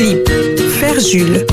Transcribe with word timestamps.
Philippe, 0.00 0.30
Ferjul. 0.80 1.46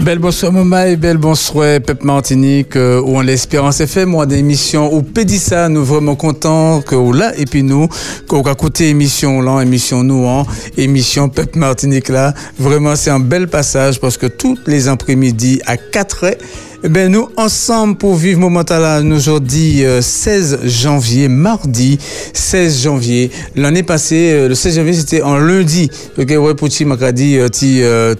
Belle 0.00 0.18
bonsoir 0.18 0.52
Moma 0.52 0.88
et 0.88 0.96
belle 0.96 1.16
bonsoir 1.16 1.80
Pep 1.80 2.04
Martinique 2.04 2.76
euh, 2.76 3.00
ou 3.00 3.16
en 3.16 3.22
l'Espérance 3.22 3.80
FM 3.80 4.14
ou 4.14 4.18
en 4.18 4.28
émission 4.28 4.92
ou 4.94 5.00
Pédissa 5.00 5.70
nous 5.70 5.82
vraiment 5.82 6.14
contents 6.14 6.82
que 6.82 6.94
ou 6.94 7.14
là 7.14 7.32
et 7.38 7.46
puis 7.46 7.62
nous 7.62 7.88
qu'on 8.26 8.42
a 8.42 8.52
écouté 8.52 8.90
émission 8.90 9.40
là 9.40 9.62
émission 9.62 10.02
nous 10.04 10.26
en 10.26 10.46
émission 10.76 11.30
Pep 11.30 11.56
Martinique 11.56 12.10
là 12.10 12.34
vraiment 12.58 12.96
c'est 12.96 13.10
un 13.10 13.20
bel 13.20 13.48
passage 13.48 13.98
parce 13.98 14.18
que 14.18 14.26
tous 14.26 14.58
les 14.66 14.88
après-midi 14.88 15.62
à 15.64 15.78
4 15.78 16.24
heures 16.24 16.34
eh 16.84 16.88
ben 16.88 17.10
nous, 17.10 17.28
ensemble, 17.36 17.96
pour 17.96 18.14
vivre 18.14 18.38
Momental, 18.38 19.02
nous 19.02 19.16
aujourd'hui, 19.16 19.82
16 20.00 20.60
janvier, 20.64 21.26
mardi 21.26 21.98
16 22.32 22.82
janvier. 22.82 23.32
L'année 23.56 23.82
passée, 23.82 24.30
euh, 24.32 24.48
le 24.48 24.54
16 24.54 24.76
janvier, 24.76 24.92
c'était 24.92 25.22
en 25.22 25.38
lundi. 25.38 25.90
Ok, 26.16 26.28
ouais, 26.30 26.54
pour 26.54 26.68
ti 26.68 26.84
m'a 26.84 26.96
dit, 27.10 27.36
euh, 27.36 27.48
ti, 27.48 27.82
euh, 27.82 28.14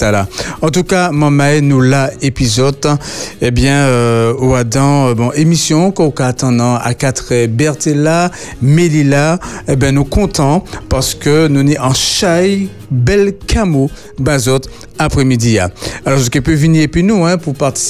là. 0.00 0.26
En 0.60 0.70
tout 0.70 0.82
cas, 0.82 1.12
maman, 1.12 1.60
nous, 1.62 1.80
là, 1.80 2.10
épisode, 2.20 2.84
eh 3.40 3.52
bien, 3.52 3.84
euh, 3.84 4.34
au 4.38 4.54
Adam, 4.54 5.14
bon, 5.14 5.30
émission, 5.30 5.92
qu'on 5.92 6.10
attendant 6.18 6.74
à 6.74 6.94
4 6.94 7.46
Bertella, 7.46 8.32
Melilla, 8.60 9.38
eh 9.68 9.76
ben, 9.76 9.94
nous 9.94 10.04
contents 10.04 10.64
parce 10.88 11.14
que 11.14 11.46
nous 11.46 11.60
sommes 11.60 11.84
en 11.84 11.94
chai, 11.94 12.68
bel 12.90 13.34
camo, 13.46 13.88
bazot, 14.18 14.62
après-midi. 14.98 15.58
Alors, 16.04 16.18
ce 16.18 16.28
qui 16.28 16.40
peut 16.40 16.54
venir, 16.54 16.82
et 16.82 16.88
puis 16.88 17.04
nous, 17.04 17.24
hein, 17.24 17.38
pour 17.38 17.54
participer 17.54 17.83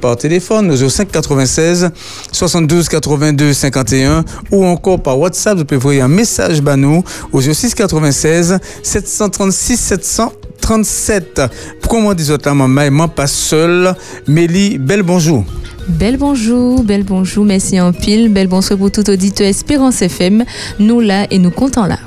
par 0.00 0.16
téléphone 0.16 0.70
au 0.70 0.88
5 0.88 1.10
96 1.10 1.90
72 2.32 2.88
82 2.88 3.52
51 3.52 4.24
ou 4.50 4.64
encore 4.64 5.02
par 5.02 5.18
WhatsApp, 5.18 5.56
vous 5.58 5.64
pouvez 5.64 5.76
envoyer 5.78 6.00
un 6.02 6.08
message 6.08 6.60
à 6.66 6.76
nous 6.76 7.02
au 7.32 7.40
06 7.40 7.74
96 7.74 8.58
736 8.82 9.76
737. 9.76 11.42
Comment 11.88 12.12
dit 12.14 12.30
autres 12.30 12.52
maman, 12.52 12.90
moi 12.90 13.08
pas 13.08 13.26
seul. 13.26 13.94
Mélie, 14.26 14.78
bel 14.78 15.02
bonjour. 15.02 15.44
Bel 15.88 16.18
bonjour, 16.18 16.82
bel 16.84 17.02
bonjour, 17.02 17.44
merci 17.44 17.80
en 17.80 17.92
pile, 17.92 18.28
bel 18.28 18.46
bonsoir 18.46 18.78
pour 18.78 18.90
tout 18.90 19.08
auditeur 19.08 19.46
Espérance 19.46 20.02
FM. 20.02 20.44
Nous 20.78 21.00
là 21.00 21.26
et 21.30 21.38
nous 21.38 21.50
comptons 21.50 21.84
là. 21.84 21.98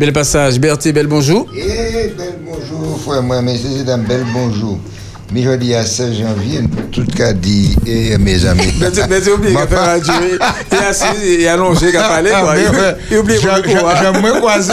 Bel 0.00 0.12
passage, 0.12 0.58
Bertie, 0.58 0.92
bel 0.92 1.06
bonjour. 1.06 1.46
Eh, 1.56 2.12
bel 2.16 2.38
bonjour, 2.44 3.00
frère, 3.00 3.22
moi, 3.22 3.40
messieurs 3.40 3.80
et 3.80 3.84
dames, 3.84 4.04
bel 4.06 4.24
bonjour. 4.34 4.78
Mais 5.32 5.42
je 5.42 5.50
dis 5.56 5.74
à 5.74 5.84
16 5.84 6.18
janvier, 6.18 6.60
tout 6.92 7.04
cas 7.16 7.32
dit, 7.32 7.76
et 7.84 8.16
mes 8.16 8.44
amis. 8.46 8.72
Mais 8.80 8.90
tu 8.90 9.00
tu 9.24 9.30
oublies 9.30 9.54
qu'il 9.54 9.68
fait 9.68 9.74
radio, 9.74 10.12
il 10.30 10.76
est 10.76 10.84
assis, 10.84 11.04
il 11.24 11.40
est 11.42 11.48
allongé, 11.48 11.88
il 11.90 11.96
a 11.96 12.02
parlé, 12.08 12.30
quoi. 12.30 12.54
Il 13.10 13.18
oublie 13.18 13.34
Je 13.40 14.20
me 14.20 14.38
croiser. 14.38 14.72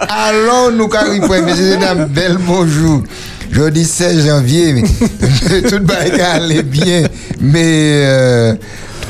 Allons, 0.00 0.70
nous, 0.70 0.88
carrément, 0.88 1.26
messieurs 1.44 1.74
et 1.74 1.76
dames, 1.78 2.06
bel 2.06 2.36
bonjour. 2.46 3.02
Je 3.50 3.68
dis 3.70 3.84
16 3.84 4.26
janvier, 4.26 4.74
mais 4.74 4.82
tout 5.68 5.80
va 5.84 6.32
aller 6.34 6.62
bien. 6.62 7.04
Mais 7.40 8.02
euh, 8.04 8.54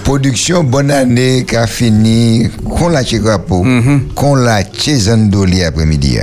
production, 0.04 0.62
bonne 0.62 0.92
année, 0.92 1.44
qui 1.46 1.56
a 1.56 1.66
fini, 1.66 2.48
qu'on 2.64 2.88
l'a 2.88 3.04
chez 3.04 3.18
Grapo, 3.18 3.66
qu'on 4.14 4.34
l'a 4.36 4.60
chez 4.72 4.96
Zandoli 4.96 5.64
après-midi. 5.64 6.18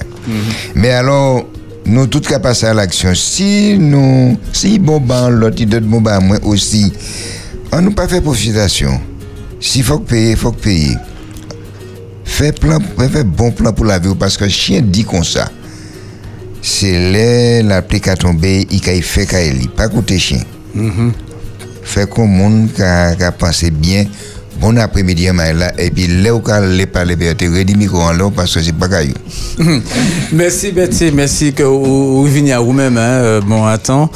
Mais 0.75 0.91
alors, 0.91 1.45
nous 1.85 2.07
tout 2.07 2.21
qu'à 2.21 2.39
passer 2.39 2.65
à 2.65 2.73
l'action. 2.73 3.13
Si 3.13 3.77
nous, 3.77 4.37
si 4.51 4.79
bon 4.79 4.99
ben 4.99 5.29
l'autre, 5.29 5.57
il 5.59 5.67
donne 5.67 5.85
bon 5.85 6.01
ben 6.01 6.19
moi 6.19 6.37
aussi, 6.43 6.91
on 7.71 7.81
nous 7.81 7.91
pas 7.91 8.07
fait 8.07 8.21
profitation. 8.21 8.99
S'il 9.59 9.83
faut 9.83 9.99
payer, 9.99 10.31
il 10.31 10.37
faut 10.37 10.51
payer. 10.51 10.97
Fais 12.23 12.51
plan, 12.51 12.79
fais 13.11 13.23
bon 13.23 13.51
plan 13.51 13.71
pour 13.71 13.85
la 13.85 13.99
vie 13.99 14.13
parce 14.19 14.37
que 14.37 14.47
chien 14.49 14.81
dit 14.81 15.05
comme 15.05 15.23
ça. 15.23 15.49
C'est 16.61 17.11
là 17.11 17.61
l'applique 17.61 18.07
à 18.07 18.15
tomber, 18.15 18.67
il 18.71 18.89
a 18.89 19.01
fait 19.01 19.27
qu'il 19.27 19.69
pas 19.69 19.87
coûter 19.87 20.17
chien. 20.17 20.41
Fait 21.83 22.09
qu'on 22.09 22.25
monde 22.25 22.69
qui 22.73 22.81
a 22.81 23.31
pensé 23.31 23.69
bien. 23.69 24.05
Bon 24.59 24.77
après-midi, 24.77 25.25
là, 25.25 25.71
et 25.77 25.89
puis 25.89 26.07
là 26.07 26.33
où 26.33 26.39
parler, 26.39 27.17
tu 27.37 27.49
redis 27.49 27.75
micro 27.75 27.99
en 28.01 28.11
l'air 28.11 28.31
parce 28.31 28.53
que 28.53 28.61
c'est 28.61 28.73
pas 28.73 28.87
caillou. 28.87 29.13
merci 30.33 30.71
Betty, 30.71 31.11
merci 31.11 31.53
que 31.53 31.63
vous 31.63 32.23
venez 32.25 32.53
à 32.53 32.59
vous-même, 32.59 32.97
hein, 32.97 33.01
euh, 33.01 33.41
bon, 33.41 33.65
attends, 33.65 34.09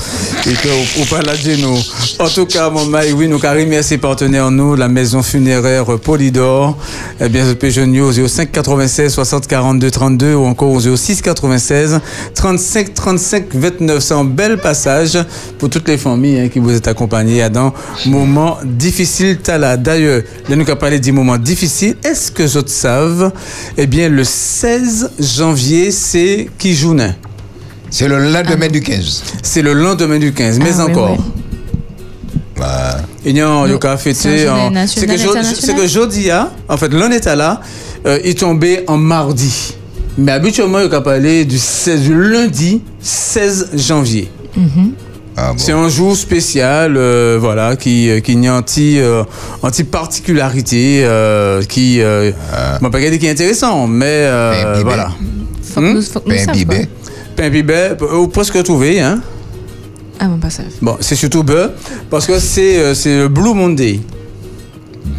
et 0.47 0.53
que 0.53 0.97
vous 0.97 1.05
parlez 1.05 1.37
de 1.43 1.61
nous. 1.61 1.77
En 2.19 2.29
tout 2.29 2.45
cas, 2.45 2.69
mon 2.69 2.85
maï, 2.85 3.11
oui, 3.11 3.27
nous 3.27 3.39
carrément 3.39 3.69
merci 3.69 3.97
partenaires, 3.97 4.49
nous, 4.49 4.75
la 4.75 4.87
maison 4.87 5.21
funéraire 5.21 5.85
Polydor, 5.99 6.77
eh 7.19 7.29
bien, 7.29 7.45
je 7.45 7.53
peux 7.53 7.69
jeune 7.69 7.99
au 7.99 8.11
05 8.11 8.51
96 8.51 9.13
60 9.13 9.47
42 9.47 9.91
32 9.91 10.33
ou 10.35 10.45
encore 10.45 10.71
au 10.71 10.79
06 10.79 11.21
96 11.21 11.99
35 12.33 12.93
35 12.93 13.45
29. 13.53 13.99
C'est 13.99 14.13
un 14.13 14.23
bel 14.23 14.57
passage 14.57 15.17
pour 15.57 15.69
toutes 15.69 15.87
les 15.87 15.97
familles 15.97 16.39
hein, 16.39 16.49
qui 16.49 16.59
vous 16.59 16.73
êtes 16.73 16.87
accompagnées 16.87 17.41
à 17.41 17.49
dans 17.49 17.73
moment 18.05 18.57
difficile. 18.63 19.37
Tala. 19.37 19.77
D'ailleurs, 19.77 20.21
là, 20.49 20.55
nous 20.55 20.63
avons 20.63 20.75
parlé 20.75 20.99
du 20.99 21.11
moment 21.11 21.37
difficile. 21.37 21.95
Est-ce 22.03 22.31
que 22.31 22.47
je 22.47 22.59
savent, 22.65 23.31
eh 23.77 23.87
bien, 23.87 24.09
le 24.09 24.23
16 24.23 25.11
janvier, 25.19 25.91
c'est 25.91 26.49
qui 26.57 26.73
journée 26.73 27.11
C'est 27.89 28.07
le 28.07 28.31
lendemain 28.31 28.67
du 28.67 28.81
15. 28.81 29.23
C'est 29.43 29.61
le 29.61 29.73
lendemain 29.73 30.19
du 30.19 30.33
15, 30.33 30.59
mais 30.59 30.71
Ah, 30.79 30.85
encore. 30.85 31.11
oui. 31.11 31.17
Bah, 32.57 32.97
Non, 33.25 33.65
il 33.67 33.73
a 33.87 33.97
fêté 33.97 34.13
c'est 35.55 35.75
que, 35.75 35.87
jeudi, 35.87 36.29
hein, 36.29 36.49
en 36.67 36.77
fait, 36.77 36.89
l'on 36.89 37.09
est 37.09 37.25
là, 37.25 37.61
euh, 38.05 38.19
il 38.25 38.35
tombait 38.35 38.83
en 38.87 38.97
mardi. 38.97 39.75
Mais 40.17 40.33
habituellement, 40.33 40.79
il 40.79 40.93
a 40.93 41.01
parlé 41.01 41.45
du, 41.45 41.57
16 41.57 42.01
du 42.01 42.13
lundi 42.29 42.81
16 42.99 43.69
janvier. 43.75 44.29
Ah 45.37 45.51
bon. 45.51 45.57
C'est 45.57 45.71
un 45.71 45.87
jour 45.89 46.15
spécial, 46.15 46.95
euh, 46.97 47.37
voilà, 47.39 47.75
qui, 47.75 48.09
euh, 48.09 48.19
qui 48.19 48.35
n'y 48.35 48.47
a 48.47 48.55
anti, 48.55 48.99
euh, 48.99 49.23
anti 49.61 49.83
particularité, 49.83 51.01
euh, 51.03 51.61
qui, 51.63 52.01
euh, 52.01 52.31
m'a 52.81 52.89
pas 52.89 52.99
qui 52.99 53.05
est 53.25 53.29
intéressant, 53.31 53.87
mais 53.87 54.27
bibé. 54.73 54.83
voilà. 54.83 55.11
Faut 55.63 55.81
que 55.81 55.85
nous, 55.93 56.01
faut 56.01 56.19
que 56.19 56.29
nous 56.29 56.35
savions. 56.37 56.53
bibé. 56.53 56.87
Pain 57.35 57.49
bibet, 57.49 57.91
ou 58.17 58.27
presque 58.27 58.61
trouvé, 58.63 58.99
hein. 59.01 59.21
Ah 60.19 60.25
bon, 60.27 60.37
pas 60.39 60.49
ça. 60.49 60.63
Bon, 60.81 60.97
c'est 60.99 61.15
surtout 61.15 61.43
beurre, 61.43 61.71
parce 62.09 62.25
que 62.27 62.37
c'est, 62.39 62.77
euh, 62.79 62.93
c'est 62.93 63.17
le 63.17 63.27
Blue 63.29 63.53
Monday. 63.53 64.01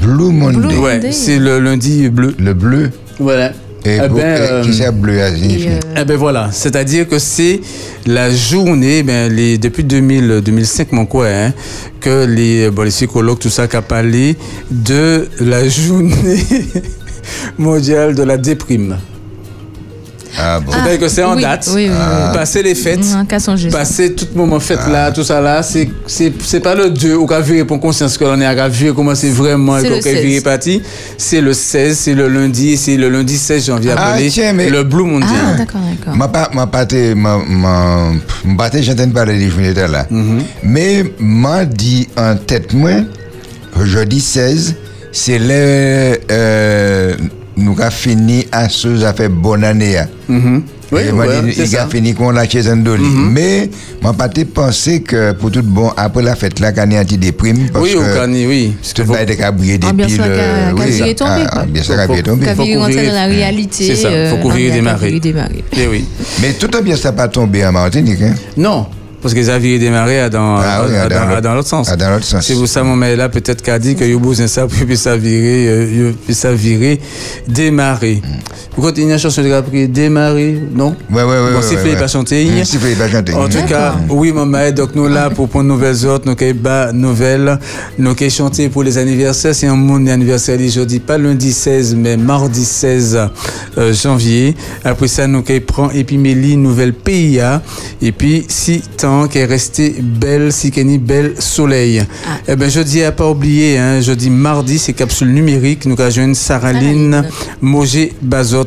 Blue 0.02 0.30
Monday. 0.32 0.58
Blue- 0.58 0.76
Ouais, 0.78 0.94
Monday. 0.96 1.12
c'est 1.12 1.38
le 1.38 1.58
lundi 1.60 2.08
bleu. 2.10 2.34
Le 2.38 2.52
bleu. 2.54 2.90
Voilà. 3.18 3.52
Et 3.84 3.96
Eh 3.96 4.08
pour- 4.08 4.18
ben, 4.18 4.24
euh, 4.24 4.62
qui 4.62 4.74
c'est 4.74 4.90
bleu 4.92 5.18
euh, 5.20 5.30
Eh 5.96 6.04
ben 6.04 6.16
voilà, 6.16 6.50
c'est-à-dire 6.52 7.08
que 7.08 7.18
c'est 7.18 7.60
la 8.06 8.30
journée, 8.30 9.02
ben 9.02 9.32
les, 9.32 9.56
depuis 9.56 9.84
2000, 9.84 10.42
2005, 10.44 10.92
mon 10.92 11.06
quoi, 11.06 11.28
hein, 11.28 11.52
que 12.00 12.26
les, 12.26 12.70
bon, 12.70 12.82
les 12.82 12.90
psychologues, 12.90 13.38
tout 13.38 13.48
ça, 13.50 13.66
qui 13.68 13.76
a 13.76 13.82
parlé 13.82 14.36
de 14.70 15.26
la 15.40 15.66
journée 15.68 16.44
mondiale 17.58 18.14
de 18.14 18.22
la 18.22 18.36
déprime. 18.36 18.98
Ah 20.38 20.60
bon. 20.60 20.72
C'est-à-dire 20.72 21.00
que 21.00 21.08
c'est 21.08 21.22
en 21.22 21.36
oui, 21.36 21.42
date, 21.42 21.68
oui, 21.74 21.88
oui, 21.88 21.90
oui. 21.90 22.34
passer 22.34 22.62
les 22.62 22.74
fêtes, 22.74 23.04
passer 23.70 24.14
tout 24.14 24.28
moment 24.34 24.60
fête 24.60 24.86
là, 24.90 25.10
tout 25.12 25.24
ça 25.24 25.40
là, 25.40 25.62
c'est 25.62 25.88
c'est 26.06 26.32
c'est 26.44 26.60
pas 26.60 26.74
le 26.74 26.90
2 26.90 27.14
au 27.14 27.26
cas 27.26 27.40
virer 27.40 27.64
pour 27.64 27.80
conscience 27.80 28.16
que 28.16 28.24
l'on 28.24 28.40
est 28.40 28.46
à 28.46 28.68
virer 28.68 28.94
comment 28.94 29.14
c'est 29.14 29.30
vraiment 29.30 29.78
et 29.78 29.82
le 29.82 29.88
qu'on 29.90 29.96
est 29.96 30.02
16. 30.02 30.24
viré 30.24 30.40
parti. 30.40 30.82
C'est 31.18 31.40
le 31.40 31.52
16, 31.52 31.98
c'est 31.98 32.14
le 32.14 32.28
lundi, 32.28 32.76
c'est 32.76 32.96
le 32.96 33.08
lundi 33.08 33.36
16 33.36 33.66
janvier 33.66 33.92
Ah, 33.96 34.12
appelé 34.12 34.28
tiens, 34.30 34.52
mais- 34.52 34.70
le 34.70 34.84
Blue 34.84 35.04
Monday. 35.04 35.26
Ah, 35.30 35.56
d'accord, 35.56 35.80
d'accord. 35.80 36.16
Ma 36.16 36.28
pas 36.28 36.50
ma 36.52 36.66
pas 36.66 36.86
ma 37.16 37.38
ma 37.48 38.12
j'entends 38.80 39.10
parler 39.10 39.38
des 39.38 39.48
journées 39.50 39.74
de 39.74 39.82
là. 39.82 40.06
Mais 40.62 41.04
m'a 41.18 41.64
dit 41.64 42.08
en 42.16 42.36
tête 42.36 42.72
moi 42.72 42.90
jeudi 43.82 44.20
16 44.20 44.74
c'est 45.12 45.38
le 45.38 46.18
euh, 46.30 47.14
nous 47.60 47.76
avons 47.80 47.90
fini 47.90 48.46
à 48.52 48.68
ce 48.68 48.96
ça 48.98 49.12
fait 49.12 49.28
bonne 49.28 49.64
année. 49.64 49.96
Mhm. 50.28 50.62
Oui, 50.92 51.02
Et 51.08 51.12
ouais, 51.12 51.42
dit, 51.44 51.52
c'est 51.54 51.62
il 51.62 51.68
ça. 51.68 51.84
a 51.84 51.86
fini 51.86 52.14
qu'on 52.14 52.30
l'a 52.32 52.48
chez 52.48 52.62
Zandoli. 52.62 53.04
Mais 53.04 53.70
m'a 54.02 54.12
pas 54.12 54.28
pensé 54.52 55.02
que 55.02 55.30
pour 55.32 55.52
tout 55.52 55.62
bon 55.62 55.92
après 55.96 56.20
la 56.20 56.34
fête 56.34 56.58
là 56.58 56.72
qu'on 56.72 56.90
est 56.90 56.98
anti-déprime 56.98 57.68
parce 57.72 57.84
Oui, 57.84 57.94
au 57.94 58.00
que 58.00 58.12
Cani, 58.16 58.44
oui. 58.48 58.74
Parce 58.80 58.92
que 58.92 59.02
tout 59.02 59.02
le 59.02 59.08
monde 59.18 59.30
était 59.30 59.52
briller 59.52 59.78
des 59.78 59.86
Ambiance 59.86 60.10
piles. 60.14 60.22
oui, 60.76 60.90
viré 60.90 61.14
tomber, 61.14 61.44
ah, 61.52 61.64
bien 61.64 61.82
sûr, 61.84 61.94
tomber. 62.24 62.46
Qu'à 62.46 62.54
faut 62.56 62.64
vivre 62.64 62.80
rentrer 62.80 62.94
couvrir- 62.96 63.08
dans 63.10 63.14
la 63.14 63.26
réalité. 63.26 63.84
C'est 63.86 63.94
ça, 63.94 64.08
faut 64.08 64.14
euh, 64.16 64.36
couvrir 64.42 64.66
et 64.66 64.70
a 64.70 64.72
démarrer. 65.20 65.64
Eh 65.76 65.86
oui. 65.86 66.04
Mais 66.42 66.54
tout 66.54 66.70
a 66.76 66.80
bien 66.82 66.96
ça 66.96 67.12
pas 67.12 67.28
tombé 67.28 67.64
en 67.64 67.70
Martinique. 67.70 68.22
Hein? 68.22 68.34
Non. 68.56 68.86
Parce 69.22 69.34
que 69.34 69.40
Xavier 69.40 69.78
démarré 69.78 70.20
à 70.20 70.28
dans, 70.30 70.56
Ah 70.56 70.82
oui, 70.88 70.96
à 70.96 71.02
à 71.02 71.08
dans, 71.08 71.14
dans 71.16 71.20
à 71.22 71.26
l'autre- 71.28 71.40
dans 71.42 71.54
l'autre 71.54 71.68
sens. 71.68 71.88
à 71.90 71.96
dans 71.96 72.10
l'autre 72.10 72.24
sens. 72.24 72.44
C'est 72.46 72.54
pour 72.54 72.66
ça, 72.68 72.82
mon 72.82 72.96
mère 72.96 73.16
là, 73.16 73.28
peut-être 73.28 73.62
qu'a 73.62 73.78
dit 73.78 73.94
que 73.94 74.04
yo 74.04 74.18
besoin 74.18 74.46
ça, 74.46 74.66
puis 74.66 74.96
ça 74.96 75.16
virer, 75.16 75.66
euh, 75.68 76.12
puis 76.24 76.34
ça 76.34 76.52
virer, 76.52 76.98
démarrer. 77.46 78.22
Pourquoi 78.72 78.92
il 78.96 79.04
y 79.06 79.10
a 79.10 79.14
une 79.14 79.18
chanson 79.18 79.42
de 79.42 79.50
appris 79.52 79.88
démarrer, 79.88 80.58
non? 80.72 80.94
Ouais, 81.10 81.22
ouais, 81.22 81.28
ouais. 81.28 81.52
Bon, 81.52 81.60
si 81.60 81.74
ouais, 81.74 81.96
pas 81.96 82.06
chanter. 82.08 82.48
Hum, 82.48 82.64
Si 82.64 82.78
fait 82.78 82.94
pas 82.94 83.08
chanter. 83.10 83.34
En 83.34 83.48
tout 83.48 83.62
cas, 83.68 83.94
oui, 84.08 84.32
maman, 84.32 84.70
donc 84.70 84.94
nous 84.94 85.08
là 85.08 85.28
pour 85.28 85.48
prendre 85.48 85.66
nouvelles 85.68 86.06
autres, 86.06 86.24
nous 86.26 86.36
avons 86.40 86.54
bas 86.58 86.92
nouvelles, 86.92 87.58
nous 87.98 88.10
avons 88.12 88.30
chanté 88.30 88.68
pour 88.68 88.82
les 88.84 88.96
anniversaires. 88.96 89.54
C'est 89.54 89.66
un 89.66 89.74
monde 89.76 90.08
anniversaire 90.08 90.58
aujourd'hui, 90.64 91.00
pas 91.00 91.18
lundi 91.18 91.52
16, 91.52 91.94
mais 91.96 92.16
mardi 92.16 92.64
16 92.64 93.18
euh, 93.76 93.92
janvier. 93.92 94.54
Après 94.84 95.08
ça, 95.08 95.26
nous 95.26 95.40
avons 95.46 95.60
prend 95.66 95.90
Épimélie, 95.90 96.56
nouvelle 96.56 96.94
PIA. 96.94 97.60
Et 98.00 98.12
puis, 98.12 98.44
si 98.48 98.82
tant 98.96 99.09
qu'elle 99.30 99.42
est 99.42 99.46
restée 99.46 99.94
belle, 100.00 100.52
si 100.52 100.70
qu'elle 100.70 100.88
est 100.90 100.98
belle 100.98 101.34
soleil. 101.38 102.02
Eh 102.48 102.56
ben, 102.56 102.68
je 102.70 102.80
dis 102.80 103.02
à 103.02 103.12
pas 103.12 103.28
oublier, 103.30 103.78
hein, 103.78 104.00
je 104.00 104.12
dis 104.12 104.30
mardi, 104.30 104.78
c'est 104.78 104.92
capsule 104.92 105.32
numérique. 105.32 105.86
Nous 105.86 106.00
avons 106.00 106.10
joindre 106.10 106.36
Saraline, 106.36 107.12
Saraline. 107.12 107.30
Mogé 107.60 108.12
Bazot. 108.22 108.64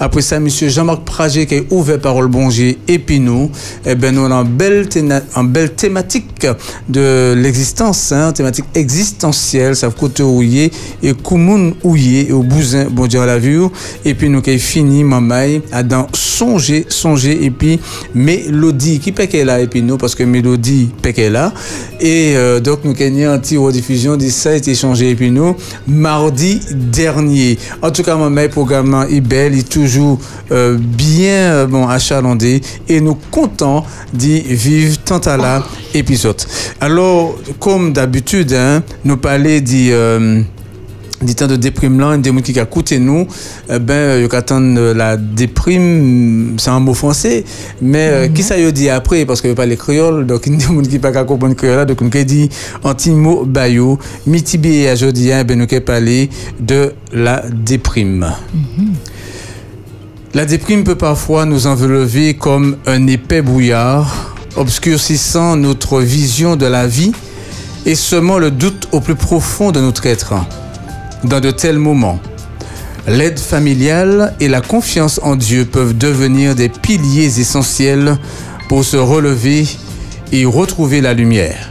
Après 0.00 0.22
ça, 0.22 0.38
monsieur 0.40 0.68
Jean-Marc 0.68 1.04
Prager 1.04 1.46
qui 1.46 1.54
est 1.56 1.66
ouvert 1.70 1.98
Parole 2.00 2.28
Bonger 2.28 2.78
et 2.88 2.98
puis 2.98 3.20
nous, 3.20 3.50
eh 3.86 3.94
ben, 3.94 4.14
nous 4.14 4.24
avons 4.24 4.42
une 4.42 4.56
belle, 4.56 4.88
théna- 4.88 5.22
une 5.36 5.48
belle 5.48 5.72
thématique 5.74 6.46
de 6.88 7.34
l'existence, 7.36 8.12
hein, 8.12 8.32
thématique 8.32 8.64
existentielle, 8.74 9.76
ça 9.76 9.88
côté 9.90 10.22
ouillé 10.22 10.70
et 11.02 11.12
Koumoun 11.14 11.74
ouillé 11.82 12.28
et 12.28 12.32
au 12.32 12.42
bousin, 12.42 12.86
bon 12.90 13.06
Dieu 13.06 13.20
à 13.20 13.26
la 13.26 13.38
vue. 13.38 13.62
Et 14.04 14.14
puis 14.14 14.28
nous 14.28 14.42
qui 14.42 14.58
fini, 14.58 15.04
mamaï, 15.04 15.62
à 15.72 15.82
dans 15.82 16.06
songer, 16.12 16.86
songer 16.88 17.44
et 17.44 17.50
puis 17.50 17.78
mélodie 18.14 18.98
qui 18.98 19.12
peut 19.12 19.26
qu'elle 19.26 19.46
là 19.46 19.60
et 19.60 19.66
puis 19.66 19.82
nous 19.84 19.96
parce 19.96 20.14
que 20.14 20.24
mélodie 20.24 20.90
qu'elle 21.02 21.32
là. 21.32 21.52
Et 22.00 22.34
euh, 22.36 22.60
donc 22.60 22.80
nous 22.84 22.92
avons 22.92 23.32
un 23.32 23.38
petit 23.38 23.56
rediffusion 23.56 24.16
dit 24.16 24.30
ça 24.30 24.50
a 24.50 24.54
été 24.54 24.74
changé 24.74 25.10
et 25.10 25.14
puis 25.14 25.30
nous 25.30 25.56
mardi 25.86 26.60
dernier. 26.70 27.58
En 27.82 27.90
tout 27.90 28.02
cas, 28.02 28.16
mon 28.16 28.48
programme 28.48 29.06
est 29.10 29.20
belle, 29.20 29.54
il 29.54 29.60
est 29.60 29.68
toujours 29.68 30.18
euh, 30.50 30.76
bien 30.78 31.52
euh, 31.52 31.66
bon 31.66 31.86
achalandé 31.86 32.60
et 32.88 33.00
nous 33.00 33.16
contents 33.30 33.84
d'y 34.12 34.40
vivre 34.40 34.98
tant 35.04 35.18
à 35.18 35.36
la 35.36 35.62
épisode. 35.94 36.42
Alors, 36.80 37.36
comme 37.58 37.92
d'habitude, 37.92 38.52
hein, 38.52 38.82
nous 39.04 39.16
parler 39.16 39.62
euh, 39.92 40.42
des 41.24 41.34
temps 41.34 41.46
de 41.46 41.56
déprime 41.56 41.98
là, 41.98 42.16
des 42.16 42.30
gens 42.30 42.40
qui 42.40 42.58
a 42.58 42.66
coûté 42.66 42.98
nous, 42.98 43.26
eh 43.70 43.78
ben, 43.78 44.22
il 44.22 44.34
attendre 44.34 44.92
la 44.92 45.16
déprime, 45.16 46.56
c'est 46.58 46.70
un 46.70 46.80
mot 46.80 46.94
français, 46.94 47.44
mais 47.80 48.08
euh, 48.10 48.28
qui 48.28 48.42
ça 48.42 48.58
y 48.58 48.72
dit 48.72 48.90
après, 48.90 49.24
parce 49.24 49.40
que 49.40 49.48
je 49.48 49.54
parle 49.54 49.74
créole, 49.76 50.26
donc 50.26 50.46
il 50.46 50.52
y 50.52 50.54
a 50.54 50.58
des 50.58 50.64
gens 50.64 50.80
qui 50.80 50.94
ne 50.94 50.98
pas 50.98 51.24
comprendre 51.24 51.54
créole 51.54 51.86
donc 51.86 51.98
on 52.02 52.24
dit 52.24 52.48
anti-mot 52.82 53.44
bayou, 53.44 53.98
mitibé 54.26 54.82
et 54.82 54.92
aujourd'hui, 54.92 55.32
hein, 55.32 55.44
ben, 55.44 55.58
nous 55.58 55.80
parlé 55.80 56.30
de 56.60 56.92
la 57.12 57.42
déprime. 57.50 58.32
La 60.34 60.44
déprime 60.44 60.84
peut 60.84 60.96
parfois 60.96 61.46
nous 61.46 61.66
enlever 61.66 62.34
comme 62.34 62.76
un 62.86 63.06
épais 63.06 63.42
brouillard, 63.42 64.34
obscurcissant 64.56 65.56
notre 65.56 66.00
vision 66.00 66.56
de 66.56 66.66
la 66.66 66.86
vie 66.86 67.12
et 67.86 67.94
semant 67.94 68.38
le 68.38 68.50
doute 68.50 68.88
au 68.92 69.00
plus 69.00 69.14
profond 69.14 69.70
de 69.70 69.80
notre 69.80 70.06
être. 70.06 70.34
Dans 71.24 71.40
de 71.40 71.50
tels 71.50 71.78
moments, 71.78 72.20
l'aide 73.08 73.38
familiale 73.38 74.34
et 74.40 74.48
la 74.48 74.60
confiance 74.60 75.18
en 75.22 75.36
Dieu 75.36 75.64
peuvent 75.64 75.96
devenir 75.96 76.54
des 76.54 76.68
piliers 76.68 77.40
essentiels 77.40 78.18
pour 78.68 78.84
se 78.84 78.98
relever 78.98 79.66
et 80.32 80.44
retrouver 80.44 81.00
la 81.00 81.14
lumière. 81.14 81.70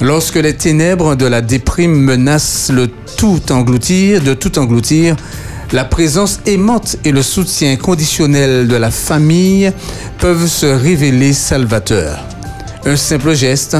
Lorsque 0.00 0.36
les 0.36 0.54
ténèbres 0.54 1.14
de 1.14 1.26
la 1.26 1.42
déprime 1.42 1.94
menacent 1.94 2.70
le 2.72 2.88
tout 3.18 3.52
engloutir, 3.52 4.22
de 4.22 4.32
tout 4.32 4.58
engloutir, 4.58 5.14
la 5.72 5.84
présence 5.84 6.40
aimante 6.46 6.96
et 7.04 7.12
le 7.12 7.22
soutien 7.22 7.76
conditionnel 7.76 8.66
de 8.66 8.76
la 8.76 8.90
famille 8.90 9.72
peuvent 10.18 10.46
se 10.46 10.64
révéler 10.64 11.34
salvateurs. 11.34 12.24
Un 12.86 12.96
simple 12.96 13.34
geste, 13.34 13.76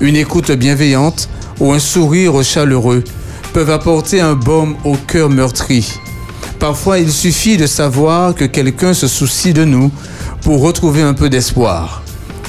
une 0.00 0.14
écoute 0.14 0.52
bienveillante 0.52 1.28
ou 1.58 1.72
un 1.72 1.80
sourire 1.80 2.40
chaleureux 2.44 3.02
peuvent 3.54 3.70
apporter 3.70 4.20
un 4.20 4.34
baume 4.34 4.74
au 4.84 4.96
cœur 4.96 5.30
meurtri. 5.30 5.90
Parfois, 6.58 6.98
il 6.98 7.10
suffit 7.10 7.56
de 7.56 7.66
savoir 7.66 8.34
que 8.34 8.44
quelqu'un 8.44 8.92
se 8.92 9.06
soucie 9.06 9.52
de 9.54 9.64
nous 9.64 9.92
pour 10.42 10.60
retrouver 10.60 11.02
un 11.02 11.14
peu 11.14 11.30
d'espoir. 11.30 12.02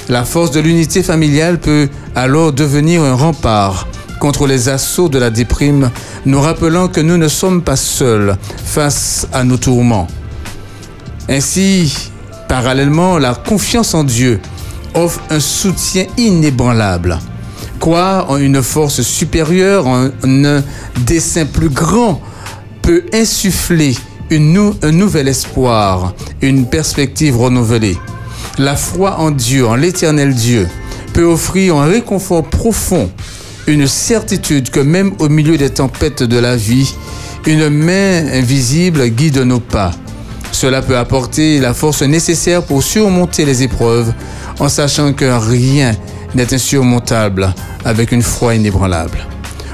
La 0.10 0.26
force 0.26 0.50
de 0.50 0.60
l'unité 0.60 1.04
familiale 1.04 1.60
peut 1.60 1.90
alors 2.16 2.54
devenir 2.54 3.04
un 3.04 3.14
rempart 3.14 3.88
contre 4.20 4.48
les 4.48 4.68
assauts 4.68 5.08
de 5.08 5.20
la 5.20 5.30
déprime, 5.30 5.92
nous 6.26 6.42
rappelant 6.42 6.88
que 6.88 7.02
nous 7.02 7.18
ne 7.18 7.28
sommes 7.28 7.62
pas 7.62 7.76
seuls 7.76 8.36
face 8.66 9.28
à 9.32 9.44
nos 9.44 9.58
tourments. 9.58 10.08
Ainsi, 11.30 12.12
parallèlement, 12.48 13.20
la 13.20 13.36
confiance 13.36 13.94
en 13.94 14.04
Dieu 14.04 14.40
offre 14.96 15.22
un 15.30 15.40
soutien 15.40 16.06
inébranlable. 16.18 17.20
En 17.82 18.38
une 18.38 18.64
force 18.64 19.04
supérieure, 19.04 19.86
en 19.86 20.10
un 20.24 20.64
dessein 21.06 21.46
plus 21.46 21.70
grand, 21.70 22.20
peut 22.82 23.04
insuffler 23.14 23.96
une 24.32 24.54
nou- 24.54 24.74
un 24.82 24.92
nouvel 24.92 25.28
espoir, 25.28 26.16
une 26.42 26.66
perspective 26.66 27.38
renouvelée. 27.38 27.96
La 28.58 28.76
foi 28.76 29.20
en 29.20 29.30
Dieu, 29.30 29.68
en 29.68 29.76
l'éternel 29.76 30.34
Dieu, 30.34 30.68
peut 31.14 31.26
offrir 31.26 31.76
un 31.76 31.86
réconfort 31.86 32.44
profond, 32.44 33.12
une 33.68 33.86
certitude 33.88 34.72
que 34.72 34.80
même 34.80 35.12
au 35.20 35.30
milieu 35.30 35.56
des 35.58 35.70
tempêtes 35.70 36.24
de 36.24 36.40
la 36.40 36.56
vie, 36.56 36.92
une 37.46 37.70
main 37.70 38.26
invisible 38.34 39.08
guide 39.10 39.38
nos 39.40 39.60
pas. 39.60 39.92
Cela 40.52 40.82
peut 40.82 40.98
apporter 40.98 41.60
la 41.60 41.76
force 41.76 42.02
nécessaire 42.02 42.64
pour 42.64 42.82
surmonter 42.82 43.46
les 43.46 43.62
épreuves, 43.62 44.12
en 44.60 44.70
sachant 44.70 45.14
que 45.14 45.26
rien 45.26 45.96
n'est 46.36 46.54
insurmontable 46.54 47.54
avec 47.84 48.12
une 48.12 48.22
foi 48.22 48.56
inébranlable. 48.56 49.26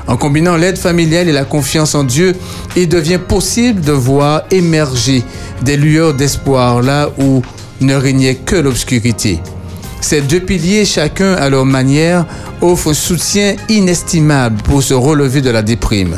En 0.07 0.17
combinant 0.17 0.57
l'aide 0.57 0.77
familiale 0.77 1.29
et 1.29 1.33
la 1.33 1.45
confiance 1.45 1.95
en 1.95 2.03
Dieu, 2.03 2.35
il 2.75 2.89
devient 2.89 3.19
possible 3.19 3.81
de 3.81 3.91
voir 3.91 4.43
émerger 4.51 5.23
des 5.63 5.77
lueurs 5.77 6.13
d'espoir 6.13 6.81
là 6.81 7.09
où 7.17 7.41
ne 7.81 7.95
régnait 7.95 8.35
que 8.35 8.55
l'obscurité. 8.55 9.39
Ces 10.01 10.21
deux 10.21 10.39
piliers, 10.39 10.85
chacun 10.85 11.33
à 11.33 11.49
leur 11.49 11.65
manière, 11.65 12.25
offrent 12.61 12.89
un 12.89 12.93
soutien 12.93 13.55
inestimable 13.69 14.61
pour 14.63 14.81
se 14.81 14.93
relever 14.93 15.41
de 15.41 15.51
la 15.51 15.61
déprime. 15.61 16.17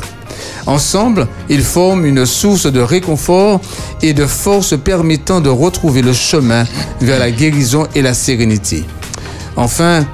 Ensemble, 0.66 1.28
ils 1.50 1.62
forment 1.62 2.06
une 2.06 2.26
source 2.26 2.66
de 2.66 2.80
réconfort 2.80 3.60
et 4.02 4.14
de 4.14 4.26
force 4.26 4.78
permettant 4.78 5.42
de 5.42 5.50
retrouver 5.50 6.02
le 6.02 6.14
chemin 6.14 6.64
vers 7.02 7.20
la 7.20 7.32
guérison 7.32 7.88
et 7.94 8.02
la 8.02 8.14
sérénité. 8.14 8.86
Enfin, 9.58 10.06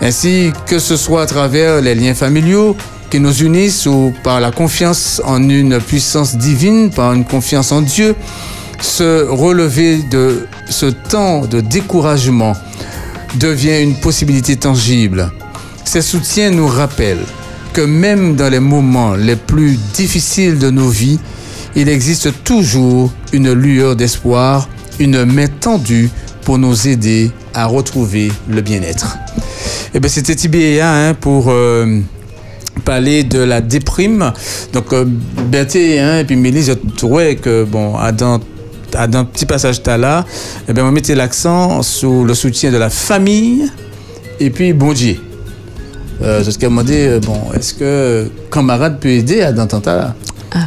ainsi 0.00 0.52
que 0.66 0.78
ce 0.78 0.96
soit 0.96 1.22
à 1.22 1.26
travers 1.26 1.80
les 1.80 1.94
liens 1.94 2.14
familiaux 2.14 2.76
qui 3.10 3.20
nous 3.20 3.42
unissent 3.42 3.86
ou 3.86 4.14
par 4.22 4.40
la 4.40 4.50
confiance 4.50 5.20
en 5.24 5.48
une 5.48 5.80
puissance 5.80 6.36
divine, 6.36 6.90
par 6.90 7.12
une 7.12 7.24
confiance 7.24 7.72
en 7.72 7.82
Dieu, 7.82 8.14
se 8.80 9.26
relever 9.28 9.98
de 10.10 10.46
ce 10.68 10.86
temps 10.86 11.44
de 11.44 11.60
découragement 11.60 12.54
devient 13.38 13.82
une 13.82 13.96
possibilité 13.96 14.56
tangible. 14.56 15.30
Ces 15.84 16.02
soutiens 16.02 16.50
nous 16.50 16.68
rappellent 16.68 17.26
que 17.72 17.80
même 17.82 18.36
dans 18.36 18.48
les 18.48 18.60
moments 18.60 19.14
les 19.14 19.36
plus 19.36 19.78
difficiles 19.94 20.58
de 20.58 20.70
nos 20.70 20.88
vies, 20.88 21.18
il 21.76 21.88
existe 21.88 22.42
toujours 22.42 23.12
une 23.32 23.52
lueur 23.52 23.96
d'espoir, 23.96 24.68
une 24.98 25.24
main 25.24 25.46
tendue 25.46 26.10
pour 26.50 26.58
nous 26.58 26.88
aider 26.88 27.30
à 27.54 27.66
retrouver 27.66 28.32
le 28.48 28.60
bien-être. 28.60 29.16
Eh 29.94 30.00
bien, 30.00 30.10
c'était 30.10 30.34
Tibéa 30.34 30.92
hein, 30.92 31.14
pour 31.14 31.44
euh, 31.46 32.00
parler 32.84 33.22
de 33.22 33.38
la 33.38 33.60
déprime. 33.60 34.32
Donc, 34.72 34.92
euh, 34.92 35.04
hein, 35.38 36.18
et 36.18 36.24
puis 36.24 36.34
Mélie, 36.34 36.64
je 36.64 36.72
trouvais 36.96 37.36
que, 37.36 37.62
bon, 37.62 37.96
à 37.96 38.10
dans, 38.10 38.40
dans 39.08 39.24
petit 39.26 39.46
passage 39.46 39.80
t'as 39.80 39.96
là, 39.96 40.24
eh 40.68 40.72
bien, 40.72 40.84
on 40.84 40.90
mettait 40.90 41.14
l'accent 41.14 41.82
sur 41.82 42.24
le 42.24 42.34
soutien 42.34 42.72
de 42.72 42.78
la 42.78 42.90
famille 42.90 43.70
et 44.40 44.50
puis 44.50 44.72
bon 44.72 44.92
Dieu. 44.92 45.18
Euh, 46.20 46.42
qu'elle 46.58 46.70
m'a 46.70 46.82
dit, 46.82 46.94
euh, 46.96 47.20
bon, 47.20 47.52
est-ce 47.54 47.74
que 47.74 48.28
camarade 48.50 48.98
peut 48.98 49.10
aider 49.10 49.42
à 49.42 49.52
tas 49.52 49.80
là 49.84 50.16
Ah. 50.50 50.66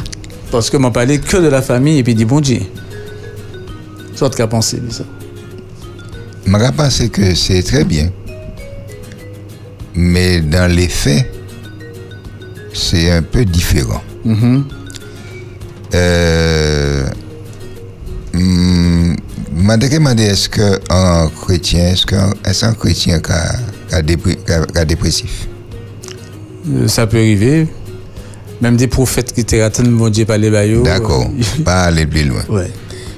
Parce 0.50 0.70
que 0.70 0.78
m'a 0.78 0.92
parlé 0.92 1.18
que 1.18 1.36
de 1.36 1.48
la 1.48 1.60
famille 1.60 1.98
et 1.98 2.02
puis 2.02 2.14
dit 2.14 2.24
bon 2.24 2.40
Dieu. 2.40 2.60
Soit 4.14 4.34
qu'à 4.34 4.46
penser, 4.46 4.80
ça. 4.88 5.04
Je 6.46 6.70
pense 6.72 7.02
que 7.08 7.34
c'est 7.34 7.62
très 7.62 7.84
bien. 7.84 8.10
Mais 9.94 10.40
dans 10.40 10.70
les 10.70 10.88
faits, 10.88 11.30
c'est 12.72 13.10
un 13.10 13.22
peu 13.22 13.44
différent. 13.44 14.02
Mhm. 14.24 14.64
Euh, 15.94 17.06
m'a 19.52 19.76
demandé 19.76 20.24
est-ce 20.24 20.48
qu'un 20.48 21.28
chrétien, 21.40 21.86
est-ce 21.86 22.04
qu'un 22.06 22.32
un 22.62 22.74
chrétien 22.74 23.20
qui 23.20 23.32
a, 23.94 24.02
dépressif? 24.84 25.48
Ça 26.88 27.06
peut 27.06 27.18
arriver. 27.18 27.68
Même 28.60 28.76
des 28.76 28.86
prophètes 28.86 29.32
qui 29.32 29.40
étaient 29.40 29.60
atteints, 29.60 29.84
bon 29.84 30.08
Dieu, 30.08 30.24
par 30.24 30.38
les 30.38 30.50
baillots. 30.50 30.82
D'accord, 30.82 31.30
pas 31.64 31.84
aller 31.84 32.06
plus 32.06 32.24
loin. 32.24 32.42
Ouais. 32.48 32.70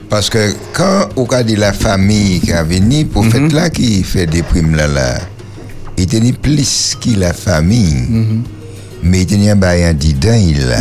Parce 0.08 0.30
que 0.30 0.54
quand 0.72 1.08
on 1.16 1.24
a 1.26 1.42
dit 1.42 1.56
la 1.56 1.72
famille 1.72 2.40
qui 2.40 2.52
a 2.52 2.62
venu, 2.62 3.04
pour 3.06 3.24
Mhm. 3.24 3.30
fait 3.30 3.48
là 3.52 3.70
qui 3.70 4.02
fait 4.04 4.26
des 4.26 4.42
primes 4.42 4.74
là, 4.76 4.86
là, 4.86 5.18
il 5.96 6.06
tenait 6.06 6.32
plus 6.32 6.96
que 7.00 7.18
la 7.18 7.32
famille, 7.32 8.04
Mhm. 8.08 8.42
mais 9.02 9.22
il 9.22 9.26
tenait 9.26 9.50
un 9.50 9.56
dedans, 9.94 10.34
il 10.34 10.66
là. 10.66 10.80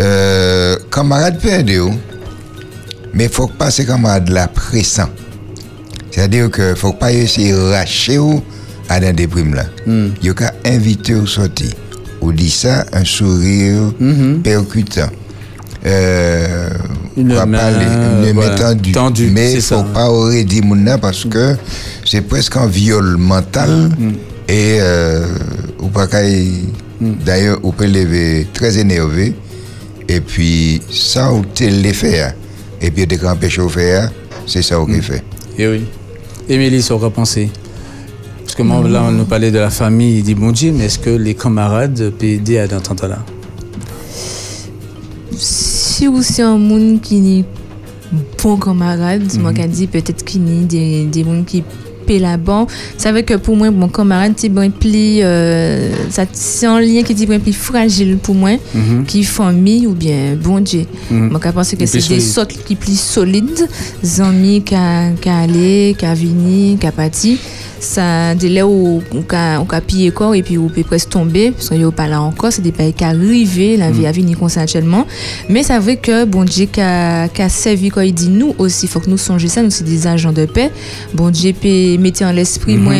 Euh, 0.00 0.76
camarade 0.90 1.38
perdu, 1.40 1.80
mais 3.12 3.24
il 3.24 3.30
faut 3.30 3.46
pas 3.48 3.70
ces 3.70 3.84
camarades 3.86 4.28
là 4.28 4.48
pressant. 4.48 5.08
C'est-à-dire 6.10 6.50
que 6.50 6.74
faut 6.74 6.92
pas 6.92 7.12
essayer 7.12 7.52
de 7.52 7.70
racher 7.72 8.18
à 8.88 9.00
dans 9.00 9.14
des 9.14 9.26
primes 9.26 9.54
là. 9.54 9.64
Mhm. 9.86 10.14
Il 10.22 10.30
a 10.30 10.34
qu'à 10.34 10.52
inviter 10.64 11.14
au 11.14 11.26
sortir. 11.26 11.70
On 12.20 12.30
dit 12.30 12.50
ça, 12.50 12.84
un 12.92 13.04
sourire 13.04 13.92
Mhm. 14.00 14.42
percutant. 14.42 15.10
Euh, 15.86 16.70
On 17.16 18.34
va 18.40 18.50
tendue. 18.50 18.92
tendue, 18.92 19.30
Mais 19.32 19.52
il 19.52 19.60
faut 19.62 19.76
ça. 19.76 19.86
pas 19.94 20.10
aurait 20.10 20.44
dit 20.44 20.60
mouna 20.62 20.98
parce 20.98 21.24
que 21.24 21.56
c'est 22.04 22.22
presque 22.22 22.56
un 22.56 22.66
viol 22.66 23.16
mental 23.16 23.90
Mm. 23.98 24.10
et 24.48 24.78
euh, 24.80 25.26
ou 25.80 25.88
pas 25.88 26.06
y- 26.28 26.64
d'ailleurs 27.00 27.58
on 27.62 27.70
peut 27.70 27.86
lever 27.86 28.46
très 28.52 28.78
énervé 28.78 29.34
et 30.08 30.20
puis 30.20 30.80
ça 30.90 31.32
ou 31.32 31.42
tel 31.54 31.80
les 31.82 31.92
faire 31.92 32.34
et 32.80 32.90
puis 32.90 33.06
empêche 33.26 33.58
au 33.58 33.68
faire 33.68 34.10
c'est 34.46 34.62
ça 34.62 34.78
Mm. 34.78 34.86
qu'on 34.86 35.02
fait. 35.02 35.22
Et 35.58 35.68
oui. 35.68 35.84
Émilie, 36.48 36.82
ça 36.82 36.94
aura 36.94 37.10
pensé. 37.10 37.48
Parce 38.42 38.54
que 38.54 38.62
moi, 38.62 38.86
là, 38.88 39.02
on 39.08 39.12
nous 39.12 39.24
parlait 39.24 39.50
de 39.50 39.58
la 39.58 39.70
famille, 39.70 40.18
il 40.18 40.22
dit, 40.22 40.34
bon 40.34 40.52
Dieu, 40.52 40.72
mais 40.76 40.84
est-ce 40.84 40.98
que 40.98 41.10
les 41.10 41.34
camarades 41.34 42.10
peuvent 42.18 42.28
aider 42.28 42.58
à 42.58 42.66
d'entendre 42.68 43.06
là 43.08 43.18
Si 45.94 46.08
ou 46.08 46.22
c'est 46.22 46.42
un 46.42 46.58
monde 46.58 47.00
qui 47.00 47.20
n'est 47.20 47.44
bon 48.42 48.56
camarade, 48.56 49.22
moi 49.40 49.52
qui 49.52 49.64
dit 49.68 49.86
peut-être 49.86 50.24
qu'il 50.24 50.42
y 50.42 50.62
a 50.62 50.64
des, 50.66 51.04
des 51.04 51.22
gens 51.22 51.44
qui 51.46 51.62
paient 52.04 52.18
la 52.18 52.36
banque. 52.36 52.68
C'est 52.98 53.12
vrai 53.12 53.22
que 53.22 53.34
pour 53.34 53.54
moi, 53.56 53.70
mon 53.70 53.86
camarade, 53.88 54.32
c'est 54.36 54.48
bon, 54.48 54.70
plus, 54.72 55.20
euh, 55.22 55.90
ça- 56.10 56.26
c'est 56.32 56.66
un 56.66 56.80
lien 56.80 57.02
qui 57.04 57.12
est 57.12 57.26
bon, 57.26 57.38
plus 57.38 57.52
fragile 57.52 58.18
pour 58.20 58.34
moi, 58.34 58.50
Mhm. 58.74 59.04
qui 59.06 59.22
famille 59.22 59.86
ou 59.86 59.92
bien 59.94 60.34
bon 60.34 60.58
Dieu. 60.60 60.84
Mhm. 61.12 61.28
Moi, 61.30 61.40
je 61.44 61.50
pense 61.50 61.70
que 61.70 61.86
c'est 61.86 62.08
des 62.08 62.20
sortes 62.20 62.56
qui 62.66 62.74
plus 62.74 62.98
solides, 62.98 63.68
des 64.02 64.20
amis 64.20 64.62
qui 64.64 64.74
qui 65.22 65.28
allé, 65.28 65.94
qui 65.96 66.06
venu, 66.06 66.76
qui 66.76 66.90
parti. 66.90 67.38
Ça, 67.84 68.34
là 68.34 68.66
où 68.66 69.02
on 69.12 69.24
a, 69.34 69.60
on 69.60 69.66
a 69.68 69.80
pillé 69.82 70.10
corps 70.10 70.34
et 70.34 70.42
puis 70.42 70.56
on 70.56 70.68
peut 70.68 70.82
presque 70.82 71.10
tomber, 71.10 71.50
parce 71.50 71.68
qu'on 71.68 71.76
n'est 71.76 71.92
pas 71.92 72.08
là 72.08 72.22
encore, 72.22 72.50
c'est 72.50 72.62
des 72.62 72.72
pays 72.72 72.94
qui 72.94 73.04
arrivent, 73.04 73.78
la 73.78 73.90
vie 73.90 74.06
a 74.06 74.12
venu 74.12 74.34
comme 74.36 74.48
ça 74.48 74.62
actuellement. 74.62 75.06
Mais 75.50 75.62
c'est 75.62 75.78
vrai 75.78 75.96
que 75.96 76.24
bon 76.24 76.44
Dieu 76.44 76.66
qui 76.66 76.80
a, 76.80 77.28
servi 77.48 77.90
quand 77.90 78.00
il 78.00 78.14
dit 78.14 78.30
nous 78.30 78.54
aussi, 78.58 78.86
il 78.86 78.88
faut 78.88 79.00
que 79.00 79.10
nous 79.10 79.18
songions 79.18 79.48
ça, 79.48 79.62
nous 79.62 79.70
c'est 79.70 79.84
des 79.84 80.06
agents 80.06 80.32
de 80.32 80.46
paix. 80.46 80.70
Bon 81.12 81.28
Dieu 81.30 81.52
peut 81.52 81.98
mettre 81.98 82.22
en 82.24 82.32
l'esprit, 82.32 82.78
moi, 82.78 82.94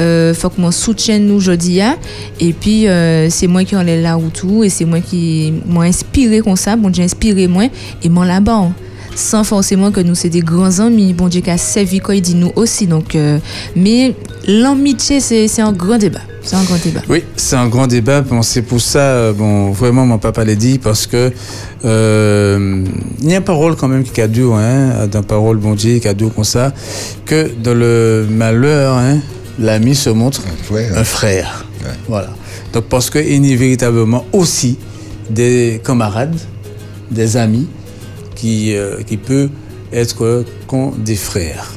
euh, 0.00 0.34
faut 0.34 0.50
que 0.50 0.60
moi 0.60 0.70
soutienne 0.70 1.26
nous 1.26 1.36
aujourd'hui. 1.36 1.80
hein. 1.80 1.96
Et 2.38 2.52
puis, 2.52 2.86
euh, 2.86 3.30
c'est 3.30 3.46
moi 3.46 3.64
qui 3.64 3.74
en 3.74 3.86
est 3.86 4.02
là 4.02 4.18
ou 4.18 4.28
tout, 4.28 4.62
et 4.62 4.68
c'est 4.68 4.84
moi 4.84 5.00
qui 5.00 5.54
m'a 5.66 5.82
inspiré 5.82 6.40
comme 6.40 6.56
ça, 6.56 6.76
bon 6.76 6.90
Dieu 6.90 7.02
inspiré 7.02 7.48
moi, 7.48 7.64
et 8.02 8.08
moi 8.08 8.26
là-bas. 8.26 8.68
Sans 9.16 9.44
forcément 9.44 9.90
que 9.90 10.00
nous, 10.00 10.14
c'est 10.14 10.28
des 10.28 10.40
grands 10.40 10.78
amis. 10.80 11.14
Bon 11.14 11.28
Dieu 11.28 11.40
qui 11.40 11.50
a 11.50 11.56
servi 11.56 12.00
quand 12.00 12.12
il 12.12 12.20
dit 12.20 12.34
nous 12.34 12.52
aussi. 12.54 12.86
Donc, 12.86 13.14
euh, 13.16 13.38
mais 13.74 14.14
l'amitié, 14.46 15.20
c'est 15.20 15.48
c'est 15.48 15.62
un 15.62 15.72
grand 15.72 15.96
débat. 15.96 16.20
C'est 16.42 16.56
un 16.56 16.62
grand 16.64 16.76
débat. 16.84 17.00
Oui, 17.08 17.24
c'est 17.34 17.56
un 17.56 17.66
grand 17.66 17.86
débat. 17.86 18.20
Bon, 18.20 18.42
c'est 18.42 18.60
pour 18.60 18.80
ça, 18.80 18.98
euh, 18.98 19.32
bon, 19.32 19.70
vraiment, 19.72 20.04
mon 20.04 20.18
papa 20.18 20.44
l'a 20.44 20.54
dit, 20.54 20.78
parce 20.78 21.06
que 21.06 21.32
euh, 21.84 22.84
il 23.22 23.30
y 23.30 23.34
a 23.34 23.38
une 23.38 23.42
parole 23.42 23.74
quand 23.74 23.88
même 23.88 24.04
qui 24.04 24.20
a 24.20 24.28
dur, 24.28 24.54
hein, 24.54 25.08
dans 25.10 25.22
parole, 25.22 25.56
bon 25.56 25.74
Dieu, 25.74 25.98
qui 25.98 26.06
a 26.06 26.14
dur 26.14 26.32
comme 26.34 26.44
ça, 26.44 26.72
que 27.24 27.50
dans 27.60 27.74
le 27.74 28.28
malheur, 28.30 28.96
hein, 28.96 29.18
l'ami 29.58 29.94
se 29.94 30.10
montre 30.10 30.42
frère. 30.62 30.96
un 30.96 31.04
frère. 31.04 31.66
Ouais. 31.80 31.90
Voilà. 32.06 32.28
Donc, 32.72 32.84
parce 32.84 33.08
qu'il 33.08 33.46
y 33.46 33.52
a 33.52 33.56
véritablement 33.56 34.26
aussi 34.32 34.78
des 35.30 35.80
camarades, 35.82 36.36
des 37.10 37.36
amis, 37.38 37.66
qui, 38.36 38.76
euh, 38.76 39.02
qui 39.06 39.16
peuvent 39.16 39.48
être 39.92 40.44
comme 40.68 40.92
des 41.04 41.16
frères. 41.16 41.72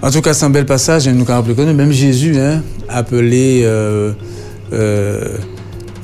En 0.00 0.10
tout 0.10 0.20
cas, 0.22 0.32
c'est 0.34 0.44
un 0.44 0.50
bel 0.50 0.66
passage, 0.66 1.06
hein, 1.06 1.12
nous 1.12 1.24
rappelé 1.24 1.54
que 1.54 1.62
même 1.62 1.92
Jésus, 1.92 2.36
hein, 2.38 2.62
appelé 2.88 3.62
euh, 3.64 4.12
euh, 4.72 5.36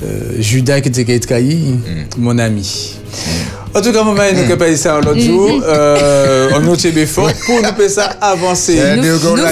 euh, 0.05 0.21
Judas 0.39 0.81
qui 0.81 0.89
était 0.89 1.19
caï, 1.19 1.59
mon 2.17 2.39
ami. 2.39 2.95
En 3.75 3.81
tout 3.83 3.93
cas, 3.93 4.03
maman, 4.03 4.23
nous 4.33 4.41
avons 4.41 4.57
pas 4.57 4.71
dit 4.71 4.77
ça 4.77 4.99
l'autre 5.01 5.21
jour. 5.21 5.61
Euh, 5.65 6.49
on 6.57 6.61
nous 6.61 6.77
tient 6.77 6.91
fort 7.07 7.31
pour 7.45 7.57
nous 7.61 7.63
faire 7.77 7.91
ça 7.91 8.05
avancer. 8.21 8.77
C'est-à-dire 8.77 9.13
Nous- 9.15 9.19
qu'on 9.21 9.37
nous 9.37 9.43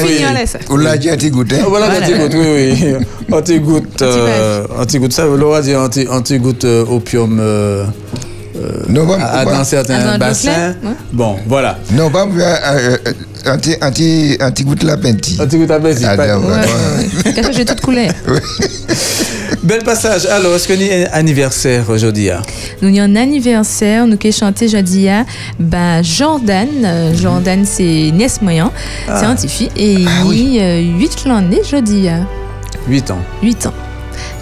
ça. 0.46 0.58
On 0.70 0.76
l'a 0.76 0.96
dit 0.96 1.10
petit 1.16 1.30
goût, 1.30 1.42
hein? 1.42 1.58
Ah, 1.62 1.66
Voilà, 1.68 1.86
Voilà. 1.90 2.06
on 2.06 2.08
t'écoute, 2.08 2.32
oui, 2.34 2.72
oui. 2.82 2.94
On 3.30 3.42
t'écoute, 3.42 4.02
euh, 4.02 4.62
Anti-vache. 4.62 4.78
on 4.80 4.84
t'écoute 4.86 5.12
ça. 5.12 5.26
Laura 5.26 5.60
dit 5.60 5.74
on 5.76 5.88
euh, 6.64 6.84
opium 6.88 7.38
euh, 8.62 8.82
Non, 8.88 9.06
pas, 9.06 9.16
à, 9.16 9.44
dans 9.44 9.64
certains 9.64 10.18
bassins. 10.18 10.74
Ouais. 10.82 10.90
Bon, 11.12 11.36
voilà. 11.46 11.78
non, 11.92 12.10
pas 12.10 12.26
euh, 12.26 12.96
euh, 13.06 13.12
anti, 13.52 13.74
anti, 13.82 14.36
anti 14.40 14.64
goût 14.64 14.74
la 14.82 14.96
penti. 14.96 15.36
On 15.40 15.46
t'écoute 15.46 15.70
à 15.70 15.78
Bézi. 15.78 16.04
Ah. 16.06 16.16
Ouais, 16.16 16.32
Ouais. 16.32 17.32
Qu'est-ce 17.32 17.48
que 17.48 17.52
j'ai 17.54 17.64
toute 17.64 17.80
couleur 17.80 18.10
Bel 19.62 19.82
passage. 19.82 20.26
Alors, 20.26 20.54
est-ce 20.54 20.66
qu'il 20.66 20.82
y 20.82 20.92
a 20.92 21.08
un 21.08 21.18
anniversaire 21.18 21.88
aujourd'hui? 21.90 22.28
Nous 22.82 22.88
avons 22.88 22.98
un 23.00 23.16
anniversaire, 23.16 24.06
nous 24.06 24.16
qui 24.16 24.30
chanté 24.32 24.68
jeudi 24.68 25.08
à 25.08 25.24
bah, 25.58 26.02
Jordan. 26.02 26.68
Euh, 26.84 27.14
Jordan, 27.14 27.64
c'est 27.64 28.10
nièce 28.12 28.40
moyen, 28.42 28.70
Ah. 29.08 29.18
scientifique. 29.18 29.72
Et 29.76 30.04
Ah 30.06 30.22
il 30.24 30.28
oui. 30.28 30.58
euh, 30.60 30.80
8 30.98 31.24
l'année 31.26 31.62
jeudi 31.68 32.08
à 32.08 32.20
8 32.88 33.10
ans. 33.10 33.18
8 33.42 33.66
ans. 33.66 33.72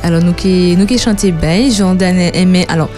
Alors, 0.02 0.22
nous 0.22 0.32
qui, 0.34 0.76
nous 0.76 0.84
qui 0.86 0.98
chanté 0.98 1.32
ben, 1.32 1.70
Jordan 1.72 2.18
aimait. 2.34 2.66
Alors, 2.68 2.90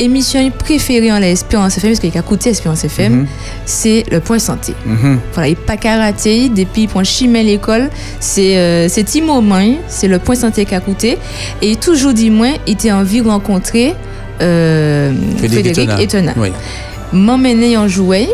émission 0.00 0.50
préférée 0.50 1.10
en 1.12 1.18
l'Espérance 1.18 1.76
FM, 1.78 1.90
parce 1.90 2.00
qu'il 2.00 2.16
a 2.16 2.20
écouté 2.20 2.50
Espérance 2.50 2.84
FM, 2.84 3.12
Mhm. 3.12 3.26
c'est 3.64 4.04
le 4.10 4.20
point 4.20 4.38
santé. 4.38 4.74
Mhm. 4.84 5.20
Voilà, 5.32 5.48
il 5.48 5.56
pas 5.56 5.76
karaté, 5.76 6.48
depuis 6.48 6.86
point 6.86 7.04
chimé 7.04 7.42
l'école, 7.42 7.90
c'est 8.20 8.56
euh, 8.58 8.88
c'est 8.88 9.04
Timo 9.04 9.42
c'est 9.88 10.08
le 10.08 10.18
point 10.18 10.34
santé 10.34 10.64
qu'a 10.64 10.80
coûté. 10.80 11.18
Et 11.62 11.76
toujours 11.76 12.12
dit 12.12 12.30
moi, 12.30 12.48
il 12.66 12.72
était 12.74 12.92
envie 12.92 13.22
de 13.22 13.28
rencontrer 13.28 13.94
euh, 14.40 15.12
Frédéric. 15.38 15.88
Etona. 16.00 16.34
Oui. 16.36 16.50
M'emmener 17.12 17.76
en 17.76 17.88
jouet, 17.88 18.28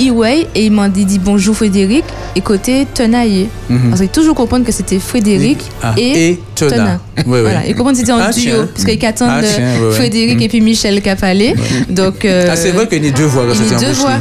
Iway, 0.00 0.46
et 0.54 0.66
il 0.66 0.72
m'a 0.72 0.88
dit, 0.88 1.18
bonjour 1.18 1.56
Frédéric, 1.56 2.04
et 2.34 2.40
côté 2.40 2.86
Tenaillé. 2.92 3.48
Mhm. 3.68 3.88
Parce 3.90 4.00
qu'il 4.00 4.10
toujours 4.10 4.34
comprendre 4.34 4.64
que 4.64 4.72
c'était 4.72 4.98
Frédéric 4.98 5.58
Ah, 5.82 5.94
et, 5.96 6.30
et 6.30 6.40
Tona. 6.54 6.70
Tona. 6.76 7.00
Oui, 7.18 7.22
oui. 7.26 7.40
Voilà, 7.40 7.66
et 7.66 7.72
comprendre 7.72 7.92
que 7.92 7.98
c'était 7.98 8.12
en 8.12 8.18
Ah, 8.18 8.30
duo, 8.32 8.64
parce 8.74 8.84
qu'il 8.84 9.06
attend 9.06 9.26
Ah, 9.28 9.42
de 9.42 9.46
tiens, 9.46 9.80
ouais. 9.80 9.94
Frédéric 9.94 10.40
et 10.42 10.48
puis 10.48 10.60
Michel 10.60 11.00
Capalé. 11.02 11.54
Donc, 11.88 12.24
euh, 12.24 12.46
Ah, 12.50 12.56
c'est 12.56 12.70
vrai 12.70 12.86
qu'il 12.88 13.04
y 13.04 13.08
a 13.08 13.10
deux 13.12 13.24
voix 13.24 13.44
quand 13.46 13.54
il 13.54 13.70
y 13.70 13.74
a 13.74 13.78
deux 13.78 13.92
voix. 13.92 14.18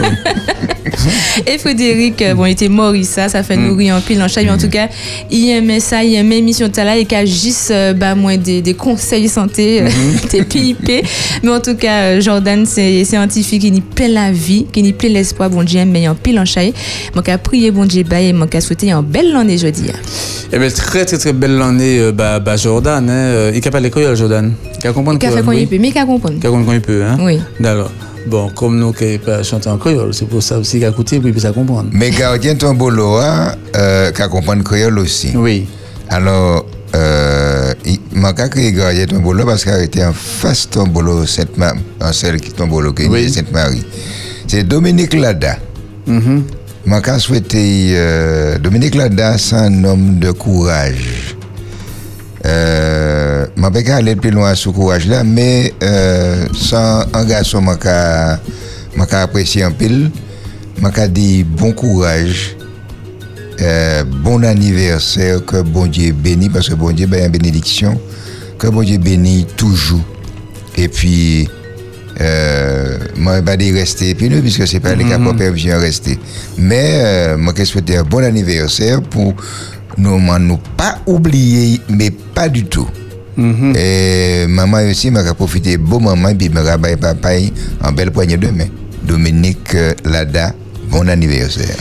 Et 1.46 1.58
Frédéric, 1.58 2.20
euh, 2.22 2.34
bon, 2.34 2.46
il 2.46 2.52
était 2.52 2.68
mort, 2.68 2.94
il 2.94 3.04
ça, 3.04 3.28
ça 3.28 3.42
fait 3.42 3.56
Mm. 3.56 3.66
nourrir 3.68 3.94
en 3.96 4.00
pile 4.00 4.22
en 4.22 4.28
chat. 4.28 4.42
Mais 4.42 4.50
en 4.50 4.58
tout 4.58 4.68
cas, 4.68 4.88
il 5.30 5.48
aimait 5.50 5.80
ça, 5.80 6.02
il 6.04 6.14
aimait 6.14 6.36
l'émission 6.36 6.68
de 6.68 6.76
là 6.76 6.96
et 6.96 7.04
qu'il 7.04 7.18
a 7.18 7.24
juste 7.24 7.70
euh, 7.70 7.92
bah, 7.92 8.14
moi, 8.14 8.36
des, 8.36 8.62
des 8.62 8.74
conseils 8.74 9.28
santé, 9.28 9.82
euh, 9.82 9.88
Mm-hmm. 9.88 10.30
des 10.30 10.42
PIP. 10.44 11.04
Mais 11.42 11.50
en 11.50 11.60
tout 11.60 11.74
cas, 11.76 12.00
euh, 12.02 12.20
Jordan, 12.20 12.64
c'est 12.66 13.04
scientifique, 13.04 13.64
il 13.64 13.72
n'y 13.72 13.80
plaît 13.80 14.08
la 14.08 14.32
vie, 14.32 14.66
il 14.76 14.82
n'y 14.82 14.92
plaît 14.92 15.08
l'espoir, 15.08 15.50
bon 15.50 15.62
Dieu, 15.62 15.84
mais 15.84 16.06
en 16.08 16.14
pile 16.14 16.38
en 16.38 16.44
chat. 16.44 16.60
Moi, 17.14 17.22
qu'à 17.22 17.38
prier, 17.38 17.70
bon 17.70 17.84
Dieu, 17.86 18.02
bah, 18.08 18.20
et 18.20 18.32
moi, 18.32 18.46
qu'à 18.46 18.60
souhaiter 18.60 18.90
un 18.90 19.02
bel 19.02 19.34
année 19.36 19.58
jeudi. 19.58 19.84
Eh 20.52 20.58
bien, 20.58 20.68
très, 20.68 21.04
très, 21.04 21.18
très 21.18 21.32
belle 21.32 21.56
l'année, 21.56 21.98
euh, 21.98 22.12
bah, 22.12 22.38
bah, 22.40 22.56
Jordan. 22.56 23.08
Hein. 23.08 23.12
euh, 23.12 23.52
Il 23.54 23.60
capable 23.60 23.84
d'écrire, 23.84 24.14
Jordan. 24.16 24.52
Il 24.82 24.86
a 24.88 24.92
comprendre 24.92 25.18
Il 25.22 25.26
a 25.26 25.30
fait 25.30 25.42
qu'on 25.42 25.52
y 25.52 25.66
peut, 25.66 25.76
mais 25.78 25.90
qu'à 25.92 26.04
comprendre. 26.04 26.36
Il 26.40 26.46
a 26.46 26.50
comprendre 26.50 26.66
quand 26.66 26.72
il 26.74 26.80
peut. 26.80 27.02
Hein. 27.04 27.18
Oui. 27.20 27.38
D'accord. 27.60 27.90
Bon, 28.26 28.50
comme 28.50 28.78
nous 28.78 28.92
qui 28.92 29.18
chanter 29.42 29.68
en 29.68 29.78
créole, 29.78 30.12
c'est 30.14 30.26
pour 30.26 30.42
ça 30.42 30.58
aussi 30.58 30.78
qu'il 30.78 30.84
a 30.84 30.90
écouté, 30.90 31.18
puis 31.20 31.38
ça 31.40 31.52
comprendre. 31.52 31.88
Mais 31.92 32.10
gardien 32.10 32.54
ton 32.54 32.74
boulot, 32.74 33.16
hein, 33.16 33.54
euh, 33.76 34.10
qui 34.12 34.22
comprend 34.28 34.58
créole 34.60 34.98
aussi. 34.98 35.32
Oui. 35.34 35.66
Alors, 36.08 36.66
euh, 36.94 37.72
il 37.84 37.98
m'a 38.12 38.32
créé 38.32 38.72
gardien 38.72 39.06
ton 39.06 39.20
boulot 39.20 39.44
parce 39.44 39.64
qu'il 39.64 39.72
était 39.82 40.04
en 40.04 40.12
face 40.12 40.68
ton 40.68 40.86
boulot 40.86 41.24
Sainte-Marie, 41.26 41.80
en 42.00 42.12
celle 42.12 42.40
qui 42.40 42.52
ton 42.52 42.66
boulot 42.66 42.92
qui 42.92 43.04
est 43.04 43.08
Oui. 43.08 43.30
Sainte-Marie. 43.30 43.84
C'est 44.46 44.64
Dominique 44.64 45.14
Lada. 45.14 45.56
Mhm. 46.06 46.44
M'a 46.86 47.00
qu'à 47.00 47.18
souhaiter 47.18 47.92
euh, 47.94 48.58
Dominique 48.58 48.94
Lada, 48.94 49.38
c'est 49.38 49.54
un 49.56 49.84
homme 49.84 50.18
de 50.18 50.30
courage. 50.32 51.36
Euh, 52.46 53.19
m'a 53.56 53.70
pas 53.70 53.82
qu'à 53.82 53.96
aller 53.96 54.16
plus 54.16 54.30
loin 54.30 54.54
sur 54.54 54.72
courage 54.72 55.06
là, 55.06 55.24
mais 55.24 55.72
euh, 55.82 56.46
sans 56.54 57.04
un 57.12 57.24
garçon 57.24 57.64
qu'à 57.76 58.40
m'a 58.96 59.04
apprécié 59.04 59.62
un 59.62 59.70
pile. 59.70 60.10
M'a 60.80 60.90
dit 61.08 61.44
bon 61.44 61.72
courage. 61.72 62.56
Euh, 63.60 64.04
bon 64.04 64.42
anniversaire, 64.42 65.44
que 65.44 65.60
bon 65.60 65.86
Dieu 65.86 66.12
bénisse, 66.12 66.48
parce 66.50 66.68
que 66.70 66.74
bon 66.74 66.92
Dieu 66.92 67.06
ben 67.06 67.26
une 67.26 67.30
bénédiction, 67.30 68.00
que 68.58 68.68
bon 68.68 68.82
Dieu 68.82 68.96
bénisse 68.96 69.48
toujours. 69.54 70.00
Et 70.76 70.88
puis, 70.88 71.46
euh, 72.20 72.98
moi, 73.16 73.42
pas 73.42 73.56
dire 73.56 73.74
rester 73.74 74.16
nous, 74.18 74.40
puisque 74.40 74.66
c'est 74.66 74.80
pas 74.80 74.94
les 74.94 75.04
cas 75.04 75.18
pour 75.18 75.36
permission 75.36 75.78
rester. 75.78 76.18
Mais, 76.56 77.00
euh, 77.04 77.36
moi, 77.36 77.52
je 77.56 77.64
souhaiter 77.64 77.98
un 77.98 78.02
bon 78.02 78.24
anniversaire 78.24 79.02
pour 79.02 79.34
nous, 79.98 80.18
nous 80.38 80.58
pas 80.76 80.98
oublier, 81.06 81.80
mais 81.88 82.10
pas 82.10 82.48
tout. 83.36 83.72
Et 83.76 84.46
maman 84.48 84.78
aussi 84.90 85.10
m'a 85.10 85.22
profité 85.34 85.76
beau 85.76 85.98
maman 86.00 86.34
puis 86.36 86.48
m'a 86.48 86.62
rabat 86.62 86.96
papa 86.96 87.30
en 87.82 87.92
belle 87.92 88.10
poignée 88.10 88.36
de 88.36 88.48
main. 88.48 88.66
Dominique 89.02 89.74
euh, 89.74 89.94
Lada, 90.04 90.52
bon 90.90 91.08
anniversaire. 91.08 91.76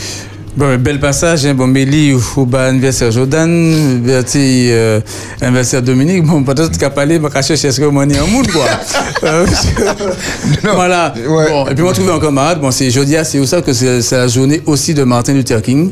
Bon, 0.57 0.77
bel 0.77 0.99
passage, 0.99 1.45
hein, 1.45 1.53
bon, 1.53 1.67
Mélie, 1.67 2.13
ou 2.35 2.45
bas 2.45 2.65
anniversaire 2.65 3.11
Jordan, 3.11 4.01
Berti, 4.03 4.67
euh, 4.71 4.99
anniversaire 5.41 5.81
Dominique, 5.81 6.23
bon, 6.23 6.43
peut-être 6.43 6.77
qu'à 6.77 6.89
parler, 6.89 7.15
je 7.15 7.21
vais 7.21 7.41
chercher 7.41 7.71
ce 7.71 7.79
que 7.79 7.85
moi, 7.85 8.03
en 8.03 8.27
monde, 8.27 8.47
quoi. 8.51 8.65
Euh, 9.23 9.45
Non, 10.63 10.75
voilà. 10.75 11.13
ouais. 11.15 11.49
Bon, 11.49 11.67
et 11.67 11.75
puis, 11.75 11.83
moi, 11.83 11.93
trouver 11.93 12.11
un 12.11 12.19
camarade, 12.19 12.59
bon, 12.59 12.71
c'est 12.71 12.89
jeudi, 12.89 13.15
c'est 13.23 13.45
ça 13.45 13.61
que 13.61 13.73
c'est 13.73 14.11
la 14.11 14.27
journée 14.27 14.61
aussi 14.65 14.93
de 14.93 15.03
Martin 15.03 15.33
Luther 15.33 15.61
King. 15.61 15.91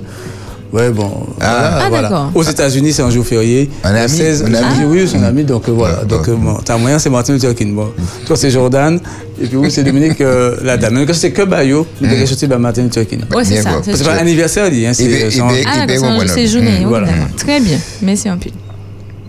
Ouais, 0.73 0.89
bon. 0.89 1.09
voilà, 1.37 1.77
Ah, 1.79 1.85
voilà. 1.89 2.09
d'accord. 2.09 2.31
Aux 2.35 2.43
États-Unis, 2.43 2.91
c'est 2.91 3.01
un 3.01 3.09
jour 3.09 3.25
férié. 3.25 3.69
Un 3.85 3.93
Le 3.93 3.99
ami, 3.99 4.09
16 4.09 4.43
un 4.43 4.53
ami. 4.53 4.83
Oui, 4.85 5.07
c'est 5.09 5.17
un 5.17 5.23
ami, 5.23 5.45
donc 5.45 5.69
euh, 5.69 5.71
voilà. 5.71 6.03
Donc, 6.03 6.27
euh, 6.27 6.35
bon, 6.35 6.57
t'as 6.63 6.77
moyen, 6.77 6.99
c'est 6.99 7.09
Martin 7.09 7.33
Luther 7.33 7.55
King. 7.55 7.73
Bon. 7.73 7.87
Toi, 8.25 8.35
c'est 8.35 8.49
Jordan, 8.51 8.99
et 9.41 9.47
puis 9.47 9.55
oui, 9.55 9.71
c'est 9.71 9.83
Dominique, 9.83 10.19
euh, 10.19 10.57
la 10.63 10.75
dame. 10.75 10.95
Mais 10.95 11.05
quand 11.05 11.13
c'est 11.13 11.31
que 11.31 11.43
Bayo, 11.43 11.87
nous 12.01 12.09
devons 12.09 12.25
chercher 12.25 12.47
ben, 12.47 12.57
Martin 12.59 12.83
Luther 12.83 13.07
King. 13.07 13.21
Ouais, 13.33 13.45
c'est 13.45 13.61
ça. 13.61 13.79
c'est 13.81 14.03
pas 14.03 14.15
anniversaire, 14.15 14.69
dit, 14.69 14.85
hein, 14.85 14.91
c'est 14.93 15.07
va- 15.07 15.45
Ah, 15.65 15.85
d'accord, 15.85 16.21
c'est- 16.27 16.47
journée. 16.47 16.71
Mm, 16.71 16.79
oui, 16.79 16.85
voilà. 16.85 17.07
Très 17.37 17.61
bien. 17.61 17.77
Merci 18.01 18.27
un 18.27 18.35
peu. 18.37 18.49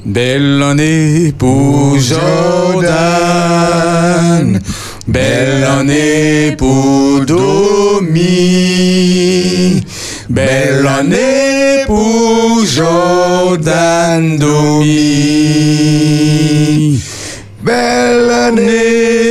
Belle 0.04 0.62
année 0.62 1.34
pour 1.36 1.98
Jordan, 1.98 2.88
belle 5.06 5.64
année 5.64 6.54
pour 6.56 7.20
Domi, 7.26 8.14
belle 10.28 10.86
année 10.86 11.84
pour 11.86 12.64
Jordan 12.64 14.36
Domi, 14.36 14.86
Belle 17.62 18.30
année 18.30 19.27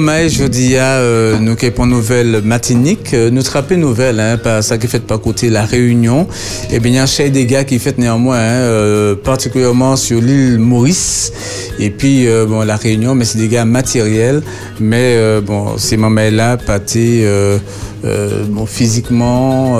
Maman, 0.00 0.28
je 0.28 0.44
dis 0.44 0.76
à 0.76 0.94
euh, 0.94 1.38
nous 1.38 1.54
qui 1.54 1.70
pour 1.70 1.86
nouvelle 1.86 2.42
matinique, 2.42 3.14
euh, 3.14 3.30
nous 3.30 3.44
trappons 3.44 3.76
nouvelle, 3.76 4.18
hein, 4.18 4.36
par 4.42 4.60
ça 4.64 4.76
qui 4.76 4.88
fait 4.88 4.98
pas 4.98 5.18
côté 5.18 5.50
la 5.50 5.64
Réunion. 5.64 6.26
Et 6.72 6.80
bien, 6.80 6.90
il 6.90 6.94
y 6.96 6.98
a 6.98 7.04
un 7.04 7.06
chef 7.06 7.30
des 7.30 7.46
gars 7.46 7.62
qui 7.62 7.78
fait 7.78 7.96
néanmoins, 7.96 8.38
hein, 8.38 8.64
euh, 8.64 9.14
particulièrement 9.14 9.94
sur 9.94 10.20
l'île 10.20 10.58
Maurice. 10.58 11.32
Et 11.78 11.90
puis, 11.90 12.26
euh, 12.26 12.44
bon, 12.44 12.62
la 12.62 12.74
Réunion, 12.74 13.14
mais 13.14 13.24
c'est 13.24 13.38
des 13.38 13.46
gars 13.46 13.64
matériels. 13.64 14.42
Mais 14.80 15.14
euh, 15.16 15.40
bon, 15.40 15.78
ces 15.78 15.96
euh, 15.96 17.58
euh, 18.04 18.44
bon, 18.48 18.66
physiquement 18.66 19.78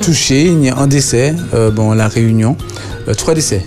touchés, 0.00 0.46
il 0.46 0.64
y 0.64 0.68
a 0.68 0.78
un 0.78 0.88
décès, 0.88 1.32
bon, 1.76 1.92
la 1.92 2.08
Réunion, 2.08 2.56
trois 3.16 3.34
décès. 3.34 3.62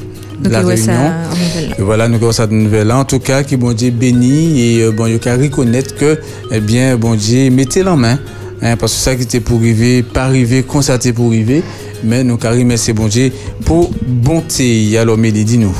La 0.49 0.61
Réunion. 0.61 0.93
nouvelle. 1.29 1.75
Voilà, 1.79 2.07
nous 2.07 2.15
avons 2.15 2.31
cette 2.31 2.51
nouvelle-là. 2.51 2.97
En 2.97 3.05
tout 3.05 3.19
cas, 3.19 3.43
qui 3.43 3.57
bon 3.57 3.73
Dieu 3.73 3.91
bénit 3.91 4.59
et 4.61 4.83
euh, 4.83 4.91
bon, 4.91 5.07
il 5.07 5.19
faut 5.19 5.29
reconnaître 5.29 5.95
que, 5.95 6.19
eh 6.51 6.59
bien, 6.59 6.95
bon 6.97 7.15
Dieu, 7.15 7.49
mettez 7.49 7.83
la 7.83 7.95
main. 7.95 8.19
Hein, 8.61 8.77
parce 8.77 8.93
que 8.93 8.99
ça 8.99 9.15
qui 9.15 9.23
était 9.23 9.39
pour 9.39 9.59
arriver, 9.59 10.03
pas 10.03 10.23
arriver, 10.23 10.63
constater 10.63 11.11
pour 11.13 11.27
arriver. 11.27 11.63
Mais 12.03 12.23
nous, 12.23 12.37
carrément, 12.37 12.69
merci 12.69 12.93
bon 12.93 13.07
Dieu 13.07 13.31
pour 13.65 13.91
bonté. 14.05 14.97
Alors, 14.97 15.17
Mélie, 15.17 15.43
dis-nous. 15.43 15.75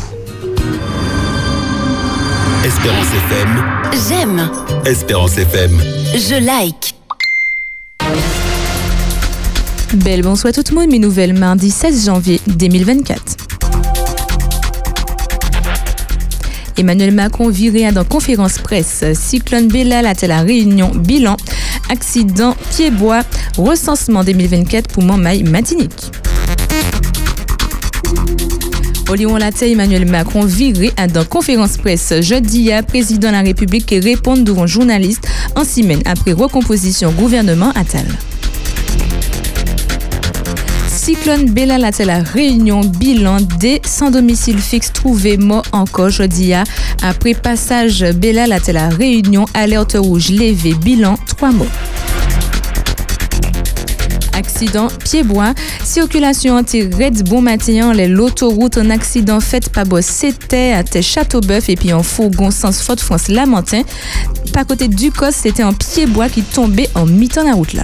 Espérance 2.65 3.08
FM. 3.30 3.63
J'aime, 4.10 4.49
Espérance 4.86 5.38
FM. 5.38 5.71
je 6.13 6.45
like. 6.45 6.95
Belle 9.93 10.23
bonsoir 10.23 10.52
tout 10.54 10.63
le 10.71 10.76
monde, 10.76 10.89
mes 10.89 10.97
nouvelles 10.97 11.34
mardi 11.34 11.69
16 11.69 12.06
janvier 12.06 12.41
2024. 12.47 13.42
Emmanuel 16.77 17.13
Macron 17.13 17.49
viré 17.49 17.91
dans 17.91 18.03
conférence 18.03 18.57
presse. 18.57 19.03
Cyclone 19.13 19.67
Bella 19.67 19.99
à 19.99 20.27
la 20.27 20.41
réunion 20.41 20.89
bilan? 20.89 21.38
Accident 21.89 22.55
pied-bois. 22.71 23.21
Recensement 23.57 24.23
2024 24.23 24.88
pour 24.88 25.03
Montmaille 25.03 25.43
Matinique. 25.43 26.12
Au 29.09 29.15
Lyon 29.15 29.38
Latte, 29.38 29.62
Emmanuel 29.62 30.09
Macron 30.09 30.45
viré 30.45 30.91
à 30.97 31.07
dans 31.07 31.25
conférence 31.25 31.77
presse 31.77 32.13
jeudi 32.21 32.71
à 32.71 32.81
président 32.81 33.27
de 33.27 33.33
la 33.33 33.41
République 33.41 33.86
qui 33.86 33.99
répond 33.99 34.38
devant 34.38 34.65
journalistes 34.65 35.27
en 35.55 35.63
semaine 35.63 36.01
après 36.05 36.31
recomposition 36.31 37.12
gouvernement 37.12 37.71
Attal. 37.75 38.07
Cyclone 41.03 41.49
Bella 41.49 41.77
la 41.77 41.91
la 42.05 42.19
Réunion 42.19 42.79
bilan 42.79 43.41
des 43.59 43.81
sans 43.85 44.09
domicile 44.09 44.57
fixe 44.57 44.93
trouvé 44.93 45.35
mort 45.35 45.65
encore 45.73 46.09
jeudi 46.09 46.53
à. 46.53 46.63
après 47.01 47.33
passage 47.33 48.05
Bella 48.15 48.47
la 48.47 48.59
la 48.71 48.87
Réunion 48.87 49.43
alerte 49.53 49.97
rouge 49.99 50.29
levé 50.29 50.73
bilan 50.75 51.17
3 51.27 51.51
morts. 51.51 51.67
Accident 54.31 54.87
pied-bois, 55.03 55.53
circulation 55.83 56.55
anti-red 56.55 57.27
bon 57.27 57.41
matin, 57.41 57.91
l'autoroute 57.93 58.77
en 58.77 58.89
accident 58.89 59.41
fait 59.41 59.67
par 59.67 59.85
boss 59.85 60.05
c'était 60.05 60.71
à 60.71 61.01
Châteaubeuf 61.01 61.67
et 61.67 61.75
puis 61.75 61.91
en 61.91 62.01
fourgon 62.01 62.49
sens 62.49 62.81
Fort 62.81 62.99
France 62.99 63.27
Lamentin. 63.27 63.81
Pas 64.53 64.63
côté 64.63 64.87
du 64.87 65.11
Cos, 65.11 65.31
c'était 65.31 65.63
un 65.63 65.73
pied-bois 65.73 66.29
qui 66.29 66.43
tombait 66.43 66.87
en 66.95 67.05
mi-temps 67.05 67.43
la 67.43 67.55
route 67.55 67.73
là. 67.73 67.83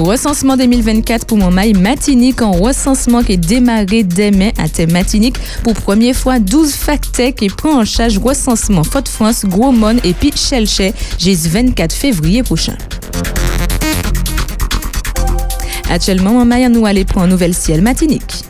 Recensement 0.00 0.56
2024 0.56 1.26
pour 1.26 1.36
Montmaille 1.36 1.74
Matinique 1.74 2.40
en 2.40 2.52
recensement 2.52 3.22
qui 3.22 3.32
est 3.32 3.36
démarré 3.36 4.02
demain 4.02 4.48
à 4.56 4.66
Thé 4.66 4.86
Matinique 4.86 5.36
pour 5.62 5.74
première 5.74 6.16
fois 6.16 6.38
12 6.38 6.72
facteurs 6.72 7.34
qui 7.34 7.48
prend 7.48 7.80
en 7.80 7.84
charge 7.84 8.16
recensement 8.16 8.82
Fort 8.82 9.06
France, 9.06 9.44
Gros 9.44 9.72
Mon 9.72 9.98
et 9.98 10.14
puis 10.14 10.32
Chelche 10.34 10.94
jusqu'au 11.18 11.50
24 11.50 11.92
février 11.92 12.42
prochain. 12.42 12.76
Actuellement, 15.90 16.32
Montmaille 16.32 16.68
nous 16.70 16.86
allons 16.86 17.04
prendre 17.04 17.26
un 17.26 17.28
nouvel 17.28 17.52
ciel 17.52 17.82
Matinique. 17.82 18.49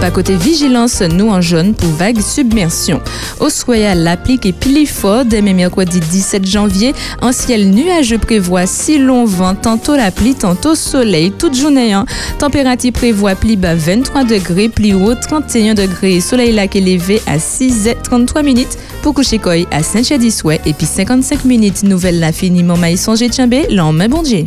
Pas 0.00 0.10
côté 0.10 0.34
vigilance, 0.34 1.02
nous 1.02 1.28
en 1.28 1.42
jaune 1.42 1.74
pour 1.74 1.90
vague 1.90 2.20
submersion. 2.22 3.02
Au 3.38 3.48
l'applique 3.94 4.46
est 4.46 4.52
pili 4.52 4.86
fort 4.86 5.26
dès 5.26 5.42
mercredi 5.42 6.00
17 6.00 6.46
janvier. 6.46 6.94
En 7.20 7.32
ciel 7.32 7.68
nuageux 7.68 8.16
prévoit 8.16 8.64
si 8.66 8.96
long 8.96 9.26
vent, 9.26 9.54
tantôt 9.54 9.96
la 9.96 10.10
pluie, 10.10 10.34
tantôt 10.34 10.74
soleil, 10.74 11.32
toute 11.32 11.54
journée. 11.54 11.92
hein. 11.92 12.06
Température 12.38 12.92
prévoit 12.92 13.34
pli 13.34 13.56
bas 13.56 13.74
23 13.74 14.24
degrés, 14.24 14.70
pli 14.70 14.94
haut 14.94 15.14
31 15.14 15.74
degrés. 15.74 16.20
Soleil 16.20 16.52
là 16.52 16.66
qui 16.66 16.78
est 16.78 16.80
levé 16.80 17.20
à 17.26 17.36
6h33 17.36 18.42
minutes 18.42 18.78
pour 19.02 19.12
coucher 19.12 19.36
koi 19.36 19.66
à 19.70 19.82
Saint-Chédisouet 19.82 20.62
et 20.64 20.72
puis 20.72 20.86
55 20.86 21.44
minutes. 21.44 21.82
Nouvelle 21.82 22.20
là 22.20 22.32
finiment 22.32 22.78
maïs 22.78 23.02
songé 23.02 23.28
tchambé, 23.28 23.66
l'en 23.70 23.92
bon 24.08 24.22
Dieu. 24.22 24.46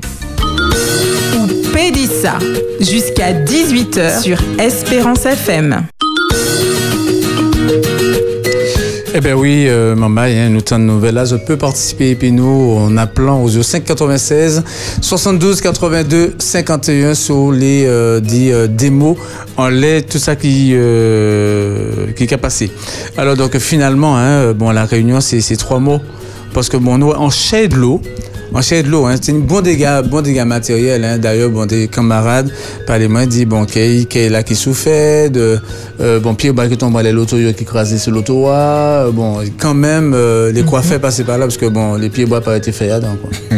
Pédissa, 1.73 2.37
jusqu'à 2.79 3.33
18h 3.33 4.21
sur 4.21 4.37
Espérance 4.59 5.25
FM. 5.25 5.83
Eh 9.15 9.19
bien 9.19 9.35
oui, 9.35 9.67
maman, 9.95 10.27
nous 10.49 10.61
t'en 10.61 10.79
nouvelle 10.79 11.15
là, 11.15 11.25
je 11.25 11.35
peux 11.35 11.57
participer 11.57 12.11
et 12.11 12.15
puis 12.15 12.31
nous 12.31 12.77
en 12.79 12.95
appelant 12.97 13.41
au 13.43 13.49
05 13.49 13.83
96 13.83 14.63
72 15.01 15.61
82 15.61 16.35
51 16.39 17.13
sur 17.15 17.51
les 17.51 17.85
euh, 17.85 18.21
euh, 18.21 18.67
démos 18.67 19.17
en 19.57 19.67
lait, 19.69 20.01
tout 20.03 20.19
ça 20.19 20.35
qui 20.35 20.71
euh, 20.73 22.11
qui 22.13 22.31
a 22.33 22.37
passé. 22.37 22.71
Alors 23.17 23.35
donc 23.35 23.57
finalement, 23.57 24.17
hein, 24.17 24.53
bon 24.53 24.71
la 24.71 24.85
réunion 24.85 25.21
c'est 25.21 25.57
trois 25.57 25.79
mots 25.79 26.01
parce 26.53 26.69
que 26.69 26.77
bon 26.77 26.97
nous 26.97 27.13
chai 27.31 27.67
de 27.67 27.75
l'eau. 27.75 28.01
En 28.55 28.61
chai 28.61 28.83
de 28.83 28.89
l'eau, 28.89 29.05
hein, 29.05 29.15
c'est 29.19 29.31
un 29.31 29.39
bon 29.39 29.61
dégât, 29.61 30.03
bon 30.03 30.21
dégât 30.21 30.45
matériel. 30.45 31.03
Hein. 31.03 31.17
D'ailleurs, 31.17 31.49
bon, 31.49 31.65
des 31.65 31.87
camarades 31.87 32.51
parlaient 32.85 33.07
moi 33.07 33.25
dit 33.25 33.45
bon, 33.45 33.65
qu'il 33.65 33.81
est 34.15 34.29
là 34.29 34.43
qui 34.43 34.55
souffrait, 34.55 35.29
de 35.29 35.59
euh, 35.99 36.19
bon 36.19 36.35
pied 36.35 36.51
bas 36.51 36.67
qui 36.67 36.77
tombe 36.77 36.99
les 37.01 37.11
l'auto 37.11 37.37
qui 37.57 37.65
crasé 37.65 37.97
sur 37.97 38.11
l'auto 38.11 38.47
euh, 38.49 39.11
bon 39.11 39.39
quand 39.59 39.73
même 39.73 40.13
euh, 40.13 40.51
les 40.51 40.63
coiffeurs 40.63 40.99
passaient 40.99 41.23
par 41.23 41.37
là 41.37 41.45
parce 41.45 41.57
que 41.57 41.65
bon 41.65 41.95
les 41.95 42.09
pieds 42.09 42.25
bois 42.25 42.41
pas 42.41 42.55
été 42.57 42.71
faits 42.71 42.91
quoi. 43.01 43.29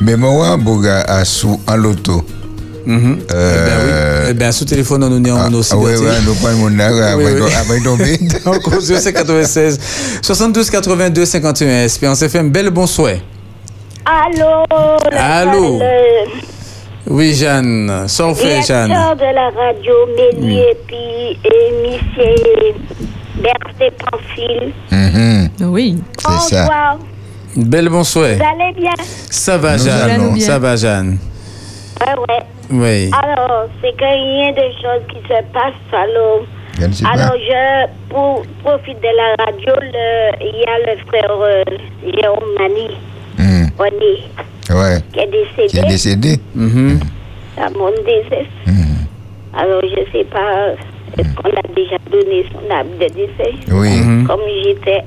Mais 0.00 0.16
moi, 0.16 0.56
Boga 0.56 1.00
a 1.02 1.24
sous 1.24 1.60
en 1.66 1.76
loto. 1.76 2.24
Mhm. 2.86 3.18
Eh 3.28 3.32
ben 3.32 3.78
oui. 3.84 4.26
Eh 4.30 4.34
ben 4.34 4.52
sous 4.52 4.64
téléphone 4.64 5.04
on 5.04 5.10
nous 5.10 5.36
Ah, 5.36 5.48
on 5.50 5.54
aussi. 5.54 5.72
ah, 5.74 5.78
ouais, 5.78 5.96
ouais, 5.98 6.20
nous 6.24 6.34
prenons 6.34 6.56
mon 6.56 7.16
Oui, 7.18 7.24
oui. 7.40 7.52
après 7.60 7.80
tomber. 7.80 8.18
Donc 8.46 8.66
au 8.68 8.80
96 8.80 9.78
72 10.22 10.70
82 10.70 11.26
51 11.26 11.84
Espérance 11.84 12.22
FM 12.22 12.50
belle 12.50 12.70
bonsoir. 12.70 13.12
Allô 13.12 13.18
la 13.18 13.29
Allô. 14.04 14.64
parleuse. 15.10 15.82
Oui 17.06 17.34
Jeanne, 17.34 18.04
sors 18.08 18.36
fait 18.36 18.62
Jeanne. 18.62 18.88
Directeur 18.88 19.16
de 19.16 19.34
la 19.34 19.50
radio 19.50 19.94
Mélie 20.16 20.58
et 20.60 20.76
puis 20.86 21.38
monsieur 21.82 22.74
Berthe 23.36 23.92
Pamphile. 23.98 24.72
Mhm, 24.90 25.50
Oui. 25.70 25.98
C'est 26.18 26.54
ça. 26.54 26.62
Bonsoir. 26.62 26.98
Belle 27.56 27.88
bonsoir. 27.88 28.28
Vous 28.36 28.62
allez 28.62 28.72
bien? 28.74 28.92
Ça 29.30 29.58
va 29.58 29.76
Nous 29.76 29.84
Jeanne, 29.84 30.40
ça 30.40 30.58
va 30.58 30.76
Jeanne. 30.76 31.18
Ouais, 32.00 32.14
ouais. 32.28 32.42
Oui. 32.72 33.10
Alors, 33.12 33.64
c'est 33.82 33.96
qu'il 33.96 34.06
y 34.06 34.48
a 34.48 34.52
des 34.52 34.72
choses 34.80 35.02
qui 35.08 35.16
se 35.22 35.42
passent. 35.52 35.74
Alors, 35.92 36.42
alors 37.12 37.34
je 37.36 37.86
pour, 38.08 38.42
profite 38.62 39.00
de 39.00 39.08
la 39.16 39.44
radio. 39.44 39.72
Il 40.40 40.60
y 40.60 40.64
a 40.64 40.92
le 40.92 40.98
frère 41.08 41.30
euh, 41.40 41.64
Jérôme 42.04 42.54
Mani, 42.58 42.90
René, 43.80 44.28
Ouais. 44.70 45.00
qui 45.12 45.18
est 45.20 45.66
Qui 45.68 45.78
est 45.78 45.82
décédé 45.88 46.36
décédé. 46.36 46.40
À 47.56 47.70
mon 47.70 47.90
décès. 48.04 48.46
Mhm, 48.66 49.06
Alors, 49.56 49.80
je 49.82 50.12
sais 50.12 50.24
pas, 50.24 50.72
est-ce 51.18 51.34
qu'on 51.34 51.48
a 51.48 51.62
déjà 51.74 51.96
donné 52.10 52.44
son 52.52 52.70
âme 52.70 52.88
de 53.00 53.06
décès? 53.06 53.54
Oui. 53.72 53.88
Mhm. 54.00 54.26
Comme 54.26 54.40
j'étais, 54.62 55.00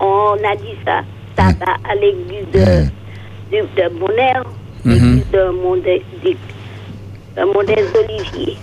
on 0.00 0.34
a 0.44 0.56
dit 0.56 0.74
ça, 0.84 1.00
ça 1.36 1.44
va 1.60 1.72
à 1.88 1.94
l'église 1.94 2.46
de, 2.52 2.58
Mhm. 2.58 2.90
de, 3.52 3.58
de 3.82 3.88
Bonheur, 3.98 4.44
l'église 4.84 5.30
de 5.32 5.50
Mondes, 5.62 5.82
de, 5.84 6.30
de 7.36 7.44
Mondes 7.44 7.78
Olivier. 7.94 8.56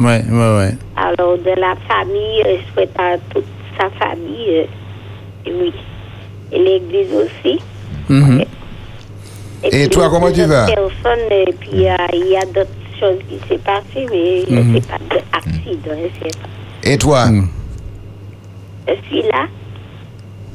Ouais, 0.00 0.22
ouais, 0.30 0.56
ouais. 0.58 0.74
Alors, 0.96 1.36
de 1.38 1.60
la 1.60 1.74
famille, 1.88 2.42
euh, 2.46 2.56
je 2.66 2.72
souhaite 2.72 2.98
à 2.98 3.16
toute 3.34 3.44
sa 3.78 3.90
famille, 3.90 4.48
euh, 4.48 4.64
et 5.46 5.52
oui, 5.60 5.72
et 6.52 6.58
l'église 6.58 7.08
aussi. 7.12 7.60
Mhm. 8.08 8.44
Et 9.64 9.68
puis 9.70 9.88
toi, 9.88 10.08
comment 10.10 10.30
tu 10.32 10.42
vas? 10.44 10.64
autres 10.66 10.74
personnes, 10.74 11.30
et 11.30 11.52
puis 11.60 11.88
euh, 11.88 11.96
il 12.12 12.26
y 12.28 12.36
a 12.36 12.44
d'autres 12.46 12.68
choses 12.98 13.18
qui 13.28 13.38
s'est 13.48 13.58
passées, 13.58 14.06
mais 14.10 14.44
Mhm. 14.48 14.72
ne 14.72 14.80
sais 14.80 14.86
pas 14.86 14.98
d'accident, 15.08 15.96
je 15.96 16.28
sais 16.28 16.38
pas. 16.38 16.48
Et 16.90 16.98
toi, 16.98 17.26
Mhm. 17.26 17.48
Je 18.88 18.94
suis 19.08 19.22
là. 19.22 19.46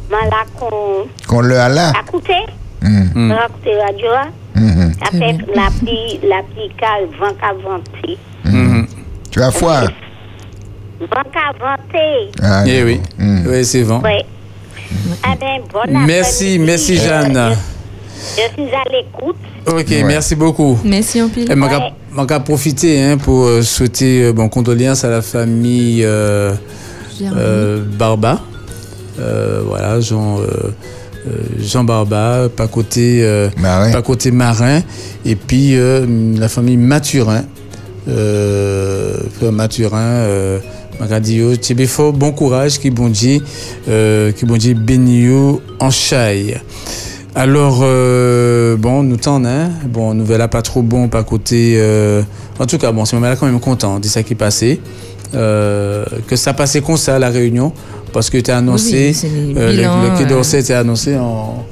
Malak, 0.10 0.48
on 0.62 1.08
qu'on 1.28 1.41
le 1.41 1.58
a 1.58 1.70
là? 1.70 1.89
A 1.96 2.02
écouté, 2.02 2.34
Mhm, 2.82 3.12
Mhm. 3.15 3.32
on 3.32 3.36
a 3.36 3.46
écouté 3.46 3.74
la 3.76 3.86
radio, 3.86 4.08
hein. 4.15 4.30
mhm. 4.56 4.91
a 5.02 5.12
fait 5.12 5.38
la 5.56 5.70
pluie, 5.80 6.20
la 6.28 6.43
pluie 6.43 6.70
calme, 6.78 7.10
vent. 7.20 7.80
Mhm. 8.46 8.88
Tu 9.32 9.41
as 9.41 9.52
foi? 9.52 9.82
Vent 11.00 11.30
qu'a 11.32 11.52
venté. 11.60 12.32
Ah, 12.41 12.63
Eh 12.67 12.84
oui, 12.84 13.02
Mhm. 13.17 13.46
oui 13.48 13.65
c'est 13.65 13.84
bon. 13.84 14.02
Oui. 14.04 14.20
Eh 14.89 15.38
bien, 15.38 15.60
bon 15.72 16.06
Merci, 16.06 16.60
merci 16.60 16.98
Euh, 16.98 17.02
Jeanne. 17.02 17.58
Je, 18.38 18.53
suis 18.63 18.71
à 18.73 18.84
l'écoute. 18.91 19.36
Ok, 19.67 19.86
Ouais. 19.89 20.03
merci 20.03 20.36
beaucoup. 20.36 20.77
Merci 20.84 21.21
en 21.21 21.30
pile. 21.30 21.51
Et 21.51 21.56
m'a 21.56 21.67
Ouais. 21.67 21.91
m'a 22.12 22.25
qu'à 22.25 22.39
profiter 22.39 23.01
hein, 23.01 23.17
pour 23.17 23.45
euh, 23.45 23.62
souhaiter 23.62 24.23
euh, 24.23 24.34
bon, 24.34 24.49
condoléances 24.49 25.03
à 25.03 25.10
la 25.10 25.21
famille 25.21 26.03
euh, 26.03 26.53
euh, 27.21 27.84
Barba. 27.97 28.41
Euh, 29.19 29.62
voilà, 29.65 29.99
Jean, 29.99 30.38
Jean 31.60 31.84
Barba, 31.84 32.47
pas 32.56 32.67
côté, 32.67 33.19
euh, 33.23 33.49
Marin. 33.58 33.91
pas 33.91 34.01
côté 34.01 34.32
marin. 34.32 34.82
Et 35.25 35.36
puis 35.36 35.75
euh, 35.75 36.06
la 36.38 36.47
famille 36.49 36.77
Mathurin. 36.77 37.43
Euh, 38.08 39.17
frère 39.38 39.51
Mathurin. 39.51 39.99
Euh, 39.99 40.60
m'a 40.99 41.19
dit, 41.19 41.36
yo, 41.38 41.56
Tchébé 41.56 41.86
fort, 41.86 42.13
bon 42.13 42.32
courage, 42.32 42.80
qui 42.80 42.89
bon 42.89 43.10
Dieu, 43.10 43.39
euh, 43.88 44.32
qui 44.32 44.45
bon 44.45 44.58
Dieu 44.58 44.75
en 45.80 45.91
chaille. 45.91 46.60
Alors, 47.39 47.82
euh, 47.84 48.76
bon, 48.78 49.04
nous 49.04 49.17
t'en 49.17 49.45
hein. 49.45 49.69
Bon, 49.86 50.15
nouvelle 50.15 50.39
là, 50.39 50.47
pas 50.47 50.63
trop 50.63 50.82
bon, 50.82 51.08
pas 51.08 51.23
côté. 51.23 51.76
euh, 51.78 52.23
en 52.60 52.65
tout 52.65 52.80
cas, 52.80 52.91
bon, 52.91 53.06
ce 53.06 53.15
moment-là, 53.15 53.36
quand 53.36 53.45
même 53.45 53.60
content 53.60 54.00
de 54.00 54.08
ça 54.08 54.23
qui 54.23 54.34
est 54.34 54.36
passé. 54.36 54.82
Euh, 55.36 56.04
que 56.26 56.36
ça 56.36 56.54
passait 56.54 56.82
comme 56.82 56.97
ça 56.97 57.17
à 57.17 57.19
la 57.19 57.30
réunion, 57.30 57.73
parce 58.12 58.32
que 58.32 58.39
tu 58.39 58.50
as 58.50 58.58
annoncé. 58.58 59.10
Oui, 59.10 59.13
c'est 59.13 59.30
le- 59.30 59.54
le 59.54 60.17
Quai 60.17 60.26
d'Orsay 60.26 60.62
était 60.62 60.73
annoncé 60.73 61.15
en. 61.15 61.63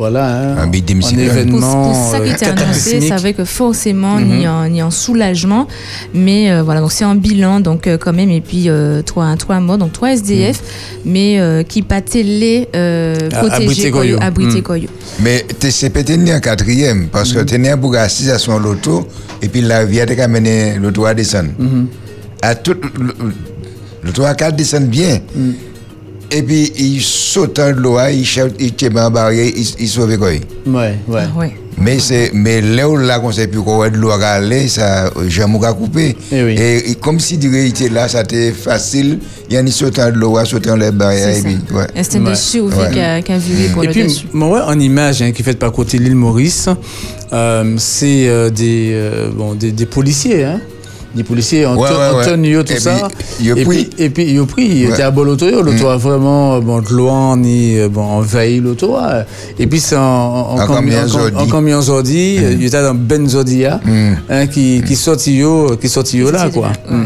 Voilà, 0.00 0.24
hein, 0.34 0.56
Un 0.56 0.66
big 0.66 0.86
en 1.04 1.08
cyclone. 1.08 1.26
Pour, 1.28 1.36
événement. 1.36 1.84
pour 1.92 1.94
ça 2.10 2.20
qui 2.20 2.30
euh, 2.30 2.34
était 2.34 2.46
annoncé, 2.46 3.00
ça 3.02 3.16
avait 3.16 3.34
que 3.34 3.44
forcément 3.44 4.16
Mhm. 4.16 4.38
ni, 4.38 4.48
en, 4.48 4.66
ni 4.70 4.82
en 4.82 4.90
soulagement, 4.90 5.68
mais 6.14 6.50
euh, 6.50 6.62
voilà 6.62 6.80
donc 6.80 6.90
c'est 6.92 7.04
un 7.04 7.14
bilan 7.16 7.60
donc 7.60 7.86
euh, 7.86 7.98
quand 7.98 8.14
même 8.14 8.30
et 8.30 8.40
puis 8.40 8.70
euh, 8.70 9.02
trois 9.02 9.36
trois 9.36 9.60
morts 9.60 9.76
donc 9.76 9.92
trois 9.92 10.12
SDF, 10.12 10.62
mais 11.04 11.38
euh, 11.38 11.62
qui 11.64 11.82
pas 11.82 12.00
télé 12.00 12.66
euh, 12.74 13.14
À- 13.30 13.36
à 13.36 13.40
protégés 13.40 13.66
Brité-Coyot. 13.66 14.18
à 14.22 14.30
Brité 14.30 14.62
Mhm. 14.62 14.88
Mais 15.22 15.44
TCP 15.58 16.02
t'es 16.02 16.16
en 16.34 16.40
quatrième 16.40 17.08
parce 17.08 17.34
que 17.34 17.40
t'es 17.40 17.58
né 17.58 17.68
pour 17.70 18.30
à 18.30 18.38
son 18.38 18.58
loto 18.58 19.06
et 19.42 19.48
puis 19.48 19.60
la 19.60 19.84
vie 19.84 20.00
a 20.00 20.04
été 20.04 20.18
amené 20.22 20.76
l'auto 20.80 21.04
à 21.04 21.12
descendre. 21.12 21.50
À 22.40 22.54
tout 22.54 22.72
le- 22.98 23.14
l'auto 24.02 24.24
à 24.24 24.32
quatre 24.34 24.56
descend 24.56 24.84
bien. 24.86 25.18
Et 26.32 26.42
puis 26.42 26.72
il 26.78 27.00
saute 27.02 27.56
dans 27.56 27.76
l'eau, 27.76 27.98
il 28.12 28.24
cherche, 28.24 28.52
il 28.60 28.72
tient 28.74 28.94
en 28.96 29.10
barrière, 29.10 29.46
il, 29.56 29.66
il 29.80 29.88
sauve 29.88 30.16
quoi. 30.16 30.28
Ouais, 30.28 30.38
ouais. 31.08 31.22
Ah 31.34 31.38
ouais. 31.38 31.52
Mais 31.82 31.98
c'est 31.98 32.30
mais 32.34 32.60
là 32.60 32.88
où 32.88 32.96
là 32.96 33.18
qu'on 33.20 33.32
sait 33.32 33.46
plus 33.48 33.62
quoi 33.62 33.88
de 33.88 33.96
l'eau 33.96 34.10
à 34.10 34.16
aller, 34.16 34.68
ça 34.68 35.10
jamais 35.28 35.58
qu'à 35.58 35.72
couper. 35.72 36.14
Eh 36.30 36.42
oui. 36.44 36.52
Et, 36.58 36.90
et 36.90 36.94
comme 36.96 37.18
si 37.18 37.38
dirait 37.38 37.64
il 37.64 37.70
était 37.70 37.88
là, 37.88 38.06
ça 38.06 38.20
était 38.20 38.52
facile, 38.52 39.18
il 39.48 39.54
y 39.54 39.56
a 39.56 39.62
ni 39.62 39.72
sautant 39.72 40.10
de 40.10 40.16
l'eau, 40.16 40.38
sautant 40.44 40.76
les 40.76 40.90
barrières 40.90 41.36
et 41.36 41.40
puis 41.42 41.56
ouais. 41.72 41.86
Instinct 41.96 42.22
Ouais. 42.22 42.30
de 42.30 42.34
survie 42.36 42.76
Ouais. 42.78 42.90
qu'a 42.94 43.22
qu'a 43.22 43.38
viré 43.38 43.68
pour 43.72 43.82
Et 43.82 43.86
le 43.86 43.92
puis, 43.92 44.02
dessus. 44.04 44.26
moi, 44.32 44.48
ouais, 44.50 44.60
en 44.74 44.78
image 44.78 45.22
hein, 45.22 45.32
qui 45.32 45.42
fait 45.42 45.58
par 45.58 45.72
côté 45.72 45.96
l'île 45.98 46.14
Maurice, 46.16 46.68
euh, 47.32 47.74
c'est 47.78 48.28
euh, 48.28 48.50
des, 48.50 48.90
euh, 48.92 49.30
bon, 49.34 49.54
des, 49.54 49.72
des 49.72 49.86
policiers, 49.86 50.44
hein. 50.44 50.60
Des 51.14 51.24
policiers 51.24 51.66
Ouais, 51.66 51.88
tenue, 52.24 52.62
tout 52.64 52.72
Et 52.72 52.78
ça. 52.78 53.08
puis, 53.38 53.48
et, 53.60 53.64
puis, 53.64 53.90
et 53.98 54.10
puis, 54.10 54.24
ils 54.32 54.40
ont 54.40 54.46
pris. 54.46 54.64
Il 54.66 54.84
était 54.90 55.02
à 55.02 55.10
bon 55.10 55.24
l'auto. 55.24 55.46
L'auto 55.62 55.88
a 55.88 55.96
vraiment, 55.96 56.54
euh, 56.54 56.60
bon, 56.60 56.80
de 56.80 56.88
loin, 56.92 57.36
ni, 57.36 57.78
euh, 57.78 57.88
bon, 57.88 58.02
envahi 58.02 58.60
l'auto. 58.60 58.94
Et 59.58 59.66
puis, 59.66 59.80
c'est 59.80 59.96
en, 59.96 60.00
en, 60.02 60.58
En 60.60 60.66
camion- 60.66 61.02
en- 61.04 61.08
Zodi. 61.08 61.36
en 61.36 61.46
camion 61.46 61.80
Zodi. 61.82 62.38
euh, 62.38 62.52
Il 62.60 62.64
était 62.66 62.82
dans 62.82 62.94
Ben 62.94 63.28
Zodia, 63.28 63.80
Mm. 63.84 64.12
hein, 64.28 64.46
qui, 64.46 64.82
qui 64.86 64.94
sortit 64.94 65.42
qui 65.80 65.88
là, 66.30 66.48
quoi. 66.50 66.68
Mm. 66.88 67.04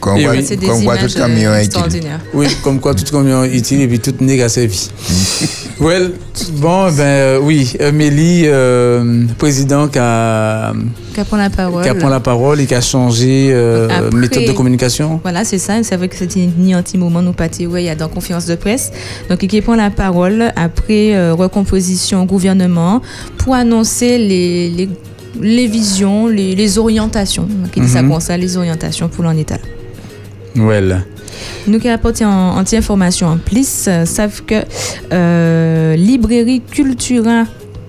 Comme 0.00 0.22
quoi, 0.22 0.32
oui. 0.32 0.42
C'est 0.44 0.56
des 0.56 0.66
comme 0.66 0.82
quoi 0.84 0.96
tout 0.96 1.12
camion 1.14 1.50
euh, 1.50 1.58
est 1.58 1.66
utile. 1.66 2.02
Oui, 2.34 2.46
comme 2.64 2.80
quoi 2.80 2.94
tout 2.94 3.04
camion 3.04 3.44
est 3.44 3.54
utile 3.56 3.82
et 3.82 3.88
puis 3.88 3.98
tout 4.00 4.14
nègre 4.20 4.44
a 4.44 4.48
servi. 4.48 4.90
well, 5.80 6.12
bon, 6.54 6.90
ben 6.90 7.00
euh, 7.02 7.38
oui, 7.42 7.72
Amélie, 7.80 8.44
euh, 8.46 9.24
président 9.38 9.88
qui 9.88 9.98
a, 9.98 10.72
Qu'a 11.14 11.24
prend 11.24 11.36
la 11.36 11.50
parole. 11.50 11.82
qui 11.82 11.88
a 11.88 11.94
pris 11.94 12.08
la 12.08 12.20
parole 12.20 12.60
et 12.60 12.66
qui 12.66 12.74
a 12.74 12.80
changé 12.80 13.50
euh, 13.52 13.88
Après- 13.90 14.16
méthode 14.16 14.44
de 14.46 14.52
communication. 14.52 15.20
Voilà, 15.22 15.44
c'est 15.44 15.58
ça. 15.58 15.74
C'est 15.82 15.96
vrai 15.96 16.08
que 16.08 16.16
c'était 16.16 16.48
ni 16.58 16.72
un 16.72 16.82
petit 16.82 16.96
moment 16.98 17.20
nous 17.20 17.32
pâté, 17.32 17.66
ouais, 17.66 17.82
il 17.82 17.86
y 17.86 17.90
a 17.90 17.94
dans 17.94 18.08
conférence 18.08 18.46
de 18.46 18.54
presse. 18.54 18.90
Donc, 19.28 19.38
qui 19.46 19.60
prend 19.60 19.74
la 19.76 19.90
parole 19.90 20.52
après 20.56 21.14
euh, 21.14 21.34
recomposition 21.34 22.22
au 22.22 22.26
gouvernement 22.26 23.02
pour 23.38 23.54
annoncer 23.54 24.16
les, 24.18 24.70
les, 24.70 24.88
les 25.40 25.66
visions, 25.66 26.26
les, 26.26 26.54
les 26.54 26.78
orientations. 26.78 27.46
Qui 27.72 27.80
dit 27.80 27.88
ça 27.88 28.02
Mhm. 28.02 28.10
comme 28.10 28.20
ça, 28.20 28.36
les 28.36 28.56
orientations 28.56 29.08
pour 29.08 29.24
l'en 29.24 29.36
état. 29.36 29.58
Well. 30.56 31.02
Nous 31.66 31.78
qui 31.78 31.88
apportons 31.88 32.26
en 32.26 32.58
anti-information 32.58 33.28
en 33.28 33.38
plus, 33.38 33.84
euh, 33.88 34.04
savent 34.04 34.42
que 34.44 34.62
euh, 35.12 35.96
librairie 35.96 36.60
Cultura 36.70 37.44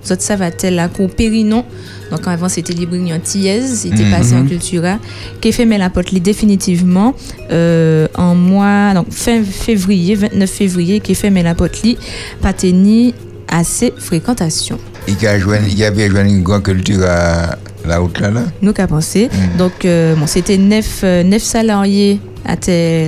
Zot 0.06 0.16
ça 0.18 0.34
va 0.36 0.50
tel 0.50 0.74
là 0.74 0.88
qu'on 0.88 1.06
Périnon. 1.08 1.64
Donc 2.10 2.26
avant 2.26 2.48
c'était 2.48 2.72
Librigny 2.72 3.12
Tiez, 3.22 3.62
c'était 3.68 4.10
passé 4.10 4.34
en 4.34 4.44
Cultura. 4.44 4.98
Qui 5.40 5.52
fait 5.52 5.64
mais 5.64 5.78
la 5.78 5.90
pote 5.90 6.12
définitivement 6.14 7.14
euh, 7.52 8.08
en 8.16 8.34
mois 8.34 8.94
donc 8.94 9.06
fin 9.10 9.42
février 9.44 10.14
29 10.16 10.50
février 10.50 11.00
qui 11.00 11.14
fait 11.14 11.30
mais 11.30 11.42
la 11.44 11.54
pote 11.54 11.82
li 11.82 11.96
pateni 12.40 13.14
assez 13.48 13.92
fréquentation. 13.96 14.78
Il 15.08 15.20
y 15.22 15.26
a 15.26 15.38
joint- 15.38 15.58
il 15.68 15.78
y 15.78 15.84
avait 15.84 16.06
une 16.08 16.42
grande 16.42 16.64
culture 16.64 17.04
à 17.06 17.56
la 17.86 17.98
route 17.98 18.18
là, 18.20 18.30
là. 18.30 18.42
Nous 18.60 18.72
qu'a 18.72 18.86
pensé. 18.88 19.28
Donc 19.56 19.84
euh, 19.84 20.14
bon 20.16 20.26
c'était 20.26 20.58
neuf, 20.58 21.00
euh, 21.04 21.22
neuf 21.22 21.42
salariés 21.42 22.20
à 22.44 22.56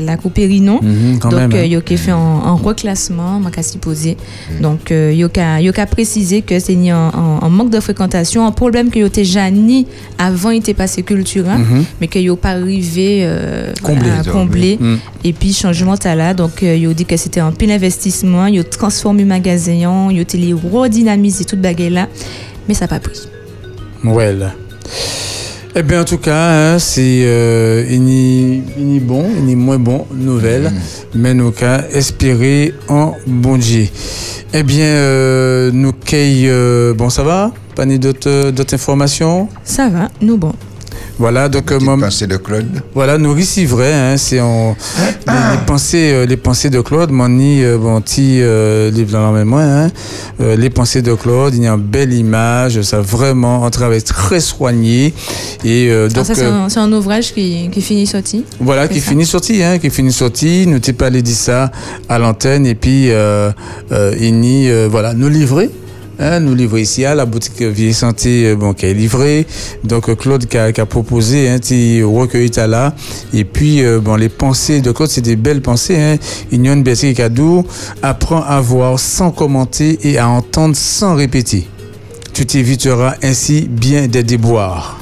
la 0.00 0.16
coupe 0.16 0.34
Périnon. 0.34 0.80
Mhm, 0.82 1.18
Donc, 1.18 1.32
euh, 1.34 1.62
hein. 1.62 1.64
yo 1.64 1.80
qui 1.80 1.96
fait 1.96 2.12
en 2.12 2.56
reclassement, 2.56 3.40
m'a 3.40 3.50
s'y 3.62 3.78
poser. 3.78 4.16
Donc, 4.60 4.90
euh, 4.90 5.12
yo 5.12 5.28
qu'à 5.28 5.60
yo 5.60 5.72
qu'à 5.72 5.86
préciser 5.86 6.42
que 6.42 6.58
c'est 6.58 6.74
ni 6.74 6.92
en 6.92 7.50
manque 7.50 7.70
de 7.70 7.80
fréquentation, 7.80 8.46
un 8.46 8.52
problème 8.52 8.90
que 8.90 8.98
yo 8.98 9.08
t'es 9.08 9.24
jani 9.24 9.86
avant 10.18 10.50
il 10.50 10.58
était 10.58 10.74
passé 10.74 11.02
culture, 11.02 11.48
hein, 11.48 11.60
mais 12.00 12.08
que 12.08 12.18
yo 12.18 12.36
pas 12.36 12.50
arrivé 12.50 13.20
euh, 13.22 13.72
à 13.84 14.30
combler. 14.30 14.78
Mm. 14.80 14.96
Et 15.24 15.32
puis 15.32 15.52
changement 15.52 15.96
t'as 15.96 16.14
là, 16.14 16.34
donc 16.34 16.62
euh, 16.62 16.76
yo 16.76 16.92
dit 16.92 17.04
que 17.04 17.16
c'était 17.16 17.40
un 17.40 17.52
pile 17.52 17.72
investissement, 17.72 18.46
yo 18.46 18.62
transformé 18.62 19.24
magasin, 19.24 20.10
yo 20.10 20.24
t'es 20.24 20.38
les 20.38 20.52
redynamiser 20.52 21.44
toute 21.44 21.60
baguette 21.60 21.92
là, 21.92 22.08
mais 22.68 22.74
ça 22.74 22.84
n'a 22.84 22.88
pas 22.88 23.00
pris. 23.00 23.28
Well. 24.04 24.52
Eh 25.76 25.82
bien, 25.82 26.02
en 26.02 26.04
tout 26.04 26.18
cas, 26.18 26.74
hein, 26.74 26.78
c'est 26.78 27.24
euh, 27.24 27.84
ini 27.90 28.62
bon, 29.00 29.24
ini 29.40 29.56
moins 29.56 29.78
bon, 29.80 30.06
nouvelle, 30.14 30.72
mais 31.16 31.34
nous 31.34 31.50
qu'à 31.50 31.88
espérer 31.90 32.72
en 32.88 33.14
bon 33.26 33.56
Dieu. 33.56 33.88
Eh 34.52 34.62
bien, 34.62 34.84
euh, 34.84 35.72
nous 35.72 35.92
qu'aille, 35.92 36.48
euh, 36.48 36.94
bon, 36.94 37.10
ça 37.10 37.24
va? 37.24 37.50
Pas 37.74 37.86
ni 37.86 37.98
d'autres 37.98 38.52
d'autres 38.52 38.74
informations? 38.74 39.48
Ça 39.64 39.88
va, 39.88 40.10
nous 40.20 40.36
bon. 40.36 40.52
Voilà, 41.16 41.48
donc, 41.48 41.70
euh, 41.70 41.76
Petite 41.76 41.86
moi- 41.88 41.96
pensée 41.98 42.26
de 42.26 42.36
Claude. 42.36 42.66
voilà, 42.92 43.18
nous 43.18 43.40
c'est 43.42 43.64
vrai, 43.66 43.92
hein, 43.94 44.16
c'est 44.16 44.40
en 44.40 44.76
les, 45.28 45.32
les 45.32 45.58
pensées, 45.64 46.10
euh, 46.12 46.26
les 46.26 46.36
pensées 46.36 46.70
de 46.70 46.80
Claude, 46.80 47.10
mon 47.12 47.28
ni 47.28 47.62
euh, 47.62 47.78
bon 47.78 48.00
petit 48.00 48.40
euh, 48.42 48.90
livre 48.90 49.12
dans 49.12 49.30
la 49.32 49.38
mémoire, 49.38 49.62
hein, 49.62 49.90
euh, 50.40 50.56
les 50.56 50.70
pensées 50.70 51.02
de 51.02 51.14
Claude, 51.14 51.54
il 51.54 51.62
y 51.62 51.68
a 51.68 51.72
une 51.74 51.80
belle 51.80 52.12
image, 52.12 52.82
ça 52.82 53.00
vraiment 53.00 53.64
un 53.64 53.70
travail 53.70 54.02
très 54.02 54.40
soigné 54.40 55.14
et 55.64 55.88
euh, 55.88 56.08
Alors 56.10 56.14
donc 56.14 56.26
ça, 56.26 56.34
c'est 56.34 56.42
euh, 56.46 56.64
un, 56.64 56.68
c'est 56.68 56.80
un 56.80 56.92
ouvrage 56.92 57.32
qui, 57.32 57.68
qui 57.70 57.80
finit 57.80 58.06
sorti. 58.08 58.44
voilà 58.60 58.88
qui 58.88 59.00
ça. 59.00 59.10
finit 59.10 59.24
sorti, 59.26 59.62
hein, 59.62 59.78
qui 59.78 59.90
finit 59.90 60.12
sorti, 60.12 60.66
nous 60.66 60.80
t'ai 60.80 60.92
pas 60.94 61.06
allé 61.06 61.22
dire 61.22 61.36
ça 61.36 61.70
à 62.08 62.18
l'antenne 62.18 62.66
et 62.66 62.74
puis 62.74 63.10
euh, 63.12 63.52
euh, 63.92 64.14
il 64.20 64.40
n'y, 64.40 64.68
euh, 64.68 64.88
voilà 64.90 65.14
nous 65.14 65.28
livrer. 65.28 65.70
Hein, 66.18 66.40
nous 66.40 66.54
livrer 66.54 66.82
ici 66.82 67.04
à 67.04 67.14
la 67.14 67.26
boutique 67.26 67.60
Vieille 67.60 67.92
Santé 67.92 68.46
euh, 68.46 68.56
bon, 68.56 68.72
qui 68.72 68.86
est 68.86 68.94
livrée. 68.94 69.46
Donc 69.82 70.08
euh, 70.08 70.14
Claude 70.14 70.46
qui 70.46 70.56
a, 70.56 70.70
qui 70.72 70.80
a 70.80 70.86
proposé 70.86 71.48
un 71.48 71.58
petit 71.58 72.02
recueil 72.02 72.50
là. 72.56 72.94
Et 73.32 73.44
puis 73.44 73.82
euh, 73.82 73.98
bon, 74.00 74.14
les 74.14 74.28
pensées 74.28 74.80
de 74.80 74.92
Claude, 74.92 75.10
c'est 75.10 75.22
des 75.22 75.34
belles 75.34 75.60
pensées. 75.60 75.96
Hein. 75.96 76.16
Il 76.52 76.64
y 76.64 76.68
a 76.68 76.72
une 76.72 76.84
belle 76.84 77.14
cadeau. 77.14 77.66
Apprends 78.02 78.42
à 78.42 78.60
voir 78.60 78.98
sans 79.00 79.32
commenter 79.32 79.98
et 80.02 80.18
à 80.18 80.28
entendre 80.28 80.76
sans 80.76 81.16
répéter. 81.16 81.66
Tu 82.32 82.46
t'éviteras 82.46 83.14
ainsi 83.22 83.68
bien 83.68 84.06
des 84.06 84.22
déboires. 84.22 85.00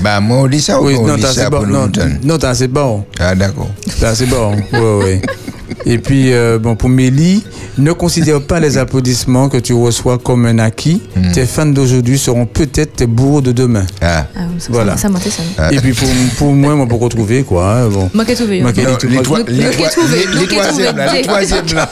Bah, 0.00 0.20
moi, 0.20 0.38
on 0.38 0.46
dit 0.46 0.60
ça 0.60 0.80
ou 0.80 0.86
Oui, 0.86 0.96
on 0.98 1.06
non, 1.06 1.16
dit 1.16 1.22
ça 1.22 1.50
pour 1.50 1.60
bon. 1.60 1.66
Non, 1.66 1.90
non, 2.24 2.38
c'est 2.54 2.68
bon. 2.68 3.04
Ah, 3.18 3.34
d'accord. 3.34 3.70
C'est 3.86 4.26
bon. 4.26 4.56
Ouais, 4.72 5.04
ouais. 5.04 5.22
Et 5.86 5.98
puis, 5.98 6.32
euh, 6.32 6.58
bon, 6.58 6.76
pour 6.76 6.88
Mélie, 6.88 7.44
ne 7.78 7.92
considère 7.92 8.40
pas 8.42 8.60
les 8.60 8.78
applaudissements 8.78 9.48
que 9.48 9.56
tu 9.58 9.72
reçois 9.74 10.18
comme 10.18 10.46
un 10.46 10.58
acquis. 10.58 11.02
Tes 11.32 11.46
fans 11.46 11.66
d'aujourd'hui 11.66 12.18
seront 12.18 12.46
peut-être 12.46 12.94
tes 12.96 13.06
bourreaux 13.06 13.40
de 13.40 13.52
demain. 13.52 13.84
Ah. 14.00 14.26
Ah, 14.36 14.40
ça, 14.58 14.68
Voilà. 14.70 14.96
ça, 14.96 15.08
ça 15.08 15.30
ça. 15.30 15.42
Ah. 15.58 15.72
Et 15.72 15.76
puis, 15.76 15.92
pour, 15.92 16.08
pour 16.38 16.52
moi, 16.52 16.74
moi, 16.74 16.86
pour 16.86 17.00
retrouver, 17.00 17.42
quoi. 17.42 17.72
hein, 17.72 17.88
bon. 17.88 18.10
Moi 18.14 18.24
qui 18.24 18.32
ai 18.32 18.34
trouvé. 18.34 18.62
Moi 18.62 18.72
qui 18.72 18.80
ai 18.80 18.86
hein. 18.86 18.96
Qui 19.00 19.06
trouvé, 19.22 19.44
les- 19.48 20.46
troisièmes, 20.46 20.96
là, 20.96 21.12
les 21.14 21.22
trouvé. 21.22 21.46
troisièmes, 21.46 21.66
là. 21.74 21.90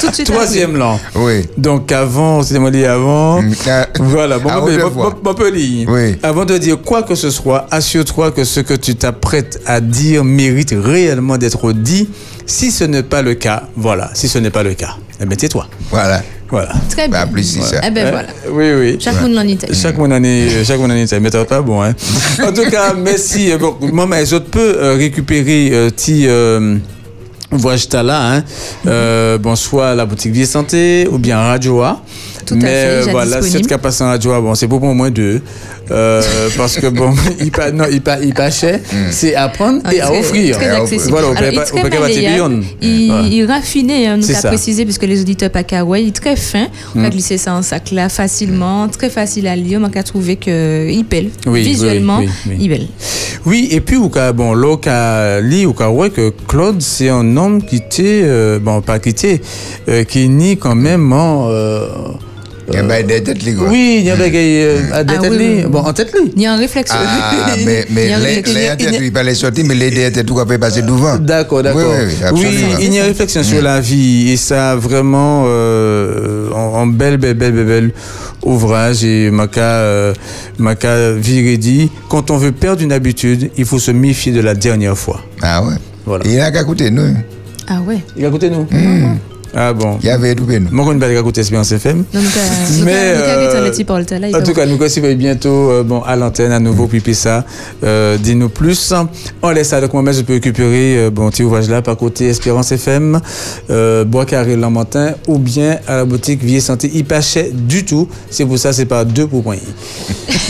Tout 0.00 0.08
de 0.10 0.14
suite. 0.14 0.26
Troisième 0.26 0.76
lan. 0.76 1.00
Oui. 1.14 1.46
Donc, 1.56 1.90
avant, 1.92 2.42
c'était 2.42 2.58
moi 2.60 2.70
dit 2.70 2.84
avant. 2.84 3.42
Mm, 3.42 3.52
ah, 3.68 3.86
Voilà, 4.00 4.38
bon, 4.38 4.50
ligne. 5.52 5.86
Oui. 5.88 6.16
Avant 6.22 6.44
de 6.44 6.58
dire 6.58 6.80
quoi 6.82 7.02
que 7.02 7.14
ce 7.14 7.30
soit, 7.30 7.66
assure-toi 7.70 8.30
que 8.32 8.44
ce 8.44 8.60
que 8.60 8.74
tu 8.74 8.94
t'apprêtes 8.96 9.60
à 9.66 9.80
dire 9.80 10.24
mérite 10.24 10.74
réellement 10.76 11.13
d'être 11.38 11.72
dit. 11.72 12.08
Si 12.46 12.70
ce 12.70 12.84
n'est 12.84 13.02
pas 13.02 13.22
le 13.22 13.34
cas, 13.34 13.64
voilà, 13.76 14.10
si 14.14 14.28
ce 14.28 14.38
n'est 14.38 14.50
pas 14.50 14.62
le 14.62 14.74
cas, 14.74 14.96
eh 15.20 15.24
bien, 15.26 15.36
tais-toi. 15.36 15.66
Voilà. 15.90 16.22
Voilà. 16.50 16.72
Très 16.90 17.08
Bah, 17.08 17.24
bien. 17.24 17.32
plus 17.32 17.42
si 17.42 17.60
ça. 17.62 17.80
Eh 17.84 17.90
ben 17.90 18.10
voilà. 18.10 18.28
Oui, 18.50 18.72
oui. 18.78 18.96
Chaque 19.00 19.20
monde 19.20 19.32
l'en 19.32 19.40
est. 19.48 19.72
Chaque 19.74 19.96
mon 19.96 20.10
année, 20.10 20.46
chaque 20.64 20.78
mon 20.78 20.90
année, 20.90 21.06
ça 21.06 21.18
mais 21.18 21.30
t'as 21.30 21.44
pas 21.44 21.62
bon, 21.62 21.82
hein. 21.82 21.94
En 22.46 22.52
tout 22.52 22.70
cas, 22.70 22.92
merci. 22.94 23.50
Bon, 23.58 23.76
moi, 23.92 24.06
mais 24.06 24.24
je 24.26 24.36
peux 24.36 24.76
euh, 24.76 24.94
récupérer 24.94 25.70
euh, 25.72 25.90
ti 25.90 26.26
euh, 26.28 26.76
voyage 27.50 27.88
t'as 27.88 28.02
là, 28.02 28.34
hein. 28.36 28.44
Euh, 28.86 29.38
bon, 29.38 29.56
soit 29.56 29.94
la 29.94 30.04
boutique 30.06 30.32
Vie 30.32 30.42
et 30.42 30.46
Santé 30.46 31.08
ou 31.10 31.18
bien 31.18 31.38
Radio 31.38 31.80
A. 31.82 32.02
Tout 32.46 32.54
à 32.54 32.56
mais 32.58 32.62
fait, 32.66 32.86
euh, 32.86 33.06
voilà, 33.10 33.40
cette 33.40 33.66
capacité 33.66 34.04
en 34.04 34.08
Radio 34.08 34.32
A, 34.32 34.40
bon, 34.40 34.54
c'est 34.54 34.68
pour 34.68 34.82
au 34.82 34.92
moins 34.94 35.10
deux. 35.10 35.40
Euh, 35.90 36.22
parce 36.56 36.76
que 36.76 36.86
bon, 36.86 37.12
il 37.40 37.50
pas, 37.50 37.70
non, 37.70 37.84
il 37.90 38.00
pas, 38.00 38.18
il 38.22 38.32
pas 38.34 38.50
cher. 38.50 38.80
C'est 39.10 39.34
à 39.34 39.48
prendre 39.48 39.80
Ah, 39.84 39.94
et 39.94 40.00
à 40.00 40.12
offrir. 40.12 40.56
Très 40.56 40.70
accessible. 40.70 41.10
Voilà, 41.10 41.28
on 41.28 41.32
Alors, 41.36 41.42
peut 41.42 41.60
il 41.76 41.80
peut 41.82 41.88
très 41.90 41.98
malléable. 42.00 42.62
Il, 42.80 43.06
Voilà. 43.10 43.28
il 43.28 43.44
raffiné, 43.44 44.06
hein, 44.06 44.16
nous 44.16 44.30
a 44.30 44.42
précisé, 44.48 44.84
puisque 44.84 45.02
les 45.04 45.20
auditeurs 45.20 45.50
pas 45.50 45.62
il 45.98 46.08
est 46.08 46.12
très 46.16 46.36
fin. 46.36 46.68
On 46.94 46.98
Mm. 47.00 47.02
va 47.02 47.10
glisser 47.10 47.38
ça 47.38 47.54
en 47.54 47.62
sac 47.62 47.90
là 47.90 48.08
facilement, 48.08 48.88
très 48.88 49.10
facile 49.10 49.46
à 49.46 49.56
lire. 49.56 49.80
On 49.82 49.98
a 49.98 50.02
trouvé 50.02 50.36
qu'il 50.36 51.04
pèle. 51.08 51.30
Oui, 51.46 51.62
Visuellement, 51.62 52.18
oui, 52.18 52.28
oui, 52.46 52.52
oui. 52.52 52.56
il 52.60 52.68
pèle. 52.70 52.86
Oui, 53.46 53.68
et 53.70 53.80
puis, 53.80 53.96
au 53.96 54.08
cas, 54.08 54.32
bon, 54.32 54.54
là, 54.54 54.68
au 54.68 54.76
cas, 54.78 55.40
li, 55.40 55.66
au 55.66 55.74
cas, 55.74 55.90
ouais, 55.90 56.08
que 56.10 56.32
Claude, 56.48 56.80
c'est 56.80 57.10
un 57.10 57.36
homme 57.36 57.62
qui 57.62 57.76
était, 57.76 58.22
euh, 58.24 58.58
bon, 58.58 58.80
pas 58.80 58.98
qui 58.98 59.10
était, 59.10 59.40
euh, 59.88 60.04
qui 60.04 60.24
est 60.24 60.28
né 60.28 60.56
quand 60.56 60.74
même 60.74 61.12
en, 61.12 61.48
euh, 62.68 62.72
Il 62.72 62.88
y 62.88 62.92
a 62.92 63.02
des 63.02 63.22
têtes, 63.22 63.38
oui, 63.44 64.08
Ah 64.92 65.02
oui, 65.06 65.28
oui, 65.30 65.36
oui. 65.38 65.64
bon, 65.68 65.80
en 65.80 65.92
tête. 65.92 66.14
Il 66.34 66.42
y 66.42 66.46
a 66.46 66.54
un 66.54 66.56
réflexe. 66.56 66.90
Ah, 66.94 67.54
mais, 67.64 67.86
mais 67.90 68.12
a 68.12 68.18
les, 68.18 68.24
réflexe. 68.36 68.54
les 68.54 68.66
a- 69.28 69.34
sortir, 69.34 69.64
mais 69.66 69.74
les 69.74 69.90
têtes, 69.90 70.24
tout 70.24 70.34
va 70.34 70.46
passer 70.46 70.82
devant. 70.82 71.16
D'accord, 71.18 71.62
d'accord. 71.62 71.82
Oui, 72.32 72.40
oui, 72.42 72.48
oui, 72.48 72.76
il 72.80 72.94
y 72.94 72.98
a 72.98 73.02
une 73.02 73.08
réflexion 73.08 73.42
sur 73.42 73.60
la 73.62 73.80
vie 73.80 74.30
et 74.30 74.36
ça 74.36 74.76
vraiment 74.76 75.44
euh, 75.46 76.50
en, 76.52 76.86
belle, 76.86 77.18
belle, 77.18 77.34
belle, 77.34 77.52
belle 77.52 77.92
ouvrage 78.42 79.04
et 79.04 79.30
Maka, 79.30 79.60
euh, 79.60 80.14
Maka 80.58 81.12
viré 81.12 81.56
dit 81.56 81.90
quand 82.08 82.30
on 82.30 82.36
veut 82.36 82.52
perdre 82.52 82.82
une 82.82 82.92
habitude, 82.92 83.50
il 83.56 83.64
faut 83.64 83.78
se 83.78 83.90
méfier 83.90 84.32
de 84.32 84.40
la 84.40 84.54
dernière 84.54 84.96
fois. 84.96 85.20
Ah 85.42 85.62
ouais. 85.62 85.74
Voilà. 86.06 86.24
Il 86.26 86.36
n'a 86.36 86.50
qu'à 86.50 86.62
écouter, 86.62 86.90
nous. 86.90 87.14
Ah 87.66 87.80
ouais. 87.86 87.98
Il 88.16 88.24
a 88.24 88.28
écouté 88.28 88.50
nous. 88.50 88.66
Ah 89.56 89.72
bon. 89.72 89.98
Il 90.02 90.06
y 90.06 90.10
avait 90.10 90.34
tout 90.34 90.44
nous. 90.46 90.68
Moi, 90.70 90.84
je 90.88 90.92
ne 90.92 90.98
vais 91.00 91.14
pas 91.14 91.20
écouter 91.20 91.40
Espérance 91.42 91.70
FM. 91.72 92.04
Mais, 92.84 92.92
euh, 92.94 93.70
En 94.34 94.42
va 94.42 94.42
tout 94.42 94.52
cas, 94.52 94.66
nous 94.66 94.76
recevons 94.76 95.14
bientôt 95.14 95.70
euh, 95.70 95.82
bon, 95.84 96.00
à 96.02 96.16
l'antenne 96.16 96.52
à 96.52 96.58
nouveau, 96.58 96.86
puis 96.88 97.00
ça. 97.14 97.44
Euh, 97.84 98.16
Dis-nous 98.18 98.48
plus. 98.48 98.92
On 99.42 99.50
laisse 99.50 99.68
ça 99.68 99.76
avec 99.76 99.92
moi, 99.92 100.02
mais 100.02 100.12
je 100.12 100.22
peux 100.22 100.32
récupérer 100.34 100.96
euh, 100.98 101.10
bon, 101.10 101.30
petit 101.30 101.42
ouvrage 101.44 101.68
là 101.68 101.82
par 101.82 101.96
côté 101.96 102.28
Espérance 102.28 102.72
FM, 102.72 103.20
euh, 103.70 104.04
Bois 104.04 104.26
Carré 104.26 104.56
Lamentin, 104.56 105.14
ou 105.28 105.38
bien 105.38 105.78
à 105.86 105.96
la 105.98 106.04
boutique 106.04 106.42
Vie 106.42 106.56
et 106.56 106.60
Santé. 106.60 106.90
Il 106.92 107.04
pas 107.04 107.20
cher 107.20 107.46
du 107.52 107.84
tout. 107.84 108.08
C'est 108.30 108.44
pour 108.44 108.58
ça, 108.58 108.72
c'est 108.72 108.86
pas 108.86 109.04
deux 109.04 109.26
pour 109.26 109.42
point. 109.42 109.56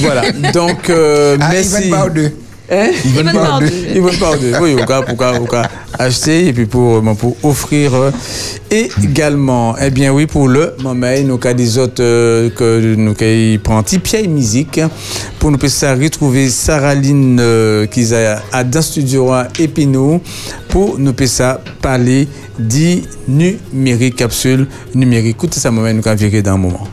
voilà. 0.01 0.23
Donc, 0.55 0.89
euh, 0.91 1.37
Ah, 1.41 1.51
il 1.53 1.57
merci. 1.71 1.91
va 1.91 1.99
pas 1.99 2.07
aux 2.07 2.11
deux. 2.11 2.33
Hein? 2.71 2.91
Ils 3.05 4.01
vont 4.01 4.11
pas 4.19 4.37
de 4.39 4.59
oui, 4.63 4.75
au 4.75 4.87
cas, 4.87 5.03
pour, 5.03 5.17
pour 5.17 5.49
cas 5.49 5.69
acheter 5.99 6.49
et 6.49 6.53
puis 6.53 6.65
pour, 6.65 7.03
bon, 7.03 7.15
pour 7.15 7.37
offrir 7.43 7.95
euh, 7.95 8.11
également. 9.03 9.77
Eh 9.79 9.91
bien 9.91 10.13
oui, 10.13 10.27
pour 10.27 10.49
le 10.49 10.75
moment, 10.83 11.13
nous 11.25 11.37
cas 11.37 11.53
des 11.53 11.77
autres 11.77 12.03
euh, 12.03 12.49
que 12.51 12.95
nous 12.95 13.15
prend 13.63 13.83
petit 13.83 13.99
pied 13.99 14.27
musique 14.27 14.81
pour 15.39 15.51
nous 15.51 15.59
ça 15.69 15.95
retrouver 15.95 16.49
Saraline 16.49 17.39
euh, 17.39 17.87
qui 17.87 18.15
a 18.15 18.41
à 18.51 18.65
dans 18.65 18.81
studio 18.81 19.31
à 19.31 19.49
Épinot 19.59 20.23
pour 20.69 20.99
nous 20.99 21.13
ça 21.27 21.61
parler 21.83 22.29
dit 22.59 23.03
numérique 23.29 24.17
capsule 24.17 24.67
numérique. 24.95 25.37
Écoutez 25.37 25.61
ça 25.61 25.71
moment 25.71 25.93
nous 25.93 26.03
quand 26.03 26.15
virer 26.15 26.41
dans 26.41 26.55
un 26.55 26.59
moment. 26.59 26.89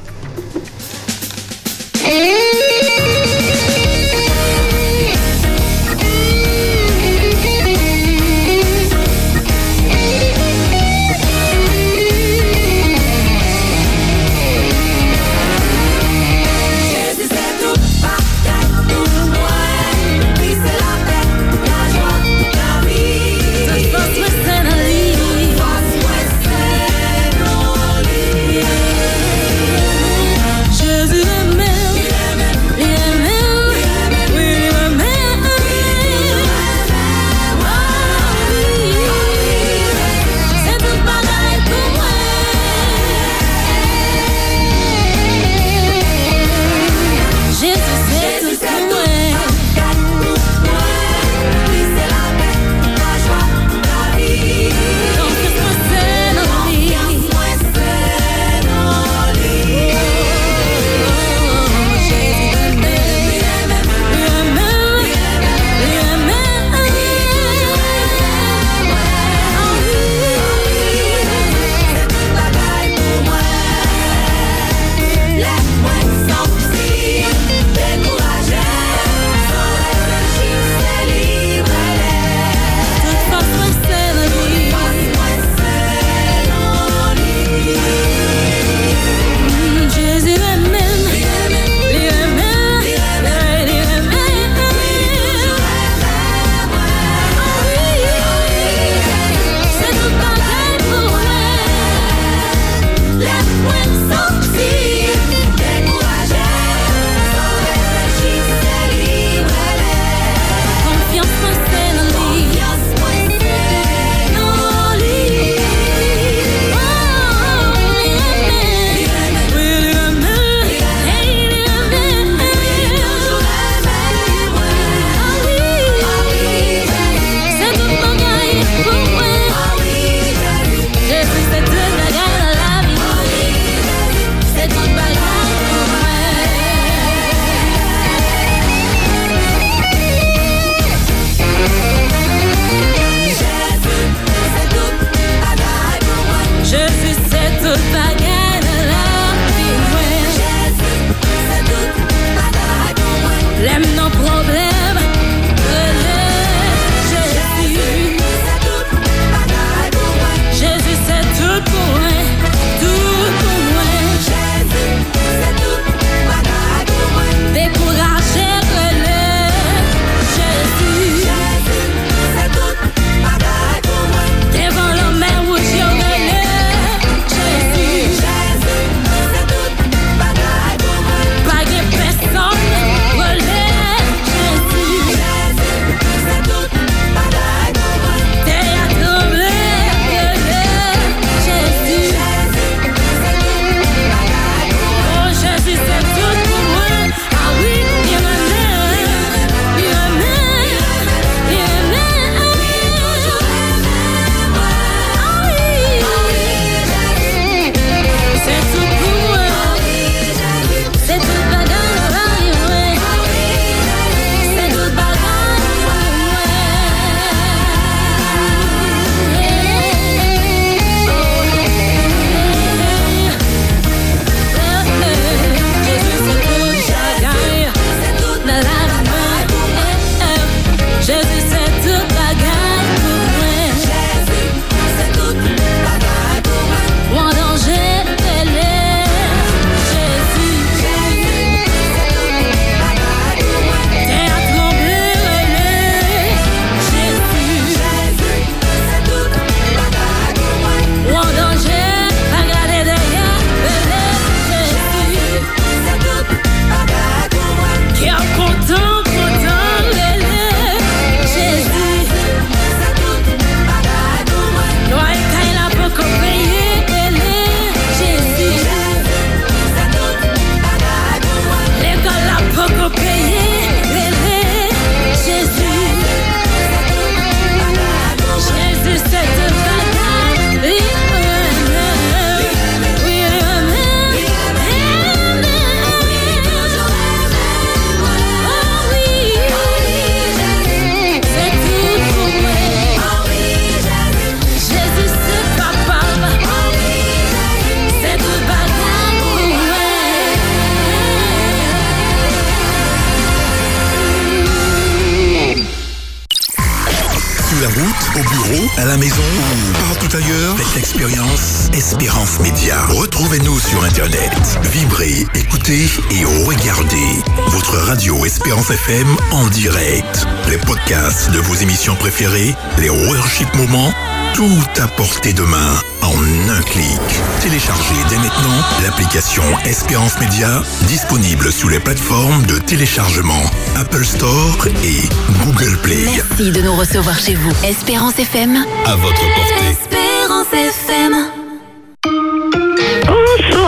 Podcasts 320.91 321.32
de 321.32 321.39
vos 321.39 321.56
émissions 321.56 321.95
préférées, 321.95 322.53
les 322.78 322.89
worship 322.89 323.53
moments, 323.55 323.93
tout 324.34 324.82
à 324.82 324.88
portée 324.88 325.32
de 325.32 325.41
main 325.43 325.76
en 326.01 326.49
un 326.49 326.61
clic. 326.63 326.99
Téléchargez 327.39 327.95
dès 328.09 328.18
maintenant 328.18 328.59
l'application 328.84 329.43
Espérance 329.65 330.20
Média, 330.20 330.61
disponible 330.88 331.51
sous 331.51 331.70
les 331.70 331.80
plateformes 331.80 332.45
de 332.45 332.57
téléchargement 332.57 333.41
Apple 333.78 334.03
Store 334.03 334.68
et 334.84 335.07
Google 335.45 335.78
Play. 335.82 336.03
Merci 336.05 336.51
de 336.51 336.61
nous 336.61 336.76
recevoir 336.76 337.18
chez 337.18 337.36
vous. 337.36 337.51
Espérance 337.65 338.20
FM. 338.20 338.65
À 338.86 338.95
votre 338.95 339.22
portée. 339.36 339.70
Espérance 339.70 340.53
FM. 340.53 341.40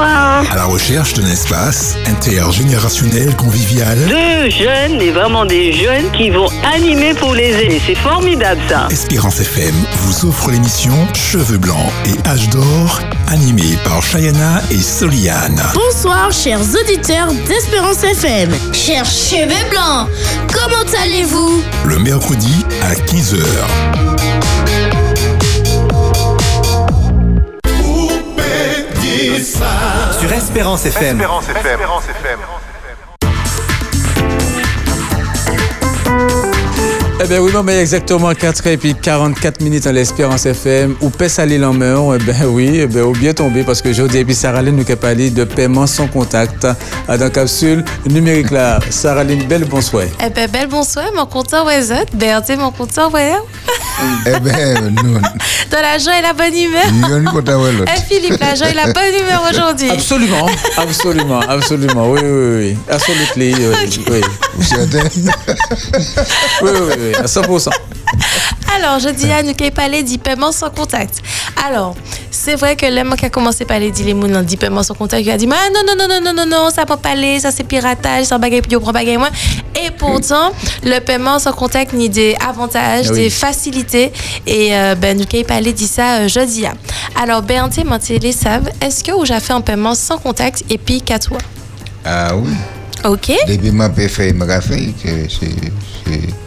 À 0.06 0.56
la 0.56 0.66
recherche 0.66 1.14
d'un 1.14 1.26
espace 1.28 1.95
intergénérationnel 2.08 3.34
convivial, 3.38 3.97
Deux 4.10 4.49
jeunes, 4.49 5.01
et 5.01 5.12
vraiment 5.12 5.45
des 5.45 5.72
jeunes 5.72 6.12
qui 6.12 6.30
vont 6.30 6.49
animer 6.76 7.14
pour 7.14 7.34
les 7.34 7.51
aînés. 7.64 7.82
C'est 7.86 7.95
formidable 7.95 8.60
ça. 8.68 8.88
Espérance 8.91 9.39
FM 9.39 9.74
vous 10.01 10.26
offre 10.28 10.51
l'émission 10.51 10.93
Cheveux 11.14 11.58
blancs 11.58 11.89
et 12.06 12.28
âge 12.28 12.49
d'or, 12.49 12.99
animée 13.30 13.78
par 13.86 14.01
Chayana 14.04 14.62
et 14.72 14.82
Soliane. 14.82 15.62
Bonsoir, 15.74 16.34
chers 16.34 16.60
auditeurs 16.60 17.32
d'Espérance 17.47 18.04
FM. 18.04 18.51
Chers 18.74 19.06
cheveux 19.06 19.70
blancs, 19.70 20.10
comment 20.51 21.01
allez-vous? 21.01 21.64
Le 21.86 21.99
mercredi 21.99 22.66
à 22.82 22.93
15h. 22.93 24.43
Sur 30.20 30.32
Espérance 30.32 30.86
FM. 30.86 31.20
Eh 37.24 37.28
bien 37.28 37.39
oui, 37.39 37.53
non, 37.53 37.63
mais 37.63 37.80
exactement 37.80 38.34
4 38.34 38.67
et 38.67 38.76
puis 38.76 38.95
44 38.95 39.61
minutes 39.61 39.88
en 39.88 39.93
l'Espérance 39.93 40.45
FM. 40.45 40.97
Ou 40.99 41.09
pèse 41.09 41.39
à 41.39 41.45
l'île 41.45 41.63
en 41.63 41.71
mer, 41.71 41.97
eh 42.15 42.17
bien 42.17 42.45
oui, 42.47 42.80
eh 42.82 42.86
bien, 42.86 43.03
ou 43.03 43.13
bien 43.13 43.34
tombé 43.34 43.63
parce 43.63 43.82
que 43.82 43.88
aujourd'hui, 43.88 44.19
et 44.19 44.26
puis 44.26 44.36
Sarah 44.36 44.61
Lynn 44.61 44.76
nous 44.76 44.91
a 44.91 44.95
parlé 44.97 45.30
de 45.30 45.45
paiement 45.45 45.88
sans 45.88 46.07
contact 46.07 46.67
à 47.07 47.17
dans 47.17 47.30
capsule 47.30 47.86
numérique 48.09 48.51
là. 48.51 48.80
Sarah 48.89 49.24
Lynn, 49.24 49.41
belle 49.43 49.63
bonsoir. 49.63 50.03
Eh 50.21 50.30
ben, 50.32 50.49
belle 50.51 50.67
bonsoir, 50.67 51.05
mon 51.15 51.26
compteur 51.26 51.65
ouais, 51.65 51.82
zot. 51.82 51.93
Berthe, 52.13 52.57
mon 52.57 52.71
compteur 52.71 53.13
ouais. 53.13 53.32
Eh 54.26 54.39
bien, 54.41 54.82
nous, 54.82 55.19
Dans 55.71 55.82
la 55.82 55.97
joie 55.97 56.19
et 56.19 56.21
la 56.21 56.34
bonne 56.34 56.55
humeur. 56.55 56.84
Eh 57.88 58.13
Philippe, 58.13 58.39
la 58.39 58.55
joie 58.55 58.69
et 58.69 58.74
la 58.74 58.91
bonne 58.91 59.13
humeur 59.19 59.43
aujourd'hui. 59.49 59.89
Absolument, 59.89 60.47
absolument, 60.78 61.39
absolument. 61.39 62.11
Oui, 62.11 62.19
oui, 62.21 62.55
oui. 62.57 62.78
Absolument, 62.89 63.26
oui, 63.76 63.95
oui. 64.11 64.21
Vous 64.55 64.63
certain 64.63 64.99
Oui, 66.61 66.69
oui, 66.71 67.12
oui, 67.18 67.24
à 67.24 67.26
100%. 67.26 67.70
Alors, 68.76 68.99
je 68.99 69.09
dis 69.09 69.32
à 69.32 69.43
nous 69.43 69.53
qui 69.53 69.70
parler 69.72 70.03
du 70.03 70.18
paiement 70.18 70.51
sans 70.51 70.70
contact. 70.70 71.20
Alors, 71.66 71.95
c'est 72.32 72.55
vrai 72.55 72.76
que 72.76 72.86
l'homme 72.88 73.16
qui 73.16 73.26
a 73.26 73.30
commencé 73.30 73.66
par 73.66 73.80
les 73.80 73.91
dire 73.91 74.05
les 74.07 74.14
mots 74.14 74.28
dit 74.41 74.57
paiement 74.57 74.84
sans 74.84 74.95
contact, 74.95 75.24
il 75.26 75.32
a 75.32 75.38
dit 75.38 75.47
Mais 75.47 75.55
non, 75.74 75.82
non, 75.88 75.95
non, 75.95 76.07
non, 76.07 76.22
non, 76.34 76.34
non, 76.34 76.49
non, 76.49 76.70
ça 76.70 76.86
peut 76.86 76.97
pas 76.97 77.09
aller, 77.11 77.39
ça 77.39 77.51
c'est 77.51 77.64
piratage, 77.64 78.26
ça 78.26 78.38
bagaille 78.38 78.61
puis 78.61 78.76
on 78.76 78.80
prend 78.82 78.91
bagaille 78.91 79.18
moins. 79.18 79.30
Et 79.86 79.91
pourtant, 79.91 80.51
le 80.84 80.99
paiement 80.99 81.39
sans 81.39 81.53
contact 81.53 81.93
ni 81.93 82.09
des 82.09 82.36
avantages, 82.45 83.05
Ah 83.09 83.14
oui. 83.14 83.20
des 83.20 83.30
facilités. 83.30 84.11
Et 84.47 84.76
euh, 84.76 84.95
ben, 84.95 85.18
nous 85.18 85.26
qui 85.26 85.43
parler 85.43 85.72
dit 85.74 85.88
ça 85.88 86.18
euh, 86.22 86.28
jeudi. 86.28 86.66
hein. 86.66 86.74
Alors, 87.22 87.41
Bernté, 87.43 87.84
mon 87.84 87.99
télé 87.99 88.32
savent, 88.32 88.70
est-ce 88.82 89.03
que 89.03 89.11
j'ai 89.24 89.39
fait 89.39 89.53
un 89.53 89.61
paiement 89.61 89.93
sans 89.95 90.18
contact 90.18 90.64
et 90.70 90.78
puis 90.78 91.01
qu'à 91.01 91.20
toi? 91.20 91.38
Ah 92.03 92.36
oui. 92.36 92.51
Ok, 93.05 93.32
Depuis 93.47 93.72
ma 93.72 93.89
paix 93.89 94.07
fait, 94.07 94.32
ma 94.34 94.59
fait, 94.61 94.93
que 95.03 95.28
c'est. 95.30 95.51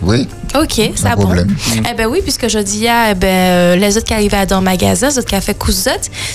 Oui, 0.03 0.29
ok, 0.55 0.93
ça 0.95 1.17
bon. 1.17 1.23
problème. 1.23 1.55
Eh 1.91 1.95
ben 1.95 2.07
oui, 2.07 2.21
puisque 2.23 2.49
je 2.49 2.59
dis 2.59 2.87
ah, 2.89 3.11
eh 3.11 3.15
ben, 3.15 3.27
euh, 3.27 3.77
les 3.77 3.97
autres 3.97 4.07
qui 4.07 4.15
arrivaient 4.15 4.47
dans 4.47 4.59
le 4.59 4.65
magasin, 4.65 5.09
les 5.09 5.19
autres 5.19 5.29
qui 5.29 5.35
ont 5.35 5.41
fait 5.41 5.55
coups 5.55 5.89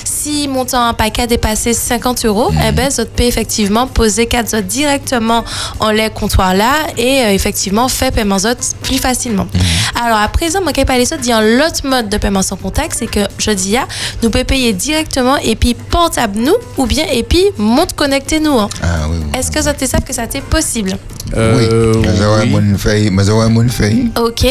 si 0.03 0.47
montant 0.47 0.85
un 0.87 0.93
paquet 0.93 1.27
dépassait 1.27 1.73
50 1.73 2.25
euros, 2.25 2.51
eh 2.67 2.71
ben, 2.71 2.89
les 2.89 2.99
autres 2.99 3.11
paient 3.11 3.27
effectivement 3.27 3.87
poser 3.87 4.25
quatre 4.25 4.55
autres 4.55 4.67
directement 4.67 5.43
en 5.79 5.91
les 5.91 6.09
comptoirs 6.09 6.53
là 6.53 6.71
et 6.97 7.23
euh, 7.23 7.33
effectivement 7.33 7.87
fait 7.87 8.11
paiement 8.11 8.35
autres 8.37 8.75
plus 8.83 8.97
facilement. 8.97 9.47
Alors 10.03 10.17
à 10.17 10.27
présent, 10.27 10.61
moi, 10.61 10.73
qui 10.73 10.83
parler 10.85 11.05
ça, 11.05 11.17
dit 11.17 11.31
un 11.31 11.41
l'autre 11.41 11.85
mode 11.85 12.09
de 12.09 12.17
paiement 12.17 12.41
sans 12.41 12.55
contact, 12.55 12.95
c'est 12.97 13.07
que 13.07 13.21
je 13.37 13.51
dis 13.51 13.77
ah, 13.77 13.87
nous 14.23 14.29
pouvons 14.29 14.43
payer 14.43 14.73
directement 14.73 15.37
et 15.37 15.55
puis 15.55 15.73
portable 15.73 16.39
nous 16.39 16.55
ou 16.77 16.85
bien 16.85 17.05
et 17.11 17.23
puis 17.23 17.43
monte 17.57 17.93
connecté 17.93 18.39
nous. 18.39 18.57
hein. 18.57 18.69
Ah 18.81 19.07
oui, 19.09 19.17
oui. 19.19 19.39
Est-ce 19.39 19.51
que 19.51 19.61
ça 19.61 19.73
te 19.73 19.85
savent 19.85 20.03
que 20.03 20.13
ça 20.13 20.27
t'est 20.27 20.41
possible? 20.41 20.97
Euh, 21.37 21.93
oui. 21.93 22.01
Oui. 22.53 23.09
Ok. 24.17 24.45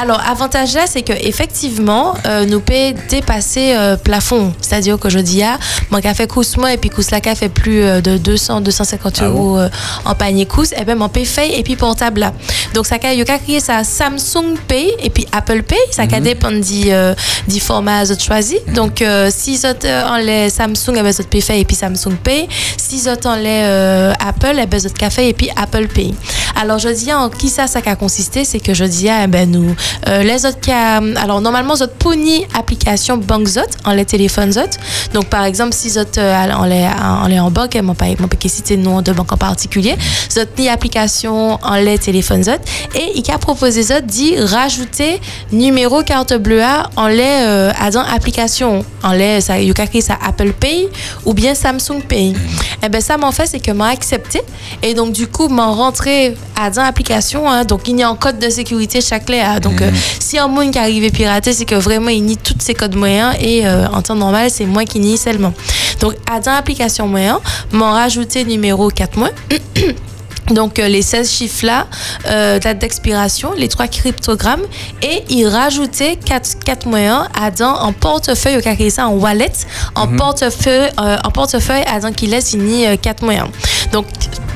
Alors, 0.00 0.20
avantage 0.28 0.74
là, 0.74 0.82
c'est 0.86 1.02
que 1.02 1.12
effectivement, 1.12 2.14
euh, 2.26 2.44
nous 2.46 2.60
peut 2.60 2.94
dépasser 3.08 3.72
euh, 3.74 3.96
plafond. 3.96 4.52
C'est-à-dire 4.60 4.98
que 4.98 5.08
je 5.08 5.18
dis 5.18 5.42
ah, 5.42 5.58
mon 5.90 6.00
café 6.00 6.26
cousse 6.26 6.56
moi 6.56 6.72
et 6.72 6.76
puis 6.76 6.90
cousse 6.90 7.10
la 7.10 7.20
café 7.20 7.48
plus 7.48 7.82
euh, 7.82 8.00
de 8.00 8.16
200, 8.18 8.60
250 8.62 9.14
Ah 9.20 9.24
euros 9.26 9.58
euh, 9.58 9.68
en 10.04 10.14
panier 10.14 10.46
cousse, 10.46 10.72
et 10.72 10.84
ben 10.84 10.96
mon 10.96 11.08
paye 11.08 11.24
fait 11.24 11.58
et 11.58 11.62
puis 11.62 11.76
portable 11.76 12.20
là. 12.20 12.32
Donc 12.74 12.86
ça 12.86 12.96
il 13.12 13.18
y 13.18 13.22
a 13.22 13.38
créé 13.38 13.60
ça 13.60 13.84
Samsung 13.84 14.56
Pay 14.66 14.94
et 15.02 15.10
puis 15.10 15.26
Apple 15.32 15.62
Pay. 15.62 15.78
Ça 15.90 16.04
Mhm. 16.04 16.20
dépend 16.22 16.50
du 16.52 16.90
euh, 16.90 17.14
format 17.60 18.04
que 18.06 18.22
choisi. 18.22 18.58
Donc 18.74 19.02
euh, 19.02 19.30
si 19.34 19.56
vous 19.56 19.64
en 20.08 20.16
les 20.16 20.50
Samsung, 20.50 20.96
et 20.96 21.02
ben 21.02 21.12
vous 21.12 21.22
paye 21.24 21.40
fait 21.40 21.60
et 21.60 21.64
puis 21.64 21.76
Samsung 21.76 22.16
Pay. 22.22 22.48
Si 22.76 23.00
vous 23.00 23.08
en 23.08 23.36
les 23.36 23.62
euh, 23.64 24.12
Apple, 24.26 24.58
et 24.58 24.66
ben 24.66 24.80
vous 24.80 24.88
café 24.90 25.28
et 25.28 25.32
puis 25.34 25.50
Apple 25.56 25.88
Pay. 25.88 26.14
Alors 26.60 26.78
je 26.78 26.88
dis 26.88 27.12
en 27.12 27.28
qui 27.28 27.48
ça 27.48 27.66
ça 27.66 27.80
a 27.84 27.96
consisté, 28.04 28.44
c'est 28.44 28.60
que 28.60 28.74
je 28.74 28.84
dis 28.84 29.08
ah, 29.08 29.26
ben 29.26 29.50
nous 29.50 29.74
euh, 30.08 30.22
les 30.22 30.44
autres 30.44 30.60
cas 30.60 31.00
alors 31.24 31.40
normalement 31.40 31.74
vous 31.74 31.86
puni 31.86 32.46
application 32.52 33.16
banque 33.16 33.46
zot 33.46 33.72
en 33.86 33.92
les 33.92 34.04
téléphones 34.04 34.52
zot. 34.52 34.72
Donc 35.14 35.26
par 35.36 35.44
exemple 35.44 35.72
si 35.72 35.88
vous 35.88 35.98
êtes 35.98 36.18
euh, 36.18 36.50
en 36.62 36.66
les 36.66 36.86
en 37.22 37.26
les 37.26 37.40
en 37.40 37.50
banque, 37.50 37.74
mon 37.76 37.94
pas 37.94 38.08
mon 38.20 38.28
pas 38.28 38.48
citer 38.56 38.76
nom 38.76 39.00
de 39.00 39.12
banque 39.12 39.32
en 39.32 39.38
particulier, 39.38 39.94
vous 39.96 40.42
ni 40.58 40.68
application 40.68 41.58
en 41.62 41.76
les 41.76 41.98
téléphones 41.98 42.44
zot 42.44 42.60
et 42.94 43.06
il 43.14 43.30
a 43.30 43.38
proposé 43.38 43.82
zot 43.90 44.02
dit 44.02 44.32
rajouter 44.38 45.18
numéro 45.50 46.02
carte 46.02 46.34
bleue 46.34 46.62
en 46.96 47.06
les 47.06 47.22
euh, 47.22 47.72
application 48.18 48.84
en 49.02 49.12
les 49.12 49.40
ça 49.40 49.58
il 49.58 49.70
a 49.70 49.86
créé 49.86 50.02
ça 50.02 50.18
Apple 50.22 50.52
Pay 50.52 50.88
ou 51.24 51.32
bien 51.32 51.54
Samsung 51.54 52.02
Pay. 52.06 52.34
Et 52.82 52.88
ben 52.90 53.00
ça 53.00 53.16
m'en 53.16 53.32
fait 53.32 53.46
c'est 53.46 53.60
que 53.60 53.72
m'a 53.72 53.88
accepté 53.88 54.42
et 54.82 54.92
donc 54.92 55.12
du 55.12 55.26
coup 55.26 55.48
m'a 55.48 55.68
rentré 55.68 56.36
à 56.54 56.68
dans 56.68 56.82
application 56.82 57.48
hein, 57.48 57.64
donc 57.64 57.88
il 57.94 58.00
y 58.00 58.02
a 58.02 58.08
un 58.08 58.16
code 58.16 58.38
de 58.38 58.50
sécurité 58.50 59.00
chaque 59.00 59.26
clé 59.26 59.40
hein. 59.40 59.60
donc 59.60 59.80
euh, 59.80 59.90
si 60.20 60.38
un 60.38 60.48
monde 60.48 60.70
qui 60.70 60.78
arrive 60.78 61.10
pirater 61.10 61.52
c'est 61.52 61.64
que 61.64 61.74
vraiment 61.74 62.08
il 62.08 62.24
nie 62.24 62.36
tous 62.36 62.54
ces 62.58 62.74
codes 62.74 62.96
moyens 62.96 63.34
et 63.40 63.66
euh, 63.66 63.86
en 63.88 64.02
temps 64.02 64.14
normal 64.14 64.50
c'est 64.50 64.66
moi 64.66 64.84
qui 64.84 65.00
nie 65.00 65.16
seulement. 65.16 65.52
Donc 66.00 66.14
à 66.30 66.40
dans 66.40 66.52
application 66.52 67.06
moyen 67.06 67.40
m'en 67.72 67.92
rajouté 67.92 68.44
numéro 68.44 68.88
4 68.88 69.18
mois 69.18 69.30
donc 70.50 70.78
euh, 70.78 70.88
les 70.88 71.02
16 71.02 71.30
chiffres 71.30 71.66
là, 71.66 71.86
euh, 72.28 72.58
date 72.58 72.78
d'expiration, 72.78 73.52
les 73.56 73.68
trois 73.68 73.86
cryptogrammes 73.86 74.62
et 75.02 75.24
il 75.30 75.46
rajoutait 75.46 76.16
4, 76.16 76.58
4 76.64 76.86
moyens 76.86 77.26
à 77.38 77.50
dans 77.50 77.74
en 77.74 77.92
portefeuille 77.92 78.58
au 78.58 78.60
carré 78.60 78.90
ça 78.90 79.08
en 79.08 79.14
wallet, 79.14 79.52
en 79.94 80.08
portefeuille 80.08 80.90
euh, 81.00 81.16
en 81.24 81.30
portefeuille 81.30 81.84
à 81.86 82.00
dans 82.00 82.12
qu'il 82.12 82.30
laisse 82.30 82.46
signer 82.46 82.96
4 82.98 83.22
moyens. 83.22 83.48
Donc 83.92 84.06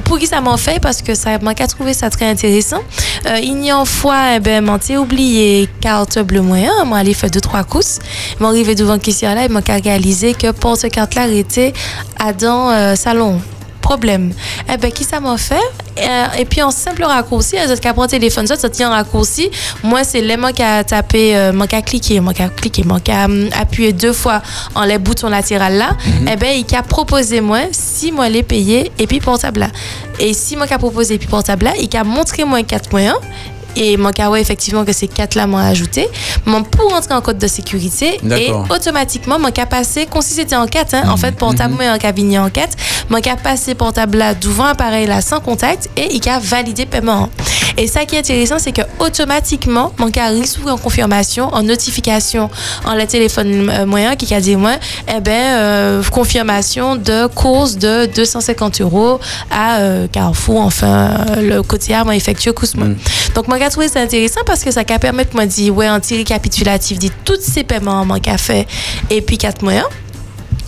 pour 0.08 0.18
qui 0.18 0.26
ça 0.26 0.40
m'en 0.40 0.56
fait? 0.56 0.80
Parce 0.80 1.02
que 1.02 1.14
ça 1.14 1.38
m'a 1.38 1.54
qu'à 1.54 1.66
trouvé 1.66 1.92
ça 1.92 2.08
très 2.08 2.28
intéressant. 2.30 2.80
Euh, 3.26 3.38
il 3.42 3.62
y 3.62 3.70
a 3.70 3.76
une 3.76 3.86
fois 3.86 4.36
eh 4.36 4.40
ben 4.40 4.64
m'en 4.64 4.78
t'ai 4.78 4.96
oublié 4.96 5.68
carte 5.82 6.18
bleu 6.20 6.40
moyen, 6.40 6.72
moi 6.86 6.98
aller 6.98 7.12
faire 7.12 7.30
deux 7.30 7.42
trois 7.42 7.62
courses, 7.62 7.98
m'en 8.40 8.48
arrivé 8.48 8.74
devant 8.74 8.98
question 8.98 9.34
là, 9.34 9.44
il 9.44 9.52
m'a 9.52 9.60
qu'à 9.60 9.76
réaliser 9.76 10.32
que 10.32 10.50
porte 10.50 10.88
carte 10.88 11.14
là 11.14 11.28
était 11.28 11.74
à 12.18 12.32
dans 12.32 12.70
euh, 12.70 12.94
salon 12.94 13.38
problème. 13.88 14.32
Eh 14.70 14.76
ben, 14.76 14.92
qui 14.92 15.04
ça 15.04 15.18
m'a 15.18 15.38
fait? 15.38 15.68
Euh, 15.98 16.26
et 16.38 16.44
puis, 16.44 16.60
en 16.62 16.70
simple 16.70 17.04
raccourci, 17.04 17.56
les 17.56 17.70
autres 17.72 17.80
qui 17.80 17.92
prend 17.92 18.06
téléphone, 18.06 18.46
ça, 18.46 18.56
ça 18.56 18.68
tient 18.68 18.90
en 18.90 18.92
raccourci. 18.92 19.50
Moi, 19.82 20.04
c'est 20.04 20.20
les 20.20 20.36
qui 20.54 20.62
a 20.62 20.84
tapé, 20.84 21.34
euh, 21.34 21.52
moi 21.54 21.66
qui 21.66 21.76
a 21.76 21.82
cliqué, 21.82 22.20
moi 22.20 22.34
qui 22.34 22.42
a 22.42 22.50
cliqué, 22.50 22.82
moi 22.84 23.00
qui 23.00 23.10
a 23.10 23.24
hum, 23.24 23.48
appuyé 23.58 23.92
deux 23.94 24.12
fois 24.12 24.42
en 24.74 24.84
les 24.84 24.98
boutons 24.98 25.30
latérales 25.30 25.78
là. 25.78 25.90
Eh 26.30 26.36
ben, 26.36 26.52
il 26.54 26.76
a 26.76 26.82
proposé 26.82 27.40
moi, 27.40 27.60
si 27.72 28.12
moi 28.12 28.28
les 28.28 28.42
payer, 28.42 28.92
et 28.98 29.06
puis 29.06 29.20
portable 29.20 29.60
là. 29.60 29.68
Et 30.18 30.34
si 30.34 30.56
moi 30.56 30.66
qui 30.66 30.74
a 30.74 30.78
proposé, 30.78 31.14
et 31.14 31.18
puis 31.18 31.28
portable 31.28 31.64
là, 31.64 31.72
il 31.80 31.96
a 31.96 32.04
montré 32.04 32.44
moi 32.44 32.62
quatre 32.62 32.90
moyens. 32.90 33.18
Et 33.78 33.96
mon 33.96 34.10
cas, 34.10 34.28
ouais, 34.28 34.40
effectivement, 34.40 34.84
que 34.84 34.92
ces 34.92 35.08
quatre-là 35.08 35.46
m'ont 35.46 35.56
ajouté. 35.56 36.08
Mon 36.44 36.62
pour 36.64 36.92
entrer 36.92 37.14
en 37.14 37.20
code 37.20 37.38
de 37.38 37.46
sécurité. 37.46 38.20
Et 38.36 38.52
automatiquement, 38.70 39.38
mon 39.38 39.50
cas 39.50 39.66
passé, 39.66 40.06
comme 40.06 40.20
si 40.20 40.34
c'était 40.34 40.56
en 40.56 40.66
4, 40.66 40.94
hein, 40.94 41.02
en 41.08 41.16
fait, 41.16 41.32
portable, 41.36 41.74
moi, 41.74 41.86
en 41.94 41.98
cabinet 41.98 42.38
en 42.38 42.50
4, 42.50 42.76
mon 43.08 43.20
cas 43.20 43.36
passé 43.36 43.74
portable 43.74 44.18
là, 44.18 44.34
devant 44.34 44.64
appareil 44.64 45.06
là, 45.06 45.20
sans 45.20 45.40
contact, 45.40 45.88
et 45.96 46.14
il 46.14 46.28
a 46.28 46.38
validé 46.38 46.84
paiement. 46.84 47.30
Et 47.78 47.86
ça 47.86 48.04
qui 48.04 48.16
est 48.16 48.18
intéressant, 48.18 48.58
c'est 48.58 48.72
que 48.72 48.82
automatiquement, 48.98 49.92
mon 49.98 50.10
cas 50.10 50.30
reçoit 50.30 50.72
en 50.72 50.78
confirmation, 50.78 51.54
en 51.54 51.62
notification, 51.62 52.50
en 52.84 52.94
le 52.94 53.06
téléphone 53.06 53.70
euh, 53.70 53.86
moyen 53.86 54.16
qui 54.16 54.34
a 54.34 54.40
dit 54.40 54.56
moi, 54.56 54.72
eh 55.06 55.20
ben 55.20 55.30
euh, 55.32 56.02
confirmation 56.10 56.96
de 56.96 57.28
course 57.28 57.76
de 57.76 58.06
250 58.06 58.80
euros 58.80 59.20
à 59.52 59.76
euh, 59.78 60.08
Carrefour, 60.08 60.60
enfin 60.60 61.24
le 61.40 61.62
côté 61.62 61.94
moi 62.04 62.16
effectué 62.16 62.52
Kousma. 62.52 62.86
Donc 63.36 63.46
moi 63.46 63.58
j'ai 63.68 63.72
trouvé 63.72 63.88
intéressant 64.00 64.40
parce 64.46 64.64
que 64.64 64.70
ça 64.70 64.82
moi 65.34 65.44
de 65.44 65.50
dire 65.50 65.76
ouais 65.76 65.86
un 65.86 66.00
petit 66.00 66.16
récapitulatif 66.16 66.98
dit 66.98 67.12
tous 67.24 67.40
ces 67.40 67.64
paiements 67.64 68.00
mon 68.06 68.18
café 68.18 68.66
et 69.10 69.20
puis 69.20 69.36
quatre 69.36 69.62
mois. 69.62 69.88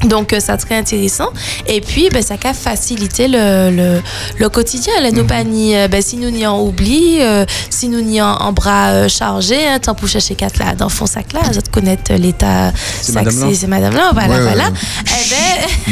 Donc, 0.04 0.32
euh, 0.32 0.40
ça 0.40 0.58
serait 0.58 0.76
intéressant. 0.76 1.28
Et 1.66 1.80
puis, 1.80 2.08
ben, 2.10 2.22
ça 2.22 2.36
va 2.42 2.54
faciliter 2.54 3.28
le, 3.28 3.70
le, 3.70 4.02
le 4.38 4.48
quotidien. 4.48 4.92
Là, 5.02 5.10
nous, 5.10 5.24
pas 5.26 5.44
ni, 5.44 5.76
euh, 5.76 5.88
ben, 5.88 6.00
si 6.00 6.16
nous 6.16 6.30
n'y 6.30 6.46
en 6.46 6.58
oublie, 6.60 7.18
euh, 7.20 7.44
si 7.68 7.88
nous 7.88 8.00
n'y 8.00 8.20
en, 8.20 8.28
en 8.32 8.52
bras 8.52 8.90
euh, 8.90 9.08
chargés, 9.08 9.66
hein, 9.66 9.78
tant 9.78 9.94
pour 9.94 10.08
chercher 10.08 10.34
quatre 10.34 10.58
là, 10.58 10.74
dans 10.74 10.88
fond 10.88 11.06
sac 11.06 11.32
là, 11.32 11.40
je 11.52 11.60
te 11.60 11.68
connaître 11.70 12.12
l'état 12.14 12.72
C'est 13.02 13.12
madame 13.14 13.38
là. 13.40 13.46
c'est 13.54 13.66
madame 13.66 13.94
là, 13.94 14.10
voilà, 14.12 14.28
Ouais, 14.28 14.36
ouais, 14.36 14.42
voilà. 14.42 14.64
ouais. 14.64 14.72
Eh 15.06 15.30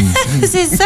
ben, 0.01 0.49
c'est 0.51 0.77
ça. 0.77 0.85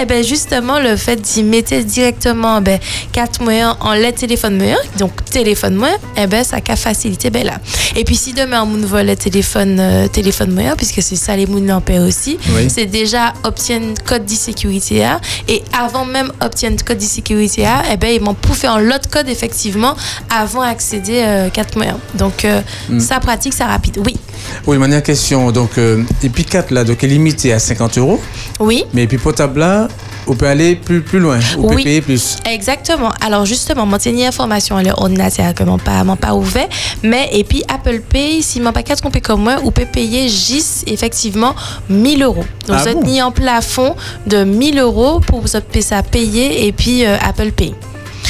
Eh 0.00 0.04
ben, 0.04 0.22
justement, 0.24 0.78
le 0.78 0.96
fait 0.96 1.16
d'y 1.20 1.42
mettre 1.42 1.76
directement, 1.78 2.60
ben, 2.60 2.78
quatre 3.12 3.42
moyens 3.42 3.74
en 3.80 3.94
lait 3.94 4.12
téléphone 4.12 4.56
moyen, 4.56 4.78
donc 4.98 5.12
téléphone 5.30 5.74
moyen, 5.74 5.96
eh 6.16 6.26
ben, 6.26 6.44
ça 6.44 6.58
va 6.66 6.76
faciliter, 6.76 7.30
ben, 7.30 7.44
là. 7.46 7.54
Et 7.96 8.04
puis, 8.04 8.14
si 8.16 8.32
demain, 8.32 8.62
on 8.62 8.86
vole 8.86 9.06
le 9.06 9.16
téléphone, 9.16 9.78
euh, 9.80 10.06
téléphone 10.08 10.52
moyen, 10.52 10.76
puisque 10.76 11.02
c'est 11.02 11.16
ça, 11.16 11.34
les 11.36 11.46
mounes 11.46 11.66
l'ampère 11.66 12.02
aussi, 12.02 12.38
Oui. 12.54 12.59
C'est 12.68 12.86
déjà 12.86 13.32
obtiennent 13.44 13.94
code 14.06 14.24
de 14.24 14.30
sécurité 14.30 15.04
A. 15.04 15.20
Et 15.48 15.62
avant 15.72 16.04
même 16.04 16.32
obtiennent 16.40 16.80
code 16.82 16.98
de 16.98 17.02
sécurité 17.02 17.66
A, 17.66 17.82
eh 17.92 17.96
ben, 17.96 18.10
ils 18.14 18.20
m'ont 18.20 18.34
pouffé 18.34 18.68
en 18.68 18.78
l'autre 18.78 19.08
code, 19.08 19.28
effectivement, 19.28 19.94
avant 20.28 20.62
accéder 20.62 21.22
euh, 21.24 21.48
4 21.50 21.76
moyens. 21.76 21.98
Donc, 22.14 22.44
euh, 22.44 22.60
Mm. 22.88 23.00
ça 23.00 23.20
pratique, 23.20 23.54
ça 23.54 23.66
rapide. 23.66 23.98
Oui. 24.04 24.16
Oui, 24.66 24.76
dernière 24.88 25.02
question. 25.02 25.50
Donc, 25.52 25.78
euh, 25.78 26.02
et 26.22 26.28
puis 26.28 26.44
4 26.44 26.70
là, 26.70 26.84
donc 26.84 27.02
est 27.02 27.06
limité 27.06 27.52
à 27.52 27.58
50 27.58 27.98
euros. 27.98 28.20
Oui. 28.58 28.84
Mais 28.92 29.06
puis 29.06 29.18
potable 29.18 29.60
là, 29.60 29.88
on 30.26 30.34
peut 30.34 30.46
aller 30.46 30.76
plus, 30.76 31.00
plus 31.00 31.18
loin. 31.18 31.38
On 31.58 31.68
peut 31.68 31.76
Oui. 31.76 31.84
payer 31.84 32.00
plus. 32.02 32.36
Exactement. 32.50 33.10
Alors 33.20 33.46
justement, 33.46 33.86
mon 33.86 33.96
dernière 33.96 34.28
information, 34.28 34.78
elle 34.78 34.88
est 34.88 34.92
ordinateur 34.92 35.54
que 35.54 35.64
mon 35.64 35.78
pas, 35.78 36.04
mon 36.04 36.16
pas 36.16 36.34
ouvert. 36.34 36.68
Mais, 37.02 37.28
et 37.32 37.42
puis 37.44 37.62
Apple 37.68 38.00
Pay, 38.08 38.42
si 38.42 38.60
mon 38.60 38.72
pas 38.72 38.82
4 38.82 39.02
qu'on 39.02 39.10
paye 39.10 39.22
comme 39.22 39.42
moi, 39.42 39.56
on 39.64 39.70
peut 39.70 39.86
payer 39.90 40.28
juste 40.28 40.84
effectivement 40.86 41.54
1000 41.88 42.22
euros. 42.22 42.44
Donc 42.66 42.76
Ah 42.78 42.82
vous 42.82 42.88
êtes 42.88 43.00
bon? 43.00 43.06
mis 43.06 43.22
en 43.22 43.32
plafond 43.32 43.94
de 44.26 44.44
1000 44.44 44.78
euros 44.78 45.20
pour 45.20 45.40
vous 45.40 45.56
payer 45.56 45.82
ça 45.82 46.02
payer 46.02 46.66
et 46.66 46.72
puis 46.72 47.04
euh, 47.06 47.16
Apple 47.26 47.50
Pay. 47.52 47.74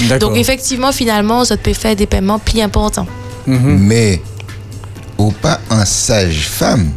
D'accord. 0.09 0.31
Donc 0.31 0.39
effectivement, 0.39 0.93
finalement, 0.93 1.43
vous 1.45 1.57
peut 1.57 1.75
faire 1.75 1.97
des 1.97 2.07
paiements 2.07 2.39
plus 2.39 2.61
importants. 2.63 3.07
Mhm. 3.47 3.79
Mais, 3.81 4.23
ou 5.21 5.33
pas 5.33 5.61
un 5.71 5.85
sage 5.85 6.49
femme, 6.49 6.91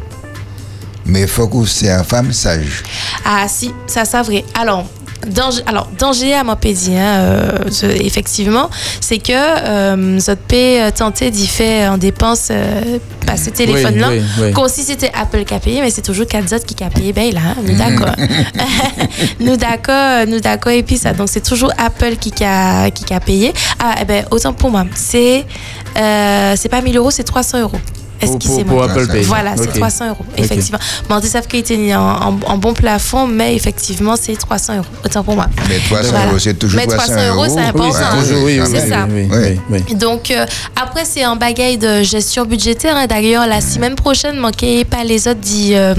mais 1.06 1.28
faut 1.28 1.48
que 1.48 1.66
c'est 1.66 1.90
une 1.90 2.04
femme 2.04 2.32
sage. 2.32 2.84
Ah 3.26 3.46
si, 3.48 3.72
ça 3.86 4.06
c'est 4.06 4.22
vrai. 4.22 4.46
Alors, 4.60 4.86
danger, 5.28 5.62
alors, 5.66 5.90
danger 6.00 6.34
à 6.34 6.44
mon 6.46 6.56
pédi, 6.56 6.96
hein, 6.96 7.20
euh, 7.20 7.58
effectivement, 8.00 8.70
c'est 9.02 9.18
que 9.18 9.34
euh, 9.34 10.20
ça 10.20 10.38
peut 10.38 10.92
tenter 10.96 11.32
d'y 11.32 11.48
faire 11.48 11.92
en 11.92 11.98
dépense 11.98 12.48
euh, 12.50 12.98
par 13.26 13.38
ce 13.38 13.50
téléphone-là. 13.50 14.10
oui, 14.12 14.22
oui. 14.40 14.52
Comme 14.54 14.70
si 14.70 14.84
c'était 14.84 15.12
Apple 15.14 15.44
qui 15.44 15.54
a 15.54 15.60
payé, 15.60 15.82
mais 15.82 15.90
c'est 15.90 16.02
toujours 16.02 16.26
4 16.26 16.54
autres 16.56 16.66
qui 16.66 16.82
a 16.82 16.90
payé. 16.90 17.12
Ben 17.12 17.34
là, 17.34 17.42
hein, 17.50 17.56
nous 17.62 17.78
d'accord. 17.78 18.16
nous 19.42 19.58
d'accord, 19.58 20.26
nous 20.28 20.40
d'accord. 20.40 20.72
Et 20.72 20.84
puis 20.84 20.98
ça, 20.98 21.12
donc 21.12 21.28
c'est 21.30 21.44
toujours 21.44 21.74
Apple 21.78 22.16
qui 22.16 22.32
a, 22.46 22.90
qui 22.90 23.14
a 23.14 23.20
payé. 23.20 23.54
Ah, 23.84 23.96
eh 24.02 24.06
ben, 24.06 24.26
autant 24.32 24.54
pour 24.54 24.72
moi, 24.72 24.86
c'est 24.96 25.46
euh, 25.98 26.54
c'est 26.58 26.70
pas 26.70 26.82
1000 26.82 26.98
euros, 26.98 27.12
c'est 27.12 27.24
300 27.24 27.62
euros. 27.62 27.78
Pour, 28.26 28.66
pour, 28.66 28.84
Apple 28.84 29.08
Pay. 29.08 29.22
Voilà, 29.24 29.56
c'est 29.58 29.68
Ok. 29.70 29.74
300 29.76 30.10
euros, 30.10 30.26
effectivement. 30.38 30.80
Bon, 31.10 31.20
ils 31.22 31.28
savent 31.30 31.48
qu'il 31.48 31.60
était 31.60 31.94
en, 31.96 32.00
en, 32.02 32.40
en 32.46 32.58
bon 32.58 32.74
plafond, 32.74 33.28
mais 33.28 33.56
effectivement, 33.56 34.16
c'est 34.20 34.36
300 34.36 34.78
euros. 34.78 34.86
Autant 35.06 35.24
pour 35.24 35.36
moi. 35.36 35.48
Mais 35.70 35.80
300 35.80 36.10
Voilà. 36.12 36.26
euros, 36.28 36.40
c'est 36.40 36.54
toujours 36.54 36.80
Mais 36.80 36.88
300 36.88 37.14
euros, 37.30 37.46
c'est 37.48 37.52
Oui, 37.56 37.62
important. 37.66 37.92
c'est 37.94 38.04
hein. 38.04 38.20
toujours, 38.22 38.44
oui, 38.44 38.60
oui, 38.60 38.68
c'est 38.72 38.84
oui, 38.84 38.90
ça. 38.90 39.08
oui, 39.10 39.28
Ouais. 39.30 39.60
oui, 39.70 39.80
oui. 39.90 39.96
Donc, 39.96 40.32
euh, 40.32 40.46
après, 40.82 41.06
c'est 41.06 41.24
un 41.24 41.36
bagaille 41.36 41.78
de 41.78 42.04
gestion 42.04 42.46
budgétaire. 42.46 42.96
hein. 42.96 43.08
D'ailleurs, 43.08 43.48
la 43.48 43.62
semaine 43.62 43.96
prochaine, 43.96 44.38
manquez 44.38 44.86
pas 44.86 45.04
les 45.04 45.28
autres 45.28 45.40
d'y 45.40 45.74
euh, 45.76 45.94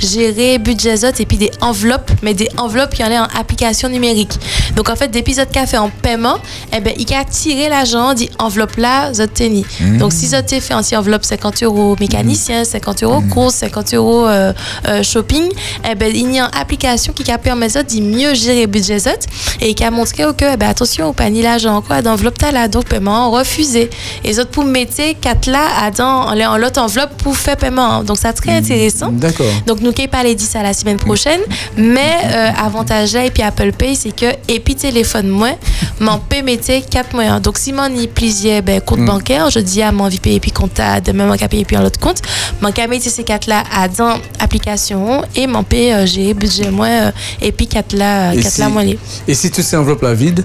gérer 0.00 0.58
budget 0.58 1.04
autres 1.04 1.20
et 1.20 1.26
puis 1.26 1.36
des 1.36 1.50
enveloppes, 1.60 2.10
mais 2.22 2.34
des 2.34 2.48
enveloppes 2.58 2.94
qui 2.94 3.02
en 3.04 3.10
est 3.10 3.18
en 3.18 3.28
application 3.38 3.88
numérique. 3.88 4.38
Donc, 4.74 4.88
en 4.88 4.96
fait, 4.96 5.08
d'épisodes 5.08 5.48
qu'a 5.50 5.66
fait 5.66 5.78
en 5.78 5.88
paiement, 5.90 6.38
eh 6.74 6.80
ben, 6.80 6.92
il 6.98 7.12
a 7.14 7.24
tiré 7.24 7.68
l'argent, 7.68 8.14
dit 8.14 8.30
enveloppe 8.38 8.76
là, 8.76 9.12
zot 9.14 9.26
teni. 9.26 9.64
Donc, 9.98 10.12
si 10.12 10.28
zot 10.28 10.36
fait 10.48 10.74
anti-enveloppe 10.74 11.24
50 11.24 11.62
euros 11.62 11.65
mécanicien, 11.98 12.64
50 12.64 13.02
euros 13.02 13.22
course, 13.30 13.56
50 13.56 13.94
euros 13.94 14.26
euh, 14.26 14.52
euh, 14.88 15.02
shopping, 15.02 15.44
eh 15.90 15.94
ben, 15.94 16.10
il 16.14 16.34
y 16.34 16.38
a 16.38 16.44
une 16.44 16.50
application 16.58 17.12
qui 17.12 17.24
zot 17.24 17.82
d'y 17.82 18.00
mieux 18.00 18.34
gérer 18.34 18.66
budget 18.66 19.00
zot 19.00 19.10
et 19.60 19.74
qui 19.74 19.84
a 19.84 19.90
montré 19.90 20.24
que, 20.36 20.54
eh 20.54 20.56
ben, 20.56 20.68
attention, 20.68 21.12
pas 21.12 21.30
ni 21.30 21.42
l'argent, 21.42 21.82
quoi, 21.82 22.02
d'enveloppe 22.02 22.38
t'as 22.38 22.52
là, 22.52 22.68
donc 22.68 22.86
paiement 22.86 23.30
refusé. 23.30 23.90
Et 24.24 24.28
les 24.28 24.40
autres 24.40 24.50
pour 24.50 24.64
mettre 24.64 24.96
4 25.20 25.46
là 25.50 25.60
à 25.82 25.90
dans, 25.90 26.28
en 26.28 26.40
en 26.46 26.56
l'autre 26.58 26.80
enveloppe 26.80 27.16
pour 27.22 27.36
faire 27.36 27.56
paiement. 27.56 28.02
Donc, 28.02 28.18
ça 28.18 28.32
très 28.32 28.52
intéressant. 28.52 29.10
D'accord. 29.10 29.46
Donc, 29.66 29.80
nous 29.80 29.92
qui 29.92 30.08
parler 30.08 30.34
10 30.34 30.56
à 30.56 30.62
la 30.62 30.72
semaine 30.72 30.96
prochaine. 30.96 31.40
Mais, 31.76 32.16
euh, 32.24 32.50
avantage 32.56 33.14
là, 33.14 33.24
et 33.24 33.30
puis 33.30 33.42
Apple 33.42 33.72
Pay, 33.72 33.94
c'est 33.94 34.14
que, 34.14 34.26
et 34.48 34.60
puis 34.60 34.74
téléphone 34.74 35.28
moins, 35.28 35.54
m'en 36.00 36.18
paie 36.18 36.42
mettez 36.42 36.82
4 36.82 37.14
moyens. 37.14 37.40
Donc, 37.40 37.58
si 37.58 37.72
m'en 37.72 37.86
y 37.86 38.06
plaisait, 38.06 38.62
ben, 38.62 38.80
compte 38.80 39.04
bancaire, 39.04 39.50
je 39.50 39.60
dis 39.60 39.82
à 39.82 39.92
mon 39.92 40.08
vie 40.08 40.20
payer 40.20 40.40
puis 40.40 40.50
compte 40.50 40.78
à 40.80 41.00
demain, 41.00 41.26
mon 41.26 41.36
payer 41.56 41.64
puis 41.64 41.76
un 41.76 41.84
autre 41.84 41.98
compte. 41.98 42.18
M'en 42.60 42.70
qu'à 42.72 42.86
mettre 42.86 43.08
ces 43.08 43.24
4 43.24 43.46
là 43.46 43.62
à 43.74 43.88
dans 43.88 44.18
application 44.40 45.22
et 45.34 45.46
m'en 45.46 45.62
paie, 45.62 45.92
euh, 45.92 46.06
j'ai 46.06 46.34
budget 46.34 46.70
moins, 46.70 46.88
euh, 47.06 47.10
et 47.40 47.52
puis 47.52 47.66
4 47.66 47.92
là, 47.94 48.34
Et 48.34 48.40
4 48.42 48.52
si- 48.52 48.60
là 48.60 48.68
moins 48.68 48.84
les. 48.84 48.98
Et 49.28 49.34
si 49.34 49.50
tu 49.50 49.62
sais 49.62 49.76
enveloppe 49.76 50.02
la 50.02 50.14
vide, 50.14 50.44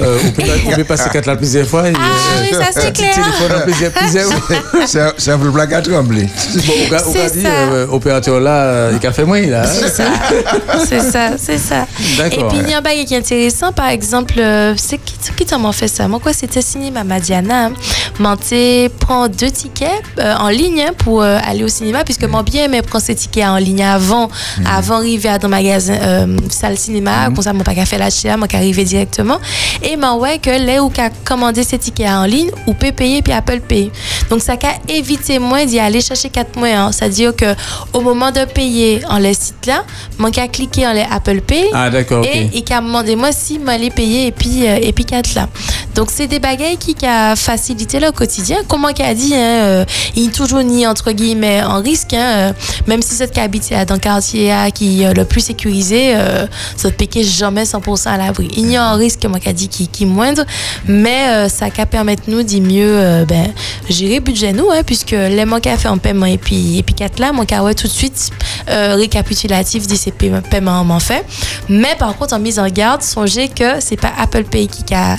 euh, 0.00 0.18
on 0.24 0.30
peut 0.30 0.42
pas- 0.42 0.52
on 0.66 0.74
peut 0.76 0.84
passer 0.84 1.08
4 1.12 1.26
là 1.26 1.36
plusieurs 1.36 1.66
fois. 1.66 1.88
et, 1.88 1.92
Ah 1.96 2.40
oui, 2.42 2.50
ça, 2.52 2.80
c'est 2.80 2.92
clair. 2.96 3.14
téléphone 3.14 3.60
en 3.60 3.62
plusieurs, 3.62 3.92
plusieurs. 3.92 4.26
C'est 4.86 5.00
un- 5.00 5.12
c'est 5.18 5.32
un 5.32 5.38
peu 5.38 5.50
blague 5.50 5.74
à 5.74 5.82
trembler. 5.82 6.28
Bon, 6.54 6.72
on 6.90 6.94
a- 6.94 7.24
a 7.24 7.30
dit, 7.30 7.42
ça. 7.42 7.48
euh, 7.48 7.86
opérateur 7.90 8.38
là, 8.40 8.50
euh, 8.62 8.98
il 9.00 9.06
a 9.06 9.12
fait 9.12 9.24
moins 9.24 9.40
là. 9.40 9.62
hein. 9.64 9.66
C'est 9.68 9.88
ça, 9.88 10.04
c'est 10.88 11.00
ça, 11.00 11.30
c'est 11.38 11.58
ça. 11.58 11.86
Et 12.26 12.28
puis 12.30 12.58
il 12.62 12.70
y 12.70 12.74
a 12.74 12.78
un 12.78 12.80
bail 12.80 13.04
qui 13.04 13.14
est 13.14 13.18
intéressant, 13.18 13.72
par 13.72 13.88
exemple, 13.88 14.34
euh, 14.38 14.74
c'est 14.76 14.98
qui, 14.98 15.14
qui 15.36 15.44
t'a 15.44 15.58
m'en 15.58 15.72
fait 15.72 15.88
ça? 15.88 16.06
Moi, 16.08 16.20
quoi, 16.22 16.32
c'était 16.32 16.62
cinéma 16.62 17.02
Madiana. 17.04 17.70
Manté 18.18 18.88
prend 19.00 19.28
deux 19.28 19.50
tickets 19.50 19.90
euh, 20.18 20.35
en 20.38 20.48
ligne 20.48 20.82
hein, 20.82 20.92
pour 20.96 21.22
euh, 21.22 21.38
aller 21.44 21.64
au 21.64 21.68
cinéma, 21.68 22.04
puisque 22.04 22.24
mon 22.24 22.42
bien 22.42 22.68
mais 22.68 22.82
prend 22.82 23.00
ces 23.00 23.14
tickets 23.14 23.44
en 23.44 23.56
ligne 23.56 23.82
avant, 23.82 24.28
avant 24.66 24.96
d'arriver 24.98 25.28
à 25.28 25.38
dans 25.38 25.48
magasin 25.48 25.94
euh, 25.94 26.36
salle 26.50 26.76
cinéma, 26.78 27.26
comme 27.26 27.42
ça, 27.42 27.52
mon 27.52 27.62
pas 27.62 27.74
qu'à 27.74 27.86
faire 27.86 27.98
l'achat, 27.98 28.36
moi 28.36 28.48
qu'à 28.48 28.58
arriver 28.58 28.84
directement. 28.84 29.38
Et 29.82 29.96
m'en 29.96 30.18
ouais 30.18 30.38
que 30.38 30.50
là 30.50 30.82
où 30.82 30.88
qu'à 30.90 31.10
commander 31.24 31.62
ces 31.62 31.78
tickets 31.78 32.08
en 32.08 32.24
ligne, 32.24 32.50
ou 32.66 32.74
peut 32.74 32.92
payer 32.92 33.22
puis 33.22 33.32
Apple 33.32 33.60
Pay. 33.60 33.90
Donc 34.30 34.42
ça 34.42 34.56
qu'a 34.56 34.74
évité 34.88 35.38
moi 35.38 35.64
d'y 35.64 35.78
aller 35.78 36.00
chercher 36.00 36.30
quatre 36.30 36.56
mois. 36.58 36.92
C'est-à-dire 36.92 37.34
que 37.34 37.54
au 37.92 38.00
moment 38.00 38.30
de 38.30 38.44
payer 38.44 39.00
en 39.08 39.18
les 39.18 39.34
sites 39.34 39.66
là, 39.66 39.84
mon 40.18 40.30
qu'à 40.30 40.48
cliquer 40.48 40.86
en 40.86 40.92
les 40.92 41.06
Apple 41.10 41.40
Pay. 41.40 41.70
Ah, 41.72 41.90
d'accord. 41.90 42.24
Et, 42.24 42.50
et 42.54 42.62
qu'à 42.62 42.80
demander 42.80 43.16
moi 43.16 43.32
si 43.32 43.58
m'allais 43.58 43.90
payer 43.90 44.26
et 44.28 44.32
puis 44.32 44.66
euh, 44.66 44.78
et 44.80 44.92
puis 44.92 45.04
quatre 45.04 45.34
là. 45.34 45.48
Donc 45.94 46.10
c'est 46.12 46.26
des 46.26 46.38
bagailles 46.38 46.76
qui 46.76 46.94
a 47.06 47.36
facilité 47.36 48.00
le 48.00 48.12
quotidien. 48.12 48.58
Comment 48.68 48.92
qu'a 48.92 49.14
dit 49.14 49.34
hein, 49.34 49.38
euh, 49.38 49.84
il 50.14 50.25
toujours 50.30 50.62
ni 50.62 50.86
entre 50.86 51.12
guillemets 51.12 51.62
en 51.62 51.80
risque 51.80 52.12
hein, 52.12 52.18
euh, 52.36 52.52
même 52.86 53.02
si 53.02 53.14
cette 53.14 53.36
habite 53.38 53.72
dans 53.86 53.94
le 53.94 54.00
quartier 54.00 54.52
qui 54.74 55.02
est 55.02 55.14
le 55.14 55.24
plus 55.24 55.40
sécurisé, 55.40 56.14
euh, 56.16 56.46
ça 56.76 56.90
te 56.90 56.96
piquer 56.96 57.24
jamais 57.24 57.64
100% 57.64 58.08
à 58.08 58.16
l'abri. 58.16 58.48
Il 58.56 58.70
y 58.70 58.76
a 58.76 58.84
un 58.84 58.94
risque 58.94 59.24
moi 59.26 59.38
dit 59.52 59.68
qui 59.68 59.88
qui 59.88 60.06
moindre, 60.06 60.44
mais 60.86 61.28
euh, 61.28 61.48
ça 61.48 61.70
qu'a 61.70 61.86
permettre 61.86 62.24
nous 62.28 62.42
d'y 62.42 62.60
mieux 62.60 62.88
euh, 62.88 63.24
ben 63.24 63.52
gérer 63.88 64.20
budget 64.20 64.52
nous 64.52 64.70
hein, 64.70 64.82
puisque 64.84 65.12
les 65.12 65.44
manques 65.44 65.66
à 65.66 65.76
faire 65.76 65.92
en 65.92 65.98
paiement 65.98 66.26
et 66.26 66.38
puis 66.38 66.78
et 66.78 66.82
puis 66.82 66.94
quatre 66.94 67.18
là, 67.18 67.32
mon 67.32 67.44
ouais 67.44 67.74
tout 67.74 67.86
de 67.86 67.92
suite 67.92 68.30
euh, 68.68 68.94
récapitulatif 68.96 69.86
de 69.86 69.94
ces 69.94 70.12
paiements 70.12 70.84
m'en 70.84 71.00
fait. 71.00 71.24
Mais 71.68 71.94
par 71.98 72.16
contre 72.16 72.34
en 72.34 72.38
mise 72.38 72.58
en 72.58 72.68
garde, 72.68 73.02
songez 73.02 73.48
que 73.48 73.80
c'est 73.80 73.96
pas 73.96 74.12
Apple 74.18 74.44
Pay 74.44 74.66
qui 74.66 74.94
a 74.94 75.16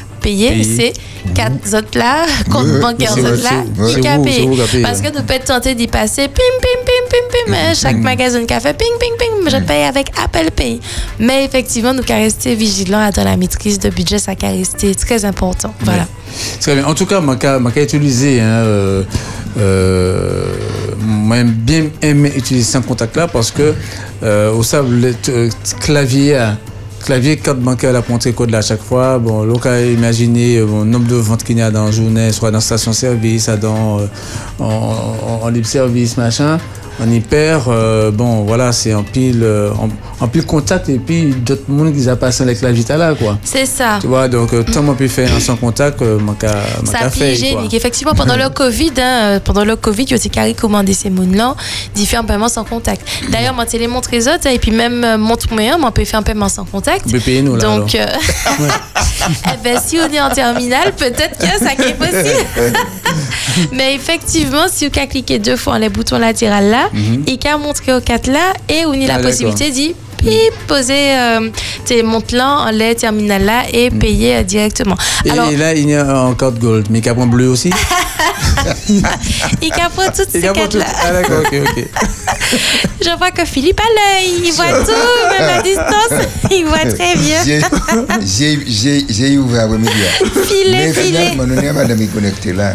c'est 0.63 0.93
quatre 1.33 1.75
autres 1.75 1.97
là, 1.97 2.25
compte 2.51 2.79
bancaire 2.79 3.11
c'est 3.13 3.21
autres 3.21 3.43
là, 3.43 3.63
qui 3.99 4.07
a 4.07 4.19
payé. 4.19 4.49
Parce 4.81 5.01
que 5.01 5.07
nous 5.15 5.23
peut 5.23 5.33
être 5.33 5.45
tenté 5.45 5.75
d'y 5.75 5.87
passer 5.87 6.27
pim 6.27 6.41
pim 6.61 6.85
pim 6.85 7.07
pim 7.09 7.53
pim 7.53 7.73
chaque 7.73 7.97
magasin 7.97 8.41
de 8.41 8.45
café 8.45 8.73
ping 8.73 8.87
ping 8.99 9.13
ping, 9.17 9.49
je 9.49 9.57
paye 9.63 9.83
avec 9.83 10.09
Apple 10.23 10.51
Pay. 10.55 10.79
Mais 11.19 11.45
effectivement, 11.45 11.93
nous 11.93 12.03
qu'à 12.03 12.15
rester 12.17 12.55
vigilants 12.55 13.09
dans 13.15 13.23
la 13.23 13.37
maîtrise 13.37 13.79
de 13.79 13.89
budget, 13.89 14.19
ça 14.19 14.35
qu'à 14.35 14.49
rester 14.49 14.93
très 14.95 15.25
important. 15.25 15.73
Voilà. 15.81 16.07
Très 16.59 16.75
bien. 16.75 16.85
En 16.85 16.93
tout 16.93 17.05
cas, 17.05 17.19
ma 17.19 17.35
cas, 17.35 17.59
ma 17.59 17.71
cas 17.71 17.83
utilisé, 17.83 18.39
hein, 18.41 18.45
euh, 18.45 19.03
euh, 19.57 20.45
moi, 20.99 21.37
j'aime 21.37 21.51
bien 21.51 21.89
aimé 22.01 22.31
utiliser 22.35 22.65
sans 22.71 22.81
contact 22.81 23.15
là 23.15 23.27
parce 23.27 23.51
que, 23.51 23.73
euh, 24.23 24.51
au 24.51 24.63
sable, 24.63 24.95
le 24.95 25.13
euh, 25.29 25.49
clavier, 27.03 27.37
carte 27.37 27.59
bancaire, 27.59 27.93
la 27.93 28.01
montrer 28.07 28.33
code 28.33 28.53
à 28.55 28.61
chaque 28.61 28.81
fois. 28.81 29.19
Bon, 29.19 29.45
peut 29.59 29.91
imaginer 29.93 30.57
euh, 30.57 30.65
bon, 30.65 30.85
nombre 30.85 31.07
de 31.07 31.15
ventes 31.15 31.43
qu'il 31.43 31.57
y 31.57 31.61
a 31.61 31.71
dans 31.71 31.85
la 31.85 31.91
journée, 31.91 32.31
soit 32.31 32.51
dans 32.51 32.59
station-service, 32.59 33.45
soit 33.45 33.57
dans, 33.57 33.99
euh, 33.99 34.07
en, 34.59 34.65
en- 34.65 35.45
en 35.45 35.49
libre-service, 35.49 36.17
machin. 36.17 36.57
On 36.99 37.11
y 37.11 37.19
perd, 37.19 37.67
euh, 37.67 38.09
bon, 38.11 38.43
voilà, 38.43 38.71
c'est 38.71 38.93
en 38.93 39.03
pile, 39.03 39.41
euh, 39.43 39.69
en, 39.73 39.89
en 40.19 40.27
pile 40.27 40.45
contact 40.45 40.89
et 40.89 40.97
puis 40.97 41.27
d'autres 41.45 41.63
monde 41.67 41.93
qui 41.93 42.09
a 42.09 42.15
passé 42.15 42.41
avec 42.41 42.61
la 42.61 42.71
vita 42.71 42.97
là, 42.97 43.13
quoi. 43.13 43.37
C'est 43.43 43.67
ça. 43.67 43.99
Tu 44.01 44.07
vois, 44.07 44.27
donc, 44.27 44.53
euh, 44.53 44.63
tant 44.63 44.83
on 44.87 44.95
peut 44.95 45.07
faire 45.07 45.31
un 45.35 45.39
sans 45.39 45.57
contact, 45.57 46.01
mon 46.01 46.33
cas, 46.33 46.55
Ça 46.85 47.05
a 47.05 47.25
hygiénique. 47.25 47.73
Effectivement, 47.73 48.13
pendant 48.15 48.35
le 48.35 48.49
Covid, 48.49 48.93
hein, 48.99 49.39
pendant 49.43 49.63
le 49.63 49.75
Covid, 49.75 50.03
il 50.03 50.09
y 50.09 50.13
a 50.13 50.17
aussi 50.17 50.29
qu'à 50.31 50.45
recommander 50.45 50.93
ces 50.93 51.11
mouns-là, 51.11 51.55
différents 51.93 52.23
paiements 52.23 52.49
sans 52.49 52.63
contact. 52.63 53.07
D'ailleurs, 53.31 53.53
moi, 53.53 53.65
télé 53.65 53.87
montre 53.87 54.09
les 54.11 54.27
autres, 54.27 54.47
hein, 54.47 54.51
et 54.51 54.59
puis 54.59 54.71
même 54.71 55.17
montre 55.17 55.53
moyen, 55.53 55.77
on 55.81 55.91
peut 55.91 56.05
faire 56.05 56.19
un 56.19 56.23
paiement 56.23 56.49
sans 56.49 56.65
contact. 56.65 57.05
Payer 57.23 57.41
nous, 57.41 57.55
là, 57.55 57.63
Donc, 57.63 57.93
euh, 57.93 58.05
eh 59.45 59.63
ben, 59.63 59.79
si 59.85 59.97
on 59.97 60.11
est 60.11 60.21
en 60.21 60.29
terminale, 60.29 60.93
peut-être 60.97 61.37
que 61.37 61.63
ça 61.63 61.75
qui 61.75 61.89
est 61.89 61.93
possible. 61.93 62.47
Mais 63.73 63.95
effectivement, 63.95 64.65
si 64.71 64.85
on 64.85 65.01
a 65.01 65.07
cliqué 65.07 65.39
deux 65.39 65.55
fois 65.55 65.79
les 65.79 65.89
boutons 65.89 66.17
latérales 66.17 66.69
là. 66.69 66.86
Et 67.27 67.37
qu'à 67.37 67.57
montrer 67.57 67.93
au 67.93 68.01
4 68.01 68.27
là, 68.27 68.53
et 68.69 68.85
on 68.85 68.91
a 68.91 68.95
Ah, 68.95 68.99
la 68.99 69.07
d'accord. 69.07 69.29
possibilité 69.31 69.71
d'y 69.71 69.95
poser 70.67 71.11
euh, 71.15 71.49
tes 71.85 72.01
montres 72.03 72.35
là 72.35 72.65
en 72.67 72.71
les 72.71 72.95
terminales 72.95 73.45
là 73.45 73.63
et 73.71 73.89
payer 73.91 74.37
euh, 74.37 74.43
directement. 74.43 74.95
Mhm. 74.95 75.27
Et, 75.27 75.31
Alors, 75.31 75.49
et 75.51 75.55
là, 75.57 75.73
il 75.73 75.89
y 75.89 75.95
a 75.95 76.21
encore 76.23 76.51
de 76.53 76.59
gold, 76.59 76.87
mais 76.89 77.01
capron 77.01 77.27
bleu 77.27 77.47
aussi. 77.49 77.69
il 79.61 79.69
capot 79.69 80.01
toutes 80.15 80.29
ces 80.31 80.41
tout. 80.41 80.77
là. 80.79 80.85
Ah, 81.03 81.11
d'accord, 81.13 81.41
ok, 81.45 81.53
ok. 81.61 81.83
Je 83.03 83.17
vois 83.17 83.31
que 83.31 83.45
Philippe 83.45 83.79
a 83.79 83.83
l'œil, 83.83 84.41
il 84.45 84.51
voit 84.53 84.65
tout, 84.83 85.39
même 85.39 85.49
à 85.59 85.61
distance, 85.61 86.27
il 86.51 86.65
voit 86.65 86.79
très 86.79 87.15
bien. 87.15 87.43
J'ai- 87.45 87.61
J'ai 88.25 88.59
j'ai- 88.67 89.05
j'ai 89.09 89.37
ouvert 89.37 89.65
après-midi. 89.65 89.91
Filet, 90.47 90.71
Mais 90.71 90.93
filet. 90.93 91.05
finalement, 91.35 91.43
on 91.47 91.57
est 91.61 91.73
madame 91.73 92.01
est 92.01 92.07
connectée 92.13 92.53
là. 92.53 92.73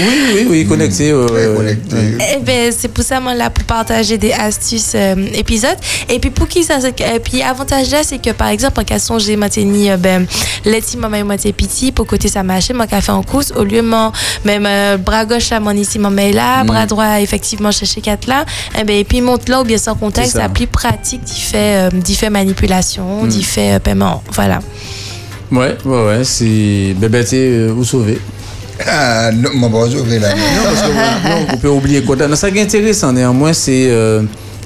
Oui, 0.00 0.14
oui, 0.34 0.46
oui, 0.50 0.66
connecté. 0.66 1.10
euh, 1.10 1.26
Très 1.26 1.54
connectée. 1.56 1.96
Eh 2.36 2.38
ben, 2.40 2.72
c'est 2.76 2.88
pour 2.88 3.04
ça 3.04 3.20
moi 3.20 3.34
là 3.34 3.50
pour 3.50 3.64
partager 3.64 4.18
des 4.18 4.32
astuces 4.32 4.92
euh, 4.94 5.14
épisodes 5.34 5.76
et 6.08 6.18
puis 6.18 6.30
pour 6.30 6.48
qui 6.48 6.62
ça 6.64 6.78
et 6.80 7.20
puis 7.20 7.42
avantage 7.42 7.90
là 7.90 8.02
c'est 8.02 8.20
que 8.20 8.30
par 8.30 8.48
exemple 8.48 8.80
en 8.80 8.84
cas 8.84 8.98
songer 8.98 9.36
maintenir 9.36 9.98
ben 9.98 10.26
les 10.64 10.80
petits 10.80 10.96
maman 10.96 11.24
moi 11.24 11.36
t'es 11.36 11.52
petit 11.52 11.92
pour 11.92 12.06
côté 12.06 12.28
ça 12.28 12.42
marche 12.42 12.70
moi 12.72 12.86
fait 12.86 13.10
en 13.12 13.22
course 13.22 13.52
au 13.56 13.64
lieu 13.64 13.82
mon 13.82 14.12
même 14.44 14.66
euh, 14.66 14.96
bras 14.96 15.24
gauche 15.24 15.50
là 15.50 15.60
mon 15.60 15.72
ici 15.72 15.98
maman 15.98 16.30
là 16.32 16.62
Mm. 16.62 16.66
bras 16.66 16.86
droit 16.86 17.20
effectivement 17.20 17.70
chercher 17.70 18.00
quatre 18.00 18.26
là 18.26 18.44
et 18.78 18.84
ben 18.84 18.96
et 18.96 19.04
puis 19.04 19.20
monte 19.20 19.48
là 19.48 19.60
ou 19.60 19.64
bien 19.64 19.78
sans 19.78 19.94
contact 19.94 20.28
C'est 20.30 20.38
ça. 20.38 20.48
plus 20.48 20.66
pratique 20.66 21.22
d'y 21.24 21.40
faire 21.40 21.90
euh, 21.92 21.96
d'y 22.00 22.14
faire 22.14 22.30
manipulation 22.30 23.24
Mm. 23.24 23.28
d'y 23.28 23.42
faire 23.42 23.76
euh, 23.76 23.78
paiement 23.78 24.22
voilà 24.32 24.60
Ouais, 25.52 25.76
ouais, 25.84 26.04
ouais, 26.06 26.24
c'est 26.24 26.94
bébêté 26.96 27.38
euh, 27.38 27.72
ou 27.72 27.82
sauvé. 27.82 28.20
Ah, 28.86 29.30
non, 29.32 29.50
mon 29.54 29.68
bon, 29.70 29.90
sauvé 29.90 30.18
là. 30.18 30.30
Non, 30.34 30.62
parce 30.64 30.82
que 30.82 30.88
non, 30.88 31.46
on 31.52 31.56
peut 31.58 31.68
oublier 31.68 32.02
quoi. 32.02 32.16
Non, 32.16 32.34
ça 32.36 32.50
qui 32.50 32.58
est 32.58 32.62
intéressant, 32.62 33.12
néanmoins, 33.12 33.52
c'est 33.52 33.88
euh, 33.90 34.22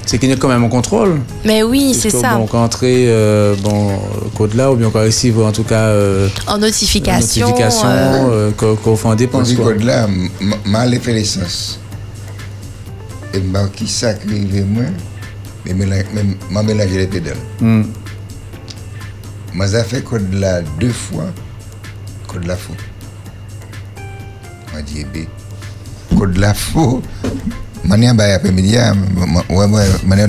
c'est 0.07 0.19
qu'il 0.19 0.29
y 0.29 0.33
a 0.33 0.37
quand 0.37 0.49
même 0.49 0.62
un 0.65 0.69
contrôle. 0.69 1.21
mais 1.45 1.62
oui 1.62 1.95
c'est 1.99 2.11
ça 2.11 2.35
Bon, 2.37 2.47
quand 2.47 2.62
entrer 2.62 3.07
euh, 3.09 3.55
bon, 3.62 3.99
le 4.23 4.29
code 4.37 4.55
là, 4.55 4.71
ou 4.71 4.77
bien 4.77 4.91
quand 4.91 5.01
receive 5.01 5.41
en 5.41 5.51
tout 5.53 5.65
cas 5.65 5.87
euh, 5.87 6.29
en 6.47 6.59
notification, 6.59 7.49
notification 7.49 7.89
euh, 7.89 8.51
euh, 8.62 8.75
qu'on 8.77 8.97
fait 8.97 9.09
en 9.09 9.15
dépense. 9.15 9.53
quoi? 9.55 9.73
que 9.75 9.83
là, 9.85 10.07
mal 10.67 10.95
fait 11.01 11.12
l'essence. 11.15 11.81
Et 13.33 13.41
bah, 13.41 13.69
qui 13.75 13.89
s'acrive 13.89 14.65
moi, 14.67 14.85
mais 15.65 15.73
mélange- 15.73 16.05
mais 16.15 16.23
m'a 16.51 16.62
mélangé 16.62 16.99
les 16.99 17.07
pédales. 17.09 17.37
Hmm. 17.61 17.83
Moi, 19.55 19.67
j'ai 19.67 19.83
fait 19.85 20.03
code 20.05 20.33
là 20.35 20.61
deux 20.79 20.93
fois, 20.93 21.25
code 22.29 22.47
là 22.47 22.57
faux. 22.57 22.75
Dit, 24.83 25.05
ben, 25.12 25.27
code 26.18 26.37
là 26.37 26.55
faux. 26.55 27.03
Mani 27.85 28.09
un 28.09 28.16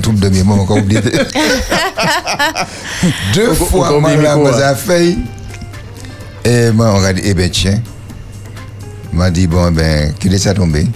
trouble 0.00 0.20
de 0.20 0.28
mémoire, 0.28 0.60
encore 0.60 0.76
oublié. 0.78 1.00
Deux 3.34 3.54
fois, 3.54 3.98
moi, 4.00 4.36
moi, 4.36 4.52
j'ai 4.56 4.74
fait. 4.76 5.16
Et 6.44 6.70
moi, 6.70 6.94
on 6.94 7.12
dit, 7.12 7.22
eh 7.24 7.34
ben, 7.34 7.50
tiens. 7.50 7.80
m'a 9.12 9.30
dit, 9.30 9.46
bon, 9.46 9.70
ben, 9.72 10.12
qu'il 10.14 10.32
laisse 10.32 10.42
ça 10.42 10.54
tomber. 10.54 10.86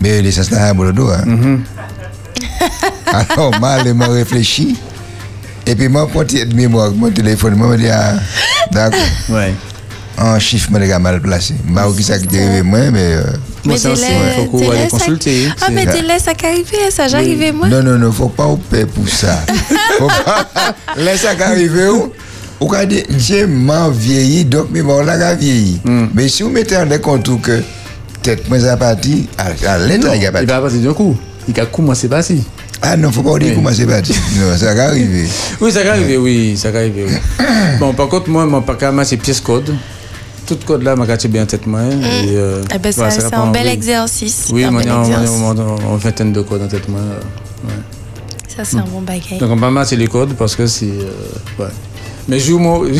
Mais 0.00 0.22
l'essence 0.22 0.50
là, 0.50 0.68
à 0.68 0.72
le 0.72 0.92
dos. 0.92 1.10
Alors, 3.06 3.58
moi, 3.60 3.78
je 3.84 3.90
me 3.90 4.06
réfléchi. 4.06 4.76
Et 5.66 5.74
puis, 5.74 5.88
moi, 5.88 6.08
pour 6.08 6.24
de 6.24 6.54
mémoire, 6.54 6.90
mon 6.92 7.10
téléphone, 7.10 7.56
moi, 7.56 7.66
je 7.68 7.72
me 7.72 7.78
dis, 7.78 7.88
ah, 7.90 8.14
d'accord. 8.70 8.98
Ouais. 9.28 9.52
Un 10.20 10.38
chiffre, 10.38 10.70
moi, 10.70 10.80
les 10.80 10.88
gars, 10.88 10.98
mal 10.98 11.20
placé. 11.20 11.54
Bah, 11.68 11.86
qui 11.96 12.02
ça 12.02 12.18
qui 12.18 12.36
arrivé, 12.36 12.62
moi, 12.62 12.90
mais. 12.90 13.16
mais 13.64 13.76
ça 13.76 13.92
aussi, 13.92 14.04
faut 14.36 14.44
qu'on 14.46 14.72
ça- 14.72 14.88
consulter. 14.90 15.48
ah 15.60 15.66
mais 15.70 15.86
délai 15.86 16.18
ça 16.18 16.34
qu'arrivé 16.34 16.90
ça 16.90 17.06
j'arrivais 17.06 17.52
moi 17.52 17.68
Non, 17.68 17.82
non, 17.82 17.98
non, 17.98 18.10
faut 18.10 18.28
pas 18.28 18.46
au 18.46 18.56
paix 18.56 18.84
pour 18.86 19.08
ça. 19.08 19.44
Laisse 20.96 21.20
ça 21.20 21.34
qu'arriver 21.34 21.88
où. 21.88 22.12
Ou 22.60 22.66
quand 22.66 22.84
dit, 22.84 23.04
j'ai 23.16 23.46
m'en 23.46 23.88
vieilli, 23.90 24.44
donc 24.44 24.70
mes 24.72 24.82
morts 24.82 25.04
là, 25.04 25.12
a 25.12 25.34
vieilli. 25.34 25.80
Hmm. 25.84 26.06
Mais 26.12 26.28
si 26.28 26.42
vous 26.42 26.50
mettez 26.50 26.76
en 26.76 26.88
compte 26.98 27.40
que 27.40 27.62
tête, 28.22 28.48
moi, 28.48 28.58
ça 28.58 28.76
parti, 28.76 29.28
à, 29.38 29.74
à 29.74 29.78
l'aide, 29.78 30.04
Non, 30.04 30.12
il 30.12 30.24
va 30.46 30.60
passer 30.60 30.78
d'un 30.78 30.92
coup. 30.92 31.16
Il 31.46 31.58
a 31.60 31.66
commencé 31.66 32.08
pas 32.08 32.22
si. 32.22 32.42
Ah 32.82 32.96
non, 32.96 33.10
faut 33.12 33.22
pas 33.22 33.38
dire 33.38 33.54
comment 33.54 33.70
c'est 33.72 33.86
parti. 33.86 34.12
Non, 34.36 34.56
ça 34.56 34.74
va 34.74 34.86
arriver. 34.86 35.26
Oui, 35.60 35.72
ça 35.72 35.82
va 35.84 35.92
arriver, 35.92 36.16
oui, 36.16 36.56
ça 36.56 36.70
va 36.70 36.80
arriver. 36.80 37.06
Oui. 37.08 37.44
bon, 37.80 37.92
par 37.92 38.08
contre, 38.08 38.28
moi, 38.28 38.44
mon 38.46 38.62
pas 38.62 38.90
match 38.92 39.08
c'est 39.08 39.16
pièce 39.16 39.40
code. 39.40 39.74
Tout 40.48 40.56
code 40.66 40.82
là, 40.82 40.96
m'a 40.96 41.04
gâché 41.06 41.28
bien 41.28 41.42
en 41.42 41.46
tête 41.46 41.66
moi. 41.66 41.82
Et, 41.82 42.34
euh, 42.36 42.62
Eh 42.74 42.78
ben, 42.78 42.90
voilà, 42.96 43.10
ça- 43.10 43.20
va 43.20 43.28
c'est 43.28 43.34
un 43.34 43.46
bel 43.50 43.66
oui. 43.66 43.72
exercice. 43.72 44.48
Oui, 44.50 44.64
on 44.66 44.80
est 44.80 44.90
en, 44.90 45.96
vingtaine 45.96 46.32
de 46.32 46.40
codes 46.40 46.62
en 46.62 46.68
tête 46.68 46.88
moi. 46.88 47.00
euh, 47.00 47.20
ouais. 47.68 47.74
Ça, 48.56 48.64
c'est 48.64 48.78
un 48.78 48.84
bon 48.90 49.02
bagage. 49.02 49.38
Donc 49.38 49.50
on 49.50 49.56
va 49.56 49.70
matcher 49.70 49.96
les 49.96 50.06
codes 50.08 50.32
parce 50.34 50.56
que 50.56 50.66
c'est. 50.66 50.86
euh, 50.86 51.62
ouais. 51.62 51.68
Mais 52.28 52.40
joue 52.40 52.58
moi. 52.58 52.80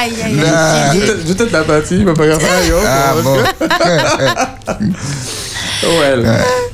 Aïe, 0.00 0.12
aïe, 0.22 0.40
aïe. 0.44 1.00
Je 1.26 1.32
tête 1.32 1.50
la 1.52 1.62
partie, 1.62 2.04
mais 2.04 2.12
pas 2.12 2.26
grave. 2.26 2.42
Ah 2.86 3.14
bon. 3.22 3.36
Ouais. 5.80 6.16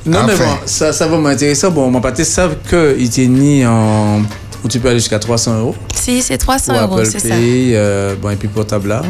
Non, 0.07 0.21
mais 0.27 0.35
bon, 0.35 0.45
ça, 0.65 0.93
ça 0.93 1.07
va 1.07 1.19
m'intéresser. 1.19 1.69
Bon, 1.71 1.91
mon 1.91 2.01
pâté 2.01 2.25
savent 2.25 2.57
qu'il 2.69 3.05
était 3.05 3.27
ni 3.27 3.65
en. 3.67 4.23
Où 4.65 4.69
tu 4.69 4.81
peux 4.81 4.89
aller 4.89 4.99
jusqu'à 4.99 5.19
300 5.19 5.59
euros. 5.59 5.75
Si, 5.95 6.23
c'est 6.23 6.39
300 6.39 6.73
Pour 6.73 6.97
euros, 6.97 7.05
c'est 7.05 7.21
ça. 7.21 7.35
Euh, 7.35 8.15
bon, 8.17 8.31
et 8.31 8.37
puis 8.37 8.49
pour 8.49 8.67
Tabla. 8.67 9.03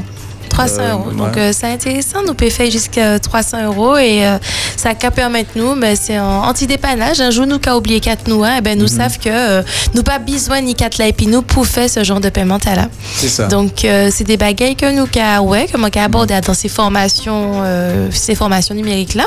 300 0.55 0.75
Euh, 0.81 0.93
euros. 0.93 1.11
Donc, 1.11 1.37
euh, 1.37 1.53
c'est 1.53 1.67
intéressant. 1.67 2.19
Nous 2.27 2.35
pouvons 2.35 2.51
faire 2.51 2.71
jusqu'à 2.71 3.19
300 3.19 3.65
euros 3.65 3.97
et 3.97 4.25
euh, 4.27 4.39
ça 4.77 4.95
peut 4.95 5.11
permettre 5.11 5.51
nous, 5.57 5.75
mais 5.75 5.97
c'est 5.97 6.15
un 6.17 6.43
anti-dépannage. 6.43 7.21
Un 7.21 7.31
jour, 7.33 7.47
nous, 7.47 7.59
qui 7.59 7.69
oublié 7.71 7.99
4 8.01 8.29
nous, 8.29 8.45
hein, 8.45 8.55
eh 8.59 8.61
ben, 8.61 8.79
nous 8.79 8.85
Mhm. 8.85 8.99
savent 8.99 9.19
que 9.19 9.63
nous 9.95 10.03
pas 10.05 10.19
besoin 10.21 10.61
ni 10.61 10.75
4 10.75 10.99
là 10.99 11.09
et 11.09 11.13
puis 11.13 11.27
nous 11.27 11.43
pour 11.43 11.67
faire 11.67 11.91
ce 11.91 12.05
genre 12.05 12.21
de 12.21 12.29
paiement 12.29 12.59
là. 12.65 12.89
C'est 13.17 13.29
ça. 13.29 13.47
Donc, 13.49 13.73
c'est 13.85 14.25
des 14.25 14.37
bagailles 14.37 14.77
que 14.77 14.91
nous, 14.95 15.07
qu'a, 15.07 15.43
ouais, 15.43 15.67
que 15.67 15.77
moi, 15.77 15.91
qu'a 15.91 16.05
abordé 16.05 16.35
dans 16.47 16.55
ces 16.55 16.69
formations, 16.69 17.63
ces 18.11 18.35
formations 18.37 18.75
numériques 18.75 19.15
là. 19.15 19.27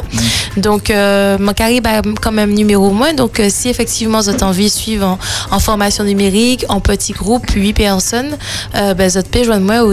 Donc, 0.56 0.90
euh, 0.90 1.38
mon 1.40 1.54
carré 1.54 1.82
a 1.84 2.02
quand 2.22 2.32
même 2.32 2.54
numéro 2.54 2.90
moins. 2.92 3.14
Donc, 3.14 3.42
si 3.50 3.70
effectivement 3.70 4.20
vous 4.22 4.30
avez 4.30 4.44
envie 4.44 4.66
de 4.66 4.72
suivre 4.72 5.06
en, 5.52 5.56
en 5.56 5.60
formation 5.60 6.04
numérique, 6.04 6.66
en 6.70 6.80
petit 6.80 7.12
groupe, 7.14 7.50
8 7.52 7.74
personnes, 7.74 8.38
euh, 8.76 8.94
ben, 8.94 9.10
vous 9.10 9.22
pouvez 9.24 9.44
joindre 9.44 9.66
moi 9.66 9.84
au 9.84 9.92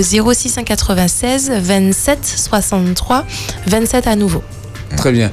0696 1.24 1.50
27 1.62 2.18
63 2.24 3.24
27 3.66 4.06
à 4.06 4.16
nouveau. 4.16 4.42
Très 4.96 5.10
bien. 5.12 5.30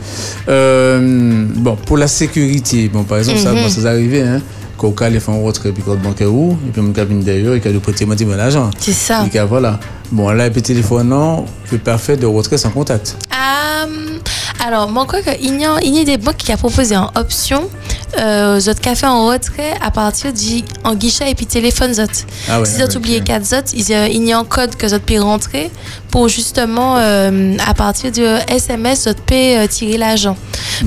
Euh, 0.47 1.45
bon, 1.55 1.75
pour 1.85 1.97
la 1.97 2.07
sécurité, 2.07 2.89
bon, 2.89 3.03
par 3.03 3.19
exemple, 3.19 3.39
ça, 3.39 3.51
Mhm. 3.51 3.61
bon, 3.63 3.69
ça 3.69 3.89
arrivé, 3.89 4.21
hein, 4.21 4.41
qu'au 4.77 4.91
cas, 4.91 5.09
les 5.09 5.19
fonds 5.19 5.43
retrait, 5.43 5.71
puis 5.71 5.83
compte 5.83 5.99
bancaire 5.99 6.33
ou, 6.33 6.57
et 6.67 6.71
puis 6.71 6.81
mon 6.81 6.91
cabine 6.93 7.21
d'ailleurs, 7.21 7.53
et 7.55 7.59
qu'il 7.61 7.69
a 7.69 7.73
moi 8.05 8.15
mon 8.25 8.39
argent. 8.39 8.69
C'est 8.79 8.93
ça. 8.93 9.23
Et 9.25 9.29
que 9.29 9.37
voilà. 9.45 9.79
Bon, 10.11 10.29
là, 10.31 10.47
et 10.47 10.49
puis 10.51 10.61
téléphone, 10.61 11.09
non, 11.09 11.45
c'est 11.69 11.81
parfait 11.81 12.17
de 12.17 12.25
retrait 12.25 12.57
sans 12.57 12.71
contact. 12.71 13.17
Euh, 13.31 14.17
alors, 14.65 14.89
mon 14.89 15.05
quoi 15.05 15.21
que 15.21 15.29
il 15.41 15.59
y 15.59 15.65
a, 15.65 15.77
il 15.83 15.95
y 15.95 15.99
a 15.99 16.03
des 16.03 16.17
banques 16.17 16.37
qui 16.37 16.51
a 16.51 16.57
proposé 16.57 16.97
en 16.97 17.11
option 17.15 17.69
euh, 18.19 18.59
zot 18.59 18.73
café 18.81 19.05
en 19.07 19.27
retrait 19.27 19.73
à 19.81 19.91
partir 19.91 20.33
du 20.33 20.63
en 20.83 20.95
guichet 20.95 21.31
et 21.31 21.35
puis 21.35 21.45
téléphone 21.45 21.93
zot. 21.93 22.03
Ah 22.49 22.59
ouais, 22.59 22.65
si 22.65 22.77
zot 22.77 22.97
oublié 22.97 23.21
4 23.21 23.45
zot, 23.45 23.55
a, 23.93 24.07
il 24.07 24.23
y 24.27 24.31
a 24.33 24.37
un 24.37 24.43
code 24.43 24.75
que 24.75 24.87
zot 24.87 24.99
peut 24.99 25.19
rentrer 25.21 25.71
pour 26.11 26.27
justement 26.27 26.97
euh, 26.97 27.55
à 27.65 27.73
partir 27.73 28.11
du 28.11 28.21
SMS 28.47 29.05
peut 29.25 29.33
euh, 29.35 29.67
tirer 29.67 29.97
l'argent. 29.97 30.35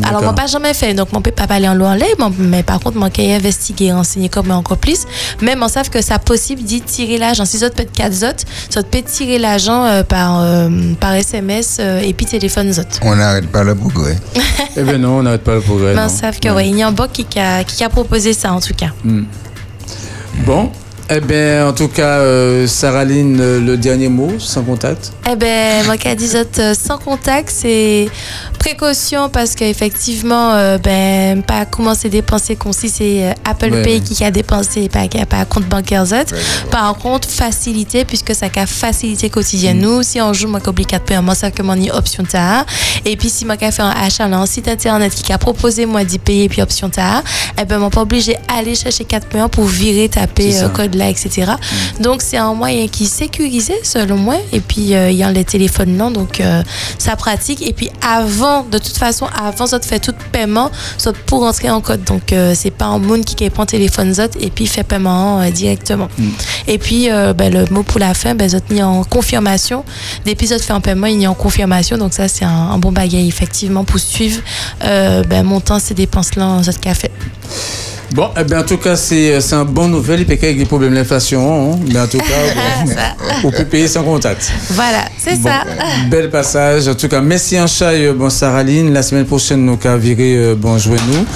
Alors, 0.06 0.22
moi, 0.22 0.34
pas 0.34 0.46
jamais 0.46 0.74
fait, 0.74 0.92
donc 0.94 1.12
mon 1.12 1.20
peut 1.22 1.30
pas 1.30 1.44
aller 1.48 1.68
en 1.68 1.74
loin 1.74 1.92
en 1.92 1.94
l'air, 1.94 2.08
mon- 2.18 2.32
mais 2.38 2.62
par 2.62 2.80
contre, 2.80 2.98
mon 2.98 3.08
qu'à 3.10 3.22
investiguer, 3.22 3.92
renseigner 3.92 4.28
comme 4.28 4.50
encore 4.50 4.76
plus. 4.76 5.04
Même 5.40 5.62
on 5.62 5.68
savent 5.68 5.88
que 5.88 6.02
c'est 6.02 6.18
possible 6.18 6.62
d'y 6.62 6.80
tirer 6.80 7.16
l'argent. 7.18 7.44
Si 7.44 7.58
zot 7.58 7.70
peut 7.70 7.82
être 7.82 7.92
4 7.92 8.12
zot, 8.12 8.26
zot 8.72 8.82
peut 8.90 9.02
tirer 9.02 9.38
l'argent 9.38 9.84
euh, 9.84 10.02
par, 10.02 10.40
euh, 10.42 10.68
par 11.00 11.14
SMS 11.14 11.78
euh, 11.80 12.00
et 12.00 12.12
puis 12.12 12.26
téléphone 12.26 12.72
zot. 12.72 12.82
On 13.02 13.16
n'arrête 13.16 13.48
pas 13.48 13.64
le 13.64 13.74
progrès. 13.74 14.18
eh 14.76 14.82
bien 14.82 14.98
non, 14.98 15.18
on 15.18 15.22
n'arrête 15.22 15.44
pas 15.44 15.54
le 15.54 15.60
progrès. 15.60 15.94
Mais 15.94 16.02
on 16.02 16.08
savent 16.08 16.38
que 16.40 16.48
ouais, 16.48 16.68
il 16.68 16.76
y 16.76 16.82
a 16.82 16.88
un 16.88 16.92
banque 16.92 17.12
qui 17.12 17.38
a, 17.38 17.64
qui 17.64 17.82
a 17.84 17.88
proposé 17.88 18.32
ça 18.32 18.52
en 18.52 18.60
tout 18.60 18.74
cas. 18.74 18.90
Hmm. 19.04 19.24
Bon, 20.44 20.70
eh 21.10 21.20
bien, 21.20 21.68
en 21.68 21.72
tout 21.72 21.88
cas, 21.88 22.18
euh, 22.18 22.66
Saraline, 22.66 23.38
euh, 23.40 23.60
le 23.60 23.76
dernier 23.76 24.08
mot, 24.08 24.32
sans 24.38 24.62
contact. 24.62 25.12
Eh 25.30 25.36
ben, 25.36 25.84
moi, 25.84 25.98
qui 25.98 26.14
dit 26.16 26.30
euh, 26.34 26.74
sans 26.74 26.98
contact, 26.98 27.50
c'est 27.54 28.08
précaution 28.58 29.28
parce 29.28 29.54
qu'effectivement, 29.54 30.52
euh, 30.54 30.78
ben, 30.78 31.42
pas 31.42 31.66
commencer 31.66 32.08
à 32.08 32.10
dépenser 32.10 32.56
comme 32.56 32.72
si 32.72 32.88
c'est 32.88 33.24
euh, 33.24 33.32
Apple 33.44 33.70
Ouais, 33.70 33.82
Pay 33.82 33.94
ouais. 33.96 34.00
qui 34.00 34.24
a 34.24 34.30
dépensé, 34.30 34.88
pas, 34.88 35.06
qui 35.06 35.20
a 35.20 35.26
pas 35.26 35.36
un 35.36 35.44
compte 35.44 35.66
bancaire 35.66 36.06
Z. 36.06 36.14
Par 36.70 36.96
contre, 36.96 37.28
facilité, 37.28 38.06
puisque 38.06 38.34
ça 38.34 38.46
a 38.56 38.66
facilité 38.66 39.28
quotidien. 39.28 39.74
Nous, 39.74 40.02
si 40.02 40.22
on 40.22 40.32
joue, 40.32 40.48
moi, 40.48 40.60
qu'oublie 40.60 40.86
4 40.86 41.04
paiements, 41.04 41.34
ça 41.34 41.50
que 41.50 41.62
mon 41.62 41.74
option 41.92 42.24
ta. 42.24 42.64
Et 43.04 43.16
puis, 43.18 43.28
si 43.28 43.44
moi, 43.44 43.58
qu'à 43.58 43.70
fait 43.70 43.82
un 43.82 43.90
achat 43.90 44.26
dans 44.28 44.40
un 44.40 44.46
site 44.46 44.68
internet 44.68 45.12
qui 45.14 45.32
a 45.32 45.38
proposé, 45.38 45.84
moi, 45.84 46.04
d'y 46.04 46.18
payer, 46.18 46.48
puis 46.48 46.62
option 46.62 46.88
ta, 46.88 47.22
eh 47.60 47.64
ben, 47.66 47.78
moi, 47.78 47.90
pas 47.90 48.00
obligé 48.00 48.36
d'aller 48.48 48.74
chercher 48.74 49.04
4 49.04 49.26
paiements 49.26 49.48
pour 49.50 49.64
virer, 49.66 50.08
taper 50.08 50.56
euh, 50.62 50.68
code 50.68 50.93
là, 50.94 51.08
etc. 51.08 51.52
Donc, 52.00 52.22
c'est 52.22 52.36
un 52.36 52.54
moyen 52.54 52.88
qui 52.88 53.04
est 53.04 53.06
sécurisé, 53.06 53.74
selon 53.82 54.16
moi. 54.16 54.36
Et 54.52 54.60
puis, 54.60 54.94
euh, 54.94 55.10
il 55.10 55.16
y 55.16 55.22
a 55.22 55.30
les 55.30 55.44
téléphones 55.44 55.96
là, 55.98 56.10
donc 56.10 56.40
euh, 56.40 56.62
ça 56.98 57.16
pratique. 57.16 57.66
Et 57.66 57.72
puis, 57.72 57.90
avant, 58.06 58.62
de 58.62 58.78
toute 58.78 58.96
façon, 58.96 59.26
avant, 59.36 59.66
ça 59.66 59.78
te 59.78 59.86
fait 59.86 59.98
tout 59.98 60.14
paiement, 60.32 60.70
ça 60.98 61.12
pour 61.26 61.40
rentrer 61.40 61.70
en 61.70 61.80
code. 61.80 62.04
Donc, 62.04 62.32
euh, 62.32 62.54
c'est 62.54 62.70
pas 62.70 62.86
un 62.86 62.98
monde 62.98 63.24
qui 63.24 63.48
prend 63.50 63.66
téléphone 63.66 64.14
zot 64.14 64.22
et 64.40 64.50
puis 64.50 64.66
fait 64.66 64.84
paiement 64.84 65.40
euh, 65.40 65.50
directement. 65.50 66.08
Et 66.66 66.78
puis, 66.78 67.08
ben, 67.08 67.52
le 67.52 67.66
mot 67.70 67.82
pour 67.82 68.00
la 68.00 68.14
fin, 68.14 68.34
ben, 68.34 68.48
zot 68.48 68.58
mis 68.70 68.82
en 68.82 69.04
confirmation. 69.04 69.84
Zot 70.26 70.58
fait 70.58 70.72
un 70.72 70.80
paiement, 70.80 71.06
il 71.06 71.20
y 71.20 71.26
a 71.26 71.30
en 71.30 71.34
confirmation. 71.34 71.98
Donc, 71.98 72.14
ça, 72.14 72.28
c'est 72.28 72.44
un, 72.44 72.70
un 72.72 72.78
bon 72.78 72.92
bagage, 72.92 73.26
effectivement, 73.26 73.84
pour 73.84 73.98
suivre 73.98 74.40
ben, 74.80 75.42
montant 75.42 75.78
ces 75.78 75.94
dépenses-là, 75.94 76.62
zot 76.62 76.72
qu'a 76.80 76.94
fait. 76.94 77.12
Bon, 78.14 78.30
eh 78.40 78.44
bien, 78.44 78.60
en 78.60 78.62
tout 78.62 78.76
cas, 78.76 78.94
c'est 78.94 79.40
c'est 79.40 79.56
un 79.56 79.64
bon 79.64 79.88
nouvelle. 79.88 80.20
Il 80.20 80.26
peut 80.26 80.34
y 80.40 80.46
ait 80.48 80.54
des 80.54 80.64
problèmes 80.66 80.94
d'inflation, 80.94 81.72
hein, 81.72 81.78
mais 81.92 81.98
en 81.98 82.06
tout 82.06 82.18
cas, 82.18 83.16
on 83.44 83.50
peut 83.50 83.64
payer 83.64 83.88
sans 83.88 84.04
contact. 84.04 84.52
Voilà, 84.70 85.06
c'est 85.18 85.40
Bon, 85.40 85.48
ça. 85.48 85.64
Bel 86.08 86.30
passage. 86.30 86.86
En 86.86 86.94
tout 86.94 87.08
cas, 87.08 87.20
merci 87.20 87.58
en 87.60 87.66
chat, 87.66 87.90
euh, 87.90 88.12
bon 88.12 88.30
Saraline. 88.30 88.92
La 88.92 89.02
semaine 89.02 89.24
prochaine, 89.24 89.64
nous 89.64 89.76
avons 89.84 89.98
viré, 89.98 90.36
euh, 90.36 90.54
bon, 90.54 90.76
nous. 90.76 91.26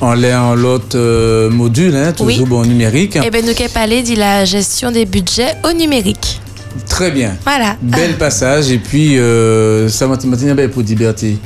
En 0.00 0.14
l'air, 0.14 0.40
en 0.40 0.54
l'autre 0.54 0.96
euh, 0.96 1.50
module, 1.50 1.96
hein, 1.96 2.12
toujours 2.12 2.44
Oui. 2.44 2.48
bon 2.48 2.62
numérique. 2.64 3.18
Eh 3.20 3.30
bien, 3.30 3.42
nous 3.42 3.54
qu'à 3.54 3.68
parler 3.68 4.04
de 4.04 4.14
la 4.16 4.44
gestion 4.44 4.92
des 4.92 5.06
budgets 5.06 5.56
au 5.68 5.72
numérique. 5.72 6.40
Très 6.88 7.10
bien. 7.10 7.36
Voilà. 7.42 7.74
Bel 7.82 8.12
passage. 8.16 8.70
Et 8.70 8.78
puis, 8.78 9.18
euh, 9.18 9.88
ça 9.88 10.06
m'a 10.06 10.16
belle 10.54 10.70
pour 10.70 10.82
liberté. 10.82 11.36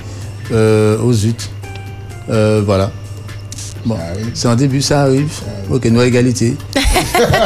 Euh, 0.52 0.98
aux 0.98 1.14
zut. 1.14 1.48
Euh, 2.28 2.60
voilà. 2.64 2.90
Bon, 3.84 3.96
c'est 4.34 4.48
un 4.48 4.54
début, 4.54 4.80
ça 4.80 5.02
arrive. 5.02 5.28
Ok, 5.70 5.86
nous 5.86 6.00
égalité. 6.02 6.56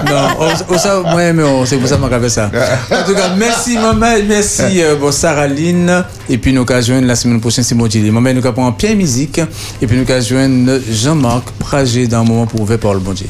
non, 0.07 0.29
on, 0.69 0.79
ça, 0.79 1.01
moi, 1.01 1.65
c'est 1.65 1.79
pour 1.79 1.89
ça 1.89 1.97
que 1.97 2.23
je 2.23 2.29
ça. 2.29 2.51
En 2.91 3.07
tout 3.07 3.15
cas, 3.15 3.35
merci 3.37 3.79
maman, 3.79 4.17
merci 4.29 4.83
euh, 4.83 4.97
bon, 4.97 5.11
Sarah 5.11 5.47
Lynn. 5.49 6.05
Et 6.29 6.37
puis 6.37 6.53
nous 6.53 6.67
allons 6.69 6.83
joindre 6.83 7.07
la 7.07 7.17
semaine 7.17 7.41
prochaine, 7.41 7.65
c'est 7.65 7.75
Modili. 7.75 8.11
Maman, 8.11 8.35
nous 8.35 8.41
allons 8.41 8.53
prendre 8.53 8.77
Pierre 8.77 8.97
Musique. 8.97 9.41
Et 9.81 9.87
puis 9.87 9.97
nous 9.97 10.11
allons 10.11 10.23
joindre 10.23 10.79
Jean-Marc 10.91 11.51
Pragé 11.59 12.07
dans 12.07 12.21
un 12.21 12.25
moment 12.25 12.47
pour 12.47 12.61
ouvrir 12.61 12.79
par 12.79 12.93
le 12.95 13.01
bon 13.01 13.13
Dieu. 13.13 13.29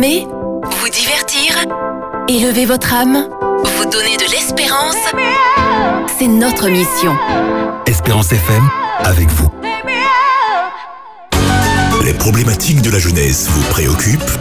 Informer, 0.00 0.26
vous 0.62 0.88
divertir, 0.88 1.56
élever 2.28 2.64
votre 2.64 2.92
âme, 2.94 3.28
vous 3.64 3.84
donner 3.84 4.16
de 4.16 4.30
l'espérance. 4.30 4.96
C'est 6.18 6.26
notre 6.26 6.68
mission. 6.68 7.16
Espérance 7.86 8.32
FM, 8.32 8.62
avec 9.04 9.28
vous. 9.30 9.48
Les 12.04 12.14
problématiques 12.14 12.82
de 12.82 12.90
la 12.90 12.98
jeunesse 12.98 13.48
vous 13.50 13.62
préoccupent? 13.70 14.38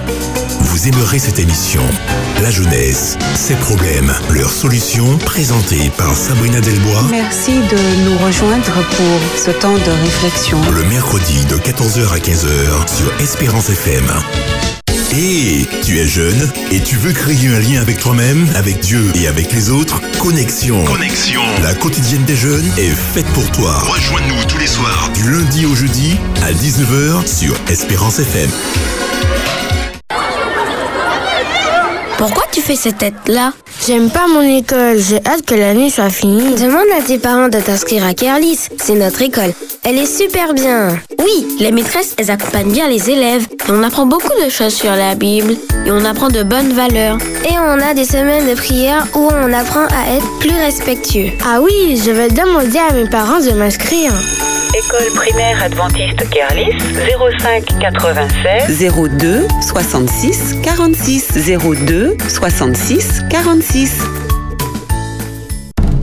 Vous 0.62 0.88
aimerez 0.88 1.20
cette 1.20 1.40
émission. 1.40 1.82
La 2.42 2.52
jeunesse, 2.52 3.18
ses 3.36 3.56
problèmes, 3.56 4.14
leurs 4.30 4.52
solutions, 4.52 5.18
présentées 5.18 5.92
par 5.98 6.16
Sabrina 6.16 6.62
Delbois 6.62 7.04
Merci 7.12 7.52
de 7.52 8.10
nous 8.10 8.18
rejoindre 8.26 8.72
pour 8.96 9.38
ce 9.38 9.52
temps 9.52 9.74
de 9.74 9.92
réflexion. 10.04 10.60
le 10.72 10.84
mercredi 10.86 11.44
de 11.46 11.56
14h 11.58 12.14
à 12.14 12.18
15h 12.20 12.96
sur 12.96 13.12
Espérance 13.20 13.70
FM. 13.70 14.06
Et 15.12 15.66
tu 15.84 15.98
es 15.98 16.06
jeune 16.06 16.50
et 16.72 16.80
tu 16.82 16.96
veux 16.96 17.12
créer 17.12 17.48
un 17.48 17.60
lien 17.60 17.82
avec 17.82 17.98
toi-même, 17.98 18.48
avec 18.56 18.80
Dieu 18.80 19.02
et 19.16 19.28
avec 19.28 19.52
les 19.54 19.72
autres? 19.72 20.00
Connexion. 20.20 20.84
Connexion. 20.86 21.42
La 21.64 21.74
quotidienne 21.74 22.24
des 22.26 22.36
jeunes 22.36 22.70
est 22.78 22.94
faite 22.94 23.26
pour 23.34 23.50
toi. 23.52 23.80
Rejoins-nous 23.80 24.44
tous 24.48 24.60
les 24.60 24.68
soirs 24.68 25.10
du 25.16 25.32
lundi 25.32 25.66
au 25.66 25.74
jeudi 25.74 26.16
à 26.44 26.52
19h 26.52 27.26
sur 27.26 27.56
Espérance 27.70 28.20
FM. 28.20 28.50
Pourquoi 32.20 32.44
tu 32.52 32.62
fais 32.62 32.76
cette 32.76 33.00
tête-là? 33.00 33.54
J'aime 33.88 34.10
pas 34.10 34.28
mon 34.28 34.42
école, 34.42 35.00
j'ai 35.00 35.26
hâte 35.26 35.46
que 35.46 35.56
l'année 35.56 35.90
soit 35.90 36.10
finie. 36.10 36.54
Demande 36.56 36.86
à 36.98 37.02
tes 37.02 37.18
parents 37.18 37.48
de 37.48 37.60
t'inscrire 37.60 38.06
à 38.06 38.14
Kerlis, 38.14 38.60
c'est 38.78 38.94
notre 38.94 39.22
école. 39.22 39.54
Elle 39.84 39.98
est 39.98 40.06
super 40.06 40.54
bien. 40.54 41.00
Oui, 41.20 41.58
les 41.60 41.72
maîtresses, 41.72 42.16
elles 42.18 42.32
accompagnent 42.32 42.72
bien 42.72 42.88
les 42.88 43.10
élèves. 43.10 43.46
Et 43.68 43.72
on 43.72 43.84
apprend 43.84 44.06
beaucoup 44.06 44.32
de 44.44 44.50
choses 44.50 44.74
sur 44.74 44.92
la 44.92 45.16
Bible. 45.16 45.54
Et 45.86 45.92
on 45.92 46.06
apprend 46.06 46.30
de 46.30 46.44
bonnes 46.44 46.72
valeurs. 46.74 47.18
Et 47.44 47.60
on 47.60 47.80
a 47.82 47.94
des 47.94 48.06
semaines 48.06 48.50
de 48.50 48.56
prière 48.56 49.06
où 49.16 49.30
on 49.32 49.54
apprend 49.54 49.86
à 49.88 50.16
être 50.16 50.40
plus 50.40 50.56
respectueux. 50.56 51.32
Ah 51.46 51.60
oui, 51.62 52.02
je 52.04 52.12
vais 52.12 52.30
demander 52.30 52.80
à 52.80 52.94
mes 52.94 53.10
parents 53.10 53.40
de 53.40 53.52
m'inscrire. 53.52 54.14
École 54.74 55.14
primaire 55.14 55.62
adventiste 55.62 56.30
Kerlis 56.30 56.78
05 57.40 57.66
96 57.80 58.86
02 59.20 59.48
66 59.62 60.56
46 60.64 61.50
02 61.60 62.16
66 62.30 63.24
46. 63.30 63.92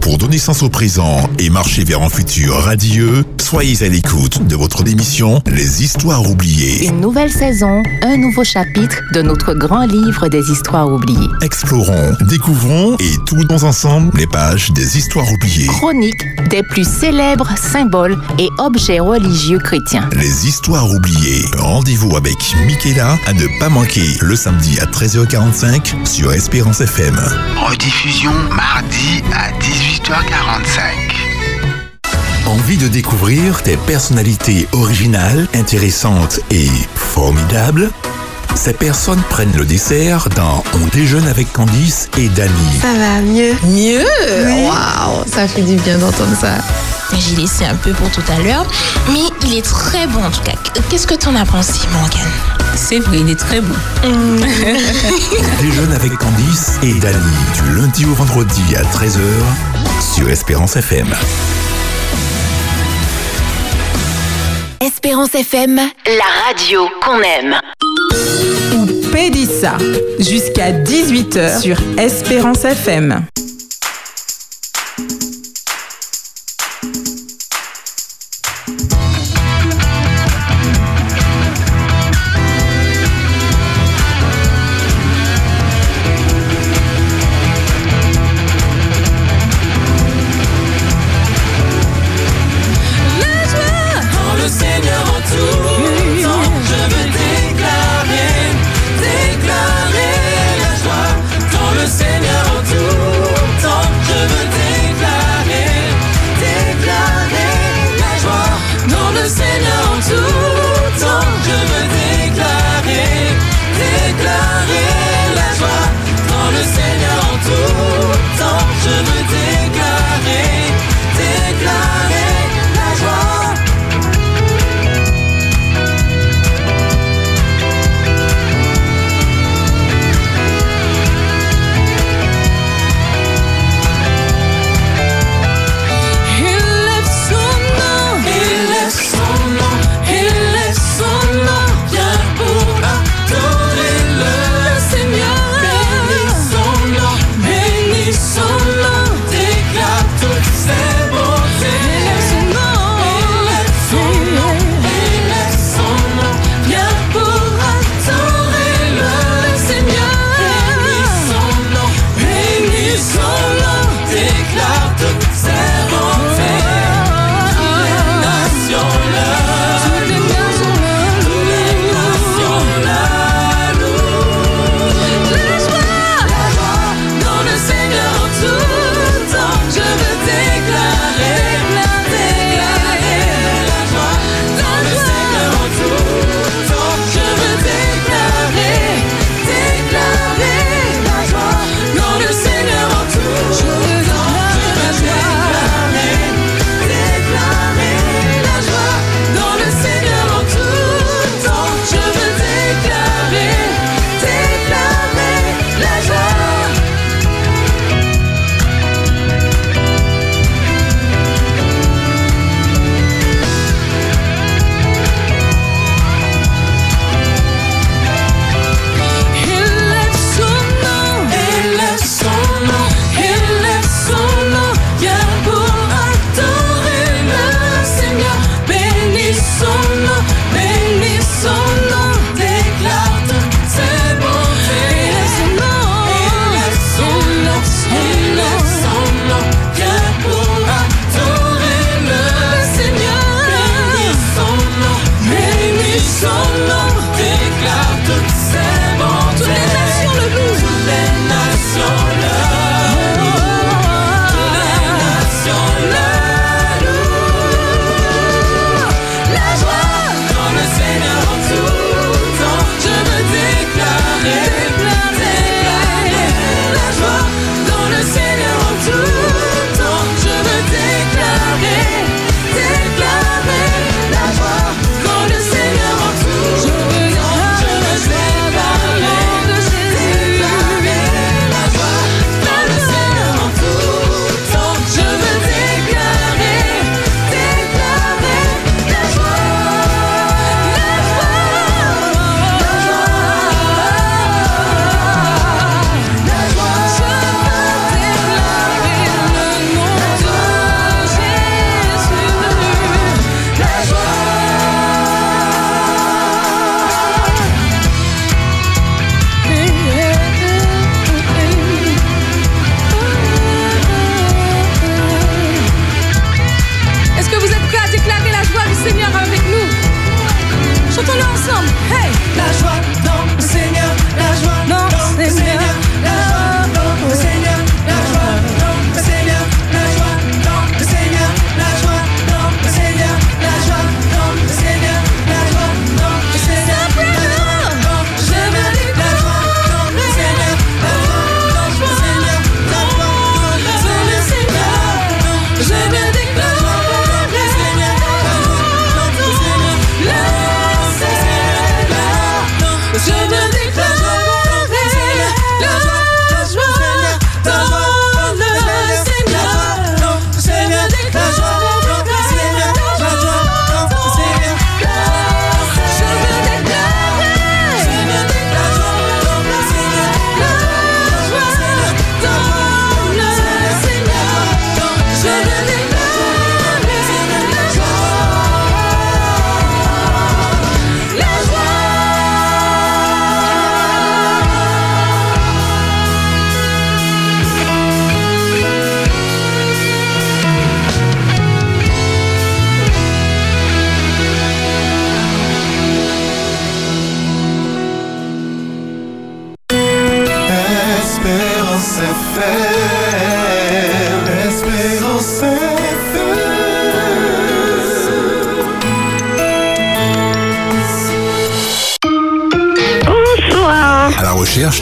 Pour 0.07 0.19
donner 0.19 0.39
sens 0.39 0.63
au 0.63 0.69
présent 0.69 1.29
et 1.41 1.51
marcher 1.51 1.83
vers 1.83 2.01
un 2.01 2.09
futur 2.09 2.55
radieux, 2.55 3.25
soyez 3.43 3.83
à 3.83 3.89
l'écoute 3.89 4.47
de 4.47 4.55
votre 4.55 4.87
émission 4.87 5.43
Les 5.47 5.83
Histoires 5.83 6.31
oubliées. 6.31 6.87
Une 6.87 7.01
nouvelle 7.01 7.33
saison, 7.33 7.83
un 8.03 8.17
nouveau 8.17 8.45
chapitre 8.45 9.03
de 9.13 9.23
notre 9.23 9.53
grand 9.53 9.85
livre 9.85 10.29
des 10.29 10.49
histoires 10.49 10.89
oubliées. 10.89 11.27
Explorons, 11.43 12.13
découvrons 12.29 12.97
et 13.01 13.17
tournons 13.27 13.65
ensemble 13.65 14.17
les 14.17 14.29
pages 14.29 14.71
des 14.71 14.97
histoires 14.97 15.27
oubliées. 15.33 15.67
Chronique 15.67 16.23
des 16.51 16.63
plus 16.63 16.89
célèbres 16.89 17.51
symboles 17.59 18.17
et 18.39 18.49
objets 18.59 19.01
religieux 19.01 19.59
chrétiens. 19.59 20.09
Les 20.13 20.47
histoires 20.47 20.89
oubliées. 20.89 21.47
Rendez-vous 21.59 22.17
avec 22.17 22.37
Michaela 22.65 23.19
à 23.27 23.33
ne 23.33 23.59
pas 23.59 23.69
manquer 23.69 24.07
le 24.21 24.37
samedi 24.37 24.79
à 24.79 24.85
13h45 24.85 26.07
sur 26.07 26.33
Espérance 26.33 26.81
FM. 26.81 27.19
Rediffusion 27.57 28.33
mardi 28.55 29.25
à 29.35 29.51
18h45. 29.97 30.81
Envie 32.47 32.77
de 32.77 32.87
découvrir 32.87 33.63
des 33.65 33.79
personnalités 33.79 34.69
originales, 34.73 35.49
intéressantes 35.55 36.41
et 36.51 36.69
formidables? 36.95 37.91
Ces 38.55 38.75
personnes 38.75 39.23
prennent 39.31 39.57
le 39.57 39.65
dessert 39.65 40.29
dans 40.37 40.63
On 40.75 40.87
déjeune 40.89 41.27
avec 41.27 41.51
Candice 41.51 42.11
et 42.19 42.29
Dany. 42.29 42.53
Ça 42.83 42.93
va 42.93 43.23
mieux? 43.23 43.55
Mieux? 43.69 44.05
Oui. 44.47 44.67
Waouh, 44.67 45.25
ça 45.27 45.49
fait 45.49 45.63
du 45.63 45.77
bien 45.77 45.97
d'entendre 45.97 46.37
ça. 46.39 46.59
J'ai 47.19 47.37
laissé 47.37 47.65
un 47.65 47.77
peu 47.77 47.93
pour 47.93 48.11
tout 48.11 48.25
à 48.31 48.39
l'heure, 48.43 48.67
mais 49.13 49.23
il 49.47 49.57
est 49.57 49.65
très 49.65 50.07
bon 50.09 50.23
en 50.23 50.31
tout 50.31 50.43
cas. 50.43 50.53
Qu'est-ce 50.91 51.07
que 51.07 51.15
t'en 51.15 51.35
as 51.37 51.47
pensé, 51.47 51.73
Morgane? 51.93 52.21
C'est 52.75 52.99
vrai, 52.99 53.21
il 53.21 53.31
est 53.31 53.37
très 53.37 53.63
bon. 53.63 53.75
Mm. 54.05 54.45
On 54.45 55.63
déjeune 55.63 55.93
avec 55.93 56.19
Candice 56.19 56.73
et 56.83 56.93
Dany 56.95 57.17
du 57.55 57.81
lundi 57.81 58.05
au 58.05 58.13
vendredi 58.13 58.63
à 58.77 58.83
13h 58.83 59.21
sur 60.17 60.31
Espérance 60.31 60.77
FM. 60.77 61.15
Espérance 64.81 65.35
FM, 65.35 65.77
la 65.77 66.47
radio 66.47 66.89
qu'on 67.03 67.21
aime. 67.21 67.57
Ou 68.79 69.11
Pédissa, 69.13 69.77
jusqu'à 70.19 70.73
18h 70.73 71.61
sur 71.61 71.77
Espérance 71.99 72.65
FM. 72.65 73.27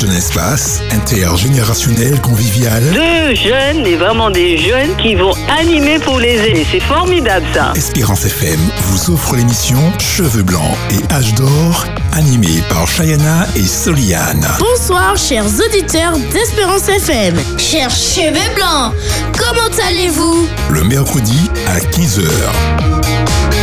D'un 0.05 0.17
espace 0.17 0.81
intergénérationnel 0.91 2.21
convivial, 2.21 2.83
Deux 2.93 3.35
jeunes, 3.35 3.87
et 3.87 3.97
vraiment 3.97 4.31
des 4.31 4.59
jeunes 4.59 4.95
qui 4.97 5.15
vont 5.15 5.33
animer 5.59 5.99
pour 5.99 6.19
les 6.19 6.37
aînés. 6.37 6.67
C'est 6.71 6.81
formidable 6.81 7.47
ça. 7.55 7.73
Espérance 7.75 8.25
FM 8.25 8.59
vous 8.83 9.15
offre 9.15 9.37
l'émission 9.37 9.79
Cheveux 9.99 10.43
blancs 10.43 10.77
et 10.91 11.13
âge 11.13 11.35
d'or, 11.35 11.87
animée 12.13 12.63
par 12.69 12.87
Chayana 12.87 13.47
et 13.57 13.67
Soliane. 13.67 14.47
Bonsoir, 14.59 15.17
chers 15.17 15.47
auditeurs 15.47 16.19
d'Espérance 16.33 16.89
FM. 16.89 17.37
Chers 17.59 17.91
cheveux 17.91 18.55
blancs, 18.55 18.93
comment 19.39 19.87
allez-vous? 19.89 20.49
Le 20.71 20.85
mercredi 20.85 21.51
à 21.67 21.79
15h. 21.79 23.54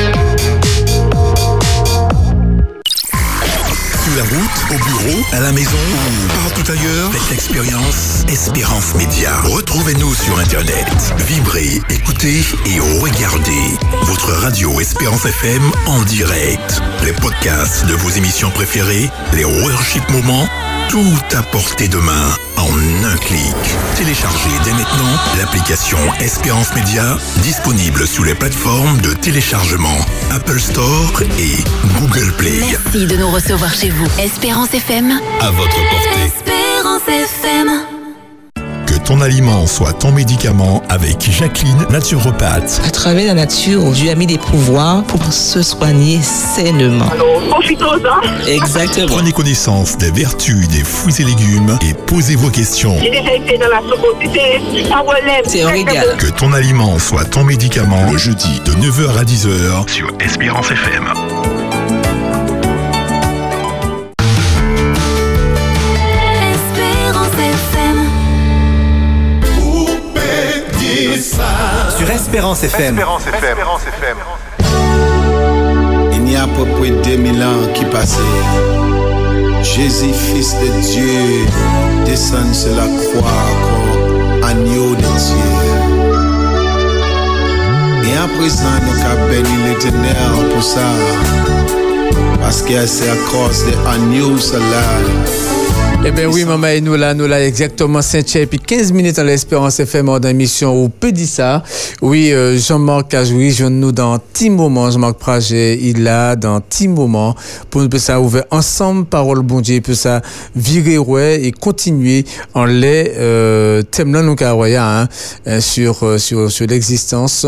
Sur 4.11 4.17
la 4.17 4.23
route, 4.23 4.65
au 4.71 4.83
bureau, 4.83 5.23
à 5.31 5.39
la 5.39 5.53
maison 5.53 5.69
ou 5.71 6.43
partout 6.43 6.69
ailleurs, 6.69 7.13
faites 7.13 7.29
l'expérience 7.29 8.25
Espérance 8.27 8.93
Média. 8.95 9.39
Retrouvez-nous 9.43 10.13
sur 10.13 10.37
Internet. 10.37 10.85
Vibrez, 11.27 11.81
écoutez 11.89 12.41
et 12.65 12.79
regardez 12.99 13.77
votre 14.03 14.33
radio 14.33 14.81
Espérance 14.81 15.25
FM 15.25 15.61
en 15.85 16.01
direct. 16.03 16.81
Les 17.05 17.13
podcasts 17.13 17.85
de 17.85 17.93
vos 17.93 18.09
émissions 18.09 18.49
préférées, 18.49 19.09
les 19.31 19.45
worship 19.45 20.09
moments, 20.09 20.45
tout 20.89 21.37
à 21.37 21.43
portée 21.43 21.87
de 21.87 21.97
main 21.97 22.35
en 22.57 23.05
un 23.05 23.17
clic. 23.17 23.55
Téléchargez 23.95 24.49
dès 24.63 24.71
maintenant 24.71 25.13
l'application 25.37 25.97
Espérance 26.19 26.73
Média 26.75 27.17
disponible 27.41 28.05
sous 28.07 28.23
les 28.23 28.35
plateformes 28.35 28.99
de 29.01 29.13
téléchargement 29.13 29.97
Apple 30.31 30.59
Store 30.59 31.23
et 31.39 31.63
Google 31.99 32.31
Play. 32.37 32.59
Merci 32.59 33.05
de 33.05 33.17
nous 33.17 33.29
recevoir 33.29 33.73
chez 33.73 33.89
vous. 33.89 34.07
Espérance 34.19 34.73
FM. 34.73 35.19
À 35.39 35.51
votre 35.51 35.75
portée. 35.89 36.25
Espérance 36.25 37.07
FM. 37.07 37.90
Que 39.11 39.17
ton 39.17 39.23
aliment 39.23 39.67
soit 39.67 39.91
ton 39.91 40.13
médicament 40.13 40.81
avec 40.87 41.29
Jacqueline, 41.29 41.85
naturopathe. 41.89 42.81
À 42.85 42.91
travers 42.91 43.27
la 43.27 43.33
nature, 43.33 43.91
Dieu 43.91 44.09
a 44.09 44.15
mis 44.15 44.25
des 44.25 44.37
pouvoirs 44.37 45.03
pour 45.03 45.33
se 45.33 45.61
soigner 45.61 46.21
sainement. 46.21 47.11
Profitons-en. 47.49 48.47
Exactement. 48.47 49.07
Prenez 49.07 49.33
connaissance 49.33 49.97
des 49.97 50.11
vertus 50.11 50.65
des 50.69 50.85
fruits 50.85 51.15
et 51.19 51.25
légumes 51.25 51.77
et 51.81 51.93
posez 51.93 52.37
vos 52.37 52.49
questions. 52.49 52.95
J'ai 53.03 53.09
déjà 53.09 53.33
été 53.33 53.57
dans 53.57 53.67
la 53.67 53.81
socotité, 53.81 54.61
ça 54.87 54.99
relève. 54.99 55.43
C'est 55.45 55.63
un 55.63 55.71
régal. 55.71 56.15
Que 56.17 56.27
ton 56.27 56.53
aliment 56.53 56.97
soit 56.97 57.25
ton 57.25 57.43
médicament 57.43 58.09
le 58.09 58.17
jeudi 58.17 58.61
de 58.65 58.71
9h 58.71 59.17
à 59.19 59.25
10h 59.25 59.89
sur 59.91 60.07
Espérance 60.21 60.71
FM. 60.71 61.40
Espérance 72.33 72.63
FM. 72.63 72.97
Il 76.13 76.23
n'y 76.23 76.37
a 76.37 76.43
à 76.43 76.47
peu 76.47 76.63
près 76.79 76.91
2000 76.91 77.43
ans 77.43 77.73
qui 77.73 77.83
passaient. 77.83 78.21
Jésus, 79.61 80.13
fils 80.13 80.55
de 80.55 80.67
Dieu, 80.79 81.45
descend 82.05 82.55
sur 82.55 82.73
la 82.73 82.83
croix 82.83 83.27
comme 83.65 84.43
agneau 84.49 84.95
de 84.95 85.01
Dieu. 85.01 85.51
Et 88.05 88.15
à 88.17 88.27
présent, 88.39 88.79
nous 88.81 89.01
avons 89.11 89.27
béni 89.27 89.63
l'éternel 89.67 90.15
pour 90.53 90.63
ça. 90.63 90.87
Parce 92.39 92.61
que 92.61 92.85
c'est 92.85 93.09
à 93.09 93.17
cause 93.29 93.65
de 93.65 93.73
agneau 93.89 94.37
cela. 94.37 94.85
Eh 96.03 96.09
bien 96.09 96.27
oui, 96.27 96.45
maman, 96.45 96.67
et 96.67 96.81
nous 96.81 96.95
là, 96.95 97.13
nous 97.13 97.27
là, 97.27 97.45
exactement 97.45 98.01
5 98.01 98.35
et 98.37 98.45
puis 98.47 98.57
15 98.57 98.91
minutes 98.91 99.19
à 99.19 99.23
l'Espérance 99.23 99.79
FM 99.79 100.07
dans 100.07 100.27
l'émission 100.27 100.83
où 100.83 100.89
peut 100.89 101.11
dire 101.11 101.27
ça. 101.27 101.61
Oui, 102.01 102.33
euh, 102.33 102.57
Jean-Marc 102.57 103.09
Cajoui, 103.09 103.51
je 103.51 103.65
nous 103.65 103.91
dans 103.91 104.17
petit 104.17 104.49
moment, 104.49 104.89
Jean-Marc 104.89 105.19
Praget, 105.19 105.77
il 105.79 106.07
a 106.07 106.35
dans 106.35 106.59
petit 106.59 106.87
moment 106.87 107.35
pour 107.69 107.83
nous 107.83 107.97
ça 107.99 108.19
ouvrir 108.19 108.45
ensemble 108.49 109.05
parole 109.05 109.43
bon 109.43 109.61
Dieu, 109.61 109.79
peut 109.79 109.93
ça 109.93 110.23
virer 110.55 110.97
ouais 110.97 111.43
et 111.43 111.51
continuer 111.51 112.25
en 112.55 112.65
les 112.65 113.13
euh, 113.17 113.83
thème 113.83 114.11
là 114.11 114.23
nous 114.23 114.35
hein, 114.41 115.07
euh, 115.45 115.61
sur 115.61 116.03
euh, 116.03 116.17
sur 116.17 116.51
sur 116.51 116.65
l'existence 116.65 117.45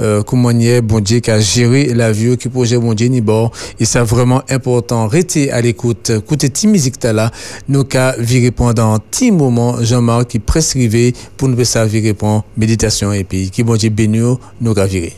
euh, 0.00 0.24
comment 0.24 0.50
y 0.50 0.66
est 0.66 0.80
bon 0.80 0.98
Dieu 0.98 1.20
qui 1.20 1.30
a 1.30 1.38
géré 1.38 1.94
la 1.94 2.10
vie 2.10 2.36
qui 2.36 2.48
projet 2.48 2.76
bon 2.76 2.94
Dieu 2.94 3.06
ni 3.06 3.20
bon. 3.20 3.52
Et 3.78 3.84
c'est 3.84 4.00
vraiment 4.00 4.42
important. 4.50 5.06
Restez 5.06 5.52
à 5.52 5.60
l'écoute. 5.60 6.10
Écoutez 6.10 6.50
ti 6.50 6.66
musique 6.66 7.02
là 7.04 7.30
nous 7.68 7.83
qu'a 7.84 8.14
viré 8.18 8.50
pendant 8.50 8.98
petit 8.98 9.30
moment 9.30 9.76
Jean-Marc 9.82 10.28
qui 10.28 10.38
prescrivait 10.38 11.12
pour 11.36 11.48
nous 11.48 11.64
ça 11.64 11.86
virer 11.86 12.14
pour 12.14 12.44
méditation 12.56 13.12
et 13.12 13.24
puis 13.24 13.50
qui 13.50 13.62
bon 13.62 13.76
Dieu 13.76 13.90
béni 13.90 14.20
nous 14.60 14.74
qu'a 14.74 14.86
viré 14.86 15.12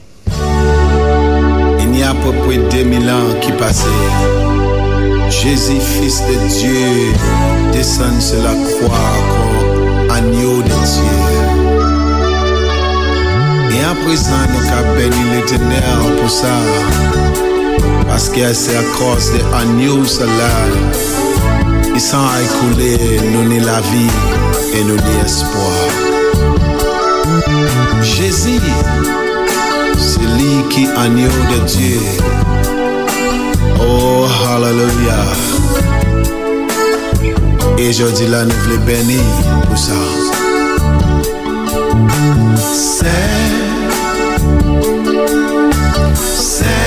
Il 1.80 1.90
n'y 1.90 2.02
a 2.02 2.10
à 2.10 2.14
peu 2.14 2.32
près 2.44 2.58
2000 2.58 3.10
ans 3.10 3.40
qui 3.40 3.52
passaient. 3.52 3.86
Jésus, 5.30 5.80
fils 5.80 6.22
de 6.22 6.34
Dieu, 6.58 7.12
descend 7.72 8.20
sur 8.20 8.42
la 8.42 8.54
croix 8.54 9.16
comme 9.30 10.10
agneau 10.10 10.62
de 10.62 10.68
Dieu. 10.68 11.16
Et 13.76 13.84
à 13.84 13.94
présent, 14.04 14.44
nous 14.50 14.72
avons 14.72 14.96
béni 14.96 15.22
l'éternel 15.34 16.18
pour 16.20 16.30
ça. 16.30 16.56
Parce 18.06 18.28
que 18.28 18.52
c'est 18.52 18.76
à 18.76 18.82
cause 18.96 19.32
de 19.32 19.40
agneau 19.54 20.04
cela 20.04 21.25
sans 21.98 22.28
écouler, 22.44 22.98
nous 23.32 23.48
n'est 23.48 23.60
la 23.60 23.80
vie 23.80 24.10
et 24.74 24.84
nous 24.84 24.96
n'est 24.96 25.24
espoir. 25.24 25.72
Jésus, 28.02 28.60
c'est 29.96 30.20
lui 30.20 30.64
qui 30.70 30.86
agneau 30.96 31.28
de 31.28 31.66
Dieu. 31.66 32.00
Oh, 33.80 34.26
hallelujah. 34.44 35.26
Et 37.78 37.92
je 37.92 38.04
dis 38.04 38.26
là, 38.26 38.44
nous 38.44 38.54
voulons 38.54 39.60
pour 39.66 39.78
ça. 39.78 39.92
C'est. 42.64 43.06
C'est. 46.14 46.85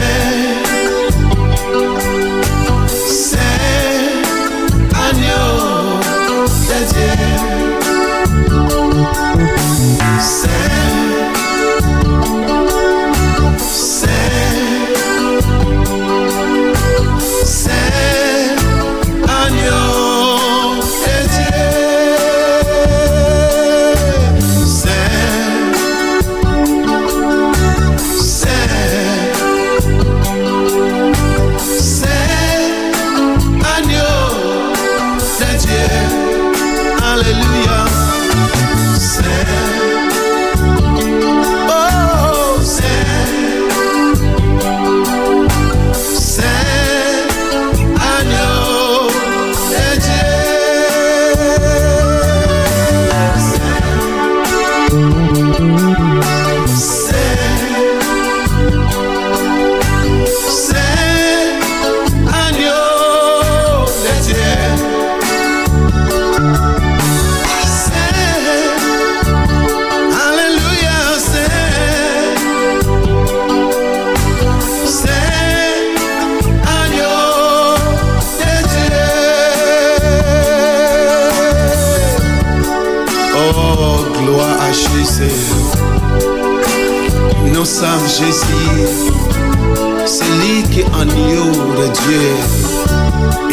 Diyo 92.08 92.38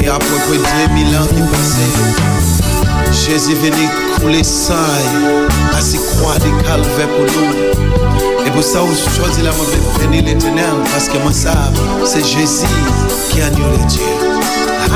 E 0.02 0.08
apwepwe 0.08 0.56
diye 0.58 0.86
milan 0.94 1.28
ki 1.28 1.42
pase 1.50 1.86
Jezi 3.26 3.54
veni 3.54 3.88
koule 4.16 4.44
say 4.44 5.06
Asi 5.78 5.98
kwa 5.98 6.38
di 6.38 6.50
kalve 6.66 7.06
pou 7.14 7.26
nou 7.32 7.50
E 8.46 8.50
pou 8.50 8.62
sa 8.62 8.82
ou 8.82 8.94
chwazi 9.16 9.42
la 9.42 9.52
mwen 9.56 9.88
veni 9.98 10.22
l'Eternel 10.22 10.82
Paske 10.92 11.18
mwen 11.18 11.34
sav 11.34 11.80
se 12.06 12.22
Jezi 12.22 12.70
ki 13.32 13.42
anyo 13.42 13.72
le 13.72 13.78
Diyo 13.90 14.12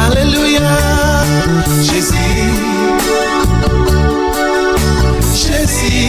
Aleluya 0.05 0.77
Jezi 1.82 2.27
Jezi 5.43 6.09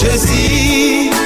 Jezi 0.00 1.23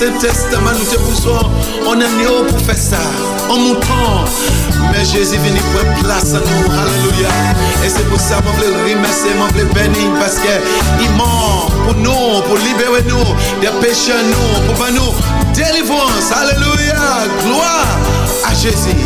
Ancien 0.00 0.12
Testament, 0.18 0.72
nous 0.78 0.84
te 0.84 0.96
poussons. 0.98 1.50
On 1.86 1.92
a 1.92 1.96
néo 1.96 2.44
pour 2.48 2.60
faire 2.60 2.76
ça. 2.76 2.98
En 3.48 3.56
mouton. 3.58 4.24
Mais 4.92 5.04
Jésus 5.04 5.38
venu 5.38 5.60
prendre 5.74 5.98
place 6.02 6.34
à 6.34 6.38
nous. 6.38 6.72
Alléluia. 6.72 7.28
Et 7.84 7.88
c'est 7.88 8.08
pour 8.08 8.20
ça 8.20 8.36
que 8.36 8.42
je 8.60 8.66
veux 8.66 8.74
remercier, 8.94 9.30
je 9.54 9.58
veux 9.58 9.66
bénir. 9.72 10.10
Parce 10.18 10.36
qu'il 10.36 11.10
mort 11.16 11.70
pour 11.84 11.94
nous, 11.96 12.42
pour 12.46 12.58
libérer 12.58 13.02
nous 13.08 13.34
des 13.60 13.72
péchés, 13.80 14.12
nous, 14.28 14.74
pour 14.74 14.86
nous 14.90 15.12
délivrance. 15.54 16.32
Alléluia. 16.34 17.26
Gloire 17.44 17.98
à 18.48 18.54
Jésus. 18.54 18.96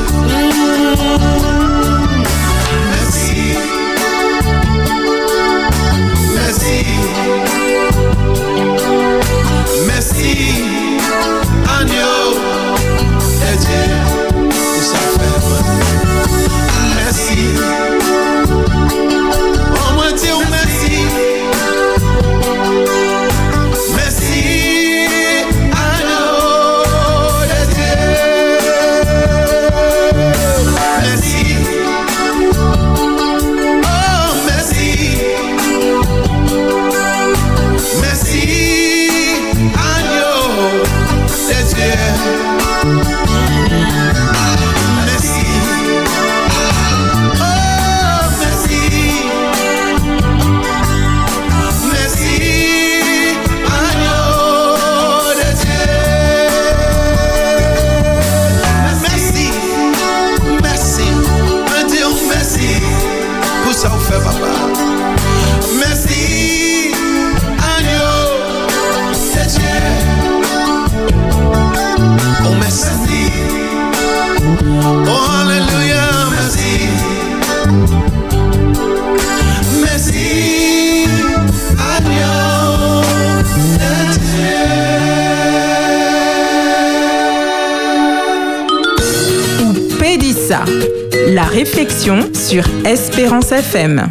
Réflexion 91.54 92.18
sur 92.34 92.64
Espérance 92.84 93.52
FM. 93.52 94.08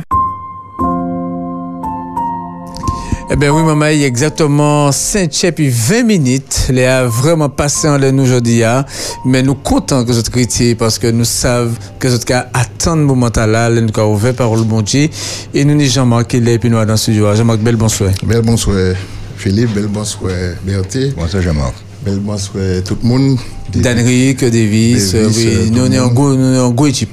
Eh 3.29 3.35
bien 3.35 3.51
oui, 3.51 3.63
maman, 3.63 3.87
il 3.87 3.99
y 3.99 4.03
a 4.05 4.07
exactement 4.07 4.89
5 4.93 5.29
chèques 5.33 5.59
et 5.59 5.69
20 5.69 6.03
minutes. 6.03 6.67
Les 6.69 6.85
a 6.85 7.03
vraiment 7.05 7.49
passé 7.49 7.89
en 7.89 7.97
l'air 7.97 8.13
aujourd'hui. 8.13 8.63
hein. 8.63 8.85
Mais 9.25 9.43
nous 9.43 9.55
comptons 9.55 10.05
que 10.05 10.13
votre 10.13 10.31
critique 10.31 10.77
parce 10.77 10.97
que 10.97 11.07
nous 11.07 11.25
savons 11.25 11.73
que 11.99 12.07
votre 12.07 12.23
cas 12.23 12.47
attend 12.53 12.95
le 12.95 13.03
moment 13.03 13.29
là, 13.35 13.69
nous 13.69 13.89
avons 13.97 14.13
ouvert 14.13 14.33
parole 14.35 14.63
bon 14.63 14.81
Dieu. 14.81 15.09
Et 15.53 15.65
nous, 15.65 15.77
Jean-Marc, 15.81 16.27
qui 16.29 16.37
est 16.37 16.57
puis 16.59 16.69
nous 16.69 16.77
dans 16.77 16.85
le 16.93 16.97
studio. 16.97 17.35
Jean-Marc, 17.35 17.59
bel 17.59 17.75
bonsoir. 17.75 18.11
Bel 18.23 18.41
bonsoir 18.41 18.95
Philippe, 19.35 19.73
bel 19.73 19.87
bonsoir 19.87 20.31
Berthe. 20.63 21.13
Bonsoir 21.17 21.43
Jean-Marc. 21.43 21.73
Bel 22.05 22.19
bonsoir 22.19 22.63
tout 22.85 22.97
le 23.03 23.07
monde. 23.09 23.37
Davis, 23.75 24.35
euh, 24.43 24.49
Davis, 24.51 25.15
oui, 25.15 25.47
euh, 25.47 25.69
nous 25.71 25.81
on 25.81 25.91
est 25.91 25.99
en 25.99 26.09
go, 26.09 26.35
nous 26.35 26.59
en 26.59 26.71
go 26.71 26.87
équipe. 26.87 27.09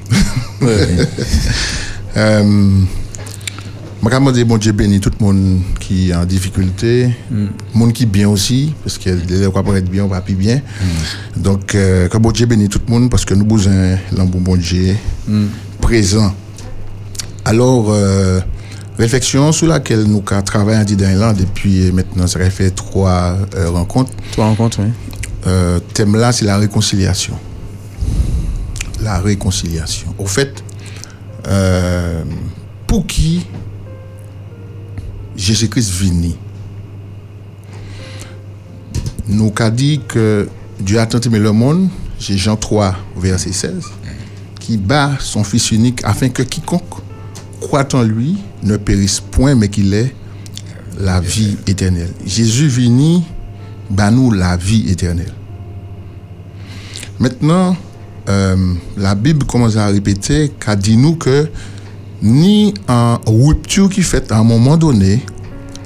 Euh, 2.17 2.43
je 4.03 4.09
vais 4.09 4.15
demander 4.17 4.45
bon 4.45 4.57
Dieu 4.59 4.73
béni 4.73 4.99
tout 4.99 5.13
le 5.21 5.25
monde 5.25 5.61
qui 5.79 6.11
est 6.11 6.15
en 6.15 6.25
difficulté, 6.25 7.09
le 7.31 7.49
monde 7.73 7.93
qui 7.93 8.03
est 8.03 8.07
bien 8.07 8.29
aussi, 8.29 8.75
parce 8.83 8.99
que 8.99 9.11
les 9.11 9.45
gens 9.45 9.53
pour 9.53 9.77
être 9.77 9.89
bien, 9.89 10.05
on 10.05 10.09
va 10.09 10.21
plus 10.21 10.35
bien. 10.35 10.61
Donc, 11.37 11.77
euh, 11.77 12.09
que 12.09 12.19
bon 12.19 12.33
Dieu 12.33 12.47
béni 12.47 12.69
tout 12.69 12.81
le 12.85 12.93
monde, 12.93 13.11
parce 13.11 13.25
que 13.25 13.33
nous 13.33 13.45
avons 13.45 13.55
besoin 13.55 13.97
d'un 14.11 14.25
bon 14.25 14.57
Dieu 14.57 14.97
présent. 15.81 16.35
Alors, 17.45 17.95
réflexion 18.99 19.53
sur 19.53 19.69
laquelle 19.69 20.03
nous 20.03 20.25
avons 20.29 20.43
travaillé 20.43 20.81
en 20.81 21.33
depuis 21.33 21.93
maintenant, 21.93 22.27
ça 22.27 22.41
fait 22.51 22.73
trois 22.73 23.37
rencontres. 23.73 24.11
Trois 24.33 24.47
rencontres, 24.47 24.81
oui. 24.83 24.91
Euh, 25.47 25.81
thème 25.95 26.17
là, 26.17 26.33
c'est 26.33 26.45
la 26.45 26.59
réconciliation. 26.59 27.39
La 29.01 29.19
réconciliation. 29.19 30.15
Au 30.19 30.27
fait, 30.27 30.63
euh, 31.47 32.23
pour 32.87 33.07
qui 33.07 33.47
Jésus-Christ 35.37 35.91
vini? 35.91 36.37
Nous 39.29 39.51
qu'a 39.51 39.71
dit 39.71 40.01
que 40.07 40.49
Dieu 40.81 40.99
a 40.99 41.07
tant 41.07 41.21
aimé 41.21 41.39
le 41.39 41.53
monde, 41.53 41.89
c'est 42.19 42.37
Jean 42.37 42.57
3, 42.57 42.97
verset 43.17 43.53
16, 43.53 43.85
qui 44.59 44.77
bat 44.77 45.13
son 45.21 45.45
Fils 45.45 45.71
unique 45.71 46.01
afin 46.05 46.29
que 46.29 46.43
quiconque 46.43 46.83
croit 47.61 47.95
en 47.95 48.03
lui 48.03 48.37
ne 48.63 48.77
périsse 48.77 49.21
point, 49.21 49.55
mais 49.55 49.69
qu'il 49.69 49.95
ait 49.95 50.15
la 50.99 51.21
vie 51.21 51.57
éternelle. 51.67 52.13
Jésus 52.27 52.67
vini, 52.67 53.25
bat 53.91 54.11
nous 54.11 54.31
la 54.31 54.57
vie 54.57 54.89
éternelle. 54.91 55.33
Maintenant, 57.19 57.77
euh, 58.29 58.75
la 58.97 59.15
Bible 59.15 59.45
commence 59.45 59.77
à 59.77 59.87
répéter 59.87 60.53
qu'a 60.59 60.77
dit 60.77 60.97
nous 60.97 61.17
que 61.17 61.49
ni 62.23 62.75
en 62.89 63.19
rupture 63.27 63.89
qui 63.89 64.03
fait 64.03 64.31
à 64.31 64.39
un 64.39 64.45
moment 64.45 64.77
donné, 64.77 65.25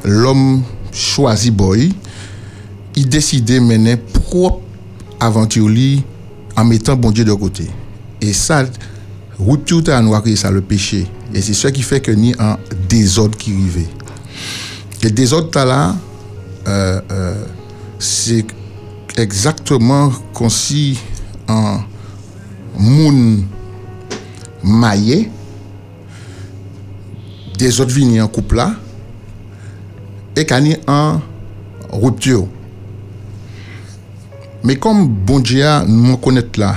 l'homme 0.04 0.62
choisi 0.92 1.50
boy, 1.50 1.92
il 2.96 3.08
décidait 3.08 3.60
mener 3.60 3.96
propre 3.96 4.60
aventure 5.20 5.68
en 6.56 6.64
mettant 6.64 6.96
bon 6.96 7.10
Dieu 7.10 7.24
de 7.24 7.32
côté. 7.32 7.68
Et 8.20 8.32
ça, 8.32 8.64
rupture 9.38 9.82
à 9.88 10.00
nous 10.00 10.14
ça, 10.36 10.50
le 10.50 10.60
péché. 10.60 11.06
Et 11.32 11.40
c'est 11.42 11.54
ce 11.54 11.68
qui 11.68 11.82
fait 11.82 12.00
que 12.00 12.12
ni 12.12 12.34
un 12.38 12.58
désordre 12.88 13.36
qui 13.36 13.52
arrivait. 13.52 13.88
Le 15.02 15.10
désordre 15.10 15.50
là, 15.64 15.96
euh, 16.66 17.00
euh, 17.10 17.44
c'est 17.98 18.46
exactement 19.16 20.10
comme 20.32 20.50
si 20.50 20.98
un 21.48 21.80
moun 22.78 23.46
maillé, 24.62 25.30
des 27.58 27.80
autres 27.80 27.92
vignes 27.92 28.20
en 28.20 28.28
couple 28.28 28.56
là, 28.56 28.74
et 30.36 30.46
a 30.50 30.60
en 30.86 31.20
rupture. 31.92 32.48
Mais 34.64 34.76
comme 34.76 35.06
bon 35.06 35.40
Dieu 35.40 35.66
nous 35.86 36.16
connaît 36.16 36.42
là, 36.56 36.76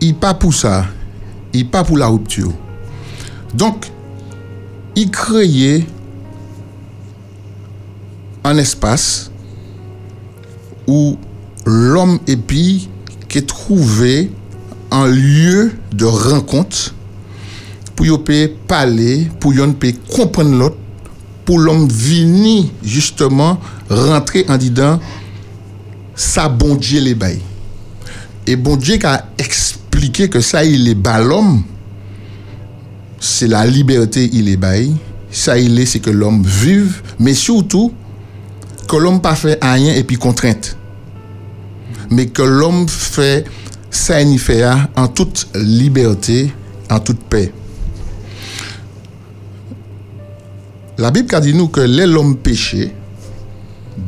il 0.00 0.14
pas 0.14 0.34
pour 0.34 0.52
ça, 0.52 0.86
il 1.52 1.68
pas 1.68 1.84
pour 1.84 1.96
la 1.96 2.08
rupture. 2.08 2.52
Donc, 3.54 3.90
il 4.96 5.10
créait 5.10 5.86
un 8.44 8.58
espace 8.58 9.30
où 10.86 11.16
l'homme 11.64 12.18
puis 12.46 12.88
qui 13.28 13.44
trouvé 13.44 14.30
un 14.90 15.06
lieu 15.06 15.72
de 15.92 16.04
rencontre 16.04 16.94
pour 17.96 18.06
yon 18.06 18.18
peut 18.18 18.50
parler, 18.68 19.28
pour 19.40 19.54
yon 19.54 19.72
peut 19.72 19.94
comprendre 20.14 20.56
l'autre, 20.56 20.76
pour 21.44 21.58
l'homme 21.58 21.88
venir 21.88 22.66
justement 22.82 23.58
rentrer 23.88 24.44
en 24.48 24.56
disant 24.56 25.00
ça 26.14 26.48
bon 26.48 26.74
Dieu 26.74 27.00
les 27.00 27.14
bail. 27.14 27.40
Et 28.46 28.56
bon 28.56 28.76
Dieu 28.76 28.98
qui 28.98 29.06
a 29.06 29.26
expliqué 29.38 30.28
que 30.28 30.40
ça 30.40 30.64
il 30.64 30.88
est 30.88 30.94
bas 30.94 31.20
l'homme, 31.20 31.62
c'est 33.20 33.48
la 33.48 33.66
liberté 33.66 34.28
il 34.32 34.48
est 34.48 34.56
bail. 34.56 34.94
Ça 35.30 35.58
il 35.58 35.78
est 35.80 35.86
c'est 35.86 36.00
que 36.00 36.10
l'homme 36.10 36.44
vive, 36.44 37.02
mais 37.18 37.34
surtout 37.34 37.92
que 38.86 38.96
l'homme 38.96 39.20
pas 39.20 39.34
fait 39.34 39.58
rien 39.62 39.94
et 39.94 40.04
puis 40.04 40.16
contrainte. 40.16 40.76
Mais 42.10 42.26
que 42.26 42.42
l'homme 42.42 42.88
fait 42.88 43.44
ça 43.90 44.16
en 44.96 45.08
toute 45.08 45.48
liberté, 45.54 46.52
en 46.90 46.98
toute 46.98 47.20
paix. 47.20 47.52
La 50.98 51.10
Bible 51.10 51.40
dit 51.40 51.54
nous 51.54 51.68
que 51.68 51.80
l'homme 51.80 52.36
péché, 52.36 52.92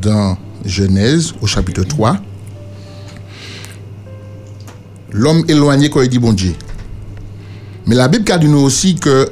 dans 0.02 0.36
Genèse 0.64 1.34
au 1.40 1.46
chapitre 1.46 1.82
3, 1.82 2.16
l'homme 5.12 5.44
éloigné 5.48 5.90
quand 5.90 6.02
il 6.02 6.08
dit 6.08 6.18
bon 6.18 6.32
Dieu. 6.32 6.54
Mais 7.86 7.94
la 7.94 8.08
Bible 8.08 8.24
dit 8.38 8.48
nous 8.48 8.60
aussi 8.60 8.94
que 8.94 9.30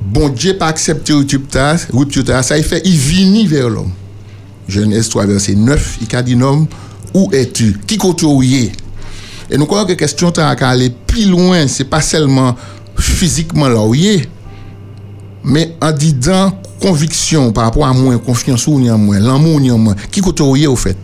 bon 0.00 0.28
Dieu 0.28 0.56
pas 0.56 0.66
accepté 0.66 1.12
rupture, 1.12 2.24
ça 2.42 2.56
il 2.58 2.64
fait, 2.64 2.82
il 2.84 2.96
vini 2.96 3.46
vers 3.46 3.68
l'homme. 3.68 3.92
Genèse 4.68 5.08
3, 5.08 5.26
verset 5.26 5.54
9, 5.54 5.98
il 6.02 6.16
a 6.16 6.22
dit 6.22 6.34
homme, 6.40 6.66
où 7.14 7.30
es-tu? 7.32 7.78
Qui 7.86 7.96
côtoie 7.96 8.44
Et 9.50 9.56
nous 9.56 9.64
croyons 9.64 9.84
que 9.84 9.90
la 9.90 9.96
question 9.96 10.30
qu'à 10.30 10.50
aller 10.50 10.90
plus 11.06 11.26
loin, 11.26 11.66
c'est 11.66 11.84
pas 11.84 12.02
seulement 12.02 12.54
physiquement 12.98 13.68
là 13.68 13.80
où 13.80 13.94
il 13.94 14.06
est, 14.06 14.28
mais 15.42 15.74
en 15.80 15.92
disant 15.92 16.52
conviction 16.80 17.50
par 17.52 17.64
rapport 17.64 17.86
à 17.86 17.94
moi, 17.94 18.18
confiance 18.18 18.66
ou 18.66 18.74
en 18.88 18.98
moi, 18.98 19.18
l'amour 19.18 19.60
en 19.72 19.78
moi, 19.78 19.94
qui 20.10 20.20
côté 20.20 20.42
au 20.42 20.76
fait? 20.76 20.96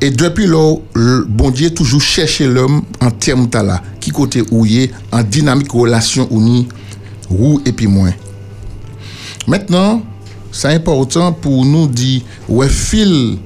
Et 0.00 0.10
depuis 0.10 0.46
là, 0.46 0.76
le 0.94 1.24
bon 1.28 1.50
Dieu 1.50 1.70
toujours 1.70 2.00
cherché 2.00 2.46
l'homme 2.46 2.82
en 3.00 3.10
termes 3.10 3.48
de 3.48 3.58
là, 3.58 3.82
qui 3.98 4.10
côté 4.10 4.44
où 4.52 4.64
en 5.10 5.22
dynamique 5.22 5.72
relation 5.72 6.28
ou 6.30 6.40
ni 6.40 6.68
ou 7.30 7.60
et 7.64 7.72
puis 7.72 7.86
moins. 7.86 8.12
Maintenant, 9.46 10.02
c'est 10.52 10.68
important 10.68 11.32
pour 11.32 11.64
nous 11.64 11.86
dire 11.86 12.22
ouais 12.48 12.68
fil 12.68 13.38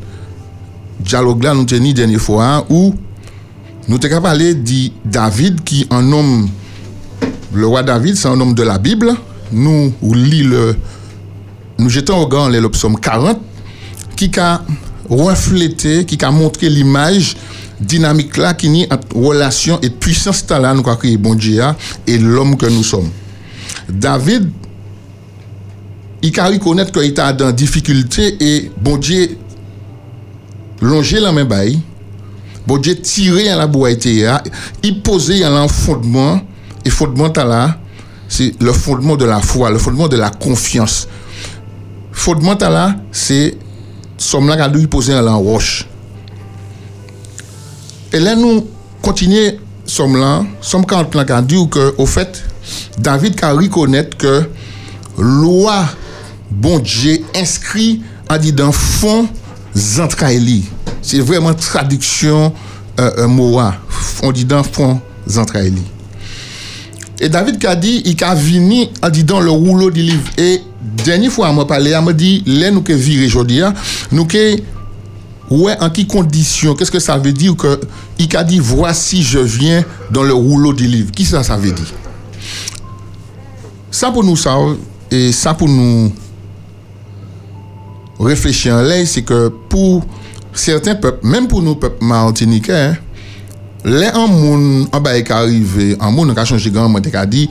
dialogue 1.01 1.43
là 1.43 1.55
nous 1.55 1.65
tenu 1.65 1.93
dernière 1.93 2.21
fois 2.21 2.45
hein, 2.45 2.65
où 2.71 2.95
nous 3.89 3.99
t'ai 3.99 4.09
parlé 4.21 4.55
de 4.55 4.91
David 5.05 5.63
qui 5.65 5.87
un 5.91 6.13
homme 6.13 6.49
le 7.55 7.67
roi 7.67 7.83
David, 7.83 8.17
c'est 8.17 8.29
un 8.29 8.41
homme 8.41 8.55
de 8.55 8.63
la 8.63 8.79
Bible. 8.79 9.15
Nous 9.53 9.93
lit 10.15 10.43
le, 10.43 10.75
nous 11.79 11.91
jetons 11.91 12.23
au 12.23 12.27
grand 12.27 12.49
le 12.49 12.69
psaume 12.71 12.99
40, 12.99 13.39
qui 14.17 14.31
a 14.39 14.63
reflété, 15.11 16.07
qui 16.07 16.23
a 16.25 16.31
montré 16.31 16.71
l'image 16.71 17.37
dynamique 17.79 18.37
là 18.37 18.55
qui 18.55 18.69
nie 18.69 18.87
entre 18.91 19.17
relation 19.17 19.79
et 19.83 19.91
puissance 19.91 20.47
là 20.49 20.73
nous 20.73 20.83
créé 20.83 21.17
bon 21.17 21.35
Dieu 21.35 21.63
et 22.07 22.17
l'homme 22.17 22.57
que 22.57 22.67
nous 22.67 22.85
sommes. 22.85 23.11
David 23.89 24.49
il 26.23 26.39
a 26.39 26.47
reconnaître 26.47 26.93
qu'il 26.93 27.03
était 27.05 27.33
dans 27.33 27.53
difficulté 27.53 28.37
et 28.41 28.71
bon 28.81 28.97
Dieu 28.97 29.37
longer 30.81 31.21
la 31.21 31.33
main 31.33 31.45
bail. 31.45 31.81
Bon 32.67 32.79
Dieu 32.79 32.97
à 33.49 33.57
la 33.57 33.67
boîte 33.67 34.05
il 34.05 35.03
posait 35.03 35.45
un 35.45 35.67
fondement 35.69 36.41
et 36.85 36.91
fondement 36.91 37.33
là, 37.37 37.79
c'est 38.29 38.55
le 38.61 38.73
fondement 38.73 39.17
de 39.17 39.25
la 39.25 39.41
foi, 39.41 39.71
le 39.71 39.79
fondement 39.79 40.09
de 40.09 40.17
la 40.17 40.31
confiance. 40.31 41.09
Fondement 42.13 42.57
là, 42.61 42.97
c'est 43.11 43.57
somme 44.17 44.49
là 44.49 44.69
qui 44.69 44.87
poser 44.87 45.13
la 45.13 45.35
roche. 45.35 45.87
Et 48.13 48.21
là, 48.21 48.37
nous 48.37 48.67
continuons 49.01 49.53
somme 49.85 50.19
là, 50.19 50.45
somme 50.61 50.87
40 50.87 51.15
là 51.15 51.25
qui 51.25 51.47
dit 51.47 51.69
que, 51.69 51.95
au 51.99 52.07
fait, 52.07 52.43
David 52.99 53.43
a 53.43 53.53
reconnaître 53.53 54.17
que 54.17 54.49
loi, 55.19 55.85
bon 56.53 56.79
Dieu, 56.79 57.19
inscrit 57.35 58.03
en 58.29 58.39
dit 58.39 58.53
dans 58.53 58.73
fond 58.73 59.29
Zantraeli. 59.77 60.65
C'est 61.01 61.21
vraiment 61.21 61.55
traduction 61.55 62.53
euh, 63.01 63.11
euh 63.19 63.71
On 64.23 64.33
dit 64.33 64.45
dans 64.45 64.63
fond 64.63 65.01
Zantraeli. 65.29 65.83
Et 67.21 67.29
David 67.29 67.59
qui 67.59 67.67
a 67.67 67.77
dit, 67.77 68.03
il 68.05 68.25
a 68.25 68.35
venu 68.35 68.87
en 69.03 69.09
disant 69.09 69.41
le 69.41 69.51
rouleau 69.51 69.91
du 69.91 70.03
livre. 70.03 70.29
Et 70.39 70.61
dernière 71.05 71.31
fois, 71.31 71.53
m'a 71.53 71.65
parlé, 71.65 71.99
m'a 72.01 72.13
dit, 72.13 72.43
là, 72.47 72.71
nous 72.71 72.83
que 72.83 72.93
viré 72.93 73.27
aujourd'hui, 73.27 73.63
hein. 73.63 73.73
nous 74.11 74.25
que, 74.25 74.57
ouais, 75.51 75.77
en 75.81 75.89
qui 75.91 76.07
condition, 76.07 76.75
qu'est-ce 76.75 76.91
que 76.91 76.99
ça 76.99 77.17
veut 77.19 77.33
dire 77.33 77.57
que, 77.57 77.81
il 78.19 78.37
a 78.37 78.43
dit, 78.43 78.59
voici, 78.59 79.23
je 79.23 79.39
viens 79.39 79.85
dans 80.11 80.25
le 80.25 80.35
rouleau 80.35 80.73
du 80.73 80.87
livre. 80.87 81.13
Qui 81.13 81.25
ça, 81.25 81.45
ça 81.45 81.57
veut 81.57 81.71
dire? 81.71 81.93
Ça 83.91 84.11
pour 84.11 84.25
nous, 84.25 84.37
ça, 84.37 84.57
et 85.11 85.31
ça 85.31 85.55
pour 85.55 85.69
nous 85.69 86.13
réfléchir 88.19 88.75
en 88.75 88.83
l'air, 88.83 89.07
c'est 89.07 89.23
que 89.23 89.49
pour 89.49 90.05
certains 90.53 90.95
peuples, 90.95 91.27
même 91.27 91.49
pour 91.49 91.63
nous, 91.63 91.75
peuples 91.75 92.05
martiniquais, 92.05 92.73
hein, 92.73 92.97
Là, 93.85 94.17
un 94.17 94.29
monde 94.29 94.87
en 94.93 95.01
bas 95.01 95.19
est 95.19 95.29
arrivé, 95.31 95.97
un 95.99 96.11
monde 96.13 96.33
qui 96.35 96.41
a 96.41 96.45
changé 96.45 96.71
grand 96.71 96.93
qui 97.01 97.17
a 97.17 97.27
dit, 97.27 97.51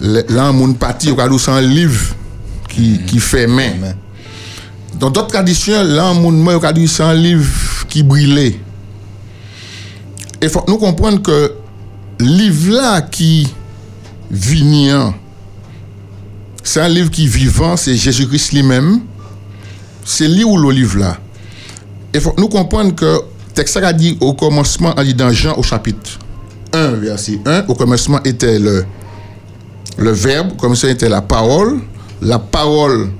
là, 0.00 0.46
un 0.46 0.52
monde 0.52 0.76
parti, 0.76 1.10
il 1.10 1.20
a 1.20 1.52
un 1.52 1.60
livre 1.60 2.14
qui, 2.68 2.98
qui 3.06 3.20
fait 3.20 3.46
main. 3.46 3.70
Dans 4.98 5.10
d'autres 5.10 5.28
traditions, 5.28 5.84
là, 5.84 6.06
un 6.06 6.14
monde 6.14 6.38
mort, 6.38 6.60
il 6.76 7.02
a 7.02 7.06
un 7.06 7.14
livre 7.14 7.86
qui 7.88 8.02
brûlait. 8.02 8.58
Et 10.42 10.48
faut 10.48 10.64
nous 10.66 10.78
comprendre 10.78 11.22
que 11.22 11.52
livre 12.18 12.72
là 12.72 13.02
qui 13.02 13.46
vient, 14.28 15.14
c'est 16.64 16.80
un 16.80 16.88
livre 16.88 17.10
qui 17.10 17.24
est 17.24 17.28
vivant, 17.28 17.76
c'est 17.76 17.94
Jésus-Christ 17.94 18.52
lui-même. 18.54 19.00
C'est 20.10 20.26
lui 20.26 20.42
ou 20.42 20.58
le 20.58 20.72
livre 20.72 20.98
là. 20.98 21.16
Et 22.12 22.18
faut 22.18 22.34
nous 22.36 22.48
comprendre 22.48 22.92
que 22.96 23.20
texte 23.54 23.76
a 23.76 23.92
dit 23.92 24.18
au 24.20 24.34
commencement, 24.34 24.92
on 24.96 25.04
dit 25.04 25.14
dans 25.14 25.30
Jean 25.30 25.54
au 25.56 25.62
chapitre 25.62 26.18
1, 26.72 26.88
verset 26.94 27.38
1, 27.46 27.66
au 27.68 27.74
commencement 27.74 28.20
était 28.24 28.58
le, 28.58 28.84
le 29.98 30.10
verbe, 30.10 30.56
comme 30.56 30.74
ça 30.74 30.90
était 30.90 31.08
la 31.08 31.20
parole, 31.22 31.78
la 32.20 32.40
parole 32.40 33.10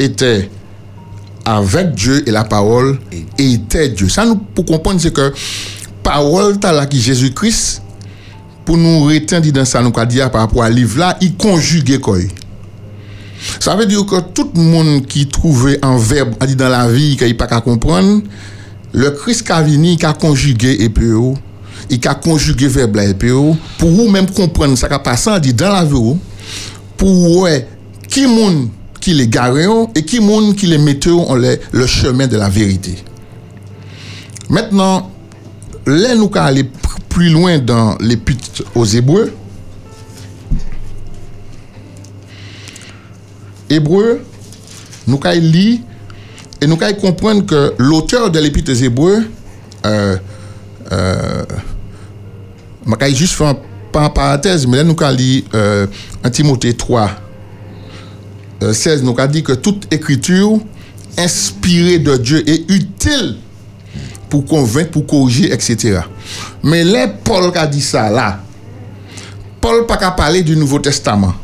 était 0.00 0.50
avec 1.44 1.94
Dieu 1.94 2.28
et 2.28 2.32
la 2.32 2.42
parole 2.42 2.98
était 3.38 3.90
Dieu. 3.90 4.08
Ça, 4.08 4.26
nous, 4.26 4.34
pour 4.34 4.64
comprendre, 4.64 5.00
c'est 5.00 5.12
que 5.12 5.32
parole, 6.02 6.58
t'as 6.58 6.72
là 6.72 6.86
qui 6.86 7.00
Jésus-Christ, 7.00 7.82
pour 8.64 8.76
nous 8.76 9.04
retenir 9.04 9.52
dans 9.52 9.64
ça, 9.64 9.80
nous 9.80 9.92
dire 10.06 10.28
par 10.32 10.40
rapport 10.40 10.64
à 10.64 10.70
livre 10.70 10.98
là, 10.98 11.16
il 11.20 11.36
conjugue 11.36 12.00
quoi? 12.00 12.18
Ça 13.60 13.74
veut 13.74 13.86
dire 13.86 14.04
que 14.06 14.20
tout 14.20 14.50
le 14.54 14.62
monde 14.62 15.06
qui 15.06 15.26
trouvait 15.26 15.78
un 15.82 15.96
verbe 15.96 16.34
dans 16.56 16.68
la 16.68 16.88
vie 16.88 17.16
qu'il 17.16 17.28
n'a 17.28 17.34
pas 17.34 17.46
qu'à 17.46 17.60
comprendre, 17.60 18.22
le 18.92 19.10
Christ 19.10 19.46
qui 19.46 19.52
a 19.52 19.62
venu, 19.62 19.96
qui 19.96 20.06
a 20.06 20.12
conjugué 20.12 20.82
EPO, 20.84 21.36
il 21.90 22.08
a 22.08 22.14
conjugué 22.14 22.68
verbe 22.68 22.98
EPO, 22.98 23.56
pour 23.78 23.90
vous 23.90 24.08
même 24.08 24.30
comprendre 24.30 24.76
ça 24.76 24.88
qui 24.88 24.94
a 24.94 24.98
passé 24.98 25.30
dans 25.52 25.72
la 25.72 25.84
vie, 25.84 26.16
pour 26.96 27.40
ouais, 27.40 27.66
qui 28.08 28.26
monde 28.26 28.68
qui 29.00 29.14
les 29.14 29.26
garé 29.26 29.66
et 29.96 30.04
qui 30.04 30.20
monde 30.20 30.54
qui 30.54 30.66
les 30.66 30.78
mette 30.78 31.08
en 31.08 31.34
le 31.34 31.86
chemin 31.86 32.28
de 32.28 32.36
la 32.36 32.48
vérité. 32.48 32.94
Maintenant, 34.48 35.10
là 35.86 36.14
nous 36.14 36.30
allons 36.34 36.68
plus 37.08 37.28
loin 37.28 37.58
dans 37.58 37.96
l'épître 38.00 38.62
aux 38.74 38.84
Hébreux, 38.84 39.32
Hébreux, 43.72 44.20
nous 45.06 45.18
allons 45.24 45.40
lire 45.40 45.80
et 46.60 46.66
nous 46.66 46.78
allons 46.80 47.00
comprendre 47.00 47.46
que 47.46 47.74
l'auteur 47.78 48.30
de 48.30 48.38
l'épître 48.38 48.70
aux 48.70 48.74
Hébreux, 48.74 49.24
euh, 49.86 50.16
euh, 50.92 51.44
juste 53.14 53.32
faire 53.32 53.56
pas 53.90 54.04
en 54.04 54.10
parenthèse, 54.10 54.66
mais 54.66 54.76
là 54.76 54.84
nous 54.84 54.96
allons 55.00 55.16
lire 55.16 55.42
euh, 55.54 55.86
1 56.22 56.30
Timothée 56.30 56.74
3, 56.74 57.10
euh, 58.62 58.72
16, 58.72 59.02
nous 59.02 59.14
allons 59.18 59.30
dit 59.30 59.42
que 59.42 59.52
toute 59.52 59.92
écriture 59.92 60.58
inspirée 61.18 61.98
de 61.98 62.16
Dieu 62.16 62.48
est 62.48 62.70
utile 62.70 63.36
pour 64.28 64.44
convaincre, 64.44 64.90
pour 64.90 65.06
corriger, 65.06 65.52
etc. 65.52 66.00
Mais 66.62 66.84
là, 66.84 67.08
Paul 67.08 67.50
a 67.54 67.66
dit 67.66 67.82
ça 67.82 68.08
là. 68.10 68.40
Paul 69.60 69.86
pas 69.86 69.96
qu'à 69.96 70.10
parler 70.10 70.42
du 70.42 70.56
Nouveau 70.56 70.78
Testament. 70.78 71.34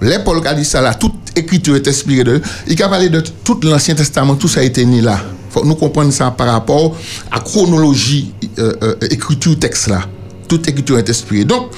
Là, 0.00 0.18
Paul 0.18 0.46
a 0.46 0.54
dit 0.54 0.64
ça 0.64 0.80
là. 0.80 0.94
Toute 0.94 1.21
écriture 1.36 1.76
est 1.76 1.86
inspirée 1.88 2.24
de 2.24 2.40
Il 2.68 2.82
a 2.82 2.88
parlé 2.88 3.08
de 3.08 3.20
tout 3.20 3.58
l'Ancien 3.62 3.94
Testament, 3.94 4.34
tout 4.36 4.48
ça 4.48 4.60
a 4.60 4.62
été 4.62 4.84
né 4.84 5.00
là. 5.00 5.20
Faut 5.50 5.64
nous 5.64 5.74
comprendre 5.74 6.12
ça 6.12 6.30
par 6.30 6.46
rapport 6.48 6.96
à 7.30 7.40
chronologie, 7.40 8.32
euh, 8.58 8.72
euh, 8.82 8.94
écriture, 9.10 9.58
texte 9.58 9.88
là. 9.88 10.00
Toute 10.48 10.68
écriture 10.68 10.98
est 10.98 11.08
inspirée. 11.08 11.44
Donc, 11.44 11.70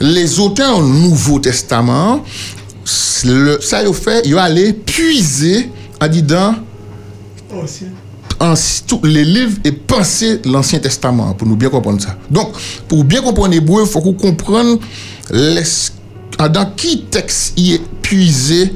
les 0.00 0.38
auteurs 0.38 0.82
du 0.82 0.90
Nouveau 0.90 1.38
Testament, 1.38 2.24
ça 2.84 3.82
ils 3.82 3.94
fait, 3.94 4.22
ils 4.24 4.36
allé 4.38 4.72
puiser 4.72 5.70
en 6.00 6.08
disant 6.08 6.54
tous 8.86 9.00
les 9.04 9.24
livres 9.24 9.58
et 9.64 9.72
pensées 9.72 10.38
de 10.38 10.48
l'Ancien 10.50 10.78
Testament, 10.78 11.34
pour 11.34 11.46
nous 11.46 11.56
bien 11.56 11.68
comprendre 11.68 12.00
ça. 12.00 12.16
Donc, 12.30 12.52
pour 12.88 13.04
bien 13.04 13.20
comprendre 13.20 13.50
l'hébreu, 13.52 13.82
il 13.84 13.90
faut 13.90 14.00
qu'on 14.00 14.14
comprenne 14.14 14.78
les- 15.30 15.62
dans 16.38 16.72
qui 16.74 17.02
texte 17.02 17.52
il 17.58 17.74
est 17.74 17.82
puisé 18.00 18.72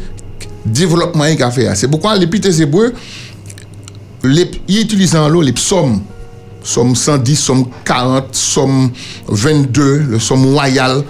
développement 0.64 1.24
il 1.26 1.42
a 1.42 1.50
fait. 1.50 1.74
C'est 1.74 1.88
pourquoi 1.88 2.16
l'épître 2.16 2.48
des 2.48 2.62
Hébreux, 2.62 2.92
les- 4.22 4.50
il 4.68 4.80
utilise 4.80 5.14
en 5.16 5.28
l'eau 5.28 5.42
les 5.42 5.52
psaumes. 5.52 6.00
Somme 6.62 6.96
110, 6.96 7.36
somme 7.36 7.66
40, 7.84 8.28
somme 8.34 8.90
22, 9.28 9.98
le 10.08 10.18
somme 10.18 10.46
royal. 10.54 11.02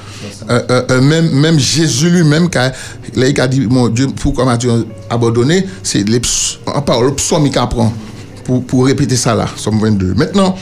Euh, 0.50 0.60
euh, 0.68 0.82
euh, 0.90 1.00
même, 1.00 1.30
même 1.30 1.58
Jésus 1.60 2.10
lui-même, 2.10 2.50
quand 2.50 2.72
il 3.16 3.40
a 3.40 3.46
dit, 3.46 3.60
mon 3.60 3.86
Dieu, 3.88 4.08
pourquoi 4.20 4.44
m'as-tu 4.46 4.66
abandonné? 5.08 5.64
C'est 5.84 6.08
les 6.08 6.20
en 6.66 6.82
parole, 6.82 7.06
le 7.06 7.14
psaume 7.14 7.48
qu'il 7.48 7.58
apprend 7.58 7.92
pour, 8.42 8.64
pour 8.64 8.84
répéter 8.86 9.14
ça 9.14 9.32
là, 9.36 9.46
somme 9.56 9.78
22. 9.78 10.14
Maintenant, 10.14 10.56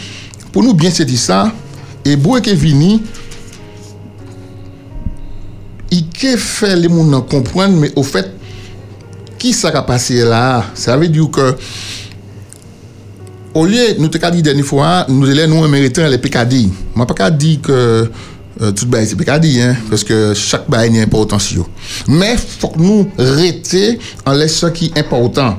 pour 0.52 0.62
nous 0.62 0.74
bien 0.74 0.90
dire 0.90 1.18
ça, 1.18 1.50
Hébreu 2.04 2.40
qui 2.40 2.50
est 2.50 2.54
venu, 2.54 2.98
il 5.90 6.04
fait 6.36 6.76
les 6.76 6.88
gens 6.88 7.20
comprendre, 7.22 7.76
mais 7.78 7.92
au 7.96 8.02
fait, 8.02 8.30
qui 9.42 9.52
ça 9.52 9.70
a 9.70 9.82
passé 9.82 10.22
là? 10.22 10.64
Ça 10.72 10.96
veut 10.96 11.08
dire 11.08 11.28
que 11.28 11.56
au 13.54 13.66
lieu, 13.66 13.96
nous 13.98 14.06
te 14.06 14.30
dit 14.30 14.40
dernière 14.40 14.64
fois, 14.64 15.04
nous 15.08 15.28
allons 15.28 15.62
nous 15.62 15.68
mériter 15.68 16.08
les. 16.08 16.16
Je 16.22 17.00
ne 17.00 17.04
pas 17.04 17.28
dire 17.28 17.60
que 17.60 18.08
euh, 18.60 18.70
tout 18.70 18.86
bail 18.86 19.04
c'est 19.04 19.16
PKD, 19.16 19.60
hein, 19.60 19.76
parce 19.90 20.04
que 20.04 20.32
chaque 20.32 20.70
bail 20.70 20.96
est 20.96 21.02
important. 21.02 21.38
Mais 22.06 22.34
il 22.34 22.38
faut 22.38 22.68
que 22.68 22.78
nous 22.78 23.10
rester 23.18 23.98
en 24.24 24.32
laissant 24.32 24.68
ce 24.68 24.72
qui 24.72 24.92
est 24.94 25.00
important. 25.00 25.58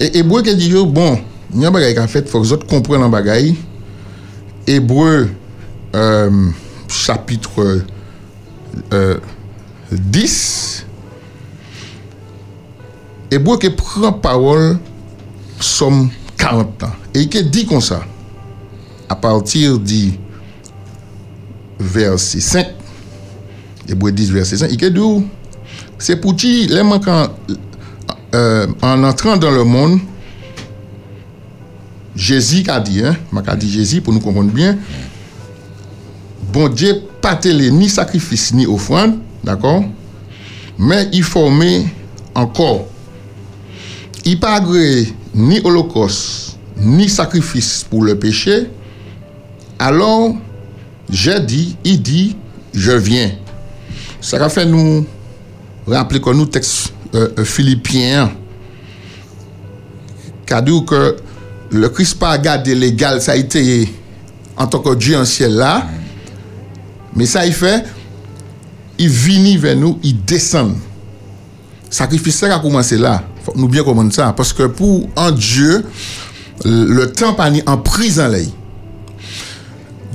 Et 0.00 0.18
Hébreu 0.18 0.42
qui 0.42 0.56
dit, 0.56 0.72
bon, 0.72 1.18
il 1.54 1.60
y 1.60 1.66
a 1.66 1.70
bagage 1.70 1.94
qu'a 1.94 2.06
fait, 2.08 2.20
il 2.20 2.28
faut 2.28 2.40
que 2.40 2.46
les 2.46 2.52
autres 2.54 2.66
comprennent 2.66 3.08
bagage. 3.10 3.52
Hébreu, 4.66 5.28
euh, 5.94 6.30
chapitre 6.88 7.82
euh, 8.94 9.18
10, 9.92 10.86
Hébreu 13.34 13.58
qui 13.58 13.68
prend 13.68 14.12
parole, 14.12 14.78
somme 15.58 16.08
40 16.36 16.84
ans. 16.84 16.92
Et 17.14 17.28
qui 17.28 17.42
dit 17.42 17.66
comme 17.66 17.80
ça, 17.80 18.00
à 19.08 19.16
partir 19.16 19.76
du 19.80 20.12
verset 21.80 22.38
5, 22.38 22.66
Hébreu 23.88 24.12
10, 24.12 24.30
verset 24.30 24.58
5, 24.58 24.70
il 24.70 24.76
dit, 24.76 25.26
c'est 25.98 26.14
pour 26.14 26.36
qui, 26.36 26.68
les 26.68 26.84
manquants, 26.84 27.26
euh, 28.36 28.68
en 28.80 29.02
entrant 29.02 29.36
dans 29.36 29.50
le 29.50 29.64
monde, 29.64 29.98
Jésus 32.14 32.62
a 32.68 32.78
dit, 32.78 33.02
hein, 33.04 33.16
m'a 33.32 33.42
dit 33.56 33.68
Jésus 33.68 34.00
pour 34.00 34.12
nous 34.12 34.20
comprendre 34.20 34.52
bien, 34.52 34.78
bon 36.52 36.68
Dieu 36.68 37.02
pas 37.20 37.34
télé 37.34 37.72
ni 37.72 37.88
sacrifice 37.88 38.54
ni 38.54 38.64
offrande, 38.64 39.18
d'accord, 39.42 39.82
mais 40.78 41.08
il 41.12 41.24
formait 41.24 41.84
encore 42.32 42.93
il 44.24 44.40
pas 44.40 44.54
agréé 44.54 45.14
ni 45.34 45.60
holocauste, 45.62 46.58
ni 46.76 47.08
sacrifice 47.08 47.84
pour 47.88 48.02
le 48.02 48.18
péché, 48.18 48.70
alors 49.78 50.34
j'ai 51.10 51.40
dit, 51.40 51.76
il 51.84 52.00
dit, 52.00 52.36
je 52.72 52.92
viens. 52.92 53.32
Ça 54.20 54.48
fait 54.48 54.64
nous 54.64 55.04
rappeler 55.86 56.20
que 56.20 56.30
nous, 56.30 56.46
texte 56.46 56.94
euh, 57.14 57.28
euh, 57.38 57.44
philippien, 57.44 58.32
qui 60.46 60.54
a 60.54 60.62
dit 60.62 60.84
que 60.86 61.16
le 61.70 61.88
Christ 61.88 62.18
pas 62.18 62.38
gardé 62.38 62.74
légal, 62.74 63.20
ça 63.20 63.32
a 63.32 63.36
été 63.36 63.92
en 64.56 64.66
tant 64.66 64.78
que 64.78 64.94
Dieu 64.94 65.16
en 65.18 65.24
ciel 65.24 65.54
là, 65.54 65.86
mais 67.14 67.26
ça 67.26 67.44
il 67.44 67.52
fait, 67.52 67.84
il 68.98 69.08
vient 69.08 69.58
vers 69.58 69.76
nous, 69.76 69.98
il 70.02 70.24
descend. 70.24 70.76
Sacrifice 71.90 72.42
a 72.44 72.58
commencé 72.58 72.96
là. 72.96 73.22
Nous 73.54 73.68
bien 73.68 73.82
comprendre 73.82 74.12
ça. 74.12 74.32
Parce 74.32 74.52
que 74.52 74.64
pour 74.64 75.08
un 75.16 75.32
Dieu, 75.32 75.84
le 76.64 77.06
temps 77.06 77.34
pas 77.34 77.50
en 77.66 77.76
prison. 77.78 78.30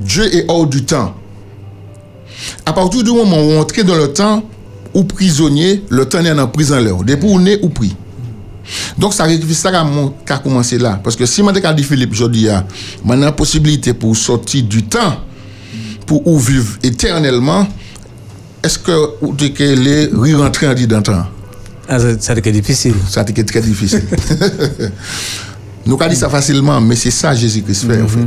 Dieu 0.00 0.34
est 0.34 0.44
hors 0.48 0.66
du 0.66 0.84
temps. 0.84 1.14
À 2.64 2.72
partir 2.72 3.02
du 3.02 3.10
moment 3.10 3.36
où 3.36 3.50
on 3.50 3.60
entre 3.60 3.82
dans 3.82 3.96
le 3.96 4.12
temps, 4.12 4.42
ou 4.94 5.04
prisonnier, 5.04 5.84
le 5.88 6.04
temps 6.06 6.24
est 6.24 6.30
en 6.30 6.48
prison. 6.48 6.80
Depuis 7.04 7.28
on 7.28 7.44
est 7.46 7.62
ou 7.62 7.68
pris. 7.68 7.94
Donc, 8.98 9.14
ça 9.14 9.24
a 9.24 10.38
commencé 10.38 10.78
là. 10.78 11.00
Parce 11.02 11.16
que 11.16 11.26
si 11.26 11.42
je 11.42 11.72
dit 11.72 11.82
Philippe, 11.82 12.14
je 12.14 12.24
dis, 12.26 12.40
il 12.40 12.46
y 12.46 13.22
a 13.22 13.32
possibilité 13.32 13.94
pour 13.94 14.16
sortir 14.16 14.62
du 14.64 14.84
temps, 14.84 15.16
pour 16.06 16.26
ou 16.26 16.38
vivre 16.38 16.76
éternellement, 16.82 17.66
est-ce 18.62 18.78
que 18.78 18.92
vous 19.20 19.32
rentrer 20.34 20.68
en 20.68 20.74
dit 20.74 20.86
dans 20.86 20.98
le 20.98 21.02
temps? 21.02 21.26
Ah, 21.92 21.98
ça, 22.20 22.34
été 22.34 22.52
difficile. 22.52 22.94
Ça 23.08 23.22
a 23.22 23.28
été 23.28 23.44
très 23.44 23.60
difficile. 23.60 24.04
Nous 25.86 25.94
avons 26.00 26.08
dit 26.08 26.14
ça 26.14 26.28
facilement, 26.30 26.80
mais 26.80 26.94
c'est 26.94 27.10
ça 27.10 27.34
Jésus-Christ 27.34 27.84
fait, 27.84 28.00
en 28.00 28.06
fait. 28.06 28.26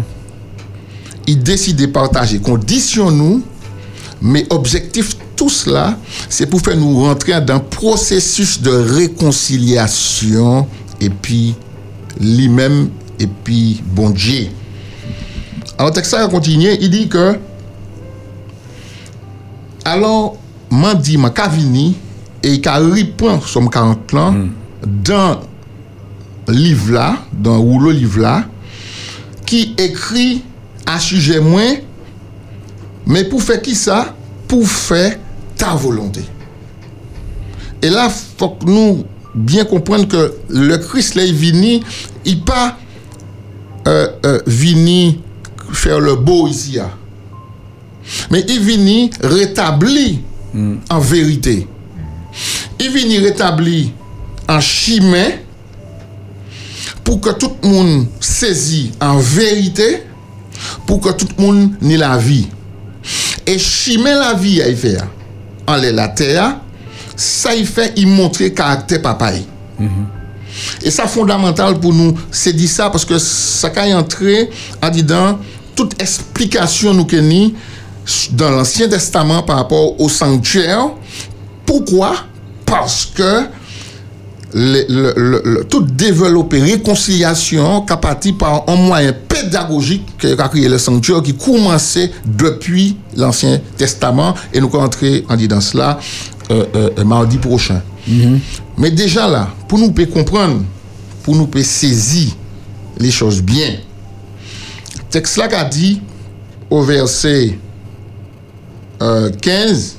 Il 1.28 1.42
décide 1.42 1.78
de 1.78 1.86
partager. 1.86 2.40
Condition 2.40 3.10
nous, 3.10 3.42
mais 4.22 4.46
objectif 4.50 5.16
tout 5.38 5.48
cela, 5.48 5.98
c'est 6.28 6.46
pour 6.46 6.60
faire 6.60 6.76
nous 6.76 7.06
rentrer 7.06 7.40
dans 7.40 7.56
un 7.56 7.60
processus 7.60 8.62
de 8.62 8.70
réconciliation 8.70 10.68
et 11.00 11.10
puis 11.10 11.56
lui-même 12.20 12.90
et 13.18 13.28
puis 13.28 13.82
bon 13.96 14.10
Dieu. 14.10 14.48
Alors, 15.78 15.92
le 15.92 15.96
texte 15.96 16.14
a 16.16 16.28
continué, 16.28 16.78
il 16.82 16.90
dit 16.90 17.08
que 17.08 17.38
alors, 19.86 20.36
m'a 20.70 20.96
dit, 20.96 21.18
m'a 21.18 21.32
vini 21.50 21.96
et 22.44 22.56
il 22.56 22.68
a 22.68 22.78
reprend 22.78 23.40
son 23.42 23.68
40 23.68 24.14
ans 24.16 24.36
dans 24.86 25.40
le 26.48 26.54
livre 26.54 26.92
là, 26.92 27.18
dans 27.32 27.54
le 27.54 27.60
rouleau 27.60 27.92
livre 27.92 28.20
là, 28.20 28.46
qui 29.46 29.74
écrit 29.78 30.44
à 30.86 31.00
sujet 31.00 31.40
moins, 31.40 31.76
mais 33.06 33.24
pour 33.24 33.42
faire 33.42 33.62
qui 33.62 33.76
ça 33.76 34.14
Pour 34.48 34.68
faire 34.68 35.18
ta 35.56 35.74
volonté. 35.76 36.22
Et 37.82 37.90
là, 37.90 38.08
il 38.08 38.38
faut 38.38 38.50
que 38.50 38.66
nous 38.66 39.04
bien 39.34 39.66
comprendre 39.66 40.08
que 40.08 40.34
le 40.50 40.78
Christ 40.78 41.16
là, 41.16 41.24
il 41.24 41.34
vini, 41.34 41.82
il 42.26 42.42
pas 42.42 42.78
euh, 43.88 44.08
euh, 44.26 44.40
vini 44.46 45.22
faire 45.72 46.00
le 46.00 46.16
beau 46.16 46.48
ici. 46.48 46.78
Mais 48.32 48.44
il 48.48 48.60
vini 48.60 49.10
rétablir 49.22 50.18
en 50.90 51.00
vérité. 51.00 51.68
i 52.82 52.90
vini 52.94 53.20
retabli 53.24 53.92
an 54.50 54.62
chimè 54.64 55.24
pou 57.04 57.20
ke 57.24 57.36
tout 57.40 57.64
moun 57.68 58.08
sezi 58.24 58.88
an 59.04 59.20
verite 59.20 59.90
pou 60.88 61.00
ke 61.04 61.14
tout 61.20 61.38
moun 61.40 61.74
ni 61.84 62.00
la 62.00 62.16
vi. 62.18 62.44
E 63.44 63.58
chimè 63.60 64.16
la 64.16 64.34
vi 64.40 64.60
a 64.64 64.70
y 64.72 64.80
fè 64.80 64.96
ya. 64.98 65.08
An 65.70 65.80
lè 65.84 65.92
la 65.96 66.10
tè 66.16 66.34
ya, 66.36 66.50
sa 67.16 67.54
y 67.56 67.66
fè 67.68 67.92
y 68.00 68.08
montre 68.08 68.50
karakter 68.56 69.02
papay. 69.04 69.44
Mm 69.78 69.88
-hmm. 69.88 70.12
E 70.84 70.92
sa 70.92 71.08
fondamental 71.10 71.78
pou 71.82 71.96
nou 71.96 72.14
se 72.32 72.54
di 72.56 72.68
sa, 72.70 72.90
paske 72.94 73.18
sa 73.24 73.72
ka 73.74 73.86
y 73.88 73.94
antre 73.96 74.50
an 74.84 74.92
di 74.94 75.04
dan 75.06 75.40
tout 75.78 75.96
esplikasyon 76.02 77.00
nou 77.00 77.10
ke 77.10 77.22
ni 77.24 77.56
dan 78.38 78.58
l'Ansyen 78.58 78.92
Testament 78.92 79.44
par 79.44 79.58
rapport 79.58 80.00
au 80.00 80.10
sanctuèr 80.10 80.92
Pourquoi? 81.66 82.16
Parce 82.66 83.06
que 83.06 83.42
le, 84.56 84.86
le- 84.88 85.14
le- 85.18 85.42
le- 85.46 85.64
tout 85.66 85.82
développer 85.82 86.60
réconciliation 86.62 87.82
parti 87.82 88.34
par 88.34 88.64
un 88.68 88.76
moyen 88.76 89.12
pédagogique 89.28 90.06
que 90.18 90.40
a 90.40 90.48
créé 90.48 90.70
le 90.70 90.78
sanctuaire 90.78 91.24
qui 91.24 91.34
commençait 91.34 92.12
depuis 92.26 92.98
l'Ancien 93.16 93.60
Testament 93.78 94.36
et 94.54 94.60
nous 94.62 94.70
allons 94.74 94.84
entrer 94.84 95.26
en 95.30 95.36
dit 95.36 95.48
dans 95.48 95.62
cela 95.62 96.00
euh, 96.52 96.66
euh, 96.76 97.04
mardi 97.04 97.38
prochain. 97.38 97.82
Mais 98.78 98.92
déjà 98.92 99.28
là, 99.28 99.50
pour 99.68 99.80
nous 99.80 99.92
peut 99.92 100.06
comprendre, 100.06 100.62
pour 101.24 101.36
nous 101.36 101.48
peut 101.48 101.64
saisir 101.64 102.30
les 103.00 103.10
choses 103.12 103.42
bien, 103.42 103.78
texte 105.10 105.38
là 105.38 105.48
qu'a 105.48 105.64
dit 105.64 106.02
au 106.70 106.82
verset 106.84 107.58
euh, 109.02 109.32
15, 109.42 109.96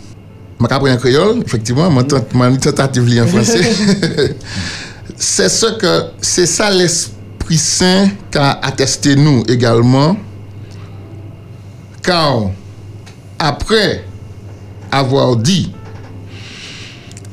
je 0.61 0.85
vais 0.85 0.93
en 0.93 0.97
créole, 0.97 1.43
effectivement, 1.45 1.91
ma 1.91 2.05
tentative 2.05 3.05
li 3.07 3.21
en 3.21 3.27
français. 3.27 3.63
c'est 5.17 5.49
ce 5.49 5.67
que, 5.79 6.03
c'est 6.21 6.47
ça 6.47 6.71
l'Esprit 6.71 7.59
Saint 7.59 8.09
qu'a 8.31 8.53
attesté 8.63 9.17
nous 9.17 9.43
également, 9.49 10.17
car 12.03 12.51
après 13.39 14.05
avoir 14.91 15.37
dit, 15.37 15.73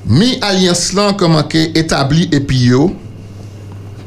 mi 0.06 0.38
alliance 0.42 0.94
là 0.94 1.14
comme 1.14 1.42
que 1.48 1.78
établi 1.78 2.28
et 2.32 2.40
puis 2.40 2.72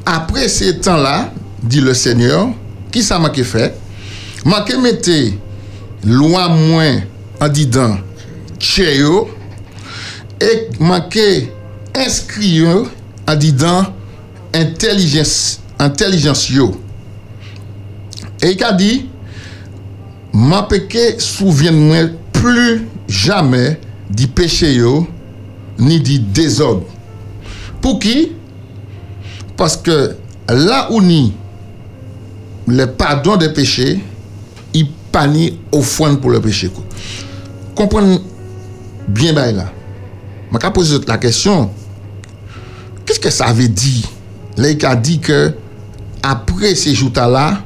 après 0.04 0.48
ces 0.48 0.78
temps-là, 0.80 1.32
dit 1.62 1.80
le 1.80 1.94
Seigneur, 1.94 2.48
qui 2.90 3.02
ça 3.02 3.18
m'a 3.18 3.32
fait? 3.32 3.74
M'a 4.44 4.60
que 4.60 4.76
mettez 4.76 5.38
loin 6.04 6.48
moins 6.48 7.00
en 7.40 7.48
disant 7.48 7.96
tche 8.64 8.96
yo, 8.96 9.28
et 10.40 10.68
m'a 10.80 11.00
que 11.00 11.42
inscrit 11.94 12.64
en 12.64 13.34
disant 13.36 13.84
intelligence, 14.54 15.60
intelligence 15.78 16.48
yo. 16.48 16.80
Et 18.42 18.52
il 18.52 18.64
a 18.64 18.72
dit, 18.72 19.06
m'a 20.32 20.62
que 20.62 21.20
souviens-moi 21.20 22.08
plus 22.32 22.86
jamais 23.06 23.78
du 24.10 24.26
péché 24.26 24.80
ni 25.78 26.00
du 26.00 26.18
désordre. 26.18 26.84
Pour 27.80 27.98
qui? 27.98 28.32
Parce 29.56 29.76
que 29.76 30.16
là 30.48 30.88
où 30.90 31.00
ni 31.00 31.32
le 32.66 32.86
pardon 32.86 33.36
des 33.36 33.50
péchés, 33.50 34.00
il 34.72 34.88
pas 35.12 35.26
ni 35.26 35.58
offrande 35.70 36.20
pour 36.20 36.30
le 36.30 36.40
péché. 36.40 36.70
quoi. 36.70 36.82
Bien 39.08 39.32
bien 39.32 39.52
là. 39.52 39.72
Je 40.52 40.58
vais 40.58 40.72
poser 40.72 40.98
la 41.06 41.18
question. 41.18 41.70
Qu'est-ce 43.04 43.20
que 43.20 43.30
ça 43.30 43.52
veut 43.52 43.68
dire? 43.68 44.04
Là, 44.56 44.70
il 44.70 44.86
a 44.86 44.96
dit 44.96 45.18
que 45.18 45.52
après 46.22 46.74
ces 46.74 46.94
jours-là, 46.94 47.58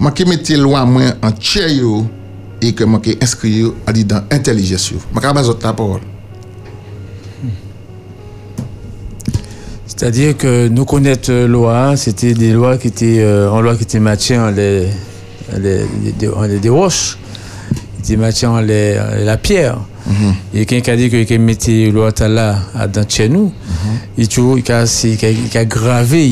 je 0.00 0.04
vais 0.24 0.24
mettre 0.24 0.86
moins 0.86 1.12
en 1.22 1.30
tchè 1.32 1.68
yo 1.74 2.06
et 2.62 2.72
que 2.74 2.84
je 2.84 3.48
yo 3.48 3.74
à 3.86 3.92
dans 3.92 4.22
intelligence. 4.30 4.90
Je 4.90 4.94
vais 5.20 5.32
poser 5.32 5.52
la 5.62 5.72
parole. 5.72 6.00
C'est-à-dire 9.86 10.36
que 10.36 10.68
nous 10.68 10.84
connaître 10.84 11.30
euh, 11.30 11.46
loi, 11.46 11.94
c'était 11.96 12.32
des 12.32 12.52
lois 12.52 12.78
qui 12.78 12.88
étaient 12.88 13.18
euh, 13.20 13.50
en 13.50 13.60
loi 13.60 13.76
qui 13.76 13.82
étaient 13.82 14.00
matchées 14.00 14.38
en 14.38 14.50
les, 14.50 14.86
en 15.54 15.58
les, 15.58 15.80
les- 16.18 16.28
en 16.28 16.42
les- 16.42 16.58
en 18.46 18.60
les, 18.60 18.98
en 18.98 19.24
la 19.24 19.36
pierre. 19.36 19.78
Et 20.54 20.66
quelqu'un 20.66 20.80
qui 20.84 20.90
a 20.90 20.96
dit 20.96 21.10
que 21.10 21.34
mettait 21.38 21.90
loi 21.90 22.10
là 22.28 22.58
à 22.74 22.86
dans 22.88 23.08
chez 23.08 23.28
nous, 23.28 23.52
il 24.18 24.28
toujours 24.28 24.58
il 24.58 24.72
a, 24.72 24.86
c'est- 24.86 25.10
il 25.12 25.24
a, 25.24 25.30
il 25.30 25.58
a 25.58 25.64
gravé, 25.64 26.30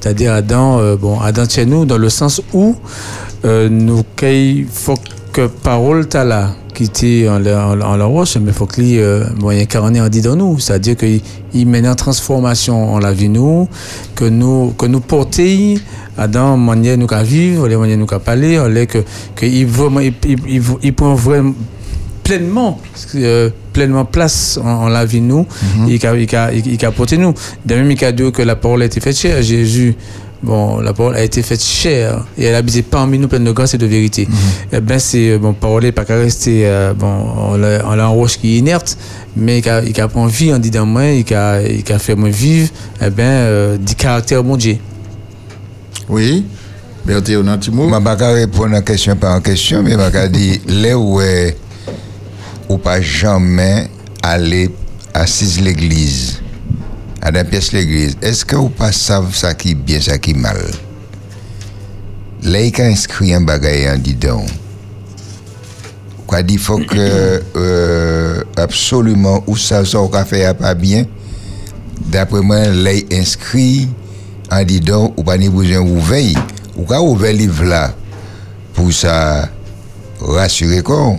c'est-à-dire 0.00 0.42
dans 0.42 0.78
euh, 0.80 0.96
bon 0.96 1.18
dans 1.32 1.48
chez 1.48 1.66
nous 1.66 1.84
dans 1.84 1.98
le 1.98 2.08
sens 2.08 2.40
où 2.52 2.74
euh, 3.44 3.68
nous 3.68 4.02
qu'il 4.16 4.66
faut 4.70 4.94
que 5.32 5.46
parole 5.46 6.06
t'as 6.08 6.24
là 6.24 6.50
qui 6.74 6.84
était 6.84 7.26
en 7.28 7.38
la, 7.38 7.68
en, 7.68 7.74
la- 7.74 7.86
en 7.88 7.96
la 7.96 8.04
roche 8.06 8.36
mais 8.38 8.52
faut 8.52 8.66
qu'il 8.66 8.98
euh, 8.98 9.24
bon, 9.38 9.50
il 9.50 9.60
incarné 9.60 10.00
en 10.00 10.08
dit 10.08 10.22
dans 10.22 10.36
nous. 10.36 10.58
C'est-à-dire 10.58 10.96
qu'il 10.96 11.20
il 11.54 11.66
mène 11.66 11.86
en 11.86 11.94
transformation 11.94 12.94
en 12.94 12.98
la 12.98 13.12
vie 13.12 13.28
nous 13.28 13.68
que 14.14 14.24
nous 14.24 14.72
que 14.78 14.86
nous 14.86 15.00
porter 15.00 15.78
à 16.16 16.28
dans 16.28 16.56
manière 16.56 16.96
nous 16.98 17.06
qu'à 17.06 17.22
vivre 17.22 17.68
les 17.68 17.76
manières 17.76 17.98
nous 17.98 18.06
qu'à 18.06 18.18
parler 18.18 18.58
que 18.86 18.98
que 19.34 19.44
il 19.46 19.66
vraiment 19.66 20.00
il, 20.00 20.14
il, 20.26 20.38
il, 20.48 20.62
il 20.82 20.94
prend 20.94 21.14
vraiment 21.14 21.54
pleinement 22.38 22.80
euh, 23.16 23.50
pleinement 23.72 24.04
place 24.04 24.58
en, 24.62 24.68
en 24.84 24.88
la 24.88 25.04
vie 25.04 25.20
de 25.20 25.26
nous 25.26 25.46
il 25.86 25.98
qu'a 25.98 26.14
il 26.16 26.78
qu'a 26.78 26.90
porté 26.90 27.18
nous. 27.18 27.34
De 27.66 27.74
même 27.74 27.90
il 27.90 28.12
dit 28.14 28.32
que 28.32 28.42
la 28.42 28.56
parole 28.56 28.82
a 28.82 28.86
été 28.86 29.00
faite 29.00 29.16
chère. 29.16 29.42
Jésus 29.42 29.94
bon 30.42 30.80
la 30.80 30.92
parole 30.92 31.14
a 31.16 31.22
été 31.22 31.42
faite 31.42 31.62
chère. 31.62 32.24
Et 32.38 32.44
elle 32.44 32.54
a 32.54 32.58
habité 32.58 32.82
parmi 32.82 33.18
nous 33.18 33.28
pleine 33.28 33.44
de 33.44 33.52
grâce 33.52 33.74
et 33.74 33.78
de 33.78 33.86
vérité. 33.86 34.26
Eh 34.72 34.80
ben 34.80 34.98
c'est 34.98 35.32
euh, 35.32 35.38
bon 35.38 35.52
parole 35.52 35.84
est 35.84 35.92
pas 35.92 36.04
qu'à 36.04 36.16
rester 36.16 36.62
euh, 36.64 36.94
bon 36.94 37.12
on 37.50 37.56
l'a 37.56 37.82
on 37.86 37.94
l'a 37.94 38.08
en 38.08 38.14
roche 38.14 38.38
qui 38.38 38.54
est 38.54 38.58
inerte 38.58 38.96
mais 39.36 39.58
il 39.58 39.62
qu'a 39.62 39.82
il 39.82 39.92
qu'a 39.92 40.08
prend 40.08 40.26
vie 40.26 40.52
en 40.54 40.58
disant 40.58 40.86
moi 40.86 41.06
il 41.06 41.24
qu'a 41.24 41.62
il 41.62 41.82
qu'a 41.84 41.98
fait 41.98 42.14
moi 42.14 42.30
vivre 42.30 42.68
eh 43.00 43.10
ben 43.10 43.22
euh, 43.24 43.76
du 43.76 43.94
caractère 43.94 44.42
bon 44.42 44.56
Dieu. 44.56 44.78
Oui. 46.08 46.44
Berthe, 47.04 47.32
on 47.36 47.48
a 47.48 47.52
un 47.52 47.58
petit 47.58 47.72
mot? 47.72 47.88
Je 47.88 47.94
ne 47.94 47.98
vais 47.98 48.16
pas 48.16 48.32
répondre 48.32 48.76
à 48.76 48.80
question 48.82 49.16
par 49.16 49.42
question, 49.42 49.82
mais 49.82 49.92
je 49.92 49.96
vais 49.96 50.28
dire, 50.28 50.58
là 50.68 50.96
où 50.96 51.20
est, 51.20 51.56
ou 52.72 52.78
pas 52.78 53.02
jamais 53.02 53.86
aller 54.22 54.70
assise 55.12 55.60
l'église, 55.60 56.40
à 57.20 57.30
la 57.30 57.44
pièce 57.44 57.72
l'église, 57.72 58.16
est-ce 58.22 58.46
que 58.46 58.56
vous 58.56 58.70
pas 58.70 58.92
savez 58.92 59.32
ça 59.32 59.52
qui 59.52 59.72
est 59.72 59.74
bien, 59.74 60.00
ça 60.00 60.16
qui 60.16 60.30
est 60.30 60.34
mal? 60.34 60.56
Là, 62.42 62.58
a 62.58 62.82
inscrit 62.84 63.34
un 63.34 63.42
bagage 63.42 63.94
en 63.94 63.98
disant, 63.98 64.46
quoi 66.26 66.42
dit, 66.42 66.56
faut 66.56 66.78
que, 66.78 67.42
euh, 67.56 68.42
absolument, 68.56 69.44
où 69.46 69.56
ça, 69.56 69.84
ça, 69.84 70.00
on 70.00 70.10
fait 70.24 70.56
pas 70.56 70.74
bien, 70.74 71.04
d'après 72.06 72.40
moi, 72.40 72.68
là, 72.68 72.92
inscrit 73.12 73.86
en 74.50 74.64
disant, 74.64 75.12
ou 75.18 75.22
pas 75.22 75.36
ni 75.36 75.50
besoin 75.50 75.80
ouvrir, 75.80 76.42
ou 76.76 76.84
pas 76.84 77.02
ouvrir 77.02 77.34
livre 77.34 77.64
là, 77.64 77.94
pour 78.72 78.90
ça 78.94 79.50
rassurer 80.20 80.82
quoi, 80.82 81.16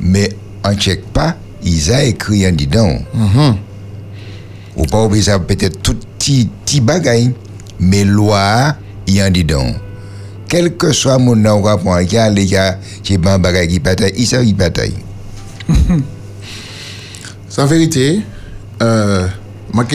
mais 0.00 0.30
on 0.66 0.74
check 0.74 1.04
pas, 1.12 1.36
ils 1.62 1.92
a 1.92 2.04
écrit 2.04 2.46
en 2.46 2.52
disant, 2.52 2.98
ou 4.76 4.84
pas 4.84 5.08
ça 5.20 5.38
peut-être 5.38 5.80
tout 5.82 5.96
petit, 6.18 6.80
bagaille, 6.80 7.32
mais 7.78 8.04
loi, 8.04 8.76
il 9.06 9.22
en 9.22 9.30
dedans. 9.30 9.72
Quel 10.48 10.76
que 10.76 10.92
soit 10.92 11.18
mon 11.18 11.34
nom, 11.34 11.62
on 11.62 11.98
il 11.98 12.12
y 12.12 12.16
a 12.16 12.30
les 12.30 12.46
gars, 12.46 12.78
j'ai 13.02 13.18
pas 13.18 13.34
un 13.34 13.38
bagage 13.38 13.68
qui 13.68 13.80
bataille, 13.80 14.12
il 14.16 14.26
sait 14.26 14.44
qui 14.44 14.54
bataille. 14.54 14.94
En 17.58 17.64
vérité, 17.64 18.20
euh, 18.82 19.26
moi 19.72 19.86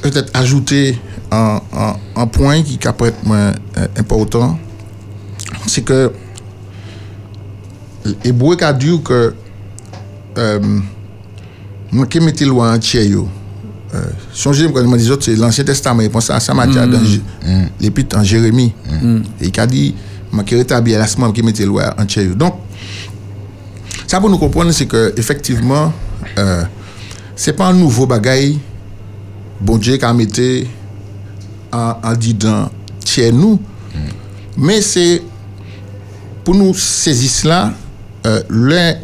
peut-être 0.00 0.30
ajouter 0.38 0.96
un, 1.32 1.60
un, 1.76 1.96
un 2.14 2.26
point 2.28 2.62
qui 2.62 2.78
être 3.06 3.24
moins 3.24 3.52
euh, 3.76 3.88
important, 3.96 4.56
c'est 5.66 5.82
que 5.82 6.12
l'hébreu 8.24 8.56
a 8.60 8.72
dit 8.72 9.00
que 9.02 9.34
euh, 10.38 10.58
moi 11.92 12.06
qui 12.06 12.20
mettais 12.20 12.44
loin 12.44 12.74
en 12.74 12.78
tchè 12.78 13.04
yo? 13.08 13.28
Euh, 13.94 14.02
songez 14.32 14.70
quand 14.72 14.82
je 14.82 14.86
me 14.86 14.98
dis 14.98 15.10
c'est 15.20 15.34
l'Ancien 15.36 15.64
Testament, 15.64 16.02
il 16.02 16.10
pense 16.10 16.28
à 16.30 16.38
ça, 16.40 16.52
m'a 16.54 16.66
dit 16.66 16.74
dans 16.86 17.04
Jé- 17.04 17.22
l'épître 17.80 18.16
en 18.18 18.22
Jérémie. 18.22 18.74
Et 19.40 19.46
il 19.48 19.60
a 19.60 19.66
dit, 19.66 19.94
moi 20.30 20.44
qui 20.44 20.54
rétablis 20.54 20.94
à 20.94 20.98
la 20.98 21.06
semaine 21.06 21.32
qui 21.32 21.42
mettait 21.42 21.64
loin 21.64 21.94
en 21.98 22.04
tchè 22.04 22.24
yo. 22.24 22.34
Donc, 22.34 22.54
ça 24.06 24.20
pour 24.20 24.28
nous 24.30 24.38
comprendre, 24.38 24.70
c'est 24.72 24.86
que 24.86 25.14
effectivement, 25.16 25.92
euh, 26.38 26.64
c'est 27.34 27.54
pas 27.54 27.66
un 27.66 27.72
nouveau 27.74 28.06
bagaille, 28.06 28.58
bon 29.60 29.78
Dieu 29.78 29.96
qui 29.96 30.04
a 30.04 30.12
mis 30.12 30.28
en, 31.72 31.94
en 32.02 32.12
disant 32.14 32.70
tiens 33.00 33.32
nous, 33.32 33.58
mais 34.56 34.80
c'est 34.82 35.22
pour 36.44 36.54
nous 36.54 36.74
saisir 36.74 37.30
cela, 37.30 37.72
euh, 38.26 38.42
l'un- 38.50 38.96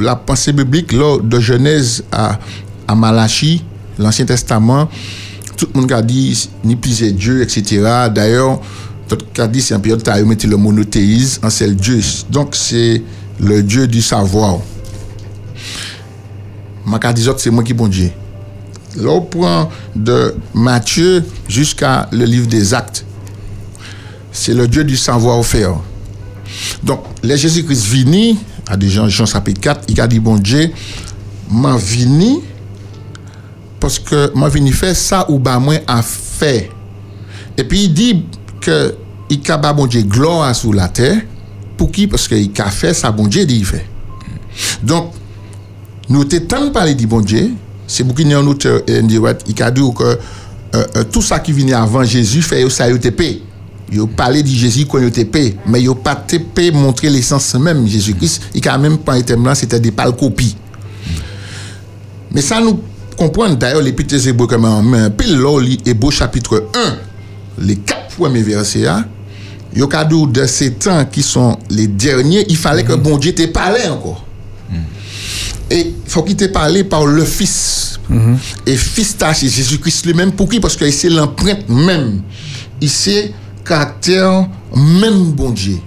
la 0.00 0.16
pensée 0.16 0.52
biblique 0.52 0.94
de 0.94 1.40
Genèse 1.40 2.04
à, 2.12 2.38
à 2.88 2.94
Malachie, 2.94 3.64
l'Ancien 3.98 4.24
Testament, 4.24 4.88
tout 5.56 5.68
le 5.74 5.80
monde 5.80 5.92
a 5.92 6.02
dit 6.02 6.48
ni 6.64 6.76
plusieurs 6.76 7.12
dieux, 7.12 7.42
etc. 7.42 8.08
D'ailleurs, 8.12 8.60
tout 9.08 9.16
le 9.16 9.24
monde 9.24 9.40
a 9.40 9.48
dit 9.48 9.62
c'est 9.62 9.74
un 9.74 9.80
période 9.80 10.02
où 10.06 10.48
le 10.48 10.56
monothéisme 10.56 11.44
en 11.46 11.50
seul 11.50 11.76
Dieu. 11.76 12.00
Donc 12.30 12.54
c'est 12.54 13.02
le 13.40 13.62
Dieu 13.62 13.86
du 13.86 14.02
savoir. 14.02 14.58
Ma 16.86 16.98
dit 17.12 17.26
c'est 17.38 17.50
moi 17.50 17.62
qui 17.64 17.72
bon 17.72 17.88
Dieu. 17.88 18.10
Là, 18.96 19.10
on 19.10 19.22
prend 19.22 19.70
de 19.96 20.34
Matthieu 20.52 21.24
jusqu'à 21.48 22.08
le 22.12 22.24
livre 22.24 22.46
des 22.46 22.74
Actes. 22.74 23.04
C'est 24.30 24.54
le 24.54 24.68
Dieu 24.68 24.84
du 24.84 24.96
savoir-faire. 24.96 25.76
Donc, 26.82 27.04
les 27.22 27.36
Jésus-Christ 27.36 27.86
vini, 27.86 28.38
à 28.66 28.76
des 28.76 28.88
gens, 28.88 29.08
Jean 29.08 29.26
chapitre 29.26 29.60
4, 29.60 29.84
il 29.88 30.00
a 30.00 30.06
dit, 30.06 30.20
bon 30.20 30.36
Dieu, 30.36 30.70
m'a 31.50 31.76
vini, 31.76 32.40
parce 33.80 33.98
que 33.98 34.32
m'a 34.34 34.48
vini 34.48 34.72
faire 34.72 34.96
ça 34.96 35.30
ou 35.30 35.38
bah 35.38 35.58
moi 35.58 35.74
a 35.86 36.02
fait. 36.02 36.70
Et 37.56 37.64
puis 37.64 37.84
il 37.84 37.92
dit 37.92 38.24
que 38.60 38.94
il 39.28 39.40
a 39.50 39.56
ba 39.58 39.72
bon 39.72 39.86
Dieu 39.86 40.02
gloire 40.02 40.54
sur 40.56 40.72
la 40.72 40.88
terre. 40.88 41.20
Pour 41.76 41.90
qui? 41.90 42.06
Parce 42.06 42.28
qu'il 42.28 42.50
a 42.58 42.70
fait 42.70 42.94
ça, 42.94 43.10
bon 43.10 43.26
Dieu 43.26 43.44
dit 43.44 43.58
il 43.58 43.66
fait. 43.66 43.86
Donc, 44.82 45.12
nous 46.08 46.24
tant 46.24 46.70
parler 46.70 46.94
du 46.94 47.06
bon 47.06 47.20
Dieu, 47.20 47.50
c'est 47.86 48.04
beaucoup 48.04 48.22
de 48.22 48.34
auteur 48.34 48.82
indirect, 48.88 49.42
il 49.46 49.62
a 49.62 49.70
dit 49.70 49.82
que 49.96 50.02
euh, 50.02 50.16
euh, 50.74 51.04
tout 51.04 51.22
ça 51.22 51.38
qui 51.38 51.52
venait 51.52 51.74
avant 51.74 52.04
Jésus 52.04 52.42
fait 52.42 52.68
ça 52.70 52.88
yo 52.88 52.98
paix. 52.98 53.42
Yo 53.92 54.06
parlé 54.06 54.42
de 54.42 54.48
Jésus 54.48 54.86
quand 54.86 54.98
yo 54.98 55.10
paix, 55.30 55.54
mais 55.66 55.82
yo 55.82 55.94
pas 55.94 56.16
paix 56.16 56.70
montrer 56.70 57.10
l'essence 57.10 57.54
même 57.54 57.86
Jésus-Christ, 57.86 58.42
il 58.54 58.68
a 58.68 58.78
même 58.78 58.98
pas 58.98 59.18
été 59.18 59.36
là, 59.36 59.54
c'était 59.54 59.78
des 59.78 59.92
pâles 59.92 60.16
copies. 60.16 60.56
Mais 62.32 62.40
ça 62.40 62.60
nous 62.60 62.80
comprend 63.16 63.50
d'ailleurs 63.50 63.82
l'épître 63.82 64.14
des 64.14 64.28
Hébreux 64.28 64.46
comme 64.46 64.64
un 64.64 65.10
pile 65.10 65.38
là, 65.38 65.60
Hébreux 65.84 66.10
chapitre 66.10 66.68
1, 66.74 67.62
les 67.62 67.76
quatre 67.76 68.16
premiers 68.16 68.42
versets, 68.42 68.86
hein, 68.86 69.06
yo 69.74 69.86
cadeau 69.86 70.26
de 70.26 70.46
ces 70.46 70.72
temps 70.72 71.04
qui 71.04 71.22
sont 71.22 71.58
les 71.70 71.86
derniers, 71.86 72.46
il 72.48 72.56
fallait 72.56 72.84
que 72.84 72.94
bon 72.94 73.18
Dieu 73.18 73.34
te 73.34 73.46
parlé 73.46 73.86
encore. 73.88 74.24
Et 75.70 75.80
il 75.80 76.10
faut 76.10 76.22
qu'il 76.22 76.36
te 76.36 76.44
parlé 76.44 76.84
par 76.84 77.06
le 77.06 77.24
Fils. 77.24 77.98
Et 78.66 78.76
Fils 78.76 79.16
c'est 79.34 79.48
Jésus-Christ 79.48 80.06
lui-même. 80.06 80.32
Pour 80.32 80.48
qui? 80.48 80.60
Parce 80.60 80.76
que 80.76 80.88
c'est 80.90 81.08
l'empreinte 81.08 81.68
même. 81.68 82.20
Il 82.80 82.90
c'est 82.90 83.32
caractère 83.64 84.46
même 84.76 85.32
bon 85.32 85.50
Dieu. 85.50 85.78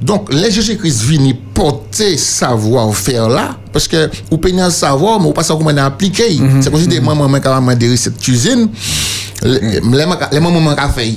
Donc, 0.00 0.32
les 0.32 0.50
Jésus-Christ 0.50 1.02
vini 1.04 1.32
porter 1.54 2.16
savoir-faire 2.18 3.28
là, 3.28 3.56
parce 3.72 3.86
que 3.86 4.10
vous 4.30 4.38
payez 4.38 4.60
un 4.60 4.70
savoir, 4.70 5.20
mais 5.20 5.26
vous 5.26 5.32
pas 5.32 5.42
savoir 5.44 5.64
comment 5.66 5.82
appliquer. 5.86 6.40
C'est 6.60 6.70
comme 6.70 6.80
si 6.80 6.88
mamans 7.00 7.38
qui 7.40 7.48
ont 7.48 7.74
des 7.76 7.90
recettes 7.90 8.18
cuisine, 8.18 8.68
les 9.44 9.80
mamans 9.80 10.16
qui 10.74 10.82
ont 10.84 10.88
fait. 10.90 11.14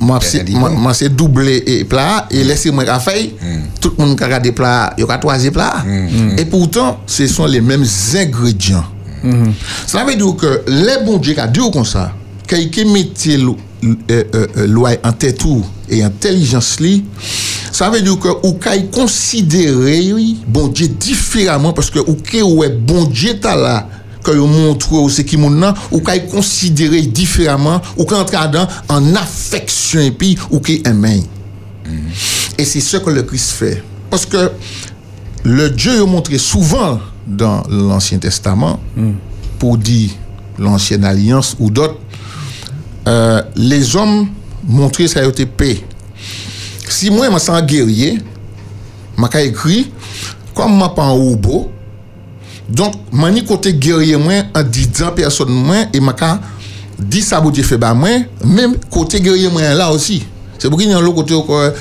Moi, 0.00 0.18
c'est- 0.22 0.48
moi, 0.50 0.68
moi, 0.70 0.92
doublé 1.08 1.62
et 1.66 1.84
plat 1.84 2.26
et 2.30 2.44
laisser 2.44 2.70
moi 2.70 2.84
qu'a 2.84 2.98
fait 3.00 3.34
tout 3.80 3.92
le 3.98 4.04
monde 4.04 4.18
qui 4.18 4.24
a 4.24 4.38
des 4.38 4.52
plats 4.52 4.92
il 4.98 5.04
y 5.06 5.10
a 5.10 5.16
trois 5.18 5.38
plats 5.50 5.82
et 6.36 6.44
pourtant 6.44 7.00
ce 7.06 7.26
sont 7.26 7.46
les 7.46 7.62
mêmes 7.62 7.84
ingrédients. 8.16 8.84
Ça 9.86 10.04
veut 10.04 10.14
dire 10.14 10.36
que 10.36 10.62
les 10.68 11.04
bons 11.06 11.16
dieux 11.16 11.32
qui 11.34 11.40
a 11.40 11.46
dit 11.46 11.60
comme 11.72 11.86
ça 11.86 12.12
qui 12.46 12.84
mettait 12.84 13.38
euh, 14.10 14.24
euh, 14.34 14.46
euh, 14.56 14.66
loi 14.66 14.92
en 15.04 15.12
tête 15.12 15.44
ou 15.44 15.64
et 15.88 16.02
intelligence 16.02 16.80
li 16.80 17.04
ça 17.72 17.90
veut 17.90 18.00
dire 18.00 18.18
que 18.18 18.28
ou 18.46 18.54
kay 18.54 18.86
considérer 18.90 20.14
bon 20.46 20.68
Dieu 20.68 20.88
différemment 20.88 21.72
parce 21.72 21.90
que 21.90 21.98
ou 21.98 22.14
que 22.14 22.42
ouais 22.42 22.70
bon 22.70 23.04
Dieu 23.04 23.38
ta 23.38 23.56
là 23.56 23.88
que 24.24 24.32
vous 24.32 24.46
montre 24.46 25.08
ce 25.10 25.22
qui 25.22 25.36
moun 25.36 25.60
nan 25.60 25.74
ou 25.92 26.00
kay 26.00 26.26
considérer 26.26 27.02
différemment 27.02 27.80
ou 27.96 28.04
qu'entrer 28.04 28.48
dans 28.52 28.66
en 28.88 29.14
affection 29.14 30.00
et 30.00 30.10
puis 30.10 30.36
ou 30.50 30.60
qui 30.60 30.82
aimé 30.84 31.22
et 32.58 32.64
c'est 32.64 32.80
ce 32.80 32.96
que 32.96 33.10
le 33.10 33.22
Christ 33.22 33.52
fait. 33.52 33.82
Parce 34.10 34.26
que 34.26 34.50
le 35.44 35.70
Dieu 35.70 36.02
est 36.02 36.06
montré 36.06 36.38
souvent 36.38 37.00
dans 37.26 37.62
l'Ancien 37.68 38.18
Testament 38.18 38.80
pour 39.58 39.78
dire 39.78 40.10
l'ancienne 40.58 41.04
alliance 41.04 41.56
ou 41.58 41.70
d'autres 41.70 41.98
euh, 43.06 43.42
les 43.54 43.96
hommes 43.96 44.28
montraient 44.66 45.08
ça 45.08 45.20
a 45.20 45.24
été 45.24 45.46
paix. 45.46 45.82
Si 46.88 47.10
moi 47.10 47.26
je 47.26 47.32
me 47.32 47.38
sens 47.38 47.62
guerrier 47.62 48.18
je 49.18 49.38
écrit 49.40 49.90
comme 50.54 50.80
je 50.80 50.94
pas 50.94 51.04
un 51.04 51.10
robot 51.10 51.70
donc 52.68 52.94
mani 53.12 53.44
côté 53.44 53.72
guerrier 53.74 54.16
moi 54.16 54.34
en 54.54 54.62
disant 54.62 55.12
personne 55.14 55.50
moi 55.50 55.84
et 55.92 56.00
m'a 56.00 56.14
dit 56.98 57.22
ça 57.22 57.40
Dieu 57.40 57.62
fait 57.62 57.78
ba 57.78 57.94
moi 57.94 58.08
même 58.44 58.74
côté 58.90 59.20
guerrier 59.20 59.48
moi 59.48 59.62
là 59.74 59.90
aussi. 59.90 60.24
C'est 60.58 60.68
pour 60.68 60.78
qu'il 60.78 60.90
y 60.90 60.92
a 60.92 61.00
l'autre 61.00 61.16
côté 61.16 61.34
euh, 61.34 61.72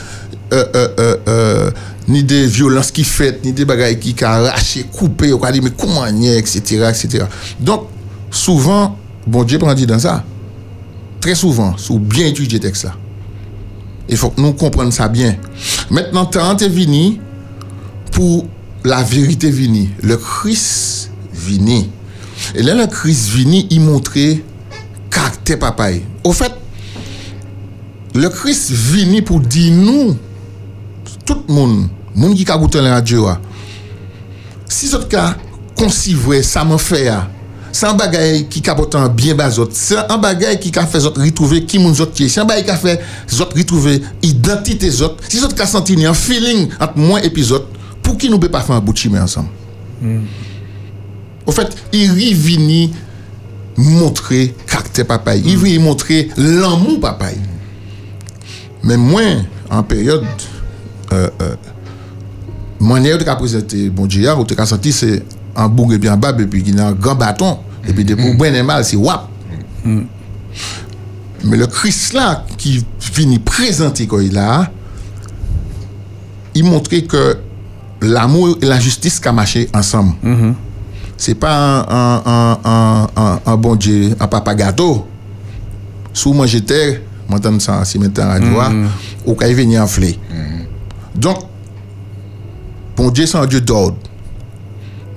euh, 0.54 0.88
euh, 1.00 1.16
euh, 1.28 1.72
ni 2.08 2.24
des 2.24 2.46
violences 2.46 2.92
qui 2.92 3.04
fait 3.04 3.44
ni 3.44 3.52
des 3.52 3.66
bagailles 3.66 4.00
qui 4.00 4.16
arraché 4.24 4.84
coupé 4.84 5.34
ou 5.34 5.40
dit 5.52 5.62
mais 5.62 5.72
comment 5.72 6.06
y 6.06 6.28
est, 6.28 6.38
etc 6.38 6.90
etc 6.90 7.26
donc 7.60 7.88
souvent 8.30 8.96
bon 9.26 9.44
Dieu 9.44 9.58
prend 9.58 9.74
dit 9.74 9.88
dans 9.88 9.98
ça 9.98 10.24
très 11.26 11.36
souvent 11.36 11.76
sous 11.78 11.98
bien 11.98 12.28
étudier 12.28 12.60
texte 12.60 12.84
là 12.84 12.94
il 14.08 14.16
faut 14.16 14.30
que 14.30 14.40
nous 14.40 14.54
comprenions 14.54 14.92
ça 14.92 15.08
bien 15.08 15.36
maintenant 15.90 16.26
temps 16.26 16.56
est 16.58 16.70
venu 16.70 17.20
pour 18.12 18.46
la 18.86 19.02
vérité 19.04 19.50
vini. 19.50 19.90
Le 20.02 20.16
Christ 20.16 21.12
vini. 21.34 21.90
Et 22.54 22.62
là, 22.62 22.76
le 22.76 22.86
Christ 22.88 23.30
vini, 23.30 23.68
il 23.72 23.82
montrait 23.82 24.42
caractère 25.10 25.60
papaye. 25.60 26.04
Au 26.24 26.32
fait, 26.32 26.54
le 28.14 28.30
Christ 28.30 28.72
vini 28.72 29.22
pour 29.22 29.40
dire 29.40 29.74
nous, 29.74 30.16
tout 31.26 31.42
le 31.48 31.54
monde, 31.54 31.90
monde 32.14 32.36
qui 32.36 32.50
a 32.50 32.58
goûté 32.58 32.80
la 32.80 32.94
radio, 32.94 33.28
ah, 33.28 33.42
si 34.70 34.88
ce 34.88 34.98
cas 34.98 35.36
concivre 35.76 36.42
ça 36.44 36.64
me 36.64 36.78
fait, 36.78 37.12
San 37.76 37.98
bagay 38.00 38.46
ki 38.48 38.62
kapotan 38.64 39.10
bien 39.12 39.36
ba 39.36 39.50
zot. 39.52 39.74
E. 39.74 39.98
San 39.98 40.22
bagay 40.24 40.56
ki 40.64 40.72
ka 40.76 40.86
fe 40.88 41.02
zot 41.04 41.18
ritouve 41.20 41.60
ki 41.68 41.82
moun 41.84 41.96
zot 41.98 42.14
ki. 42.16 42.30
San 42.32 42.48
bagay 42.48 42.64
ka 42.68 42.78
fe 42.80 42.94
zot 43.28 43.52
ritouve 43.58 43.98
identite 44.24 44.88
zot. 44.96 45.20
Si 45.28 45.42
zot 45.42 45.56
ka 45.58 45.68
santi 45.68 45.98
ni 46.00 46.08
an 46.08 46.16
feeling 46.16 46.70
at 46.80 46.96
mwen 46.96 47.26
epi 47.28 47.44
zot, 47.44 47.68
pou 48.06 48.16
ki 48.22 48.32
nou 48.32 48.40
be 48.40 48.48
pa 48.54 48.64
fe 48.64 48.72
an 48.78 48.86
bouti 48.86 49.12
me 49.12 49.20
ansam. 49.20 49.50
Mm. 50.00 50.24
Ou 51.44 51.56
fet, 51.56 51.76
i 51.92 52.06
rivini 52.14 52.86
montre 53.76 54.46
kakte 54.72 55.04
papay. 55.10 55.44
Mm. 55.44 55.52
I 55.52 55.60
rivini 55.60 55.84
montre 55.84 56.22
l'anmou 56.40 57.02
papay. 57.04 57.36
Men 58.88 59.04
mwen, 59.04 59.44
an 59.68 59.84
peryode, 59.90 60.30
euh, 61.12 61.28
euh, 61.44 61.72
mwen 62.80 63.04
ye 63.04 63.18
ou 63.18 63.20
te 63.20 63.28
ka 63.28 63.36
prezente 63.36 63.84
bon 63.92 64.08
diya, 64.08 64.38
ou 64.40 64.48
te 64.48 64.56
ka 64.56 64.70
santi 64.70 64.96
se 64.96 65.18
un 65.56 65.68
bourg 65.70 65.94
et 65.94 65.98
bien 65.98 66.18
bas, 66.18 66.34
et 66.38 66.46
puis 66.46 66.64
il 66.66 66.76
y 66.76 66.80
a 66.80 66.88
un 66.88 66.92
grand 66.94 67.16
bâton, 67.16 67.60
et 67.88 67.94
puis 67.94 68.04
des 68.06 68.16
pour 68.16 68.34
bien 68.36 68.54
et 68.54 68.64
mal, 68.64 68.84
c'est 68.84 68.96
wap. 68.98 69.30
Mais 71.44 71.58
le 71.58 71.68
Christ 71.68 72.14
là, 72.14 72.44
qui 72.58 72.84
finit 73.00 73.40
présenter 73.40 74.08
quand 74.08 74.20
il 74.20 74.38
a, 74.38 74.70
il 76.56 76.64
montrait 76.64 77.04
que 77.04 77.38
l'amour 78.02 78.58
et 78.62 78.66
la 78.66 78.80
justice 78.80 79.20
qui 79.20 79.30
marché 79.32 79.70
ensemble. 79.74 80.14
C'est 81.18 81.36
pas 81.36 81.56
un, 81.58 81.86
un, 81.88 82.22
un, 82.26 82.58
un, 82.66 83.08
un- 83.16 83.40
un 83.46 83.58
bon 83.58 83.76
Dieu, 83.76 84.16
un 84.20 84.28
papa 84.28 84.54
gâteau. 84.56 85.08
Sous 86.12 86.34
moi 86.34 86.46
j'étais, 86.48 87.04
m'entendre 87.30 87.62
ça, 87.62 87.86
si 87.86 88.00
maintenant 88.00 88.30
à 88.30 88.42
joie, 88.42 88.70
ou 89.26 89.34
quand 89.34 89.46
il 89.46 89.56
venait 89.56 89.80
enfler. 89.80 90.18
Donc, 91.16 91.38
bon 92.98 93.12
Dieu, 93.12 93.26
c'est 93.26 93.38
un 93.38 93.46
Dieu 93.46 93.62
d'ordre. 93.62 93.98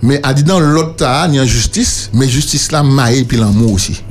Mais 0.03 0.20
à 0.23 0.33
dire 0.33 0.45
dans 0.45 0.61
l'autre 0.61 0.97
tas, 0.97 1.27
il 1.29 1.35
y 1.35 1.39
a 1.39 1.45
justice, 1.45 2.11
mais 2.15 2.29
justice 2.29 2.70
là, 2.70 2.83
maille 2.83 3.25
puis 3.25 3.37
l'amour 3.37 3.73
aussi. 3.73 4.03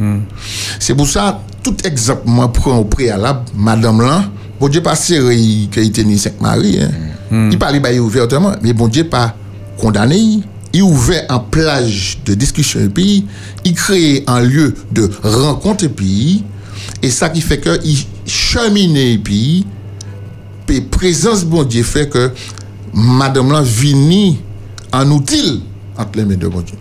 C'est 0.79 0.95
pour 0.95 1.07
ça, 1.07 1.41
tout 1.63 1.75
exemple, 1.85 2.23
moi, 2.25 2.51
prends 2.51 2.77
au 2.77 2.83
préalable, 2.83 3.41
madame 3.55 4.01
là, 4.01 4.25
bon 4.59 4.67
Dieu 4.67 4.81
pas 4.81 4.95
serré 4.95 5.35
qu'il 5.71 5.83
était 5.83 6.03
ni 6.03 6.17
Sainte 6.17 6.41
Marie. 6.41 6.79
Hein. 6.81 7.49
Il 7.51 7.59
parlait 7.59 7.79
bah, 7.79 7.93
ouvertement, 7.93 8.53
mais 8.61 8.73
bon 8.73 8.87
Dieu 8.87 9.05
pas 9.05 9.35
condamné. 9.77 10.41
Il 10.73 10.83
ouvert 10.83 11.25
un 11.29 11.39
plage 11.39 12.19
de 12.25 12.33
discussion 12.33 12.81
et 12.81 12.89
puis 12.89 13.25
il 13.63 13.73
crée 13.73 14.23
un 14.27 14.41
lieu 14.41 14.73
de 14.91 15.09
rencontre 15.23 15.85
et 15.85 15.89
puis 15.89 16.43
et 17.01 17.09
ça 17.09 17.29
qui 17.29 17.41
fait 17.41 17.59
que 17.59 17.79
il 17.83 17.97
cheminait 18.25 19.13
et 19.13 19.17
puis 19.17 19.65
et 20.69 20.81
présence 20.81 21.45
bon 21.45 21.63
Dieu 21.63 21.83
fait 21.83 22.09
que 22.09 22.31
madame 22.93 23.51
là 23.51 23.61
vini 23.61 24.39
en 24.91 25.09
outil 25.09 25.63
entre 25.97 26.17
les 26.17 26.25
mains 26.25 26.35
de 26.35 26.47
bon 26.47 26.61
Dieu 26.61 26.77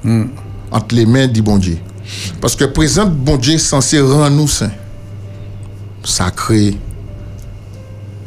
entre 0.70 0.94
les 0.94 1.06
mains 1.06 1.26
du 1.26 1.42
bon 1.42 1.58
Dieu 1.58 1.78
parce 2.40 2.54
que 2.54 2.64
présence 2.64 3.08
bon 3.08 3.36
Dieu 3.36 3.58
censé 3.58 4.00
rendre 4.00 4.30
nous 4.30 4.48
saints 4.48 4.70
sacrés 6.04 6.76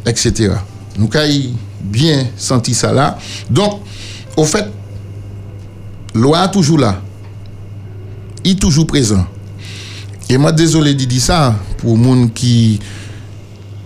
etc 0.05 0.53
nous 0.97 1.09
avons 1.13 1.53
bien 1.81 2.27
senti 2.37 2.73
ça 2.73 2.91
là 2.91 3.17
donc 3.49 3.81
au 4.35 4.43
fait 4.43 4.65
loi 6.13 6.45
est 6.45 6.51
toujours 6.51 6.79
là 6.79 7.01
il 8.43 8.51
est 8.51 8.59
toujours 8.59 8.87
présent 8.87 9.25
et 10.29 10.37
moi 10.37 10.51
désolé 10.51 10.93
de 10.93 11.05
dire 11.05 11.21
ça 11.21 11.55
pour 11.77 11.97
les 11.97 12.03
gens 12.03 12.27
qui 12.27 12.79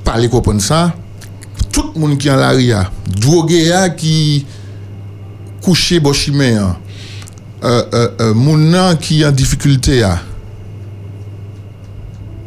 parlent 0.03 0.29
comprendre 0.29 0.61
ça 0.61 0.93
tout 1.71 1.91
le 1.95 1.99
monde 1.99 2.17
qui 2.17 2.27
est 2.27 2.31
en 2.31 2.35
l'aria 2.35 2.89
drogué 3.07 3.71
qui 3.97 4.45
couché 5.61 6.01
euh, 6.03 6.63
moun 8.35 8.69
nan 8.71 8.97
qui 8.97 9.25
en 9.25 9.31
difficulté 9.31 10.03
a 10.03 10.19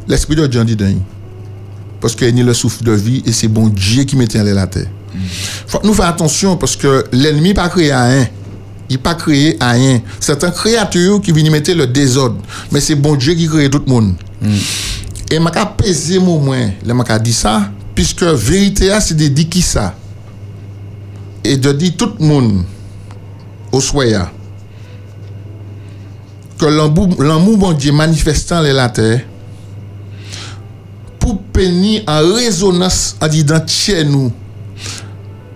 l'esprit 0.07 0.35
de 0.35 0.47
Dieu 0.47 0.63
dit 0.63 0.75
dans 0.75 0.85
lui. 0.85 1.01
parce 1.99 2.15
qu'il 2.15 2.37
y 2.37 2.41
a 2.41 2.43
le 2.43 2.53
souffle 2.53 2.83
de 2.83 2.91
vie 2.91 3.23
et 3.25 3.31
c'est 3.31 3.47
bon 3.47 3.67
Dieu 3.67 4.03
qui 4.03 4.15
mettait 4.15 4.39
en 4.39 4.43
la 4.43 4.67
terre 4.67 4.87
Faut 5.67 5.79
que 5.79 5.87
nous 5.87 5.93
fassions 5.93 6.11
attention 6.13 6.57
parce 6.57 6.75
que 6.75 7.05
l'ennemi 7.11 7.53
pas 7.53 7.69
créé 7.69 7.91
à 7.91 8.05
rien. 8.05 8.27
Il 8.89 8.99
pas 8.99 9.15
créé 9.15 9.57
à 9.59 9.71
rien. 9.71 10.01
C'est 10.19 10.43
un 10.43 10.51
créature 10.51 11.19
qui 11.19 11.31
vient 11.31 11.49
mettre 11.51 11.73
le 11.73 11.87
désordre. 11.87 12.37
Mais 12.71 12.79
c'est 12.79 12.95
bon 12.95 13.15
Dieu 13.15 13.33
qui 13.33 13.47
crée 13.47 13.69
tout 13.69 13.81
le 13.85 13.91
monde. 13.91 14.13
Et 15.29 15.39
m'a 15.39 15.51
pesé 15.51 16.19
mon 16.19 16.39
moins, 16.39 16.69
le 16.85 16.93
m'a 16.93 17.19
dit 17.19 17.33
ça, 17.33 17.69
puisque 17.93 18.23
vérité 18.23 18.91
c'est 19.01 19.17
de 19.17 19.27
dire 19.27 19.49
qui 19.49 19.61
ça. 19.61 19.93
Et 21.43 21.57
de 21.57 21.71
dire 21.73 21.93
tout 21.97 22.13
le 22.19 22.25
monde 22.25 22.63
au 23.71 23.81
soya 23.81 24.31
que 26.57 26.65
l'amour 26.65 27.57
bon 27.57 27.73
Dieu 27.73 27.91
manifestant 27.91 28.61
les 28.61 28.73
la 28.73 28.89
terre 28.89 29.21
pour 31.19 31.39
pénir 31.41 32.03
en 32.07 32.19
résonance 32.33 33.15
en 33.21 33.27
disant 33.27 33.61
chez 33.65 34.03
nous. 34.03 34.31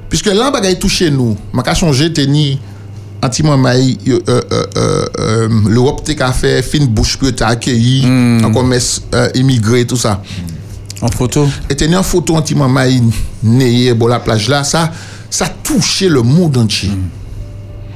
Puisque 0.10 0.26
là, 0.26 0.52
bagay 0.52 0.78
touché 0.78 1.10
nous, 1.10 1.38
m'a 1.54 1.64
ka 1.64 1.74
changé 1.74 2.12
teni 2.12 2.60
anti 3.24 3.44
mamay 3.44 3.98
euh, 4.10 4.20
euh, 4.28 4.42
euh, 4.52 5.06
euh, 5.20 5.50
l'Europe 5.70 6.04
te 6.04 6.12
ka 6.12 6.34
fait 6.34 6.62
fin 6.62 6.84
bouche 6.86 7.16
pour 7.16 7.34
t'accueillir 7.34 8.06
en 8.44 8.52
commerce 8.52 9.02
euh, 9.16 9.30
immigré 9.36 9.86
tout 9.88 9.96
ça. 9.96 10.22
En 11.02 11.08
photo. 11.08 11.48
Et 11.70 11.76
tenir 11.76 12.00
en 12.00 12.04
photo 12.04 12.36
anti 12.36 12.56
mamay 12.56 13.02
né 13.42 13.94
bon 13.94 14.08
la 14.08 14.20
plage 14.20 14.50
là, 14.50 14.66
ça 14.66 14.92
ça 15.30 15.48
touché 15.48 16.10
le 16.10 16.22
monde 16.24 16.58
entier. 16.58 16.92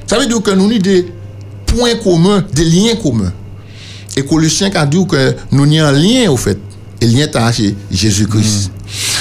Ça 0.08 0.18
veut 0.18 0.28
dire 0.28 0.42
que 0.42 0.52
nous 0.52 0.70
des 0.80 1.12
points 1.76 1.96
communs, 1.96 2.44
des 2.54 2.64
liens 2.64 2.96
communs. 2.96 3.34
Et 4.18 4.24
Colossiens 4.24 4.72
a 4.76 4.86
dit 4.86 5.06
que 5.08 5.36
nous 5.52 5.64
avons 5.64 5.88
un 5.88 5.92
lien 5.92 6.32
au 6.32 6.38
fait. 6.38 6.58
Et 7.02 7.08
le 7.08 7.18
lien 7.18 7.28
est 7.28 7.54
chez 7.54 7.76
Jésus-Christ. 7.92 8.72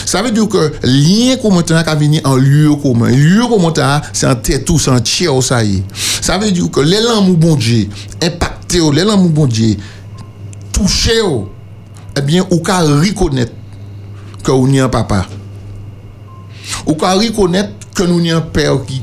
Ça 0.06 0.22
veut 0.22 0.30
dire 0.30 0.48
que 0.48 0.72
lien 0.82 1.36
commun 1.36 1.62
qui 1.62 1.72
venu 1.72 2.20
en 2.24 2.36
lieu 2.36 2.74
commun. 2.76 3.08
Lieu 3.08 3.42
commun 3.48 3.72
c'est 4.12 4.26
un 4.26 4.36
tête 4.36 4.64
tout, 4.64 4.78
c'est 4.78 4.90
un 4.90 5.00
tiers 5.00 5.42
ça 5.42 5.64
y 5.64 5.78
est. 5.78 5.82
Ça 6.20 6.38
veut 6.38 6.50
dire 6.52 6.70
que 6.70 6.80
les 6.80 7.00
l'amour 7.00 7.36
bon 7.36 7.56
Dieu 7.56 7.88
impacté, 8.22 8.78
les 8.92 9.04
l'amour 9.04 9.30
bon 9.30 9.46
Dieu 9.46 9.76
touché, 10.72 11.20
eh 12.16 12.20
bien, 12.20 12.46
ou 12.50 12.58
qu'à 12.58 12.80
reconnaître 12.80 13.52
que 14.42 14.50
nous 14.50 14.66
avons 14.66 14.84
un 14.84 14.88
papa. 14.88 15.26
Ou 16.86 16.94
qu'à 16.94 17.14
reconnaître 17.14 17.72
que 17.94 18.02
nous 18.02 18.18
avons 18.18 18.38
un 18.38 18.40
père 18.40 18.84
qui, 18.86 19.00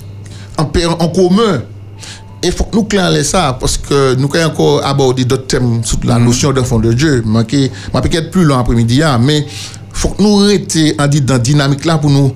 un 0.58 0.66
père 0.66 1.02
en 1.02 1.08
commun. 1.08 1.64
Et 2.44 2.48
il 2.48 2.54
faut 2.54 2.64
que 2.64 2.76
nous 2.76 2.86
clarifions 2.86 3.24
ça 3.24 3.56
parce 3.60 3.78
que 3.78 4.16
nous 4.16 4.30
avons 4.34 4.52
encore 4.52 4.86
abordé 4.86 5.26
d'autres 5.26 5.46
thèmes 5.46 5.84
sur 5.84 6.00
la 6.04 6.18
notion 6.18 6.52
d'enfant 6.52 6.80
de 6.80 6.92
Dieu. 6.92 7.24
Je 7.24 7.58
vais 7.58 7.70
peut-être 8.02 8.32
plus 8.32 8.44
long 8.44 8.58
après-midi, 8.58 9.04
hein, 9.04 9.20
mais 9.22 9.40
il 9.40 9.46
faut 9.94 10.10
que 10.10 10.24
nous 10.24 10.38
restions 10.38 10.96
dans 10.98 11.34
la 11.34 11.40
dynamique 11.40 11.86
là 11.86 12.00
pour 12.00 12.10
nous 12.10 12.34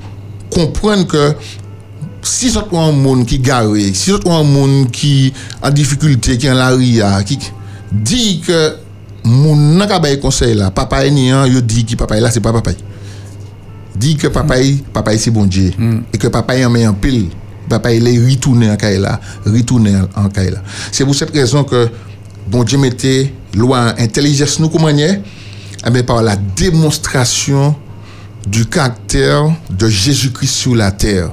comprendre 0.52 1.08
que 1.08 1.34
si 2.22 2.50
c'est 2.50 2.60
un 2.60 2.92
monde 2.92 3.26
qui 3.26 3.40
garé, 3.40 3.94
si 3.94 4.12
c'est 4.12 4.28
un 4.30 4.44
monde 4.44 4.92
qui 4.92 5.34
en 5.62 5.72
difficulté, 5.72 6.38
qui 6.38 6.48
est 6.48 6.52
en 6.52 6.56
la 6.56 6.70
ria, 6.70 7.24
qui 7.24 7.40
dit 7.92 8.42
que 8.46 8.76
mon 9.24 9.56
n'a 9.56 9.88
conseil 10.18 10.54
là, 10.56 10.70
papa 10.70 11.06
est 11.06 11.12
niant, 11.12 11.46
yo 11.46 11.62
dit 11.62 11.86
que 11.86 11.96
papa 11.96 12.18
est 12.18 12.22
là, 12.22 12.30
c'est 12.30 12.42
pas 12.42 12.54
papa. 12.54 12.72
Dit 13.96 14.18
que 14.18 14.28
papa 14.28 14.60
est, 14.60 14.84
papa 14.94 15.14
est 15.14 15.18
c'est 15.18 15.32
bon 15.32 15.46
Dieu. 15.46 15.72
Et 16.14 16.18
que 16.18 16.28
papa 16.28 16.58
est 16.58 16.66
en 16.66 16.70
met 16.70 16.86
en 16.86 16.94
pile. 16.94 17.30
Papa 17.70 17.94
il 17.94 18.08
est 18.08 18.20
retourné 18.20 18.70
en 18.70 18.76
Kaila, 18.76 19.20
retourné 19.46 19.94
en 20.16 20.30
Kaila. 20.30 20.62
C'est 20.92 21.06
pour 21.06 21.16
cette 21.16 21.32
raison 21.32 21.64
que 21.64 21.90
bon 22.48 22.64
Dieu 22.64 22.78
mettait 22.78 23.34
loi 23.56 23.94
intelligence 23.98 24.60
nous 24.60 24.70
comment 24.70 24.90
eh 25.88 25.92
bien, 25.92 26.04
par 26.04 26.24
la 26.24 26.36
démonstration 26.36 27.76
du 28.48 28.66
caractère 28.66 29.56
de 29.70 29.88
Jésus-Christ 29.88 30.54
sur 30.54 30.76
la 30.76 30.92
terre. 30.92 31.32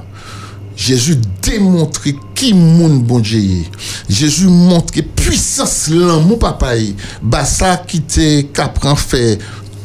Jésus 0.75 1.17
démontrait 1.41 2.15
qui 2.33 2.53
monde 2.53 3.03
bon 3.03 3.19
Dieu. 3.19 3.63
Jésus 4.09 4.47
montre 4.47 4.93
puissance 5.15 5.89
l'amour 5.89 6.39
papa. 6.39 6.73
Bah 7.21 7.45
ça 7.45 7.77
qui 7.87 8.01
te 8.01 8.41
capran 8.41 8.95
fait 8.95 9.37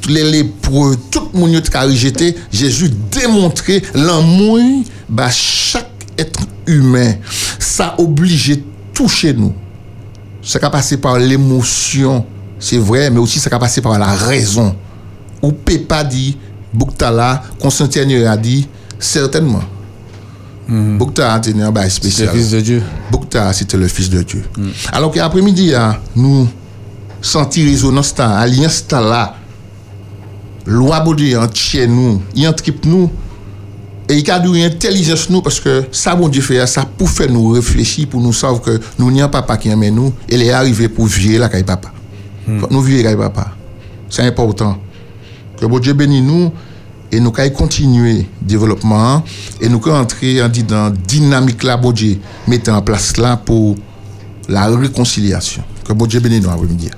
les 0.09 0.25
lépreux, 0.31 0.97
tout 1.11 1.29
le 1.35 1.41
monde 1.41 1.61
qui 1.61 1.77
a 1.77 1.83
rejeté, 1.83 2.35
Jésus 2.53 2.91
démontrait 3.11 3.83
l'amour 3.95 4.59
bah 5.09 5.29
chaque 5.31 5.88
humain. 6.69 7.15
Ça 7.59 7.95
oblige 7.99 8.61
tout 8.95 9.09
chez 9.09 9.33
nous. 9.33 9.55
Ça 10.43 10.59
a 10.63 10.71
passé 10.71 10.97
par 10.97 11.19
l'émotion, 11.19 12.25
c'est 12.59 12.79
vrai, 12.79 13.11
mais 13.11 13.19
aussi 13.19 13.41
ça 13.41 13.51
a 13.53 13.59
passé 13.59 13.81
par 13.81 13.99
la 13.99 14.15
raison. 14.15 14.75
Ou 15.43 15.53
peut 15.53 15.79
pas 15.81 16.05
dire, 16.05 16.35
Bouktala, 16.73 17.43
Constantin 17.61 18.09
a 18.27 18.37
dit, 18.37 18.69
certainement. 18.99 19.63
Boukta 20.69 21.33
a 21.33 21.41
tenu 21.41 21.63
un 21.63 21.73
bail 21.73 21.91
spécial. 21.91 22.29
C'est 22.29 22.35
le 22.35 22.41
Fils 22.41 22.51
de 22.51 22.61
Dieu. 22.61 22.83
Boukta, 23.11 23.53
c'était 23.55 23.79
le 23.79 23.89
Fils 23.89 24.11
de 24.11 24.23
Dieu. 24.23 24.45
Alors 24.93 25.11
qu'après-midi, 25.11 25.75
hein, 25.75 25.97
nous 26.15 26.47
senti 27.23 27.65
résonance, 27.65 28.15
alliance 28.19 28.85
là, 28.91 29.35
loi 30.67 31.01
de 31.01 31.15
Dieu 31.15 31.39
entier 31.39 31.87
nous, 31.87 32.23
il 32.35 32.47
entripe 32.47 32.85
nous, 32.85 33.11
et 34.09 34.17
il 34.17 34.31
a 34.31 34.45
une 34.45 34.57
intelligence 34.63 35.29
nous, 35.29 35.43
parce 35.43 35.61
que 35.61 35.85
ça, 35.93 36.15
bon 36.15 36.29
Dieu 36.29 36.41
fait, 36.41 36.67
ça 36.67 36.87
pour 36.87 37.11
faire 37.11 37.31
nous 37.31 37.51
réfléchir, 37.51 38.09
pour 38.09 38.21
nous 38.21 38.33
savoir 38.33 38.63
que 38.63 38.81
nous 38.99 39.11
n'y 39.11 39.21
a 39.21 39.29
pas 39.29 39.43
papa 39.43 39.59
qui 39.59 39.69
aime 39.69 39.87
nous, 39.91 40.13
il 40.29 40.43
est 40.43 40.51
arrivé 40.51 40.89
pour 40.89 41.05
vivre 41.07 41.41
la 41.41 41.49
caille 41.49 41.65
papa. 41.65 41.93
Que 42.47 42.73
Nous 42.73 42.81
vivons 42.81 43.03
la 43.05 43.11
caille 43.11 43.19
papa. 43.19 43.49
C'est 44.09 44.23
important. 44.23 44.79
Que 45.61 45.67
bon 45.67 45.79
Dieu 45.79 45.93
bénisse 45.93 46.23
nous 46.23 46.51
et 47.13 47.21
nous 47.21 47.31
pouvons 47.31 47.51
continuer 47.51 48.13
le 48.15 48.25
développement 48.41 49.23
et 49.61 49.69
nous 49.69 49.79
pouvons 49.79 49.97
entrer 49.97 50.43
en 50.43 50.49
dit, 50.49 50.63
dans 50.63 50.85
la 50.85 50.91
dynamique 50.91 51.63
là, 51.63 51.77
bon 51.77 51.93
Dieu, 51.93 52.19
mettre 52.47 52.73
en 52.73 52.81
place 52.81 53.19
là 53.19 53.37
pour 53.37 53.75
la 54.49 54.69
réconciliation. 54.69 55.63
Que 55.85 55.93
bon 55.93 56.07
Dieu 56.07 56.21
bénisse 56.21 56.43
nous 56.43 56.51
après-midi. 56.51 56.91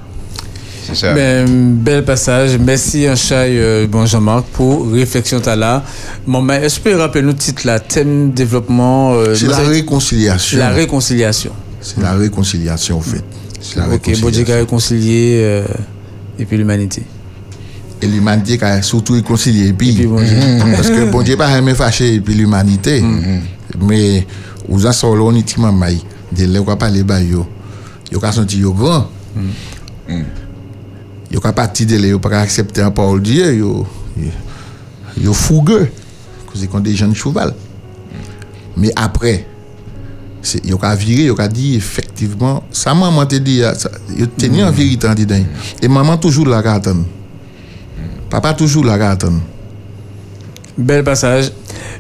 C'est 0.90 1.06
ça. 1.06 1.14
Ben, 1.14 1.46
bel 1.74 2.04
passage. 2.04 2.58
Merci, 2.58 3.08
Anchaï, 3.08 3.58
euh, 3.58 3.86
bon 3.86 4.06
Jean-Marc, 4.06 4.46
pour 4.46 4.90
réflexion 4.90 5.40
t'as 5.40 5.56
là. 5.56 5.84
Bon, 6.26 6.42
mais 6.42 6.64
est-ce 6.64 6.80
que 6.80 6.88
tu 6.88 6.94
peux 6.94 7.00
rappeler 7.00 7.22
nous 7.22 7.32
titre 7.32 7.66
là, 7.66 7.78
thème 7.78 8.32
développement 8.32 9.12
euh, 9.14 9.34
C'est 9.34 9.46
la 9.46 9.58
réconciliation. 9.58 10.58
La 10.58 10.70
réconciliation. 10.70 11.52
C'est 11.80 12.00
la 12.00 12.12
réconciliation, 12.12 12.98
en 12.98 13.00
fait. 13.00 13.22
C'est 13.60 13.76
la 13.76 13.88
Ok, 13.88 14.20
bon 14.20 14.30
Dieu 14.30 14.44
qui 14.44 14.52
a 14.52 14.56
réconcilié 14.56 15.40
euh, 15.42 15.64
et 16.38 16.44
puis 16.44 16.56
l'humanité. 16.56 17.02
Et 18.02 18.06
l'humanité 18.06 18.58
qui 18.58 18.64
a 18.64 18.82
surtout 18.82 19.12
réconcilié. 19.12 19.68
Et 19.68 19.72
puis, 19.72 19.92
bon 20.06 20.20
Dieu. 20.20 20.36
parce 20.76 20.90
que 20.90 21.10
bon 21.10 21.22
Dieu 21.22 21.36
pas 21.36 21.50
jamais 21.50 21.74
fâché 21.74 22.14
et 22.14 22.20
puis 22.20 22.34
l'humanité. 22.34 23.02
Mais 23.80 24.26
aux 24.68 24.86
assolos, 24.86 25.28
on 25.28 25.34
est 25.34 25.58
mamay. 25.58 25.98
De 26.32 26.46
là, 26.46 26.60
on 26.60 26.64
va 26.64 26.76
parler 26.76 27.02
bah 27.02 27.20
yo. 27.20 27.46
Yo 28.10 28.18
ka 28.20 28.32
senti 28.32 28.58
yo 28.58 28.72
grand. 28.72 29.08
Yo 31.30 31.40
ka 31.40 31.52
parti 31.52 31.86
de 31.86 31.96
là, 31.96 32.08
yo 32.08 32.18
pas 32.18 32.40
accepter 32.40 32.80
la 32.80 32.90
parole 32.90 33.22
de 33.22 33.30
Dieu. 33.30 33.54
Yo, 33.54 33.86
yo 35.16 35.32
fougueux. 35.32 35.88
Cause 36.46 36.66
qu'on 36.66 36.80
des 36.80 36.96
jeunes 36.96 37.14
cheval. 37.14 37.54
Mais 38.76 38.92
après, 38.96 39.46
yo 40.64 40.78
ka 40.78 40.94
viré, 40.94 41.24
yo 41.24 41.34
ka 41.34 41.46
dit 41.46 41.76
effectivement, 41.76 42.64
ça 42.72 42.94
maman 42.94 43.26
te 43.26 43.36
dit, 43.36 43.62
yo 44.16 44.26
tenu 44.26 44.64
en 44.64 44.72
vérité 44.72 45.06
en 45.06 45.14
dedans. 45.14 45.44
Et 45.80 45.88
maman 45.88 46.16
toujours 46.16 46.46
la 46.46 46.58
attendre. 46.58 47.04
Papa 48.28 48.54
toujours 48.54 48.84
la 48.84 49.10
attendre. 49.10 49.40
Bel 50.76 51.04
passage. 51.04 51.52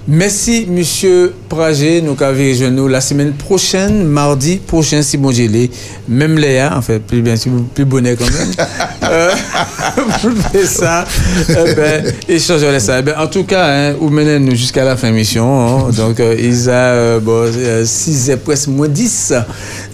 Merci, 0.08 0.66
monsieur 0.68 1.34
Pragé. 1.48 2.00
Nous 2.02 2.16
avons 2.20 2.38
rejoint 2.38 2.70
nous 2.70 2.88
la 2.88 3.00
semaine 3.00 3.32
prochaine, 3.32 4.04
mardi 4.04 4.56
prochain, 4.56 5.02
si 5.02 5.16
bon 5.18 5.28
l'est. 5.28 5.70
Même 6.08 6.38
Léa, 6.38 6.76
en 6.76 6.82
fait, 6.82 6.98
plus 6.98 7.20
bien, 7.20 7.34
plus 7.74 7.84
bonnet 7.84 8.16
quand 8.16 8.24
même. 8.24 8.50
euh, 9.04 9.30
faire 10.52 10.66
ça, 10.66 11.04
eh 11.48 11.74
ben, 11.74 12.80
ça. 12.80 12.98
Eh 12.98 13.02
ben, 13.02 13.14
en 13.18 13.26
tout 13.26 13.44
cas, 13.44 13.66
hein, 13.68 13.94
vous 14.00 14.08
menez 14.08 14.38
nous 14.38 14.56
jusqu'à 14.56 14.84
la 14.84 14.96
fin 14.96 15.08
de 15.08 15.12
l'émission. 15.12 15.86
hein. 15.86 15.90
donc, 15.96 16.18
euh, 16.18 16.34
il 16.38 16.64
y 16.64 16.68
a 16.68 16.72
euh, 16.72 17.20
bon, 17.20 17.50
6 17.84 18.32
presque 18.44 18.68
moins 18.68 18.88
10. 18.88 19.34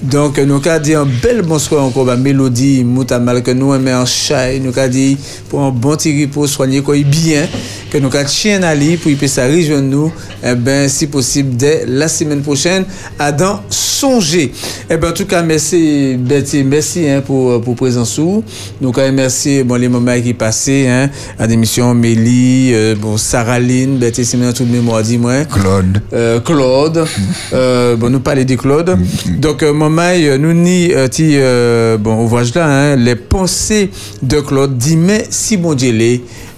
Donc, 0.02 0.38
nous 0.38 0.62
avons 0.64 0.82
dit 0.82 0.94
un 0.94 1.06
bel 1.06 1.42
bonsoir 1.42 1.84
encore, 1.84 2.04
bah, 2.04 2.16
Mélodie, 2.16 2.84
Moutamal, 2.84 3.42
que 3.42 3.50
nous 3.50 3.74
aimons 3.74 4.02
en 4.02 4.06
chai. 4.06 4.60
Nous 4.60 4.78
avons 4.78 4.88
dit 4.90 5.18
pour 5.48 5.62
un 5.62 5.70
bon 5.70 5.96
petit 5.96 6.26
pour 6.26 6.48
soigner 6.48 6.80
quoi 6.80 6.96
bien, 6.96 7.46
que 7.90 7.98
nous 7.98 8.14
avons 8.14 8.28
chien 8.28 8.62
à 8.62 8.74
lui 8.74 8.96
pour 8.96 9.12
puisse 9.16 9.38
rejoindre 9.38 9.76
nous, 9.81 10.12
eh 10.44 10.55
ben, 10.55 10.89
si 10.89 11.07
possible, 11.07 11.57
dès 11.57 11.85
la 11.86 12.09
semaine 12.09 12.43
prochaine, 12.43 12.85
à 13.19 13.32
dans 13.32 13.61
songer. 13.70 14.53
Eh 14.90 14.97
ben, 14.97 15.11
en 15.11 15.12
tout 15.12 15.27
cas, 15.27 15.43
merci, 15.43 16.16
Betty, 16.19 16.65
merci 16.65 17.09
hein, 17.09 17.23
pour, 17.24 17.61
pour 17.61 17.74
présence. 17.77 18.19
Nous 18.19 18.93
avons 18.97 19.12
merci 19.12 19.62
bon, 19.62 19.74
les 19.77 19.89
moments 19.89 20.20
qui 20.20 20.35
passaient 20.35 20.89
hein, 20.89 21.11
à 21.39 21.47
l'émission 21.47 21.94
Mélie, 21.94 22.73
euh, 22.73 22.94
bon, 22.94 23.16
Sarah 23.16 23.59
Lynn, 23.59 23.98
Betty, 23.98 24.24
c'est 24.24 24.36
maintenant 24.36 24.53
toute 24.53 24.70
mémoire, 24.70 25.03
dis-moi. 25.03 25.44
Claude. 25.44 26.03
Euh, 26.12 26.40
Claude. 26.40 27.05
Euh, 27.53 27.97
bon, 27.97 28.11
nous 28.11 28.20
parler 28.20 28.44
de 28.44 28.57
Claude. 28.57 28.98
Donc, 29.39 29.62
euh, 29.62 29.73
maman, 29.73 30.12
euh, 30.15 30.36
nous 30.36 30.53
ni, 30.53 30.93
euh, 30.93 31.07
ti, 31.09 31.32
euh, 31.35 31.97
bon, 31.97 32.24
ouvrage 32.24 32.55
là, 32.55 32.66
hein, 32.66 32.97
les 32.97 33.15
pensées 33.15 33.90
de 34.23 34.40
Claude, 34.40 34.77
dit, 34.77 34.97
mais 34.97 35.24
si 35.31 35.57
bon 35.57 35.74
Dieu 35.74 35.93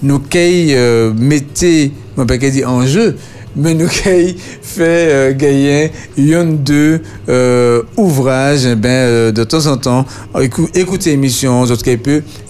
nous 0.02 0.18
qu'aille, 0.18 0.74
euh, 0.74 1.12
mettez, 1.16 1.92
mon 2.16 2.26
père 2.26 2.38
qui 2.38 2.50
dit 2.50 2.64
en 2.64 2.86
jeu, 2.86 3.16
mais 3.56 3.74
nous 3.74 3.86
avons 3.86 4.34
fait 4.62 4.78
euh, 5.10 5.32
gagner 5.34 5.90
une 6.16 6.58
deux 6.58 7.00
euh, 7.28 7.82
ouvrages 7.96 8.66
eh 8.66 8.74
ben, 8.74 8.88
euh, 8.88 9.32
de 9.32 9.44
temps 9.44 9.66
en 9.66 9.76
temps. 9.76 10.06
Écou- 10.40 10.68
Écoutez 10.74 11.10
l'émission, 11.10 11.64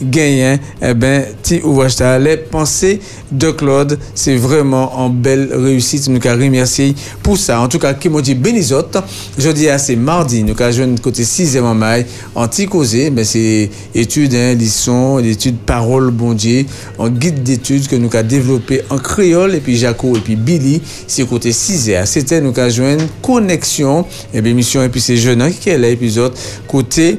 gagner 0.02 0.56
eh 0.82 0.94
ben, 0.94 1.24
petit 1.42 1.60
ouvrage. 1.62 1.94
Les 2.20 2.36
pensées 2.36 3.00
de 3.30 3.50
Claude, 3.50 3.98
c'est 4.14 4.36
vraiment 4.36 4.98
en 4.98 5.08
belle 5.10 5.50
réussite. 5.52 6.08
Nous 6.08 6.20
avons 6.26 6.42
remercié 6.44 6.94
pour 7.22 7.36
ça. 7.38 7.60
En 7.60 7.68
tout 7.68 7.78
cas, 7.78 7.94
qui 7.94 8.08
m'a 8.08 8.20
dit 8.20 8.34
Bénizotte, 8.34 8.98
je 9.38 9.50
dis 9.50 9.68
à 9.68 9.78
c'est 9.78 9.96
mardi. 9.96 10.42
Nous 10.42 10.54
avons 10.60 10.72
joué 10.72 10.86
côté 11.02 11.22
6e 11.22 11.62
en 11.62 11.74
maille. 11.74 12.06
Anti-causé, 12.34 13.10
ben, 13.10 13.24
c'est 13.24 13.70
études, 13.94 14.34
hein, 14.34 14.54
leçons, 14.54 15.18
études 15.18 15.58
parole, 15.58 16.10
bon 16.10 16.32
Dieu, 16.34 16.66
en 16.98 17.08
guide 17.08 17.42
d'études 17.42 17.86
que 17.88 17.96
nous 17.96 18.08
avons 18.14 18.26
développé 18.28 18.82
en 18.90 18.98
créole, 18.98 19.54
et 19.54 19.60
puis 19.60 19.76
Jaco, 19.76 20.16
et 20.16 20.20
puis 20.20 20.36
Billy, 20.36 20.80
c'est 21.06 21.26
côté 21.26 21.50
6e. 21.50 22.06
C'était 22.06 22.40
nous 22.40 22.52
joué 22.70 22.94
une 22.94 23.08
connexion, 23.22 24.04
et 24.34 24.40
bien, 24.40 24.52
émission, 24.52 24.82
et 24.82 24.88
puis 24.88 25.00
c'est 25.00 25.16
jeune, 25.16 25.42
hein, 25.42 25.50
qui 25.50 25.70
est 25.70 25.78
l'épisode 25.78 26.32
côté 26.66 27.18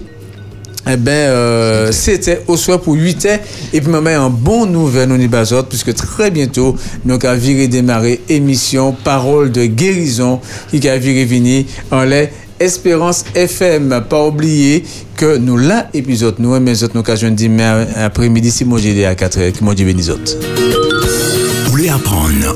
eh 0.92 0.98
ben, 0.98 1.12
euh, 1.12 1.92
c'était 1.92 2.42
au 2.48 2.58
soir 2.58 2.80
pour 2.80 2.96
8 2.96 3.26
heures. 3.26 3.40
Et 3.74 3.82
puis, 3.82 3.90
maman, 3.90 4.26
un 4.26 4.30
bon 4.30 4.66
nouvelle, 4.66 5.28
bazote, 5.28 5.68
puisque 5.70 5.94
très 5.94 6.32
bientôt, 6.32 6.76
nous 7.06 7.20
avons 7.22 7.40
viré 7.40 7.68
démarrer 7.68 8.22
émission 8.30 8.96
Parole 9.04 9.52
de 9.52 9.66
guérison, 9.66 10.40
qui 10.72 10.88
a 10.90 10.98
viré 10.98 11.26
venir 11.26 11.66
en 11.92 12.04
les 12.04 12.30
Espérance 12.60 13.24
FM. 13.36 14.04
Pas 14.10 14.26
oublier 14.26 14.84
que 15.16 15.38
nous, 15.38 15.58
là, 15.58 15.90
épisode, 15.94 16.36
nous, 16.40 16.60
mais 16.60 16.84
autres, 16.84 16.96
nous, 16.96 17.30
dit, 17.32 17.50
mais 17.50 17.86
après-midi, 17.96 18.52
si 18.52 18.66
à 19.06 19.16
4 19.16 19.40
heures, 19.40 19.52
qui 19.52 19.64
m'ont 19.64 19.74
dit, 19.74 19.86
bénis 19.86 20.10
autres. 20.10 20.89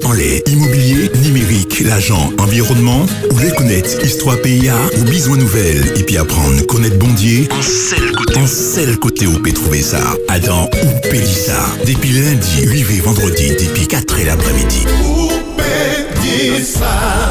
En 0.03 0.11
les 0.11 0.43
immobilier, 0.47 1.11
numérique, 1.23 1.81
l'agent, 1.81 2.31
environnement 2.39 3.05
Ou 3.31 3.37
les 3.39 3.51
connaître, 3.51 4.03
histoire 4.03 4.41
PIA 4.41 4.75
ou 4.97 5.03
besoin 5.03 5.37
nouvelle 5.37 5.93
Et 5.95 6.03
puis 6.03 6.17
apprendre, 6.17 6.65
connaître 6.65 6.97
Bondier. 6.97 7.47
En 7.51 7.61
seul 7.61 8.11
côté, 8.11 8.39
en 8.39 8.47
seul 8.47 8.97
côté 8.97 9.27
où 9.27 9.39
peut 9.39 9.53
trouver 9.53 9.81
ça. 9.81 10.01
Adam 10.29 10.69
ou 10.83 11.09
Pélissa. 11.09 11.59
Depuis 11.85 12.09
lundi, 12.09 12.63
8 12.63 12.97
et 12.97 13.01
vendredi, 13.01 13.49
depuis 13.51 13.87
4 13.87 14.19
et 14.19 14.25
l'après-midi. 14.25 14.85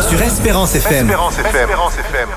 Sur 0.09 0.23
Espérance 0.23 0.75
FM. 0.77 1.11
Espérance 1.11 1.39
FM. 1.39 2.29